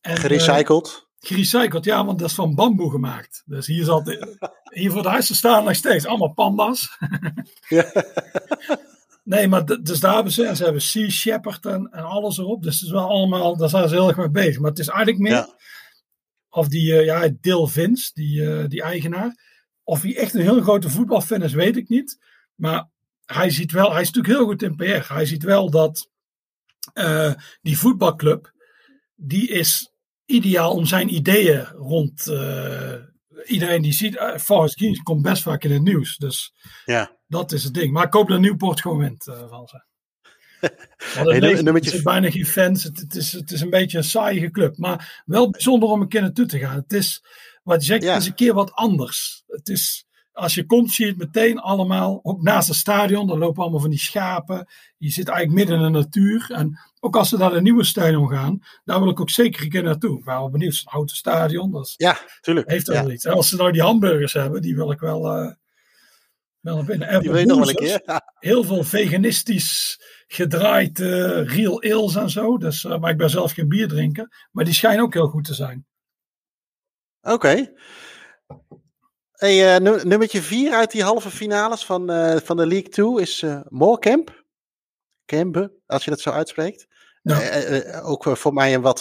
En, 0.00 0.16
Gerecycled? 0.16 1.10
Gerecycled, 1.24 1.84
ja, 1.84 2.04
want 2.04 2.18
dat 2.18 2.28
is 2.28 2.34
van 2.34 2.54
bamboe 2.54 2.90
gemaakt. 2.90 3.42
Dus 3.46 3.66
hier, 3.66 3.84
zat, 3.84 4.18
hier 4.70 4.90
voor 4.90 5.02
de 5.02 5.08
huizen 5.08 5.34
staan 5.34 5.64
nog 5.64 5.74
steeds 5.74 6.06
allemaal 6.06 6.32
panda's. 6.32 6.98
ja. 7.68 7.92
Nee, 9.24 9.48
maar 9.48 9.82
dus 9.82 10.00
daar 10.00 10.14
hebben 10.14 10.32
ze, 10.32 10.46
en 10.46 10.56
ze 10.56 10.64
hebben 10.64 10.82
Sea 10.82 11.08
Shepherd 11.08 11.66
en, 11.66 11.88
en 11.90 12.04
alles 12.04 12.38
erop. 12.38 12.62
Dus 12.62 12.74
het 12.74 12.84
is 12.84 12.90
wel 12.90 13.08
allemaal, 13.08 13.56
daar 13.56 13.68
zijn 13.68 13.88
ze 13.88 13.94
heel 13.94 14.08
erg 14.08 14.16
mee 14.16 14.30
bezig. 14.30 14.60
Maar 14.60 14.70
het 14.70 14.78
is 14.78 14.88
eigenlijk 14.88 15.18
meer, 15.18 15.54
of 16.48 16.68
die, 16.68 16.92
uh, 16.92 17.04
ja, 17.04 17.28
Dil 17.40 17.66
Vince, 17.66 18.10
die, 18.14 18.40
uh, 18.40 18.64
die 18.68 18.82
eigenaar, 18.82 19.36
of 19.82 20.02
hij 20.02 20.16
echt 20.16 20.34
een 20.34 20.40
heel 20.40 20.60
grote 20.60 20.90
voetbalfan 20.90 21.42
is, 21.42 21.52
weet 21.52 21.76
ik 21.76 21.88
niet. 21.88 22.18
Maar 22.54 22.88
hij 23.24 23.50
ziet 23.50 23.72
wel, 23.72 23.92
hij 23.92 24.00
is 24.00 24.10
natuurlijk 24.10 24.34
heel 24.34 24.46
goed 24.46 24.62
in 24.62 24.76
PR. 24.76 25.12
Hij 25.12 25.26
ziet 25.26 25.42
wel 25.42 25.70
dat 25.70 26.10
uh, 26.94 27.32
die 27.60 27.78
voetbalclub, 27.78 28.52
die 29.14 29.48
is 29.48 29.91
ideaal 30.26 30.74
om 30.74 30.86
zijn 30.86 31.14
ideeën 31.14 31.64
rond. 31.64 32.26
Uh, 32.26 32.94
iedereen 33.46 33.82
die 33.82 33.92
ziet, 33.92 34.14
uh, 34.14 34.36
Forrest 34.36 34.78
Gump 34.78 35.02
komt 35.02 35.22
best 35.22 35.42
vaak 35.42 35.64
in 35.64 35.72
het 35.72 35.82
nieuws. 35.82 36.16
Dus 36.16 36.54
ja. 36.84 37.16
dat 37.26 37.52
is 37.52 37.64
het 37.64 37.74
ding. 37.74 37.92
Maar 37.92 38.06
ik 38.06 38.12
hoop 38.12 38.28
dat 38.28 38.40
Nieuwpoort 38.40 38.80
gewoon 38.80 38.98
wint 38.98 39.26
uh, 39.26 39.48
van 39.48 39.66
ze. 39.68 39.84
hey, 41.14 41.40
er 41.40 41.84
zit 41.84 42.02
bijna 42.02 42.30
geen 42.30 42.46
fans. 42.46 42.82
Het, 42.82 43.00
het, 43.00 43.14
is, 43.14 43.32
het 43.32 43.50
is 43.50 43.60
een 43.60 43.70
beetje 43.70 43.98
een 43.98 44.04
saaie 44.04 44.50
club. 44.50 44.76
Maar 44.76 45.22
wel 45.26 45.50
bijzonder 45.50 45.88
om 45.88 46.00
een 46.00 46.08
keer 46.08 46.20
naartoe 46.20 46.46
te 46.46 46.58
gaan. 46.58 46.76
Het 46.76 46.92
is, 46.92 47.24
wat 47.62 47.80
je 47.80 47.86
zegt, 47.86 48.04
het 48.04 48.22
is 48.22 48.26
een 48.26 48.34
keer 48.34 48.54
wat 48.54 48.72
anders. 48.72 49.42
Het 49.46 49.68
is, 49.68 50.06
als 50.32 50.54
je 50.54 50.66
komt, 50.66 50.92
zie 50.92 51.04
je 51.04 51.10
het 51.10 51.20
meteen 51.20 51.58
allemaal. 51.58 52.20
Ook 52.22 52.42
naast 52.42 52.68
het 52.68 52.76
stadion, 52.76 53.26
daar 53.26 53.36
lopen 53.36 53.62
allemaal 53.62 53.80
van 53.80 53.90
die 53.90 53.98
schapen. 53.98 54.68
Je 54.96 55.10
zit 55.10 55.28
eigenlijk 55.28 55.58
midden 55.58 55.86
in 55.86 55.92
de 55.92 55.98
natuur. 55.98 56.50
En 56.50 56.78
ook 57.00 57.16
als 57.16 57.28
ze 57.28 57.36
naar 57.36 57.52
een 57.52 57.62
nieuwe 57.62 57.84
stadion 57.84 58.28
gaan, 58.28 58.58
daar 58.84 59.00
wil 59.00 59.10
ik 59.10 59.20
ook 59.20 59.30
zeker 59.30 59.62
een 59.62 59.68
keer 59.68 59.82
naartoe. 59.82 60.18
Ik 60.18 60.24
ben 60.24 60.34
wel 60.34 60.50
benieuwd, 60.50 60.82
een 60.84 60.92
oude 60.92 61.14
stadion. 61.14 61.70
Dat 61.70 61.86
is, 61.86 61.94
ja, 61.96 62.18
tuurlijk. 62.40 62.70
Heeft 62.70 62.88
er 62.88 62.94
wel 62.94 63.10
iets. 63.10 63.24
En 63.24 63.32
als 63.32 63.48
ze 63.48 63.56
nou 63.56 63.72
die 63.72 63.82
hamburgers 63.82 64.32
hebben, 64.32 64.62
die 64.62 64.74
wil 64.74 64.90
ik 64.90 65.00
wel, 65.00 65.42
uh, 65.42 65.52
wel 66.60 66.84
binnen. 66.84 67.20
die 67.20 67.30
wil 67.30 67.40
je 67.40 67.46
nog 67.46 67.58
wel 67.58 67.68
een 67.68 67.74
keer. 67.74 68.20
Heel 68.38 68.64
veel 68.64 68.84
veganistisch 68.84 70.00
gedraaid 70.26 70.98
uh, 70.98 71.44
real 71.44 71.82
ales 71.82 72.14
en 72.14 72.30
zo. 72.30 72.58
Dus, 72.58 72.84
uh, 72.84 72.98
maar 72.98 73.10
ik 73.10 73.16
ben 73.16 73.30
zelf 73.30 73.52
geen 73.52 73.68
bier 73.68 73.88
drinken. 73.88 74.28
Maar 74.50 74.64
die 74.64 74.74
schijnen 74.74 75.04
ook 75.04 75.14
heel 75.14 75.28
goed 75.28 75.44
te 75.44 75.54
zijn. 75.54 75.86
Oké. 77.20 77.34
Okay. 77.34 77.72
Hey, 79.42 79.76
uh, 79.76 80.02
nummertje 80.04 80.42
4 80.42 80.72
uit 80.72 80.90
die 80.90 81.02
halve 81.02 81.30
finales 81.30 81.84
van, 81.84 82.10
uh, 82.10 82.36
van 82.36 82.56
de 82.56 82.66
League 82.66 82.88
2 82.88 83.20
is 83.20 83.42
uh, 83.42 83.60
Moorcamp. 83.68 84.44
Kempe, 85.24 85.72
als 85.86 86.04
je 86.04 86.10
dat 86.10 86.20
zo 86.20 86.30
uitspreekt. 86.30 86.86
Ja. 87.22 88.00
ook 88.00 88.36
voor 88.36 88.52
mij 88.52 88.74
een 88.74 88.80
wat, 88.80 89.00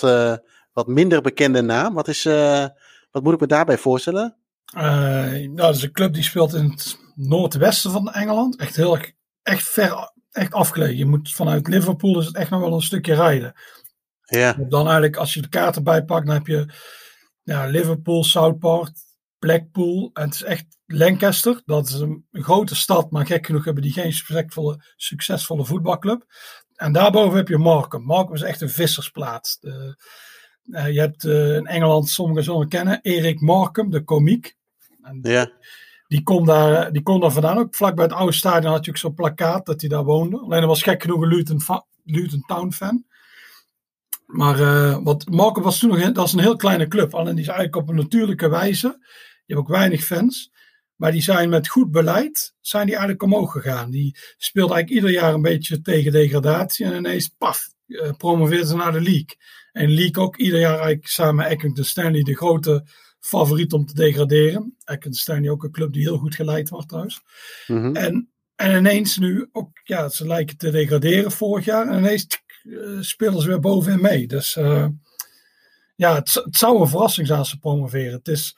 wat 0.73 0.87
minder 0.87 1.21
bekende 1.21 1.61
naam. 1.61 1.93
Wat, 1.93 2.07
is, 2.07 2.23
wat 3.11 3.23
moet 3.23 3.33
ik 3.33 3.39
me 3.39 3.47
daarbij 3.47 3.77
voorstellen? 3.77 4.35
nou, 4.73 5.55
dat 5.55 5.75
is 5.75 5.83
een 5.83 5.91
club 5.91 6.13
die 6.13 6.23
speelt 6.23 6.53
in 6.53 6.69
het 6.69 6.97
noordwesten 7.15 7.91
van 7.91 8.11
Engeland. 8.11 8.55
Echt 8.55 8.75
heel 8.75 8.95
erg, 8.95 9.11
echt 9.43 9.69
ver, 9.69 10.11
echt 10.31 10.53
afgelegen. 10.53 10.97
Je 10.97 11.05
moet 11.05 11.33
vanuit 11.33 11.67
Liverpool 11.67 12.19
is 12.19 12.25
het 12.25 12.35
echt 12.35 12.49
nog 12.49 12.61
wel 12.61 12.73
een 12.73 12.81
stukje 12.81 13.15
rijden. 13.15 13.53
Ja. 14.21 14.55
Dan 14.59 14.83
eigenlijk, 14.83 15.15
als 15.15 15.33
je 15.33 15.41
de 15.41 15.49
kaarten 15.49 15.83
bijpakt, 15.83 16.25
dan 16.25 16.35
heb 16.35 16.47
je 16.47 16.73
ja, 17.43 17.65
Liverpool, 17.65 18.23
Southport, 18.23 19.09
Blackpool. 19.41 20.09
En 20.13 20.23
het 20.23 20.33
is 20.33 20.43
echt 20.43 20.65
Lancaster. 20.85 21.61
Dat 21.65 21.87
is 21.87 21.99
een 21.99 22.25
grote 22.31 22.75
stad, 22.75 23.11
maar 23.11 23.25
gek 23.25 23.45
genoeg 23.45 23.65
hebben 23.65 23.83
die 23.83 23.91
geen 23.91 24.13
succesvolle, 24.13 24.83
succesvolle 24.95 25.65
voetbalclub. 25.65 26.25
En 26.75 26.91
daarboven 26.91 27.37
heb 27.37 27.47
je 27.47 27.57
Markham. 27.57 28.03
Markham 28.03 28.33
is 28.33 28.41
echt 28.41 28.61
een 28.61 28.69
vissersplaats. 28.69 29.59
De, 29.59 29.95
uh, 30.65 30.91
je 30.93 30.99
hebt 30.99 31.23
uh, 31.23 31.55
in 31.55 31.67
Engeland, 31.67 32.09
sommigen 32.09 32.43
zullen 32.43 32.67
kennen, 32.67 32.99
Erik 33.01 33.41
Markham, 33.41 33.89
de 33.89 34.03
komiek. 34.03 34.55
En 35.01 35.19
ja. 35.21 35.51
Die 36.07 36.23
komt 36.23 36.47
daar, 36.47 36.91
die 36.91 37.03
komt 37.03 37.21
daar 37.21 37.31
vandaan 37.31 37.57
ook. 37.57 37.75
Vlak 37.75 37.95
bij 37.95 38.05
het 38.05 38.13
oude 38.13 38.33
stadion 38.33 38.71
had 38.71 38.85
je 38.85 38.91
ook 38.91 38.97
zo'n 38.97 39.13
plakkaat 39.13 39.65
dat 39.65 39.81
hij 39.81 39.89
daar 39.89 40.03
woonde. 40.03 40.39
Alleen 40.39 40.59
dat 40.59 40.69
was 40.69 40.83
gek 40.83 41.01
genoeg 41.01 41.21
een 41.21 41.27
Luton, 41.27 41.61
Luton 42.03 42.43
Town 42.47 42.71
fan. 42.71 43.05
Maar 44.25 44.59
uh, 44.59 44.97
wat 45.03 45.29
Markham 45.29 45.63
was 45.63 45.79
toen 45.79 45.89
nog, 45.89 45.99
dat 45.99 46.15
was 46.15 46.33
een 46.33 46.39
heel 46.39 46.55
kleine 46.55 46.87
club. 46.87 47.13
Alleen 47.13 47.35
die 47.35 47.43
is 47.43 47.49
eigenlijk 47.49 47.75
op 47.75 47.89
een 47.89 47.95
natuurlijke 47.95 48.49
wijze 48.49 48.99
hebt 49.55 49.67
ook 49.67 49.75
weinig 49.75 50.03
fans. 50.03 50.51
Maar 50.95 51.11
die 51.11 51.21
zijn 51.21 51.49
met 51.49 51.67
goed 51.67 51.91
beleid, 51.91 52.53
zijn 52.59 52.85
die 52.85 52.95
eigenlijk 52.95 53.23
omhoog 53.23 53.51
gegaan. 53.51 53.91
Die 53.91 54.17
speelt 54.37 54.71
eigenlijk 54.71 55.03
ieder 55.03 55.21
jaar 55.21 55.33
een 55.33 55.41
beetje 55.41 55.81
tegen 55.81 56.11
degradatie. 56.11 56.85
En 56.85 56.95
ineens, 56.95 57.27
paf, 57.27 57.67
uh, 57.87 58.11
promoveert 58.17 58.67
ze 58.67 58.75
naar 58.75 58.91
de 58.91 59.01
league. 59.01 59.35
En 59.71 59.93
league 59.93 60.23
ook 60.23 60.37
ieder 60.37 60.59
jaar 60.59 60.73
eigenlijk 60.73 61.07
samen 61.07 61.35
met 61.35 61.47
Eckington 61.47 61.83
Stanley 61.83 62.21
de 62.21 62.35
grote 62.35 62.85
favoriet 63.19 63.73
om 63.73 63.85
te 63.85 63.93
degraderen. 63.93 64.75
Eckington 64.83 65.13
Stanley 65.13 65.49
ook 65.49 65.63
een 65.63 65.71
club 65.71 65.93
die 65.93 66.01
heel 66.01 66.17
goed 66.17 66.35
geleid 66.35 66.69
wordt 66.69 66.87
trouwens. 66.87 67.21
Mm 67.67 67.95
en, 67.95 68.31
en 68.55 68.77
ineens 68.77 69.17
nu 69.17 69.49
ook, 69.51 69.79
ja, 69.83 70.09
ze 70.09 70.27
lijken 70.27 70.57
te 70.57 70.71
degraderen 70.71 71.31
vorig 71.31 71.65
jaar. 71.65 71.87
En 71.87 71.97
ineens 71.97 72.27
uh, 72.63 73.01
spelen 73.01 73.41
ze 73.41 73.47
weer 73.47 73.59
bovenin 73.59 74.01
mee. 74.01 74.27
Dus 74.27 74.55
uh, 74.55 74.87
ja, 75.95 76.15
het, 76.15 76.33
het, 76.33 76.57
zou 76.57 76.81
een 76.81 76.87
verrassing 76.87 77.27
zijn 77.27 77.39
als 77.39 77.49
ze 77.49 77.59
promoveren. 77.59 78.13
Het 78.13 78.27
is 78.27 78.57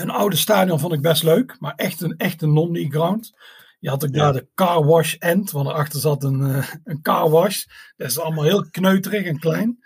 een 0.00 0.10
oude 0.10 0.36
stadion 0.36 0.78
vond 0.78 0.92
ik 0.92 1.00
best 1.00 1.22
leuk, 1.22 1.56
maar 1.58 1.74
echt 1.74 2.00
een, 2.00 2.16
echt 2.16 2.42
een 2.42 2.52
non-league 2.52 2.90
ground. 2.90 3.32
Je 3.78 3.88
had 3.88 4.04
ook 4.04 4.12
daar 4.12 4.32
de 4.32 4.48
car 4.54 4.84
wash 4.84 5.14
end, 5.14 5.50
want 5.50 5.68
erachter 5.68 6.00
zat 6.00 6.24
een, 6.24 6.40
uh, 6.40 6.68
een 6.84 7.02
car 7.02 7.30
wash. 7.30 7.64
Dat 7.96 8.10
is 8.10 8.18
allemaal 8.18 8.44
heel 8.44 8.70
kneuterig 8.70 9.24
en 9.24 9.38
klein. 9.38 9.84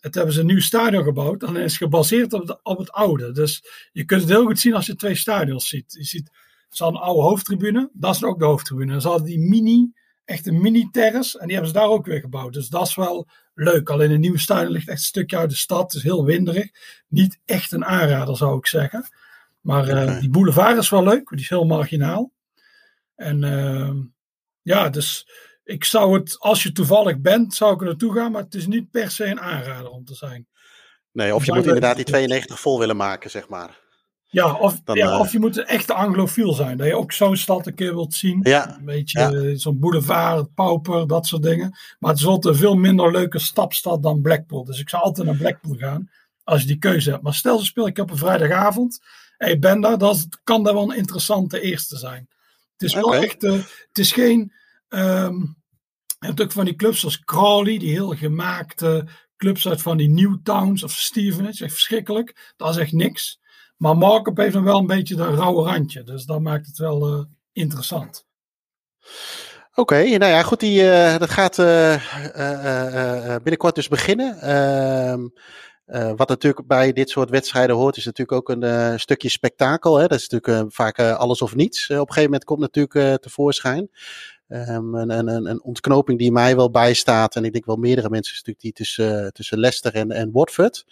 Het 0.00 0.14
hebben 0.14 0.34
ze 0.34 0.40
een 0.40 0.46
nieuw 0.46 0.60
stadion 0.60 1.04
gebouwd. 1.04 1.40
Dan 1.40 1.56
is 1.56 1.62
het 1.62 1.82
gebaseerd 1.82 2.32
op, 2.32 2.60
op 2.62 2.78
het 2.78 2.92
oude. 2.92 3.32
Dus 3.32 3.64
je 3.92 4.04
kunt 4.04 4.20
het 4.20 4.30
heel 4.30 4.44
goed 4.44 4.60
zien 4.60 4.74
als 4.74 4.86
je 4.86 4.94
twee 4.94 5.14
stadions 5.14 5.68
ziet. 5.68 5.92
Je 5.92 6.04
ziet, 6.04 6.30
ze 6.68 6.82
hadden 6.82 7.00
een 7.00 7.06
oude 7.06 7.22
hoofdtribune. 7.22 7.90
Dat 7.92 8.14
is 8.14 8.24
ook 8.24 8.38
de 8.38 8.44
hoofdtribune. 8.44 8.92
En 8.92 9.00
ze 9.00 9.08
hadden 9.08 9.26
die 9.26 9.38
mini, 9.38 9.92
echt 10.24 10.46
een 10.46 10.60
mini-terrace. 10.60 11.38
En 11.38 11.46
die 11.46 11.54
hebben 11.54 11.72
ze 11.72 11.78
daar 11.78 11.88
ook 11.88 12.06
weer 12.06 12.20
gebouwd. 12.20 12.52
Dus 12.52 12.68
dat 12.68 12.86
is 12.86 12.94
wel 12.94 13.28
leuk. 13.54 13.90
Alleen 13.90 14.10
een 14.10 14.20
nieuwe 14.20 14.38
stadion 14.38 14.72
ligt 14.72 14.88
echt 14.88 14.98
een 14.98 15.04
stukje 15.04 15.36
uit 15.36 15.50
de 15.50 15.56
stad. 15.56 15.82
Het 15.82 15.94
is 15.94 16.02
heel 16.02 16.24
winderig. 16.24 16.70
Niet 17.08 17.38
echt 17.44 17.72
een 17.72 17.84
aanrader, 17.84 18.36
zou 18.36 18.58
ik 18.58 18.66
zeggen. 18.66 19.08
Maar 19.62 19.88
uh, 19.88 20.20
die 20.20 20.30
boulevard 20.30 20.78
is 20.78 20.88
wel 20.88 21.02
leuk. 21.02 21.28
Die 21.28 21.40
is 21.40 21.48
heel 21.48 21.64
marginaal. 21.64 22.32
En 23.14 23.42
uh, 23.42 23.90
ja, 24.62 24.88
dus 24.88 25.28
ik 25.64 25.84
zou 25.84 26.18
het, 26.18 26.36
als 26.38 26.62
je 26.62 26.72
toevallig 26.72 27.20
bent, 27.20 27.54
zou 27.54 27.74
ik 27.74 27.80
er 27.80 27.86
naartoe 27.86 28.14
gaan. 28.14 28.32
Maar 28.32 28.42
het 28.42 28.54
is 28.54 28.66
niet 28.66 28.90
per 28.90 29.10
se 29.10 29.24
een 29.24 29.40
aanrader 29.40 29.90
om 29.90 30.04
te 30.04 30.14
zijn. 30.14 30.46
Nee, 31.12 31.34
of 31.34 31.44
je 31.44 31.52
moet 31.54 31.66
inderdaad 31.66 31.96
die 31.96 32.04
92 32.04 32.60
vol 32.60 32.78
willen 32.78 32.96
maken, 32.96 33.30
zeg 33.30 33.48
maar. 33.48 33.80
Ja, 34.26 34.54
of, 34.54 34.80
Dan, 34.84 34.96
ja, 34.96 35.12
uh, 35.12 35.18
of 35.18 35.32
je 35.32 35.38
moet 35.38 35.56
een 35.56 35.66
echte 35.66 35.94
anglofiel 35.94 36.52
zijn. 36.52 36.76
Dat 36.76 36.86
je 36.86 36.96
ook 36.96 37.12
zo'n 37.12 37.36
stad 37.36 37.66
een 37.66 37.74
keer 37.74 37.94
wilt 37.94 38.14
zien. 38.14 38.40
Ja, 38.42 38.76
een 38.78 38.84
beetje 38.84 39.18
ja. 39.18 39.56
zo'n 39.56 39.78
boulevard, 39.78 40.54
pauper, 40.54 41.06
dat 41.06 41.26
soort 41.26 41.42
dingen. 41.42 41.78
Maar 41.98 42.10
het 42.10 42.20
is 42.20 42.26
altijd 42.26 42.54
een 42.54 42.60
veel 42.60 42.74
minder 42.74 43.10
leuke 43.10 43.38
stapstad 43.38 44.02
dan 44.02 44.22
Blackpool. 44.22 44.64
Dus 44.64 44.80
ik 44.80 44.88
zou 44.88 45.02
altijd 45.02 45.26
naar 45.26 45.36
Blackpool 45.36 45.74
gaan 45.74 46.10
als 46.44 46.60
je 46.60 46.66
die 46.66 46.78
keuze 46.78 47.10
hebt. 47.10 47.22
Maar 47.22 47.34
stel 47.34 47.58
ze 47.58 47.64
speel 47.64 47.86
ik 47.86 47.98
op 47.98 48.10
een 48.10 48.16
vrijdagavond 48.16 49.00
en 49.42 49.48
je 49.48 49.58
bent 49.58 49.82
daar, 49.82 49.98
dan 49.98 50.16
kan 50.44 50.62
dat 50.62 50.72
wel 50.72 50.90
een 50.90 50.96
interessante 50.96 51.60
eerste 51.60 51.96
zijn. 51.96 52.28
Het 52.72 52.82
is 52.82 52.94
wel 52.94 53.04
okay. 53.04 53.22
echt, 53.22 53.42
uh, 53.42 53.52
het 53.88 53.98
is 53.98 54.12
geen, 54.12 54.52
um, 54.88 55.56
je 56.18 56.26
hebt 56.26 56.42
ook 56.42 56.52
van 56.52 56.64
die 56.64 56.74
clubs 56.74 57.00
zoals 57.00 57.24
Crawley, 57.24 57.78
die 57.78 57.90
heel 57.90 58.08
gemaakte 58.14 59.06
clubs 59.36 59.68
uit 59.68 59.82
van 59.82 59.96
die 59.96 60.08
Newtowns 60.08 60.82
of 60.82 60.92
Stevenage, 60.92 61.64
echt 61.64 61.72
verschrikkelijk. 61.72 62.52
Dat 62.56 62.70
is 62.70 62.76
echt 62.76 62.92
niks. 62.92 63.40
Maar 63.76 63.96
Markup 63.96 64.36
heeft 64.36 64.52
dan 64.52 64.64
wel 64.64 64.78
een 64.78 64.86
beetje 64.86 65.14
dat 65.14 65.34
rauwe 65.34 65.64
randje, 65.64 66.02
dus 66.02 66.24
dat 66.24 66.40
maakt 66.40 66.66
het 66.66 66.78
wel 66.78 67.18
uh, 67.18 67.24
interessant. 67.52 68.26
Oké, 69.70 69.80
okay, 69.80 70.14
nou 70.14 70.32
ja, 70.32 70.42
goed, 70.42 70.60
die, 70.60 70.82
uh, 70.82 71.18
dat 71.18 71.30
gaat 71.30 71.58
uh, 71.58 73.36
binnenkort 73.36 73.74
dus 73.74 73.88
beginnen. 73.88 74.38
Ehm, 75.86 76.10
uh, 76.10 76.12
wat 76.16 76.28
natuurlijk 76.28 76.66
bij 76.66 76.92
dit 76.92 77.10
soort 77.10 77.30
wedstrijden 77.30 77.76
hoort, 77.76 77.96
is 77.96 78.04
natuurlijk 78.04 78.38
ook 78.38 78.48
een 78.48 78.64
uh, 78.64 78.96
stukje 78.96 79.28
spektakel. 79.28 79.96
Hè? 79.96 80.06
Dat 80.06 80.18
is 80.18 80.28
natuurlijk 80.28 80.64
uh, 80.64 80.70
vaak 80.70 81.00
alles 81.00 81.42
of 81.42 81.54
niets. 81.54 81.90
op 81.90 81.96
een 81.96 81.98
gegeven 81.98 82.22
moment 82.22 82.44
komt 82.44 82.60
natuurlijk 82.60 83.22
tevoorschijn. 83.22 83.90
Um, 84.48 84.94
een, 84.94 85.10
een, 85.10 85.46
een, 85.46 85.62
ontknoping 85.62 86.18
die 86.18 86.32
mij 86.32 86.56
wel 86.56 86.70
bijstaat, 86.70 87.36
en 87.36 87.44
ik 87.44 87.52
denk 87.52 87.64
wel 87.64 87.76
meerdere 87.76 88.10
mensen, 88.10 88.32
is 88.34 88.38
natuurlijk 88.38 88.60
die 88.60 88.72
tussen, 88.72 89.32
tussen 89.32 89.58
Leicester 89.58 89.94
en, 89.94 90.10
en 90.10 90.30
Watford. 90.32 90.84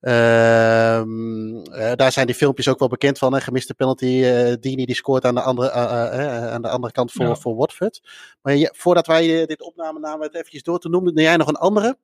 Um, 0.00 1.64
daar 1.96 2.12
zijn 2.12 2.26
die 2.26 2.34
filmpjes 2.34 2.68
ook 2.68 2.78
wel 2.78 2.88
bekend 2.88 3.18
van. 3.18 3.34
Hè? 3.34 3.40
Gemiste 3.40 3.74
penalty, 3.74 4.22
Dini 4.60 4.84
die 4.84 4.94
scoort 4.94 5.24
aan 5.24 5.34
de 5.34 5.40
andere, 5.40 5.70
aan 5.70 6.62
de 6.62 6.68
andere 6.68 6.92
kant 6.92 7.12
voor, 7.12 7.26
ja. 7.26 7.34
voor 7.34 7.56
Watford. 7.56 8.00
Maar 8.42 8.70
voordat 8.74 9.06
wij 9.06 9.46
dit 9.46 9.62
opname 9.62 9.98
namen, 9.98 10.26
het 10.26 10.34
eventjes 10.34 10.62
door 10.62 10.78
te 10.78 10.88
noemen, 10.88 11.12
jij 11.14 11.36
nog 11.36 11.48
een 11.48 11.56
andere. 11.56 11.98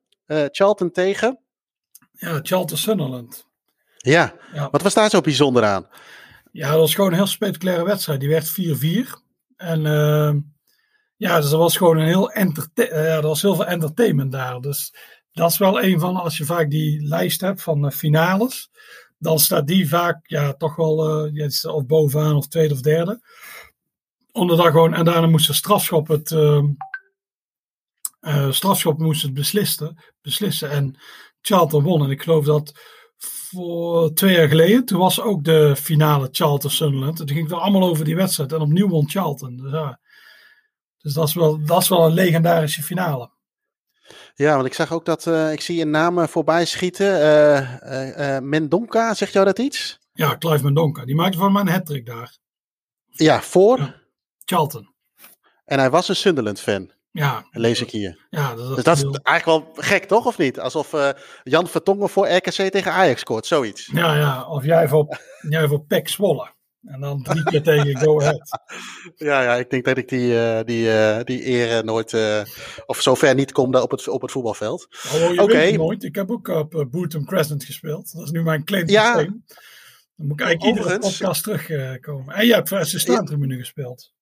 Charlton 0.51 0.91
tegen... 0.91 1.39
Ja, 2.19 2.39
Charlton 2.43 2.77
Sunderland. 2.77 3.47
Ja. 3.97 4.35
ja, 4.53 4.69
wat 4.69 4.81
was 4.81 4.93
daar 4.93 5.09
zo 5.09 5.21
bijzonder 5.21 5.63
aan? 5.63 5.87
Ja, 6.51 6.69
dat 6.69 6.79
was 6.79 6.95
gewoon 6.95 7.09
een 7.09 7.17
heel 7.17 7.27
spectaculaire 7.27 7.83
wedstrijd. 7.83 8.19
Die 8.19 8.29
werd 8.29 8.49
4-4. 8.49 8.53
En 9.55 9.85
uh, 9.85 10.33
ja, 11.15 11.39
dus 11.39 11.51
er 11.51 11.57
was 11.57 11.77
gewoon 11.77 11.97
een 11.97 12.07
heel, 12.07 12.31
enter- 12.31 12.69
uh, 12.75 12.87
ja, 12.87 13.15
er 13.15 13.21
was 13.21 13.41
heel 13.41 13.55
veel 13.55 13.65
entertainment 13.65 14.31
daar. 14.31 14.61
Dus 14.61 14.93
dat 15.31 15.51
is 15.51 15.57
wel 15.57 15.83
een 15.83 15.99
van, 15.99 16.15
als 16.15 16.37
je 16.37 16.45
vaak 16.45 16.69
die 16.69 17.07
lijst 17.07 17.41
hebt 17.41 17.61
van 17.61 17.85
uh, 17.85 17.91
finales, 17.91 18.69
dan 19.17 19.39
staat 19.39 19.67
die 19.67 19.89
vaak 19.89 20.27
ja, 20.27 20.53
toch 20.53 20.75
wel 20.75 21.25
ja, 21.25 21.47
of 21.61 21.85
bovenaan 21.85 22.35
of 22.35 22.47
tweede 22.47 22.73
of 22.73 22.81
derde. 22.81 23.21
Omdat 24.31 24.57
daar 24.57 24.71
gewoon, 24.71 24.93
en 24.93 25.05
daarna 25.05 25.27
moest 25.27 25.47
de 25.47 25.53
strafschop 25.53 26.07
het, 26.07 26.31
uh, 26.31 26.63
strafschop 28.51 28.97
moest 28.97 29.21
het 29.21 29.33
beslissen, 29.33 30.03
beslissen. 30.21 30.69
En 30.69 30.99
Charlton 31.41 31.83
won. 31.83 32.03
En 32.03 32.09
ik 32.09 32.21
geloof 32.21 32.45
dat 32.45 32.71
voor 33.17 34.13
twee 34.13 34.35
jaar 34.35 34.47
geleden, 34.47 34.85
toen 34.85 34.99
was 34.99 35.21
ook 35.21 35.43
de 35.43 35.75
finale 35.75 36.29
Charlton 36.31 36.71
Sunderland. 36.71 37.19
En 37.19 37.25
toen 37.25 37.35
ging 37.35 37.49
het 37.49 37.59
allemaal 37.59 37.89
over 37.89 38.05
die 38.05 38.15
wedstrijd. 38.15 38.51
En 38.51 38.61
opnieuw 38.61 38.87
won 38.87 39.09
Charlton. 39.09 39.57
Dus, 39.57 39.71
ja. 39.71 39.99
dus 40.97 41.13
dat, 41.13 41.27
is 41.27 41.33
wel, 41.33 41.65
dat 41.65 41.81
is 41.81 41.89
wel 41.89 42.05
een 42.05 42.13
legendarische 42.13 42.83
finale. 42.83 43.31
Ja, 44.35 44.55
want 44.55 44.65
ik 44.65 44.73
zag 44.73 44.93
ook 44.93 45.05
dat 45.05 45.25
uh, 45.25 45.51
ik 45.51 45.61
zie 45.61 45.81
een 45.81 45.89
naam 45.89 46.27
voorbij 46.27 46.65
schieten. 46.65 47.19
Uh, 47.19 48.17
uh, 48.17 48.39
Mendonca, 48.39 49.13
zegt 49.13 49.33
jou 49.33 49.45
dat 49.45 49.59
iets? 49.59 49.99
Ja, 50.13 50.37
Clive 50.37 50.63
Mendonca. 50.63 51.05
Die 51.05 51.15
maakte 51.15 51.37
van 51.37 51.51
mij 51.51 51.61
een 51.61 51.67
hat 51.67 52.01
daar. 52.05 52.37
Ja, 53.07 53.41
voor? 53.41 53.77
Ja. 53.77 53.95
Charlton. 54.45 54.93
En 55.65 55.79
hij 55.79 55.89
was 55.89 56.09
een 56.09 56.15
Sunderland-fan. 56.15 56.91
Ja. 57.11 57.45
Lees 57.51 57.81
ik 57.81 57.91
hier. 57.91 58.27
Ja, 58.29 58.55
dat, 58.55 58.75
dus 58.75 58.83
dat 58.83 58.97
is 58.97 59.03
eigenlijk 59.23 59.45
wel 59.45 59.83
gek, 59.83 60.05
toch? 60.05 60.25
Of 60.25 60.37
niet? 60.37 60.59
Alsof 60.59 60.93
uh, 60.93 61.09
Jan 61.43 61.67
Vertongen 61.67 62.09
voor 62.09 62.27
RKC 62.27 62.51
tegen 62.51 62.91
Ajax 62.91 63.19
scoort, 63.19 63.45
zoiets. 63.45 63.89
Ja, 63.93 64.15
ja. 64.15 64.47
Of 64.49 64.65
jij 64.65 64.87
voor, 64.87 65.17
jij 65.49 65.67
voor 65.67 65.81
Pek 65.81 66.09
Zwolle. 66.09 66.57
En 66.83 66.99
dan 66.99 67.23
drie 67.23 67.43
keer 67.43 67.63
tegen 67.63 67.97
Go 67.97 68.21
Ahead. 68.21 68.49
Ja, 69.15 69.41
ja, 69.41 69.55
ik 69.55 69.69
denk 69.69 69.85
dat 69.85 69.97
ik 69.97 70.09
die, 70.09 70.31
uh, 70.31 70.59
die, 70.65 70.85
uh, 70.85 71.19
die 71.23 71.47
eer 71.47 71.85
nooit, 71.85 72.13
of 72.85 73.01
zover 73.01 73.35
niet 73.35 73.51
kom 73.51 73.75
op 73.75 73.91
het, 73.91 74.07
op 74.07 74.21
het 74.21 74.31
voetbalveld. 74.31 74.87
Oh, 75.13 75.33
je 75.33 75.41
okay. 75.41 75.55
weet 75.55 75.77
nooit. 75.77 76.03
Ik 76.03 76.15
heb 76.15 76.31
ook 76.31 76.47
op 76.47 76.87
Bootham 76.91 77.25
Crescent 77.25 77.63
gespeeld. 77.63 78.13
Dat 78.13 78.23
is 78.23 78.31
nu 78.31 78.43
mijn 78.43 78.63
klein 78.63 78.87
ja. 78.87 79.15
Dan 79.15 79.43
moet 80.15 80.39
ik 80.39 80.45
eigenlijk 80.45 80.77
iedere 80.77 80.99
podcast 80.99 81.43
terugkomen. 81.43 82.35
en 82.35 82.45
je 82.45 82.53
hebt 82.53 82.69
voor 82.69 82.77
assistanttribune 82.77 83.53
ja. 83.53 83.59
gespeeld. 83.59 84.13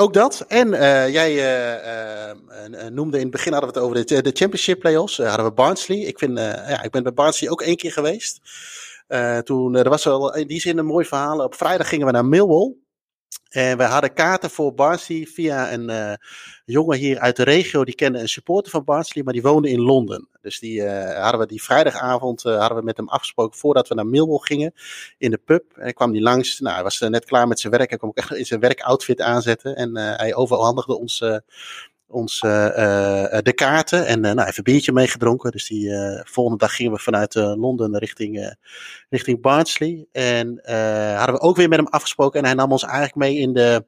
Ook 0.00 0.14
dat. 0.14 0.44
En 0.48 0.68
uh, 0.68 1.08
jij 1.08 1.32
uh, 1.32 2.34
uh, 2.70 2.86
noemde 2.86 3.16
in 3.16 3.22
het 3.22 3.32
begin 3.32 3.52
hadden 3.52 3.72
we 3.72 3.78
het 3.78 3.88
over 3.88 4.22
de, 4.22 4.30
Championship 4.34 4.80
Playoffs. 4.80 5.16
hadden 5.16 5.44
we 5.44 5.52
Barnsley. 5.52 5.98
Ik, 5.98 6.18
vind, 6.18 6.38
ja, 6.38 6.82
ik 6.82 6.90
ben 6.90 7.02
bij 7.02 7.12
Barnsley 7.12 7.50
ook 7.50 7.62
één 7.62 7.76
keer 7.76 7.92
geweest. 7.92 8.40
toen, 9.44 9.76
er 9.76 9.88
was 9.88 10.04
wel 10.04 10.34
in 10.34 10.46
die 10.46 10.60
zin 10.60 10.78
een 10.78 10.86
mooi 10.86 11.04
verhaal. 11.06 11.44
Op 11.44 11.54
vrijdag 11.54 11.88
gingen 11.88 12.06
we 12.06 12.12
naar 12.12 12.24
Millwall. 12.24 12.74
En 13.48 13.76
we 13.76 13.84
hadden 13.84 14.14
kaarten 14.14 14.50
voor 14.50 14.74
Barnsley 14.74 15.26
via 15.26 15.72
een 15.72 16.18
jongen 16.64 16.98
hier 16.98 17.18
uit 17.18 17.36
de 17.36 17.42
regio. 17.42 17.84
Die 17.84 17.94
kende 17.94 18.18
een 18.18 18.28
supporter 18.28 18.70
van 18.70 18.84
Barnsley, 18.84 19.24
maar 19.24 19.32
die 19.32 19.42
woonde 19.42 19.70
in 19.70 19.80
Londen. 19.80 20.28
Dus 20.42 20.58
die 20.58 20.80
uh, 20.80 21.22
hadden 21.22 21.40
we 21.40 21.46
die 21.46 21.62
vrijdagavond 21.62 22.44
uh, 22.44 22.58
hadden 22.58 22.78
we 22.78 22.84
met 22.84 22.96
hem 22.96 23.08
afgesproken 23.08 23.58
voordat 23.58 23.88
we 23.88 23.94
naar 23.94 24.06
Millwall 24.06 24.38
gingen 24.38 24.74
in 25.18 25.30
de 25.30 25.38
pub. 25.38 25.64
En 25.74 25.82
hij 25.82 25.92
kwam 25.92 26.12
die 26.12 26.22
langs. 26.22 26.60
Nou, 26.60 26.74
hij 26.74 26.82
was 26.82 27.00
net 27.00 27.24
klaar 27.24 27.48
met 27.48 27.60
zijn 27.60 27.72
werk. 27.72 27.88
Hij 27.88 27.98
kwam 27.98 28.10
ook 28.10 28.16
echt 28.16 28.34
in 28.34 28.46
zijn 28.46 28.60
werkoutfit 28.60 29.20
aanzetten. 29.20 29.76
En 29.76 29.96
hij 29.96 30.34
overhandigde 30.34 30.98
ons 30.98 31.24
ons 32.06 32.40
de 32.40 33.52
kaarten 33.54 34.06
en 34.06 34.24
uh, 34.24 34.32
nou, 34.32 34.40
even 34.40 34.54
een 34.56 34.62
biertje 34.62 34.92
meegedronken. 34.92 35.50
Dus 35.50 35.68
die 35.68 35.90
volgende 36.24 36.58
dag 36.58 36.74
gingen 36.74 36.92
we 36.92 36.98
vanuit 36.98 37.34
Londen 37.34 37.98
richting, 37.98 38.56
richting 39.08 39.40
Barnsley. 39.40 40.06
En 40.12 40.60
hadden 41.16 41.34
we 41.34 41.40
ook 41.40 41.56
weer 41.56 41.68
met 41.68 41.78
hem 41.78 41.88
afgesproken. 41.88 42.38
En 42.38 42.44
hij 42.44 42.54
nam 42.54 42.72
ons 42.72 42.82
eigenlijk 42.82 43.14
mee 43.14 43.36
in 43.36 43.52
de 43.52 43.84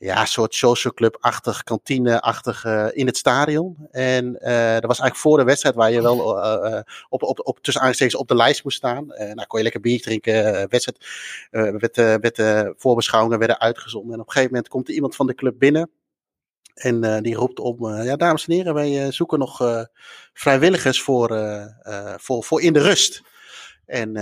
ja, 0.00 0.24
soort 0.24 0.54
social 0.54 0.94
club-achtig, 0.94 1.62
kantine-achtig 1.62 2.64
in 2.92 3.06
het 3.06 3.16
stadion. 3.16 3.76
En 3.90 4.32
dat 4.32 4.86
was 4.86 4.98
eigenlijk 4.98 5.16
voor 5.16 5.38
de 5.38 5.44
wedstrijd 5.44 5.74
waar 5.74 5.90
je 5.90 6.02
wel 6.02 6.18
op, 7.08 7.22
op, 7.22 7.40
op, 7.46 7.58
tussen 7.60 7.82
aanstekens 7.82 8.20
op 8.20 8.28
de 8.28 8.34
lijst 8.34 8.64
moest 8.64 8.76
staan. 8.76 9.06
nou, 9.06 9.46
kon 9.46 9.58
je 9.58 9.62
lekker 9.62 9.80
bier 9.80 10.00
drinken. 10.00 10.68
wedstrijd, 10.68 11.06
werd, 11.50 11.96
werd, 11.96 12.72
voorbeschouwingen 12.76 13.38
werden 13.38 13.60
uitgezonden. 13.60 14.12
En 14.12 14.20
op 14.20 14.26
een 14.26 14.32
gegeven 14.32 14.54
moment 14.54 14.72
komt 14.72 14.88
er 14.88 14.94
iemand 14.94 15.16
van 15.16 15.26
de 15.26 15.34
club 15.34 15.58
binnen. 15.58 15.90
En 16.80 17.04
uh, 17.04 17.18
die 17.20 17.34
roept 17.34 17.58
om, 17.58 17.84
uh, 17.84 18.04
ja 18.04 18.16
dames 18.16 18.46
en 18.46 18.54
heren, 18.54 18.74
wij 18.74 19.04
uh, 19.04 19.12
zoeken 19.12 19.38
nog 19.38 19.86
vrijwilligers 20.32 21.02
voor, 21.02 21.38
voor, 22.16 22.44
voor 22.44 22.62
in 22.62 22.72
de 22.72 22.80
rust. 22.80 23.22
En 23.90 24.12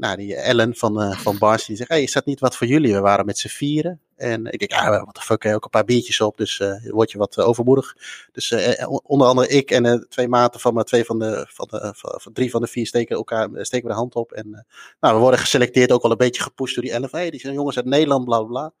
nou, 0.00 0.16
die 0.16 0.36
Ellen 0.36 0.76
van, 0.76 1.14
van 1.14 1.38
Bars 1.38 1.66
die 1.66 1.76
zegt, 1.76 1.88
hey, 1.88 2.02
is 2.02 2.12
dat 2.12 2.24
niet 2.24 2.40
wat 2.40 2.56
voor 2.56 2.66
jullie? 2.66 2.94
We 2.94 3.00
waren 3.00 3.26
met 3.26 3.38
z'n 3.38 3.48
vieren. 3.48 4.00
En 4.16 4.46
ik 4.46 4.58
denk, 4.58 4.70
ja, 4.70 5.04
wat 5.04 5.14
de 5.14 5.20
fuck, 5.20 5.44
ook 5.46 5.64
een 5.64 5.70
paar 5.70 5.84
biertjes 5.84 6.20
op, 6.20 6.36
dus 6.36 6.62
word 6.84 7.10
je 7.10 7.18
wat 7.18 7.38
overmoedig. 7.38 7.96
Dus 8.32 8.54
onder 9.02 9.26
andere 9.26 9.48
ik 9.48 9.70
en 9.70 10.06
twee 10.08 10.28
maten 10.28 10.60
van, 10.60 10.84
twee 10.84 11.04
van 11.04 11.18
de, 11.18 11.46
van 11.48 11.68
de 11.70 11.92
van, 11.96 12.32
drie 12.32 12.50
van 12.50 12.60
de 12.60 12.66
vier 12.66 12.86
steken, 12.86 13.16
elkaar, 13.16 13.48
steken 13.52 13.86
we 13.86 13.92
de 13.92 13.98
hand 13.98 14.14
op. 14.14 14.32
En 14.32 14.66
nou, 15.00 15.14
we 15.14 15.20
worden 15.20 15.40
geselecteerd, 15.40 15.92
ook 15.92 16.02
wel 16.02 16.10
een 16.10 16.16
beetje 16.16 16.42
gepusht 16.42 16.74
door 16.74 16.84
die 16.84 16.92
Ellen. 16.92 17.30
Die 17.30 17.40
zijn 17.40 17.54
jongens 17.54 17.76
uit 17.76 17.86
Nederland, 17.86 18.24
bla 18.24 18.42
bla. 18.42 18.72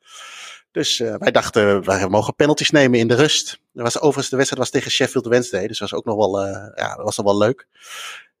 Dus 0.70 1.00
uh, 1.00 1.14
wij 1.18 1.30
dachten, 1.30 1.84
wij 1.84 2.08
mogen 2.08 2.34
penalties 2.34 2.70
nemen 2.70 2.98
in 2.98 3.08
de 3.08 3.14
rust. 3.14 3.60
Er 3.74 3.82
was, 3.82 3.98
overigens, 3.98 4.28
de 4.28 4.36
wedstrijd 4.36 4.62
was 4.62 4.72
tegen 4.72 4.90
Sheffield 4.90 5.26
Wednesday, 5.26 5.66
dus 5.66 5.78
was 5.78 5.94
ook 5.94 6.04
nog 6.04 6.16
wel, 6.16 6.46
uh, 6.46 6.66
ja, 6.74 6.96
was 7.02 7.16
nog 7.16 7.26
wel 7.26 7.38
leuk. 7.38 7.66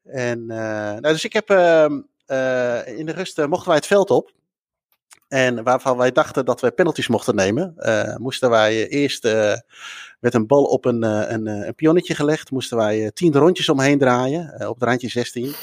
En, 0.08 0.40
uh, 0.40 0.56
nou, 0.56 1.00
dus 1.00 1.24
ik 1.24 1.32
heb, 1.32 1.50
ehm, 1.50 1.92
in 2.96 3.06
de 3.06 3.12
rust 3.12 3.46
mochten 3.46 3.68
wij 3.68 3.76
het 3.76 3.86
veld 3.86 4.10
op. 4.10 4.32
En 5.28 5.62
waarvan 5.62 5.96
wij 5.96 6.12
dachten 6.12 6.44
dat 6.44 6.60
we 6.60 6.70
penalties 6.70 7.08
mochten 7.08 7.34
nemen, 7.34 7.74
moesten 8.16 8.50
wij 8.50 8.88
eerst 8.88 9.24
met 10.20 10.34
een 10.34 10.46
bal 10.46 10.64
op 10.64 10.84
een, 10.84 11.02
een, 11.02 11.46
een 11.46 11.74
pionnetje 11.74 12.14
gelegd. 12.14 12.50
Moesten 12.50 12.76
wij 12.76 13.10
tien 13.14 13.32
rondjes 13.32 13.68
omheen 13.68 13.98
draaien, 13.98 14.68
op 14.68 14.74
het 14.74 14.88
randje 14.88 15.08
16. 15.08 15.54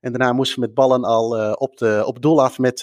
En 0.00 0.12
daarna 0.12 0.32
moesten 0.32 0.60
we 0.60 0.66
met 0.66 0.74
ballen 0.74 1.04
al 1.04 1.54
op, 1.54 1.76
de, 1.76 2.02
op 2.06 2.22
doel 2.22 2.42
af 2.42 2.58
met, 2.58 2.82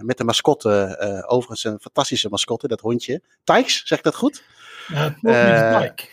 met 0.00 0.18
de 0.18 0.24
mascotte. 0.24 0.96
overigens 1.26 1.64
een 1.64 1.80
fantastische 1.80 2.28
mascotte, 2.28 2.68
dat 2.68 2.80
hondje. 2.80 3.22
Tykes, 3.44 3.82
zeg 3.84 3.98
ik 3.98 4.04
dat 4.04 4.14
goed? 4.14 4.42
Ja, 4.88 5.80
Tyke. 5.80 6.08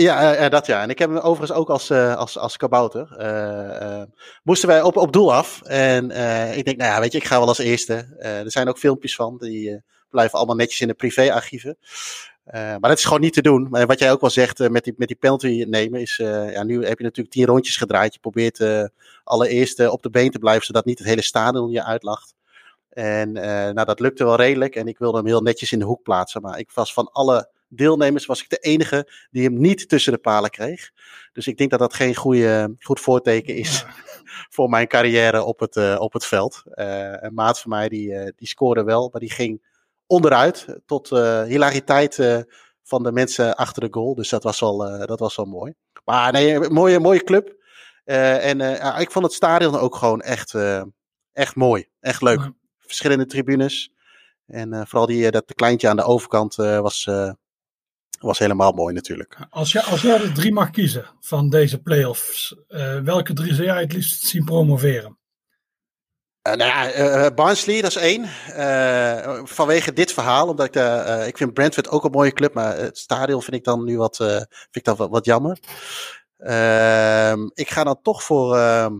Ja, 0.00 0.44
uh, 0.44 0.50
dat 0.50 0.66
ja. 0.66 0.82
En 0.82 0.90
ik 0.90 0.98
heb 0.98 1.10
hem 1.10 1.18
overigens 1.18 1.58
ook 1.58 1.70
als, 1.70 1.90
uh, 1.90 2.16
als, 2.16 2.38
als 2.38 2.56
kabouter. 2.56 3.08
Moesten 4.42 4.68
wij 4.68 4.82
op, 4.82 4.96
op 4.96 5.12
doel 5.12 5.34
af. 5.34 5.62
En 5.62 6.04
ik 6.56 6.64
denk, 6.64 6.76
nou 6.76 6.90
ja, 6.90 7.00
weet 7.00 7.12
je, 7.12 7.18
ik 7.18 7.24
ga 7.24 7.38
wel 7.38 7.48
als 7.48 7.58
eerste. 7.58 8.16
er 8.18 8.50
zijn 8.50 8.68
ook 8.68 8.78
filmpjes 8.78 9.14
van. 9.14 9.38
Die 9.38 9.82
blijven 10.10 10.38
allemaal 10.38 10.56
netjes 10.56 10.80
in 10.80 10.88
de 10.88 10.94
privéarchieven. 10.94 11.78
maar 12.52 12.80
dat 12.80 12.98
is 12.98 13.04
gewoon 13.04 13.20
niet 13.20 13.32
te 13.32 13.42
doen. 13.42 13.66
Maar 13.70 13.86
wat 13.86 13.98
jij 13.98 14.12
ook 14.12 14.20
wel 14.20 14.30
zegt 14.30 14.68
met, 14.68 14.84
die, 14.84 14.94
met 14.96 15.08
die 15.08 15.16
penalty 15.16 15.64
nemen 15.68 16.00
is... 16.00 16.16
ja, 16.52 16.62
nu 16.62 16.86
heb 16.86 16.98
je 16.98 17.04
natuurlijk 17.04 17.34
tien 17.34 17.46
rondjes 17.46 17.76
gedraaid. 17.76 18.14
Je 18.14 18.20
probeert 18.20 18.90
allereerst 19.24 19.88
op 19.88 20.02
de 20.02 20.10
been 20.10 20.30
te 20.30 20.38
blijven... 20.38 20.66
zodat 20.66 20.84
niet 20.84 20.98
het 20.98 21.08
hele 21.08 21.22
stadion 21.22 21.70
je 21.70 21.84
uitlacht. 21.84 22.34
En 22.90 23.32
nou, 23.32 23.84
dat 23.84 24.00
lukte 24.00 24.24
wel 24.24 24.36
redelijk. 24.36 24.74
En 24.74 24.88
ik 24.88 24.98
wilde 24.98 25.16
hem 25.16 25.26
heel 25.26 25.42
netjes 25.42 25.72
in 25.72 25.78
de 25.78 25.84
hoek 25.84 26.02
plaatsen. 26.02 26.42
Maar 26.42 26.58
ik 26.58 26.70
was 26.70 26.92
van 26.92 27.08
alle 27.12 27.48
deelnemers 27.70 28.26
was 28.26 28.42
ik 28.42 28.48
de 28.48 28.58
enige 28.58 29.08
die 29.30 29.44
hem 29.44 29.60
niet 29.60 29.88
tussen 29.88 30.12
de 30.12 30.18
palen 30.18 30.50
kreeg. 30.50 30.90
Dus 31.32 31.46
ik 31.46 31.56
denk 31.56 31.70
dat 31.70 31.78
dat 31.78 31.94
geen 31.94 32.14
goede, 32.14 32.74
goed 32.78 33.00
voorteken 33.00 33.54
is 33.54 33.84
voor 34.54 34.68
mijn 34.68 34.86
carrière 34.86 35.42
op 35.42 35.60
het, 35.60 35.76
uh, 35.76 35.96
op 35.98 36.12
het 36.12 36.26
veld. 36.26 36.62
Uh, 36.74 37.12
een 37.12 37.34
maat 37.34 37.60
van 37.60 37.70
mij 37.70 37.88
die, 37.88 38.10
uh, 38.10 38.28
die 38.36 38.48
scoorde 38.48 38.84
wel, 38.84 39.08
maar 39.12 39.20
die 39.20 39.30
ging 39.30 39.68
onderuit 40.06 40.66
tot 40.86 41.08
hilariteit 41.46 42.44
van 42.82 43.02
de 43.02 43.12
mensen 43.12 43.56
achter 43.56 43.82
de 43.82 43.88
goal. 43.90 44.14
Dus 44.14 44.28
dat 44.28 44.42
was 44.42 44.60
wel, 44.60 45.06
dat 45.06 45.18
was 45.18 45.36
wel 45.36 45.46
mooi. 45.46 45.74
Maar 46.04 46.32
nee, 46.32 46.70
mooie, 46.70 47.00
mooie 47.00 47.24
club. 47.24 47.54
en 48.04 48.60
ik 49.00 49.10
vond 49.10 49.24
het 49.24 49.34
stadion 49.34 49.76
ook 49.76 49.96
gewoon 49.96 50.20
echt, 50.20 50.54
echt 51.32 51.54
mooi. 51.54 51.88
Echt 52.00 52.22
leuk. 52.22 52.50
Verschillende 52.78 53.26
tribunes. 53.26 53.92
En 54.46 54.86
vooral 54.86 55.06
die, 55.06 55.30
dat 55.30 55.54
kleintje 55.54 55.88
aan 55.88 55.96
de 55.96 56.04
overkant 56.04 56.54
was, 56.54 57.08
was 58.26 58.38
helemaal 58.38 58.72
mooi 58.72 58.94
natuurlijk. 58.94 59.36
Als, 59.50 59.72
je, 59.72 59.82
als 59.82 60.02
jij 60.02 60.20
er 60.20 60.32
drie 60.32 60.52
mag 60.52 60.70
kiezen 60.70 61.06
van 61.20 61.48
deze 61.48 61.82
playoffs, 61.82 62.56
uh, 62.68 62.98
welke 62.98 63.32
drie 63.32 63.54
zou 63.54 63.66
jij 63.66 63.80
het 63.80 63.92
liefst 63.92 64.22
zien 64.22 64.44
promoveren? 64.44 65.18
Uh, 66.48 66.54
nou 66.54 66.70
ja, 66.70 66.94
uh, 66.94 67.34
Barnsley, 67.34 67.80
dat 67.80 67.90
is 67.90 67.96
één. 67.96 68.26
vanwege 69.46 69.92
dit 69.92 70.12
verhaal, 70.12 70.48
omdat 70.48 70.66
ik, 70.66 70.74
ik 71.26 71.36
vind 71.36 71.54
Brentford 71.54 71.88
ook 71.88 72.04
een 72.04 72.10
mooie 72.10 72.32
club, 72.32 72.54
maar 72.54 72.76
het 72.76 72.98
stadion 72.98 73.42
vind 73.42 73.56
ik 73.56 73.64
dan 73.64 73.84
nu 73.84 73.96
wat, 73.96 74.16
vind 74.16 74.46
ik 74.70 74.84
dan 74.84 74.96
wat, 74.96 75.10
wat 75.10 75.24
jammer. 75.24 75.58
Ehm, 76.40 77.48
ik 77.54 77.70
ga 77.70 77.84
dan 77.84 77.98
toch 78.02 78.22
voor, 78.22 78.56
ehm, 78.56 78.98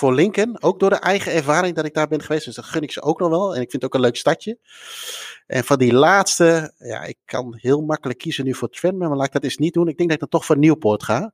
voor 0.00 0.14
Lincoln, 0.14 0.62
ook 0.62 0.80
door 0.80 0.90
de 0.90 0.96
eigen 0.96 1.32
ervaring 1.32 1.76
dat 1.76 1.84
ik 1.84 1.94
daar 1.94 2.08
ben 2.08 2.22
geweest, 2.22 2.44
dus 2.44 2.54
dat 2.54 2.64
gun 2.64 2.82
ik 2.82 2.92
ze 2.92 3.02
ook 3.02 3.20
nog 3.20 3.28
wel. 3.28 3.54
En 3.54 3.60
ik 3.60 3.70
vind 3.70 3.82
het 3.82 3.84
ook 3.84 3.94
een 3.94 4.00
leuk 4.00 4.16
stadje. 4.16 4.58
En 5.46 5.64
van 5.64 5.78
die 5.78 5.92
laatste, 5.92 6.74
ja, 6.78 7.02
ik 7.02 7.16
kan 7.24 7.54
heel 7.56 7.80
makkelijk 7.80 8.18
kiezen 8.18 8.44
nu 8.44 8.54
voor 8.54 8.68
Tranmere, 8.68 9.08
maar 9.08 9.16
laat 9.16 9.26
ik 9.26 9.32
dat 9.32 9.42
eens 9.42 9.56
niet 9.56 9.74
doen. 9.74 9.88
Ik 9.88 9.96
denk 9.96 10.08
dat 10.08 10.22
ik 10.22 10.30
dan 10.30 10.40
toch 10.40 10.44
voor 10.44 10.58
Newport 10.58 11.02
ga. 11.02 11.32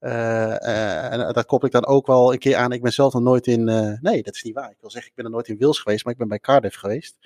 Uh, 0.00 0.10
uh, 0.10 1.12
en 1.12 1.32
dat 1.32 1.46
koppel 1.46 1.66
ik 1.66 1.72
dan 1.74 1.86
ook 1.86 2.06
wel 2.06 2.32
een 2.32 2.38
keer 2.38 2.56
aan. 2.56 2.72
Ik 2.72 2.82
ben 2.82 2.92
zelf 2.92 3.12
nog 3.12 3.22
nooit 3.22 3.46
in. 3.46 3.64
Nee, 4.00 4.22
dat 4.22 4.34
is 4.34 4.42
niet 4.42 4.54
waar. 4.54 4.70
Ik 4.70 4.80
wil 4.80 4.90
zeggen, 4.90 5.10
ik 5.10 5.16
ben 5.16 5.24
er 5.24 5.30
nooit 5.30 5.48
in 5.48 5.58
Wils 5.58 5.78
geweest, 5.78 6.04
maar 6.04 6.12
ik 6.12 6.18
ben 6.18 6.28
bij 6.28 6.38
Cardiff 6.38 6.76
geweest. 6.76 7.16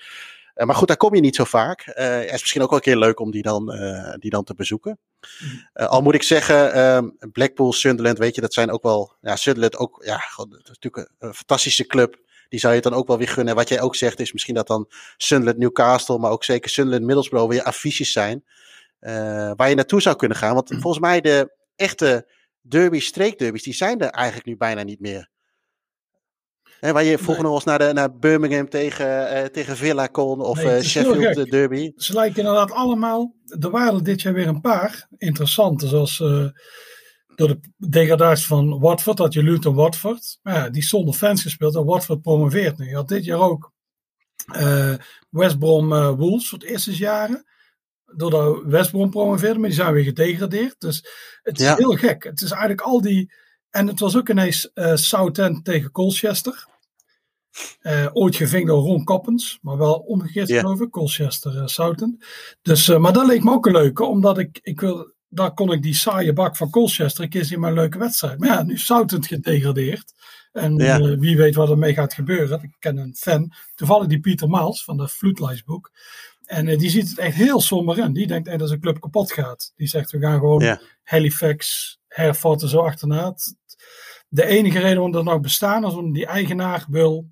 Maar 0.64 0.74
goed, 0.74 0.88
daar 0.88 0.96
kom 0.96 1.14
je 1.14 1.20
niet 1.20 1.36
zo 1.36 1.44
vaak. 1.44 1.84
het 1.84 2.24
is 2.24 2.40
misschien 2.40 2.62
ook 2.62 2.70
wel 2.70 2.78
een 2.78 2.84
keer 2.84 2.96
leuk 2.96 3.20
om 3.20 3.30
die 3.30 3.42
dan, 3.42 3.66
die 4.18 4.30
dan 4.30 4.44
te 4.44 4.54
bezoeken. 4.54 4.98
al 5.72 6.02
moet 6.02 6.14
ik 6.14 6.22
zeggen, 6.22 6.78
um, 6.78 7.16
Blackpool, 7.32 7.72
Sunderland, 7.72 8.18
weet 8.18 8.34
je, 8.34 8.40
dat 8.40 8.52
zijn 8.52 8.70
ook 8.70 8.82
wel. 8.82 9.16
Ja, 9.20 9.36
Sunderland 9.36 9.76
ook. 9.76 10.02
Ja, 10.04 10.20
natuurlijk 10.64 11.10
een 11.18 11.34
fantastische 11.34 11.86
club 11.86 12.26
die 12.48 12.60
zou 12.60 12.74
je 12.74 12.80
dan 12.80 12.94
ook 12.94 13.06
wel 13.06 13.18
weer 13.18 13.28
gunnen. 13.28 13.54
Wat 13.54 13.68
jij 13.68 13.80
ook 13.80 13.96
zegt 13.96 14.20
is 14.20 14.32
misschien 14.32 14.54
dat 14.54 14.66
dan 14.66 14.90
Sunderland, 15.16 15.58
Newcastle, 15.58 16.18
maar 16.18 16.30
ook 16.30 16.44
zeker 16.44 16.70
Sunderland, 16.70 17.04
Middlesbrough 17.04 17.50
weer 17.50 17.62
affiches 17.62 18.12
zijn. 18.12 18.44
Uh, 19.00 19.52
waar 19.56 19.68
je 19.68 19.74
naartoe 19.74 20.00
zou 20.00 20.16
kunnen 20.16 20.36
gaan. 20.36 20.54
Want 20.54 20.68
volgens 20.68 20.98
mij 20.98 21.20
de 21.20 21.54
echte 21.76 22.28
derby, 22.60 23.00
streekderbies, 23.00 23.62
die 23.62 23.74
zijn 23.74 24.00
er 24.00 24.10
eigenlijk 24.10 24.46
nu 24.46 24.56
bijna 24.56 24.82
niet 24.82 25.00
meer. 25.00 25.30
Waar 26.80 27.04
je 27.04 27.18
vroeger 27.18 27.44
nog 27.44 27.54
eens 27.54 27.64
naar, 27.64 27.78
de, 27.78 27.92
naar 27.92 28.16
Birmingham 28.16 28.68
tegen, 28.68 29.36
uh, 29.36 29.44
tegen 29.44 29.76
Villa 29.76 30.06
kon 30.06 30.40
of 30.40 30.62
nee, 30.62 30.76
uh, 30.76 30.82
Sheffield 30.82 31.34
de 31.34 31.44
derby. 31.44 31.92
Ze 31.96 32.12
lijken 32.12 32.38
inderdaad 32.38 32.70
allemaal. 32.70 33.34
Er 33.60 33.70
waren 33.70 34.04
dit 34.04 34.22
jaar 34.22 34.32
weer 34.32 34.46
een 34.46 34.60
paar 34.60 35.06
interessante, 35.16 35.88
zoals 35.88 36.16
door 37.36 37.48
de 37.48 37.60
degradatie 37.76 38.46
van 38.46 38.80
Watford 38.80 39.18
had 39.18 39.32
je 39.32 39.42
Luton 39.42 39.74
Watford. 39.74 40.38
Ja, 40.42 40.68
die 40.68 40.82
zonder 40.82 41.14
fans 41.14 41.42
gespeeld 41.42 41.74
en 41.74 41.84
Watford 41.84 42.22
promoveert 42.22 42.78
nu. 42.78 42.88
Je 42.88 42.94
had 42.94 43.08
dit 43.08 43.24
jaar 43.24 43.40
ook 43.40 43.72
uh, 44.56 44.94
West 45.30 45.58
Brom 45.58 45.92
uh, 45.92 46.10
Wolves 46.10 46.48
voor 46.48 46.58
het 46.58 46.68
eerste 46.68 46.96
jaren. 46.96 47.44
Doordat 48.16 48.62
West 48.64 48.90
Brom 48.90 49.10
promoveerde, 49.10 49.58
maar 49.58 49.68
die 49.68 49.78
zijn 49.78 49.92
weer 49.92 50.04
gedegradeerd. 50.04 50.74
Dus 50.78 51.06
het 51.42 51.60
is 51.60 51.68
heel 51.68 51.96
gek. 51.96 52.24
Het 52.24 52.40
is 52.40 52.50
eigenlijk 52.50 52.80
al 52.80 53.00
die... 53.00 53.32
En 53.78 53.86
het 53.86 54.00
was 54.00 54.16
ook 54.16 54.28
ineens 54.28 54.70
uh, 54.74 54.94
Southend 54.94 55.64
tegen 55.64 55.90
Colchester. 55.90 56.66
Uh, 57.82 58.06
ooit 58.12 58.36
geving 58.36 58.66
door 58.66 58.82
Ron 58.82 59.04
Coppens, 59.04 59.58
maar 59.62 59.76
wel 59.76 59.94
omgekeerd 59.94 60.48
yeah. 60.48 60.60
geloof 60.60 60.80
ik, 60.80 60.90
Colchester, 60.90 61.54
uh, 61.54 61.66
Southend. 61.66 62.24
Dus, 62.62 62.88
maar 62.88 63.12
dat 63.12 63.26
leek 63.26 63.42
me 63.42 63.52
ook 63.52 63.66
een 63.66 63.72
leuke, 63.72 64.04
omdat 64.04 64.38
ik, 64.38 64.58
ik 64.62 64.80
wil, 64.80 65.12
daar 65.28 65.54
kon 65.54 65.72
ik 65.72 65.82
die 65.82 65.94
saaie 65.94 66.32
bak 66.32 66.56
van 66.56 66.70
Colchester 66.70 67.24
een 67.24 67.30
keer 67.30 67.44
zien 67.44 67.60
maar 67.60 67.70
een 67.70 67.76
leuke 67.76 67.98
wedstrijd. 67.98 68.38
Maar 68.38 68.48
ja, 68.48 68.62
nu 68.62 68.78
Southend 68.78 69.26
gedegradeerd. 69.26 70.12
En 70.52 70.76
wie 71.20 71.36
weet 71.36 71.54
wat 71.54 71.70
er 71.70 71.78
mee 71.78 71.94
gaat 71.94 72.14
gebeuren. 72.14 72.62
Ik 72.62 72.76
ken 72.78 72.96
een 72.96 73.16
fan, 73.18 73.52
toevallig 73.74 74.06
die 74.06 74.20
Pieter 74.20 74.48
Maals 74.48 74.84
van 74.84 74.96
de 74.96 75.08
Floodlijstboek. 75.08 75.90
En 76.44 76.78
die 76.78 76.90
ziet 76.90 77.08
het 77.08 77.18
echt 77.18 77.36
heel 77.36 77.60
somber 77.60 77.98
in. 77.98 78.12
Die 78.12 78.26
denkt 78.26 78.48
hey, 78.48 78.56
dat 78.56 78.70
een 78.70 78.80
club 78.80 79.00
kapot 79.00 79.32
gaat. 79.32 79.72
Die 79.76 79.88
zegt 79.88 80.10
we 80.10 80.18
gaan 80.18 80.38
gewoon. 80.38 80.78
Halifax, 81.02 81.98
Herford 82.08 82.62
en 82.62 82.68
zo 82.68 82.80
achterna. 82.80 83.34
De 84.28 84.46
enige 84.46 84.78
reden 84.78 84.94
waarom 84.94 85.12
dat 85.12 85.24
nog 85.24 85.40
bestaan 85.40 85.86
is 85.86 85.94
omdat 85.94 86.14
die 86.14 86.26
eigenaar 86.26 86.86
wil 86.88 87.30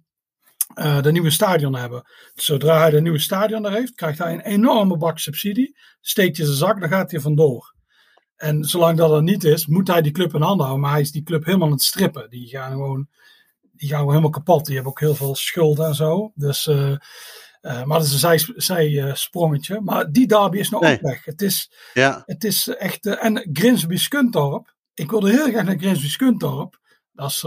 uh, 0.74 1.03
de 1.03 1.12
nieuwe 1.12 1.30
stadion 1.30 1.74
hebben. 1.74 2.03
Zodra 2.34 2.78
hij 2.78 2.90
de 2.90 3.01
nieuwe 3.01 3.18
stadion 3.18 3.66
er 3.66 3.72
heeft, 3.72 3.94
krijgt 3.94 4.18
hij 4.18 4.32
een 4.32 4.40
enorme 4.40 4.97
bak 4.97 5.18
subsidie. 5.18 5.76
Steekt 6.01 6.36
je 6.36 6.44
zijn 6.44 6.57
zak, 6.57 6.80
dan 6.80 6.88
gaat 6.88 7.11
hij 7.11 7.20
vandoor. 7.20 7.74
En 8.36 8.64
zolang 8.64 8.97
dat 8.97 9.11
er 9.11 9.22
niet 9.22 9.44
is, 9.44 9.66
moet 9.66 9.88
hij 9.88 10.03
die 10.03 10.12
club 10.12 10.34
in 10.34 10.42
handen 10.42 10.66
houden. 10.66 10.80
Maar 10.80 10.92
hij 10.92 11.01
is 11.01 11.12
die 11.12 11.22
club 11.22 11.44
helemaal 11.44 11.66
aan 11.66 11.72
het 11.72 11.82
strippen. 11.82 12.30
Die 12.30 12.49
gaan 12.49 12.70
gewoon, 12.70 13.09
die 13.72 13.88
gaan 13.88 13.99
gewoon 13.99 14.14
helemaal 14.14 14.30
kapot. 14.30 14.64
Die 14.64 14.74
hebben 14.74 14.92
ook 14.92 15.01
heel 15.01 15.14
veel 15.14 15.34
schulden 15.34 15.86
en 15.86 15.94
zo. 15.94 16.32
Dus, 16.34 16.66
uh, 16.66 16.76
uh, 16.86 16.99
maar 17.62 17.99
dat 17.99 18.07
is 18.07 18.22
een 18.22 18.53
zijsprongetje. 18.57 19.72
Zij, 19.74 19.80
maar 19.80 20.11
die 20.11 20.26
derby 20.26 20.59
is 20.59 20.70
nog 20.70 20.80
nee. 20.80 20.94
ook 20.94 21.01
weg. 21.01 21.24
Het 21.24 21.42
is, 21.42 21.72
ja. 21.94 22.22
het 22.26 22.44
is 22.44 22.68
echt. 22.68 23.07
En 23.07 23.49
Grimsby 23.53 23.97
Skuntorp. 23.97 24.74
Ik 24.94 25.11
wilde 25.11 25.30
heel 25.30 25.49
graag 25.49 25.64
naar 25.64 25.78
Grimsby 25.78 26.09
Skuntorp. 26.09 26.78
Dat 27.16 27.30
is, 27.30 27.44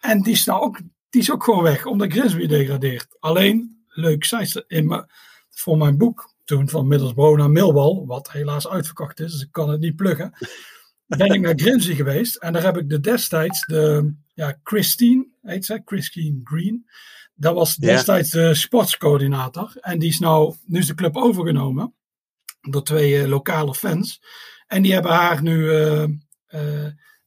en 0.00 0.22
die 0.22 0.32
is 0.32 0.44
nou 0.44 0.60
ook, 0.60 0.80
die 1.10 1.20
is 1.20 1.30
ook 1.30 1.44
gewoon 1.44 1.62
weg, 1.62 1.86
omdat 1.86 2.12
Grimsby 2.12 2.46
degradeert. 2.46 3.16
Alleen, 3.18 3.84
leuk, 3.88 4.24
zij 4.24 4.64
in 4.66 4.86
mijn, 4.86 5.06
voor 5.50 5.78
mijn 5.78 5.98
boek 5.98 6.34
toen 6.44 6.68
van 6.68 6.86
Middlesbrough 6.86 7.38
naar 7.38 7.50
Millwall, 7.50 8.04
wat 8.06 8.32
helaas 8.32 8.68
uitverkocht 8.68 9.20
is, 9.20 9.32
dus 9.32 9.42
ik 9.42 9.52
kan 9.52 9.70
het 9.70 9.80
niet 9.80 9.96
pluggen. 9.96 10.32
ben 11.06 11.32
ik 11.32 11.40
naar 11.40 11.58
Grimsby 11.58 11.94
geweest 11.94 12.36
en 12.36 12.52
daar 12.52 12.62
heb 12.62 12.76
ik 12.76 12.88
de 12.88 13.00
destijds 13.00 13.66
de, 13.66 14.12
ja, 14.34 14.58
Christine, 14.62 15.26
heet 15.42 15.64
ze, 15.64 15.82
Christine 15.84 16.40
Green. 16.44 16.86
Dat 17.34 17.54
was 17.54 17.76
destijds 17.76 18.30
de 18.30 18.54
sportscoördinator 18.54 19.76
en 19.80 19.98
die 19.98 20.08
is 20.08 20.18
nou, 20.18 20.54
nu 20.64 20.78
is 20.78 20.86
de 20.86 20.94
club 20.94 21.16
overgenomen 21.16 21.94
door 22.60 22.82
twee 22.82 23.22
uh, 23.22 23.28
lokale 23.28 23.74
fans. 23.74 24.22
En 24.66 24.82
die 24.82 24.92
hebben 24.92 25.12
haar 25.12 25.42
nu 25.42 25.56
uh, 25.56 26.02
uh, 26.48 26.86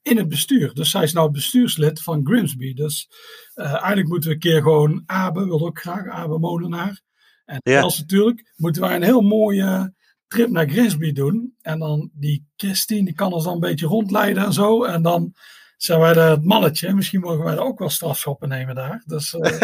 in 0.10 0.18
het 0.18 0.30
bestuur. 0.30 0.74
Dus 0.74 0.90
zij 0.90 1.04
is 1.04 1.14
nou 1.14 1.32
bestuurslid 1.32 2.02
van 2.02 2.26
Grimsby. 2.26 2.74
Dus 2.74 3.10
eigenlijk 3.54 4.08
moeten 4.08 4.30
we 4.30 4.36
een 4.36 4.42
keer 4.42 4.62
gewoon 4.62 5.04
Abe, 5.06 5.46
wil 5.46 5.68
ook 5.68 5.80
graag 5.80 6.08
Abe 6.08 6.40
Molenaar. 6.40 7.02
En 7.46 7.60
ja. 7.64 7.82
als 7.82 8.00
natuurlijk 8.00 8.54
moeten 8.56 8.82
wij 8.82 8.96
een 8.96 9.04
heel 9.04 9.22
mooie 9.22 9.94
trip 10.28 10.50
naar 10.50 10.70
Grimsby 10.70 11.12
doen. 11.12 11.56
En 11.62 11.80
dan 11.80 12.10
die 12.14 12.48
Christine, 12.56 13.06
die 13.06 13.16
kan 13.16 13.34
ons 13.34 13.44
dan 13.44 13.54
een 13.54 13.60
beetje 13.60 13.88
rondleiden 13.88 14.44
en 14.44 14.54
zo. 14.54 14.84
En 14.84 15.02
dan 15.02 15.34
zijn 15.82 16.00
wij 16.00 16.30
het 16.30 16.44
mannetje. 16.44 16.94
Misschien 16.94 17.20
mogen 17.20 17.44
wij 17.44 17.54
er 17.54 17.64
ook 17.64 17.80
wel 17.80 17.90
strafschoppen 17.90 18.50
nemen 18.50 18.76
daar. 18.76 19.04
Dus, 19.06 19.34
uh, 19.34 19.42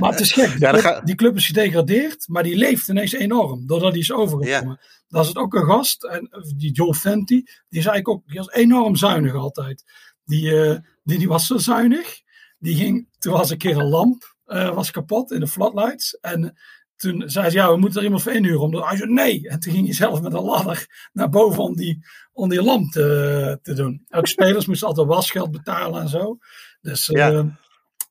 maar 0.00 0.10
het 0.10 0.20
is 0.20 0.32
gek. 0.32 0.50
Die, 0.50 0.60
ja, 0.60 0.72
club, 0.72 1.00
die, 1.04 1.14
club, 1.14 1.36
is 1.36 1.46
gedegradeerd, 1.46 2.28
maar 2.28 2.42
die 2.42 2.56
leeft 2.56 2.88
ineens 2.88 3.12
enorm. 3.12 3.66
Doordat 3.66 3.90
hij 3.90 4.00
is 4.00 4.12
overgekomen. 4.12 4.78
Ja. 4.80 4.88
Dat 5.08 5.22
is 5.22 5.28
het 5.28 5.36
ook 5.36 5.54
een 5.54 5.64
gast. 5.64 6.04
En 6.04 6.28
die 6.56 6.72
Joel 6.72 6.94
Fenty, 6.94 7.42
die 7.68 7.80
is 7.80 7.86
eigenlijk 7.86 8.08
ook 8.08 8.26
die 8.26 8.38
was 8.38 8.52
enorm 8.52 8.96
zuinig 8.96 9.34
altijd. 9.34 9.84
Die, 10.24 10.50
uh, 10.50 10.76
die, 11.02 11.18
die 11.18 11.28
was 11.28 11.46
zo 11.46 11.58
zuinig. 11.58 12.20
Die 12.58 12.76
ging, 12.76 13.08
toen 13.18 13.32
was 13.32 13.50
een 13.50 13.58
keer 13.58 13.76
een 13.76 13.88
lamp 13.88 14.32
was 14.44 14.90
kapot 14.90 15.32
in 15.32 15.40
de 15.40 15.48
floodlights. 15.48 16.18
En 16.20 16.58
toen 16.96 17.22
zei 17.26 17.50
ze, 17.50 17.56
ja, 17.56 17.70
we 17.70 17.76
moeten 17.76 17.98
er 17.98 18.04
iemand 18.04 18.22
voor 18.22 18.32
inhuren. 18.32 18.60
Omdat 18.60 18.84
hij 18.84 18.96
zei, 18.96 19.12
nee. 19.12 19.48
En 19.48 19.60
toen 19.60 19.72
ging 19.72 19.84
hij 19.84 19.94
zelf 19.94 20.20
met 20.20 20.32
een 20.32 20.42
ladder 20.42 21.08
naar 21.12 21.28
boven 21.28 21.62
om 21.62 21.76
die, 21.76 22.06
om 22.32 22.48
die 22.48 22.62
lamp 22.62 22.92
te, 22.92 23.58
te 23.62 23.74
doen. 23.74 24.04
Ook 24.08 24.26
spelers 24.36 24.66
moesten 24.66 24.88
altijd 24.88 25.06
wasgeld 25.06 25.50
betalen 25.50 26.00
en 26.00 26.08
zo. 26.08 26.38
Dus, 26.80 27.06
ja. 27.06 27.58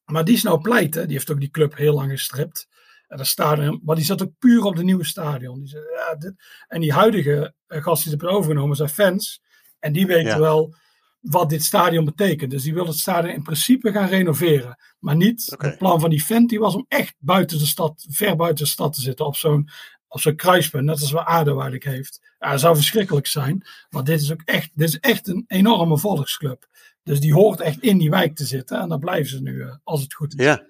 maar 0.05 0.26
die 0.26 0.35
is 0.35 0.43
nou 0.43 0.61
pleit, 0.61 0.95
hè. 0.95 1.05
Die 1.05 1.14
heeft 1.15 1.31
ook 1.31 1.39
die 1.39 1.49
club 1.49 1.77
heel 1.77 1.93
lang 1.93 2.11
gestript. 2.11 2.68
En 3.07 3.18
dat 3.18 3.27
stadion, 3.27 3.81
maar 3.84 3.95
die 3.95 4.05
zat 4.05 4.22
ook 4.23 4.38
puur 4.39 4.64
op 4.64 4.76
de 4.76 4.84
nieuwe 4.84 5.05
stadion. 5.05 5.60
Die 5.60 5.68
zei, 5.68 5.84
ja, 5.95 6.15
dit. 6.15 6.34
En 6.68 6.81
die 6.81 6.93
huidige 6.93 7.53
gasten 7.68 7.93
die 7.93 8.03
ze 8.03 8.10
hebben 8.10 8.30
overgenomen 8.30 8.76
zijn 8.76 8.89
fans. 8.89 9.41
En 9.80 9.93
die 9.93 10.07
weten 10.07 10.39
wel 10.39 10.76
wat 11.24 11.50
dit 11.50 11.64
stadion 11.64 12.06
betekent. 12.06 12.52
Dus 12.52 12.64
die 12.64 12.74
wil 12.74 12.88
het 12.88 12.98
stadion 12.98 13.34
in 13.34 13.44
principe 13.44 13.91
gaan 13.91 14.08
renoveren. 14.08 14.78
Maar 15.00 15.16
niet 15.16 15.56
het 15.58 15.78
plan 15.78 16.00
van 16.00 16.10
die 16.10 16.26
vent, 16.26 16.50
die 16.50 16.60
was 16.60 16.76
om 16.76 16.86
echt 16.88 17.16
buiten 17.20 17.58
de 17.58 17.66
stad, 17.66 18.06
ver 18.10 18.36
buiten 18.36 18.66
de 18.66 18.72
stad 18.72 18.94
te 18.94 19.02
zitten. 19.02 19.26
Op 19.26 19.36
zo'n 19.36 19.70
op 20.14 20.20
zo'n 20.20 20.36
kruispunt, 20.36 20.86
net 20.86 21.02
als 21.02 21.12
wat 21.12 21.26
Aardewaardig 21.26 21.84
heeft. 21.84 22.20
Ja, 22.40 22.52
dat 22.52 22.60
zou 22.60 22.76
verschrikkelijk 22.76 23.28
zijn. 23.28 23.66
Maar 23.90 24.04
dit 24.04 24.22
is 24.22 24.32
ook 24.32 24.41
echt, 24.45 24.70
dit 24.74 24.88
is 24.88 25.00
echt 25.00 25.28
een 25.28 25.44
enorme 25.48 25.98
volksclub. 25.98 26.68
Dus 27.04 27.20
die 27.20 27.34
hoort 27.34 27.60
echt 27.60 27.82
in 27.82 27.98
die 27.98 28.10
wijk 28.10 28.36
te 28.36 28.45
zitten. 28.45 28.80
En 28.80 28.90
daar 28.90 29.00
blijven 29.00 29.30
ze 29.30 29.41
nu, 29.41 29.62
eh, 29.62 29.76
als 29.84 30.02
het 30.02 30.14
goed 30.14 30.40
is. 30.40 30.45
Ja. 30.45 30.64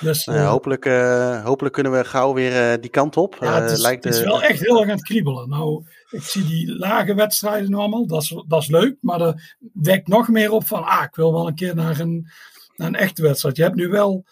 Dus, 0.00 0.24
nou, 0.24 0.38
uh, 0.38 0.48
hopelijk, 0.48 0.84
uh, 0.84 1.44
hopelijk 1.44 1.74
kunnen 1.74 1.92
we 1.92 2.04
gauw 2.04 2.34
weer 2.34 2.72
uh, 2.72 2.80
die 2.80 2.90
kant 2.90 3.16
op. 3.16 3.36
Ja, 3.40 3.60
het, 3.60 3.70
is, 3.70 3.80
lijkt, 3.80 4.04
het 4.04 4.14
is 4.14 4.22
wel 4.22 4.42
echt 4.42 4.60
heel 4.60 4.80
erg 4.80 4.90
aan 4.90 4.96
het 4.96 5.04
kriebelen. 5.04 5.48
Nou, 5.48 5.84
ik 6.12 6.22
zie 6.22 6.44
die 6.44 6.76
lage 6.78 7.14
wedstrijden 7.14 7.74
allemaal. 7.74 8.06
Dat 8.06 8.22
is, 8.22 8.42
dat 8.46 8.62
is 8.62 8.68
leuk. 8.68 8.96
Maar 9.00 9.20
er 9.20 9.56
wekt 9.72 10.08
nog 10.08 10.28
meer 10.28 10.50
op 10.50 10.66
van, 10.66 10.84
ah, 10.84 11.02
ik 11.04 11.14
wil 11.14 11.32
wel 11.32 11.46
een 11.46 11.54
keer 11.54 11.74
naar 11.74 12.00
een, 12.00 12.28
naar 12.76 12.88
een 12.88 12.94
echte 12.94 13.22
wedstrijd. 13.22 13.56
Je 13.56 13.62
hebt 13.62 13.76
nu 13.76 13.88
wel, 13.88 14.24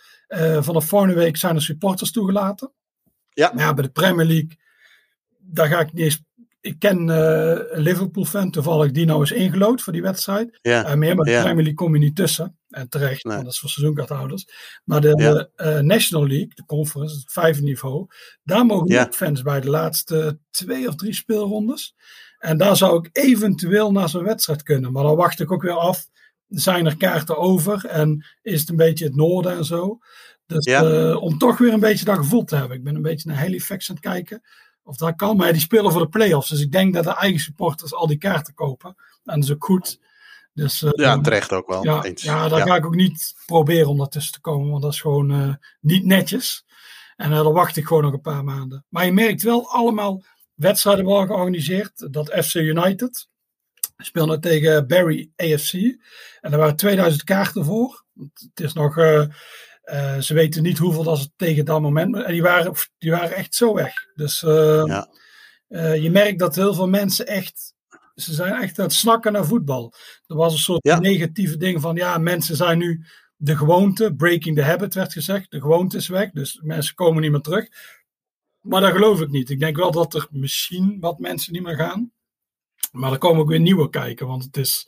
vanaf 0.60 0.84
volgende 0.84 1.14
week 1.14 1.36
zijn 1.36 1.54
er 1.54 1.62
supporters 1.62 2.10
toegelaten. 2.12 2.72
Ja. 3.30 3.52
Maar 3.54 3.64
ja, 3.64 3.74
bij 3.74 3.84
de 3.84 3.90
Premier 3.90 4.26
League, 4.26 4.58
daar 5.38 5.66
ga 5.66 5.80
ik 5.80 5.92
niet 5.92 6.04
eens 6.04 6.22
ik 6.60 6.78
ken 6.78 7.08
uh, 7.08 7.58
Liverpool-fan 7.70 8.50
toevallig 8.50 8.90
die 8.90 9.06
nou 9.06 9.22
is 9.22 9.32
ingelood 9.32 9.82
voor 9.82 9.92
die 9.92 10.02
wedstrijd. 10.02 10.58
Ja. 10.62 10.90
Uh, 10.90 10.94
meer, 10.94 11.16
maar 11.16 11.24
de 11.24 11.30
Premier 11.30 11.54
League 11.54 11.74
kom 11.74 11.94
je 11.94 12.00
niet 12.00 12.16
tussen. 12.16 12.58
En 12.68 12.88
terecht, 12.88 13.22
want 13.22 13.44
dat 13.44 13.52
is 13.52 13.58
voor 13.58 13.68
seizoenkaarthouders. 13.68 14.46
Maar 14.84 15.00
de, 15.00 15.48
uh, 15.56 15.78
National 15.78 16.26
League, 16.26 16.50
de 16.54 16.64
conference, 16.64 17.14
het 17.14 17.32
vijfde 17.32 17.62
niveau, 17.62 18.06
daar 18.42 18.66
mogen 18.66 19.00
ook 19.00 19.14
fans 19.14 19.42
bij 19.42 19.60
de 19.60 19.70
laatste 19.70 20.38
twee 20.50 20.88
of 20.88 20.94
drie 20.94 21.14
speelrondes. 21.14 21.94
En 22.38 22.58
daar 22.58 22.76
zou 22.76 22.98
ik 22.98 23.08
eventueel 23.12 23.92
naar 23.92 24.08
zo'n 24.08 24.24
wedstrijd 24.24 24.62
kunnen. 24.62 24.92
Maar 24.92 25.02
dan 25.02 25.16
wacht 25.16 25.40
ik 25.40 25.52
ook 25.52 25.62
weer 25.62 25.78
af. 25.78 26.06
Zijn 26.48 26.86
er 26.86 26.96
kaarten 26.96 27.36
over 27.36 27.84
en 27.84 28.26
is 28.42 28.60
het 28.60 28.68
een 28.68 28.76
beetje 28.76 29.04
het 29.04 29.16
noorden 29.16 29.56
en 29.56 29.64
zo. 29.64 29.98
Dus 30.46 30.66
om 31.14 31.38
toch 31.38 31.58
weer 31.58 31.72
een 31.72 31.80
beetje 31.80 32.04
dat 32.04 32.16
gevoel 32.16 32.44
te 32.44 32.56
hebben. 32.56 32.76
Ik 32.76 32.84
ben 32.84 32.94
een 32.94 33.02
beetje 33.02 33.28
naar 33.28 33.38
Halifax 33.38 33.88
aan 33.88 33.94
het 33.94 34.04
kijken. 34.04 34.42
Of 34.82 34.96
dat 34.96 35.16
kan, 35.16 35.36
maar 35.36 35.52
die 35.52 35.60
spelen 35.60 35.92
voor 35.92 36.00
de 36.00 36.08
play-offs. 36.08 36.48
Dus 36.48 36.60
ik 36.60 36.72
denk 36.72 36.94
dat 36.94 37.04
de 37.04 37.14
eigen 37.14 37.40
supporters 37.40 37.94
al 37.94 38.06
die 38.06 38.18
kaarten 38.18 38.54
kopen. 38.54 38.94
En 39.24 39.34
dat 39.34 39.44
is 39.44 39.52
ook 39.52 39.64
goed. 39.64 40.00
Dus, 40.52 40.82
uh, 40.82 40.90
ja, 40.92 41.20
terecht 41.20 41.52
ook 41.52 41.66
wel. 41.66 41.84
Ja, 41.84 42.04
ja 42.14 42.48
daar 42.48 42.66
ga 42.66 42.76
ik 42.76 42.86
ook 42.86 42.94
niet 42.94 43.34
proberen 43.46 43.88
om 43.88 43.98
daartussen 43.98 44.32
te 44.32 44.40
komen, 44.40 44.70
want 44.70 44.82
dat 44.82 44.92
is 44.92 45.00
gewoon 45.00 45.30
uh, 45.32 45.54
niet 45.80 46.04
netjes. 46.04 46.64
En 47.16 47.30
uh, 47.30 47.36
dan 47.36 47.52
wacht 47.52 47.76
ik 47.76 47.86
gewoon 47.86 48.02
nog 48.02 48.12
een 48.12 48.20
paar 48.20 48.44
maanden. 48.44 48.84
Maar 48.88 49.04
je 49.04 49.12
merkt 49.12 49.42
wel 49.42 49.70
allemaal 49.70 50.22
wedstrijden 50.54 51.04
worden 51.04 51.26
georganiseerd. 51.26 52.12
Dat 52.12 52.44
FC 52.44 52.54
United 52.54 53.28
speelde 53.96 54.38
tegen 54.38 54.86
Barry 54.86 55.30
AFC. 55.36 55.72
En 56.40 56.50
daar 56.50 56.58
waren 56.58 56.76
2000 56.76 57.24
kaarten 57.24 57.64
voor. 57.64 58.04
Het 58.34 58.60
is 58.60 58.72
nog 58.72 58.96
uh, 59.92 60.18
ze 60.18 60.34
weten 60.34 60.62
niet 60.62 60.78
hoeveel 60.78 61.02
dat 61.02 61.18
ze 61.18 61.30
tegen 61.36 61.64
dat 61.64 61.80
moment. 61.80 62.16
En 62.16 62.32
die 62.32 62.42
waren, 62.42 62.74
die 62.98 63.10
waren 63.10 63.36
echt 63.36 63.54
zo 63.54 63.74
weg. 63.74 63.92
Dus 64.14 64.42
uh, 64.42 64.82
ja. 64.86 65.08
uh, 65.68 66.02
je 66.02 66.10
merkt 66.10 66.38
dat 66.38 66.54
heel 66.54 66.74
veel 66.74 66.88
mensen 66.88 67.26
echt. 67.26 67.74
Ze 68.14 68.34
zijn 68.34 68.52
echt 68.52 68.78
aan 68.78 68.84
het 68.84 68.94
snakken 68.94 69.32
naar 69.32 69.46
voetbal. 69.46 69.94
Er 70.26 70.36
was 70.36 70.52
een 70.52 70.58
soort 70.58 70.86
ja. 70.86 70.98
negatieve 70.98 71.56
ding 71.56 71.80
van. 71.80 71.96
Ja, 71.96 72.18
mensen 72.18 72.56
zijn 72.56 72.78
nu 72.78 73.04
de 73.36 73.56
gewoonte. 73.56 74.14
Breaking 74.14 74.56
the 74.56 74.62
habit 74.62 74.94
werd 74.94 75.12
gezegd. 75.12 75.50
De 75.50 75.60
gewoonte 75.60 75.96
is 75.96 76.08
weg. 76.08 76.30
Dus 76.30 76.60
mensen 76.62 76.94
komen 76.94 77.22
niet 77.22 77.30
meer 77.30 77.40
terug. 77.40 77.68
Maar 78.60 78.80
dat 78.80 78.92
geloof 78.92 79.20
ik 79.20 79.28
niet. 79.28 79.50
Ik 79.50 79.60
denk 79.60 79.76
wel 79.76 79.90
dat 79.90 80.14
er 80.14 80.26
misschien 80.30 80.96
wat 81.00 81.18
mensen 81.18 81.52
niet 81.52 81.62
meer 81.62 81.76
gaan. 81.76 82.12
Maar 82.92 83.12
er 83.12 83.18
komen 83.18 83.42
ook 83.42 83.48
weer 83.48 83.60
nieuwe 83.60 83.90
kijken. 83.90 84.26
Want 84.26 84.44
het 84.44 84.56
is 84.56 84.86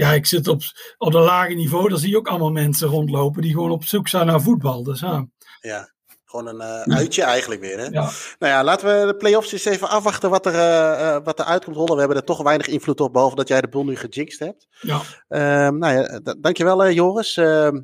ja, 0.00 0.12
ik 0.12 0.26
zit 0.26 0.48
op, 0.48 0.62
op 0.98 1.14
een 1.14 1.22
lage 1.22 1.54
niveau, 1.54 1.88
daar 1.88 1.98
zie 1.98 2.10
je 2.10 2.16
ook 2.16 2.28
allemaal 2.28 2.50
mensen 2.50 2.88
rondlopen 2.88 3.42
die 3.42 3.52
gewoon 3.52 3.70
op 3.70 3.84
zoek 3.84 4.08
zijn 4.08 4.26
naar 4.26 4.40
voetbal. 4.40 4.82
Dus 4.82 5.00
ja. 5.00 5.26
Ja, 5.60 5.92
gewoon 6.24 6.46
een 6.46 6.86
uh, 6.88 6.96
uitje 6.96 7.22
eigenlijk 7.22 7.60
weer. 7.60 7.78
Hè? 7.78 7.84
Ja. 7.84 8.10
Nou 8.38 8.52
ja, 8.52 8.64
laten 8.64 9.00
we 9.00 9.06
de 9.06 9.16
play-offs 9.16 9.52
eens 9.52 9.64
even 9.64 9.88
afwachten 9.88 10.30
wat 10.30 10.46
er, 10.46 10.54
uh, 10.54 11.16
wat 11.24 11.38
er 11.38 11.44
uitkomt 11.44 11.76
rollen. 11.76 11.92
We 11.92 11.98
hebben 11.98 12.16
er 12.16 12.24
toch 12.24 12.42
weinig 12.42 12.66
invloed 12.66 13.00
op, 13.00 13.12
behalve 13.12 13.36
dat 13.36 13.48
jij 13.48 13.60
de 13.60 13.68
boel 13.68 13.84
nu 13.84 13.96
gejinxed 13.96 14.38
hebt. 14.38 14.66
Ja. 14.80 15.00
Uh, 15.28 15.78
nou 15.78 15.94
ja, 15.94 16.20
dankjewel 16.38 16.90
Joris. 16.90 17.36
Ehm, 17.36 17.76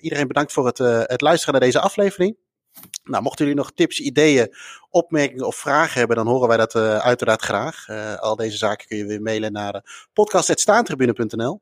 iedereen 0.00 0.26
bedankt 0.26 0.52
voor 0.52 0.66
het, 0.66 0.78
het 1.08 1.20
luisteren 1.20 1.54
naar 1.54 1.62
deze 1.62 1.80
aflevering. 1.80 2.36
Nou, 3.08 3.22
mochten 3.22 3.44
jullie 3.44 3.60
nog 3.60 3.72
tips, 3.72 4.00
ideeën, 4.00 4.54
opmerkingen 4.90 5.46
of 5.46 5.56
vragen 5.56 5.98
hebben, 5.98 6.16
dan 6.16 6.26
horen 6.26 6.48
wij 6.48 6.56
dat 6.56 6.74
uh, 6.74 6.98
uiteraard 6.98 7.42
graag. 7.42 7.88
Uh, 7.88 8.14
al 8.14 8.36
deze 8.36 8.56
zaken 8.56 8.86
kun 8.86 8.96
je 8.96 9.06
weer 9.06 9.22
mailen 9.22 9.52
naar 9.52 9.74
uh, 9.74 9.80
podcast.staantribune.nl. 10.12 11.60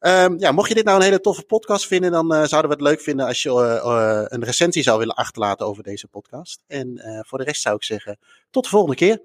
Um, 0.00 0.38
ja, 0.38 0.52
mocht 0.52 0.68
je 0.68 0.74
dit 0.74 0.84
nou 0.84 0.96
een 0.96 1.04
hele 1.04 1.20
toffe 1.20 1.42
podcast 1.42 1.86
vinden, 1.86 2.12
dan 2.12 2.26
zouden 2.48 2.70
we 2.70 2.76
het 2.76 2.80
leuk 2.80 3.00
vinden 3.00 3.26
als 3.26 3.42
je 3.42 3.50
een 4.28 4.44
recensie 4.44 4.82
zou 4.82 4.98
willen 4.98 5.14
achterlaten 5.14 5.66
over 5.66 5.82
deze 5.82 6.08
podcast. 6.08 6.62
En 6.66 7.22
voor 7.26 7.38
de 7.38 7.44
rest 7.44 7.62
zou 7.62 7.76
ik 7.76 7.84
zeggen, 7.84 8.18
tot 8.50 8.64
de 8.64 8.70
volgende 8.70 8.96
keer. 8.96 9.22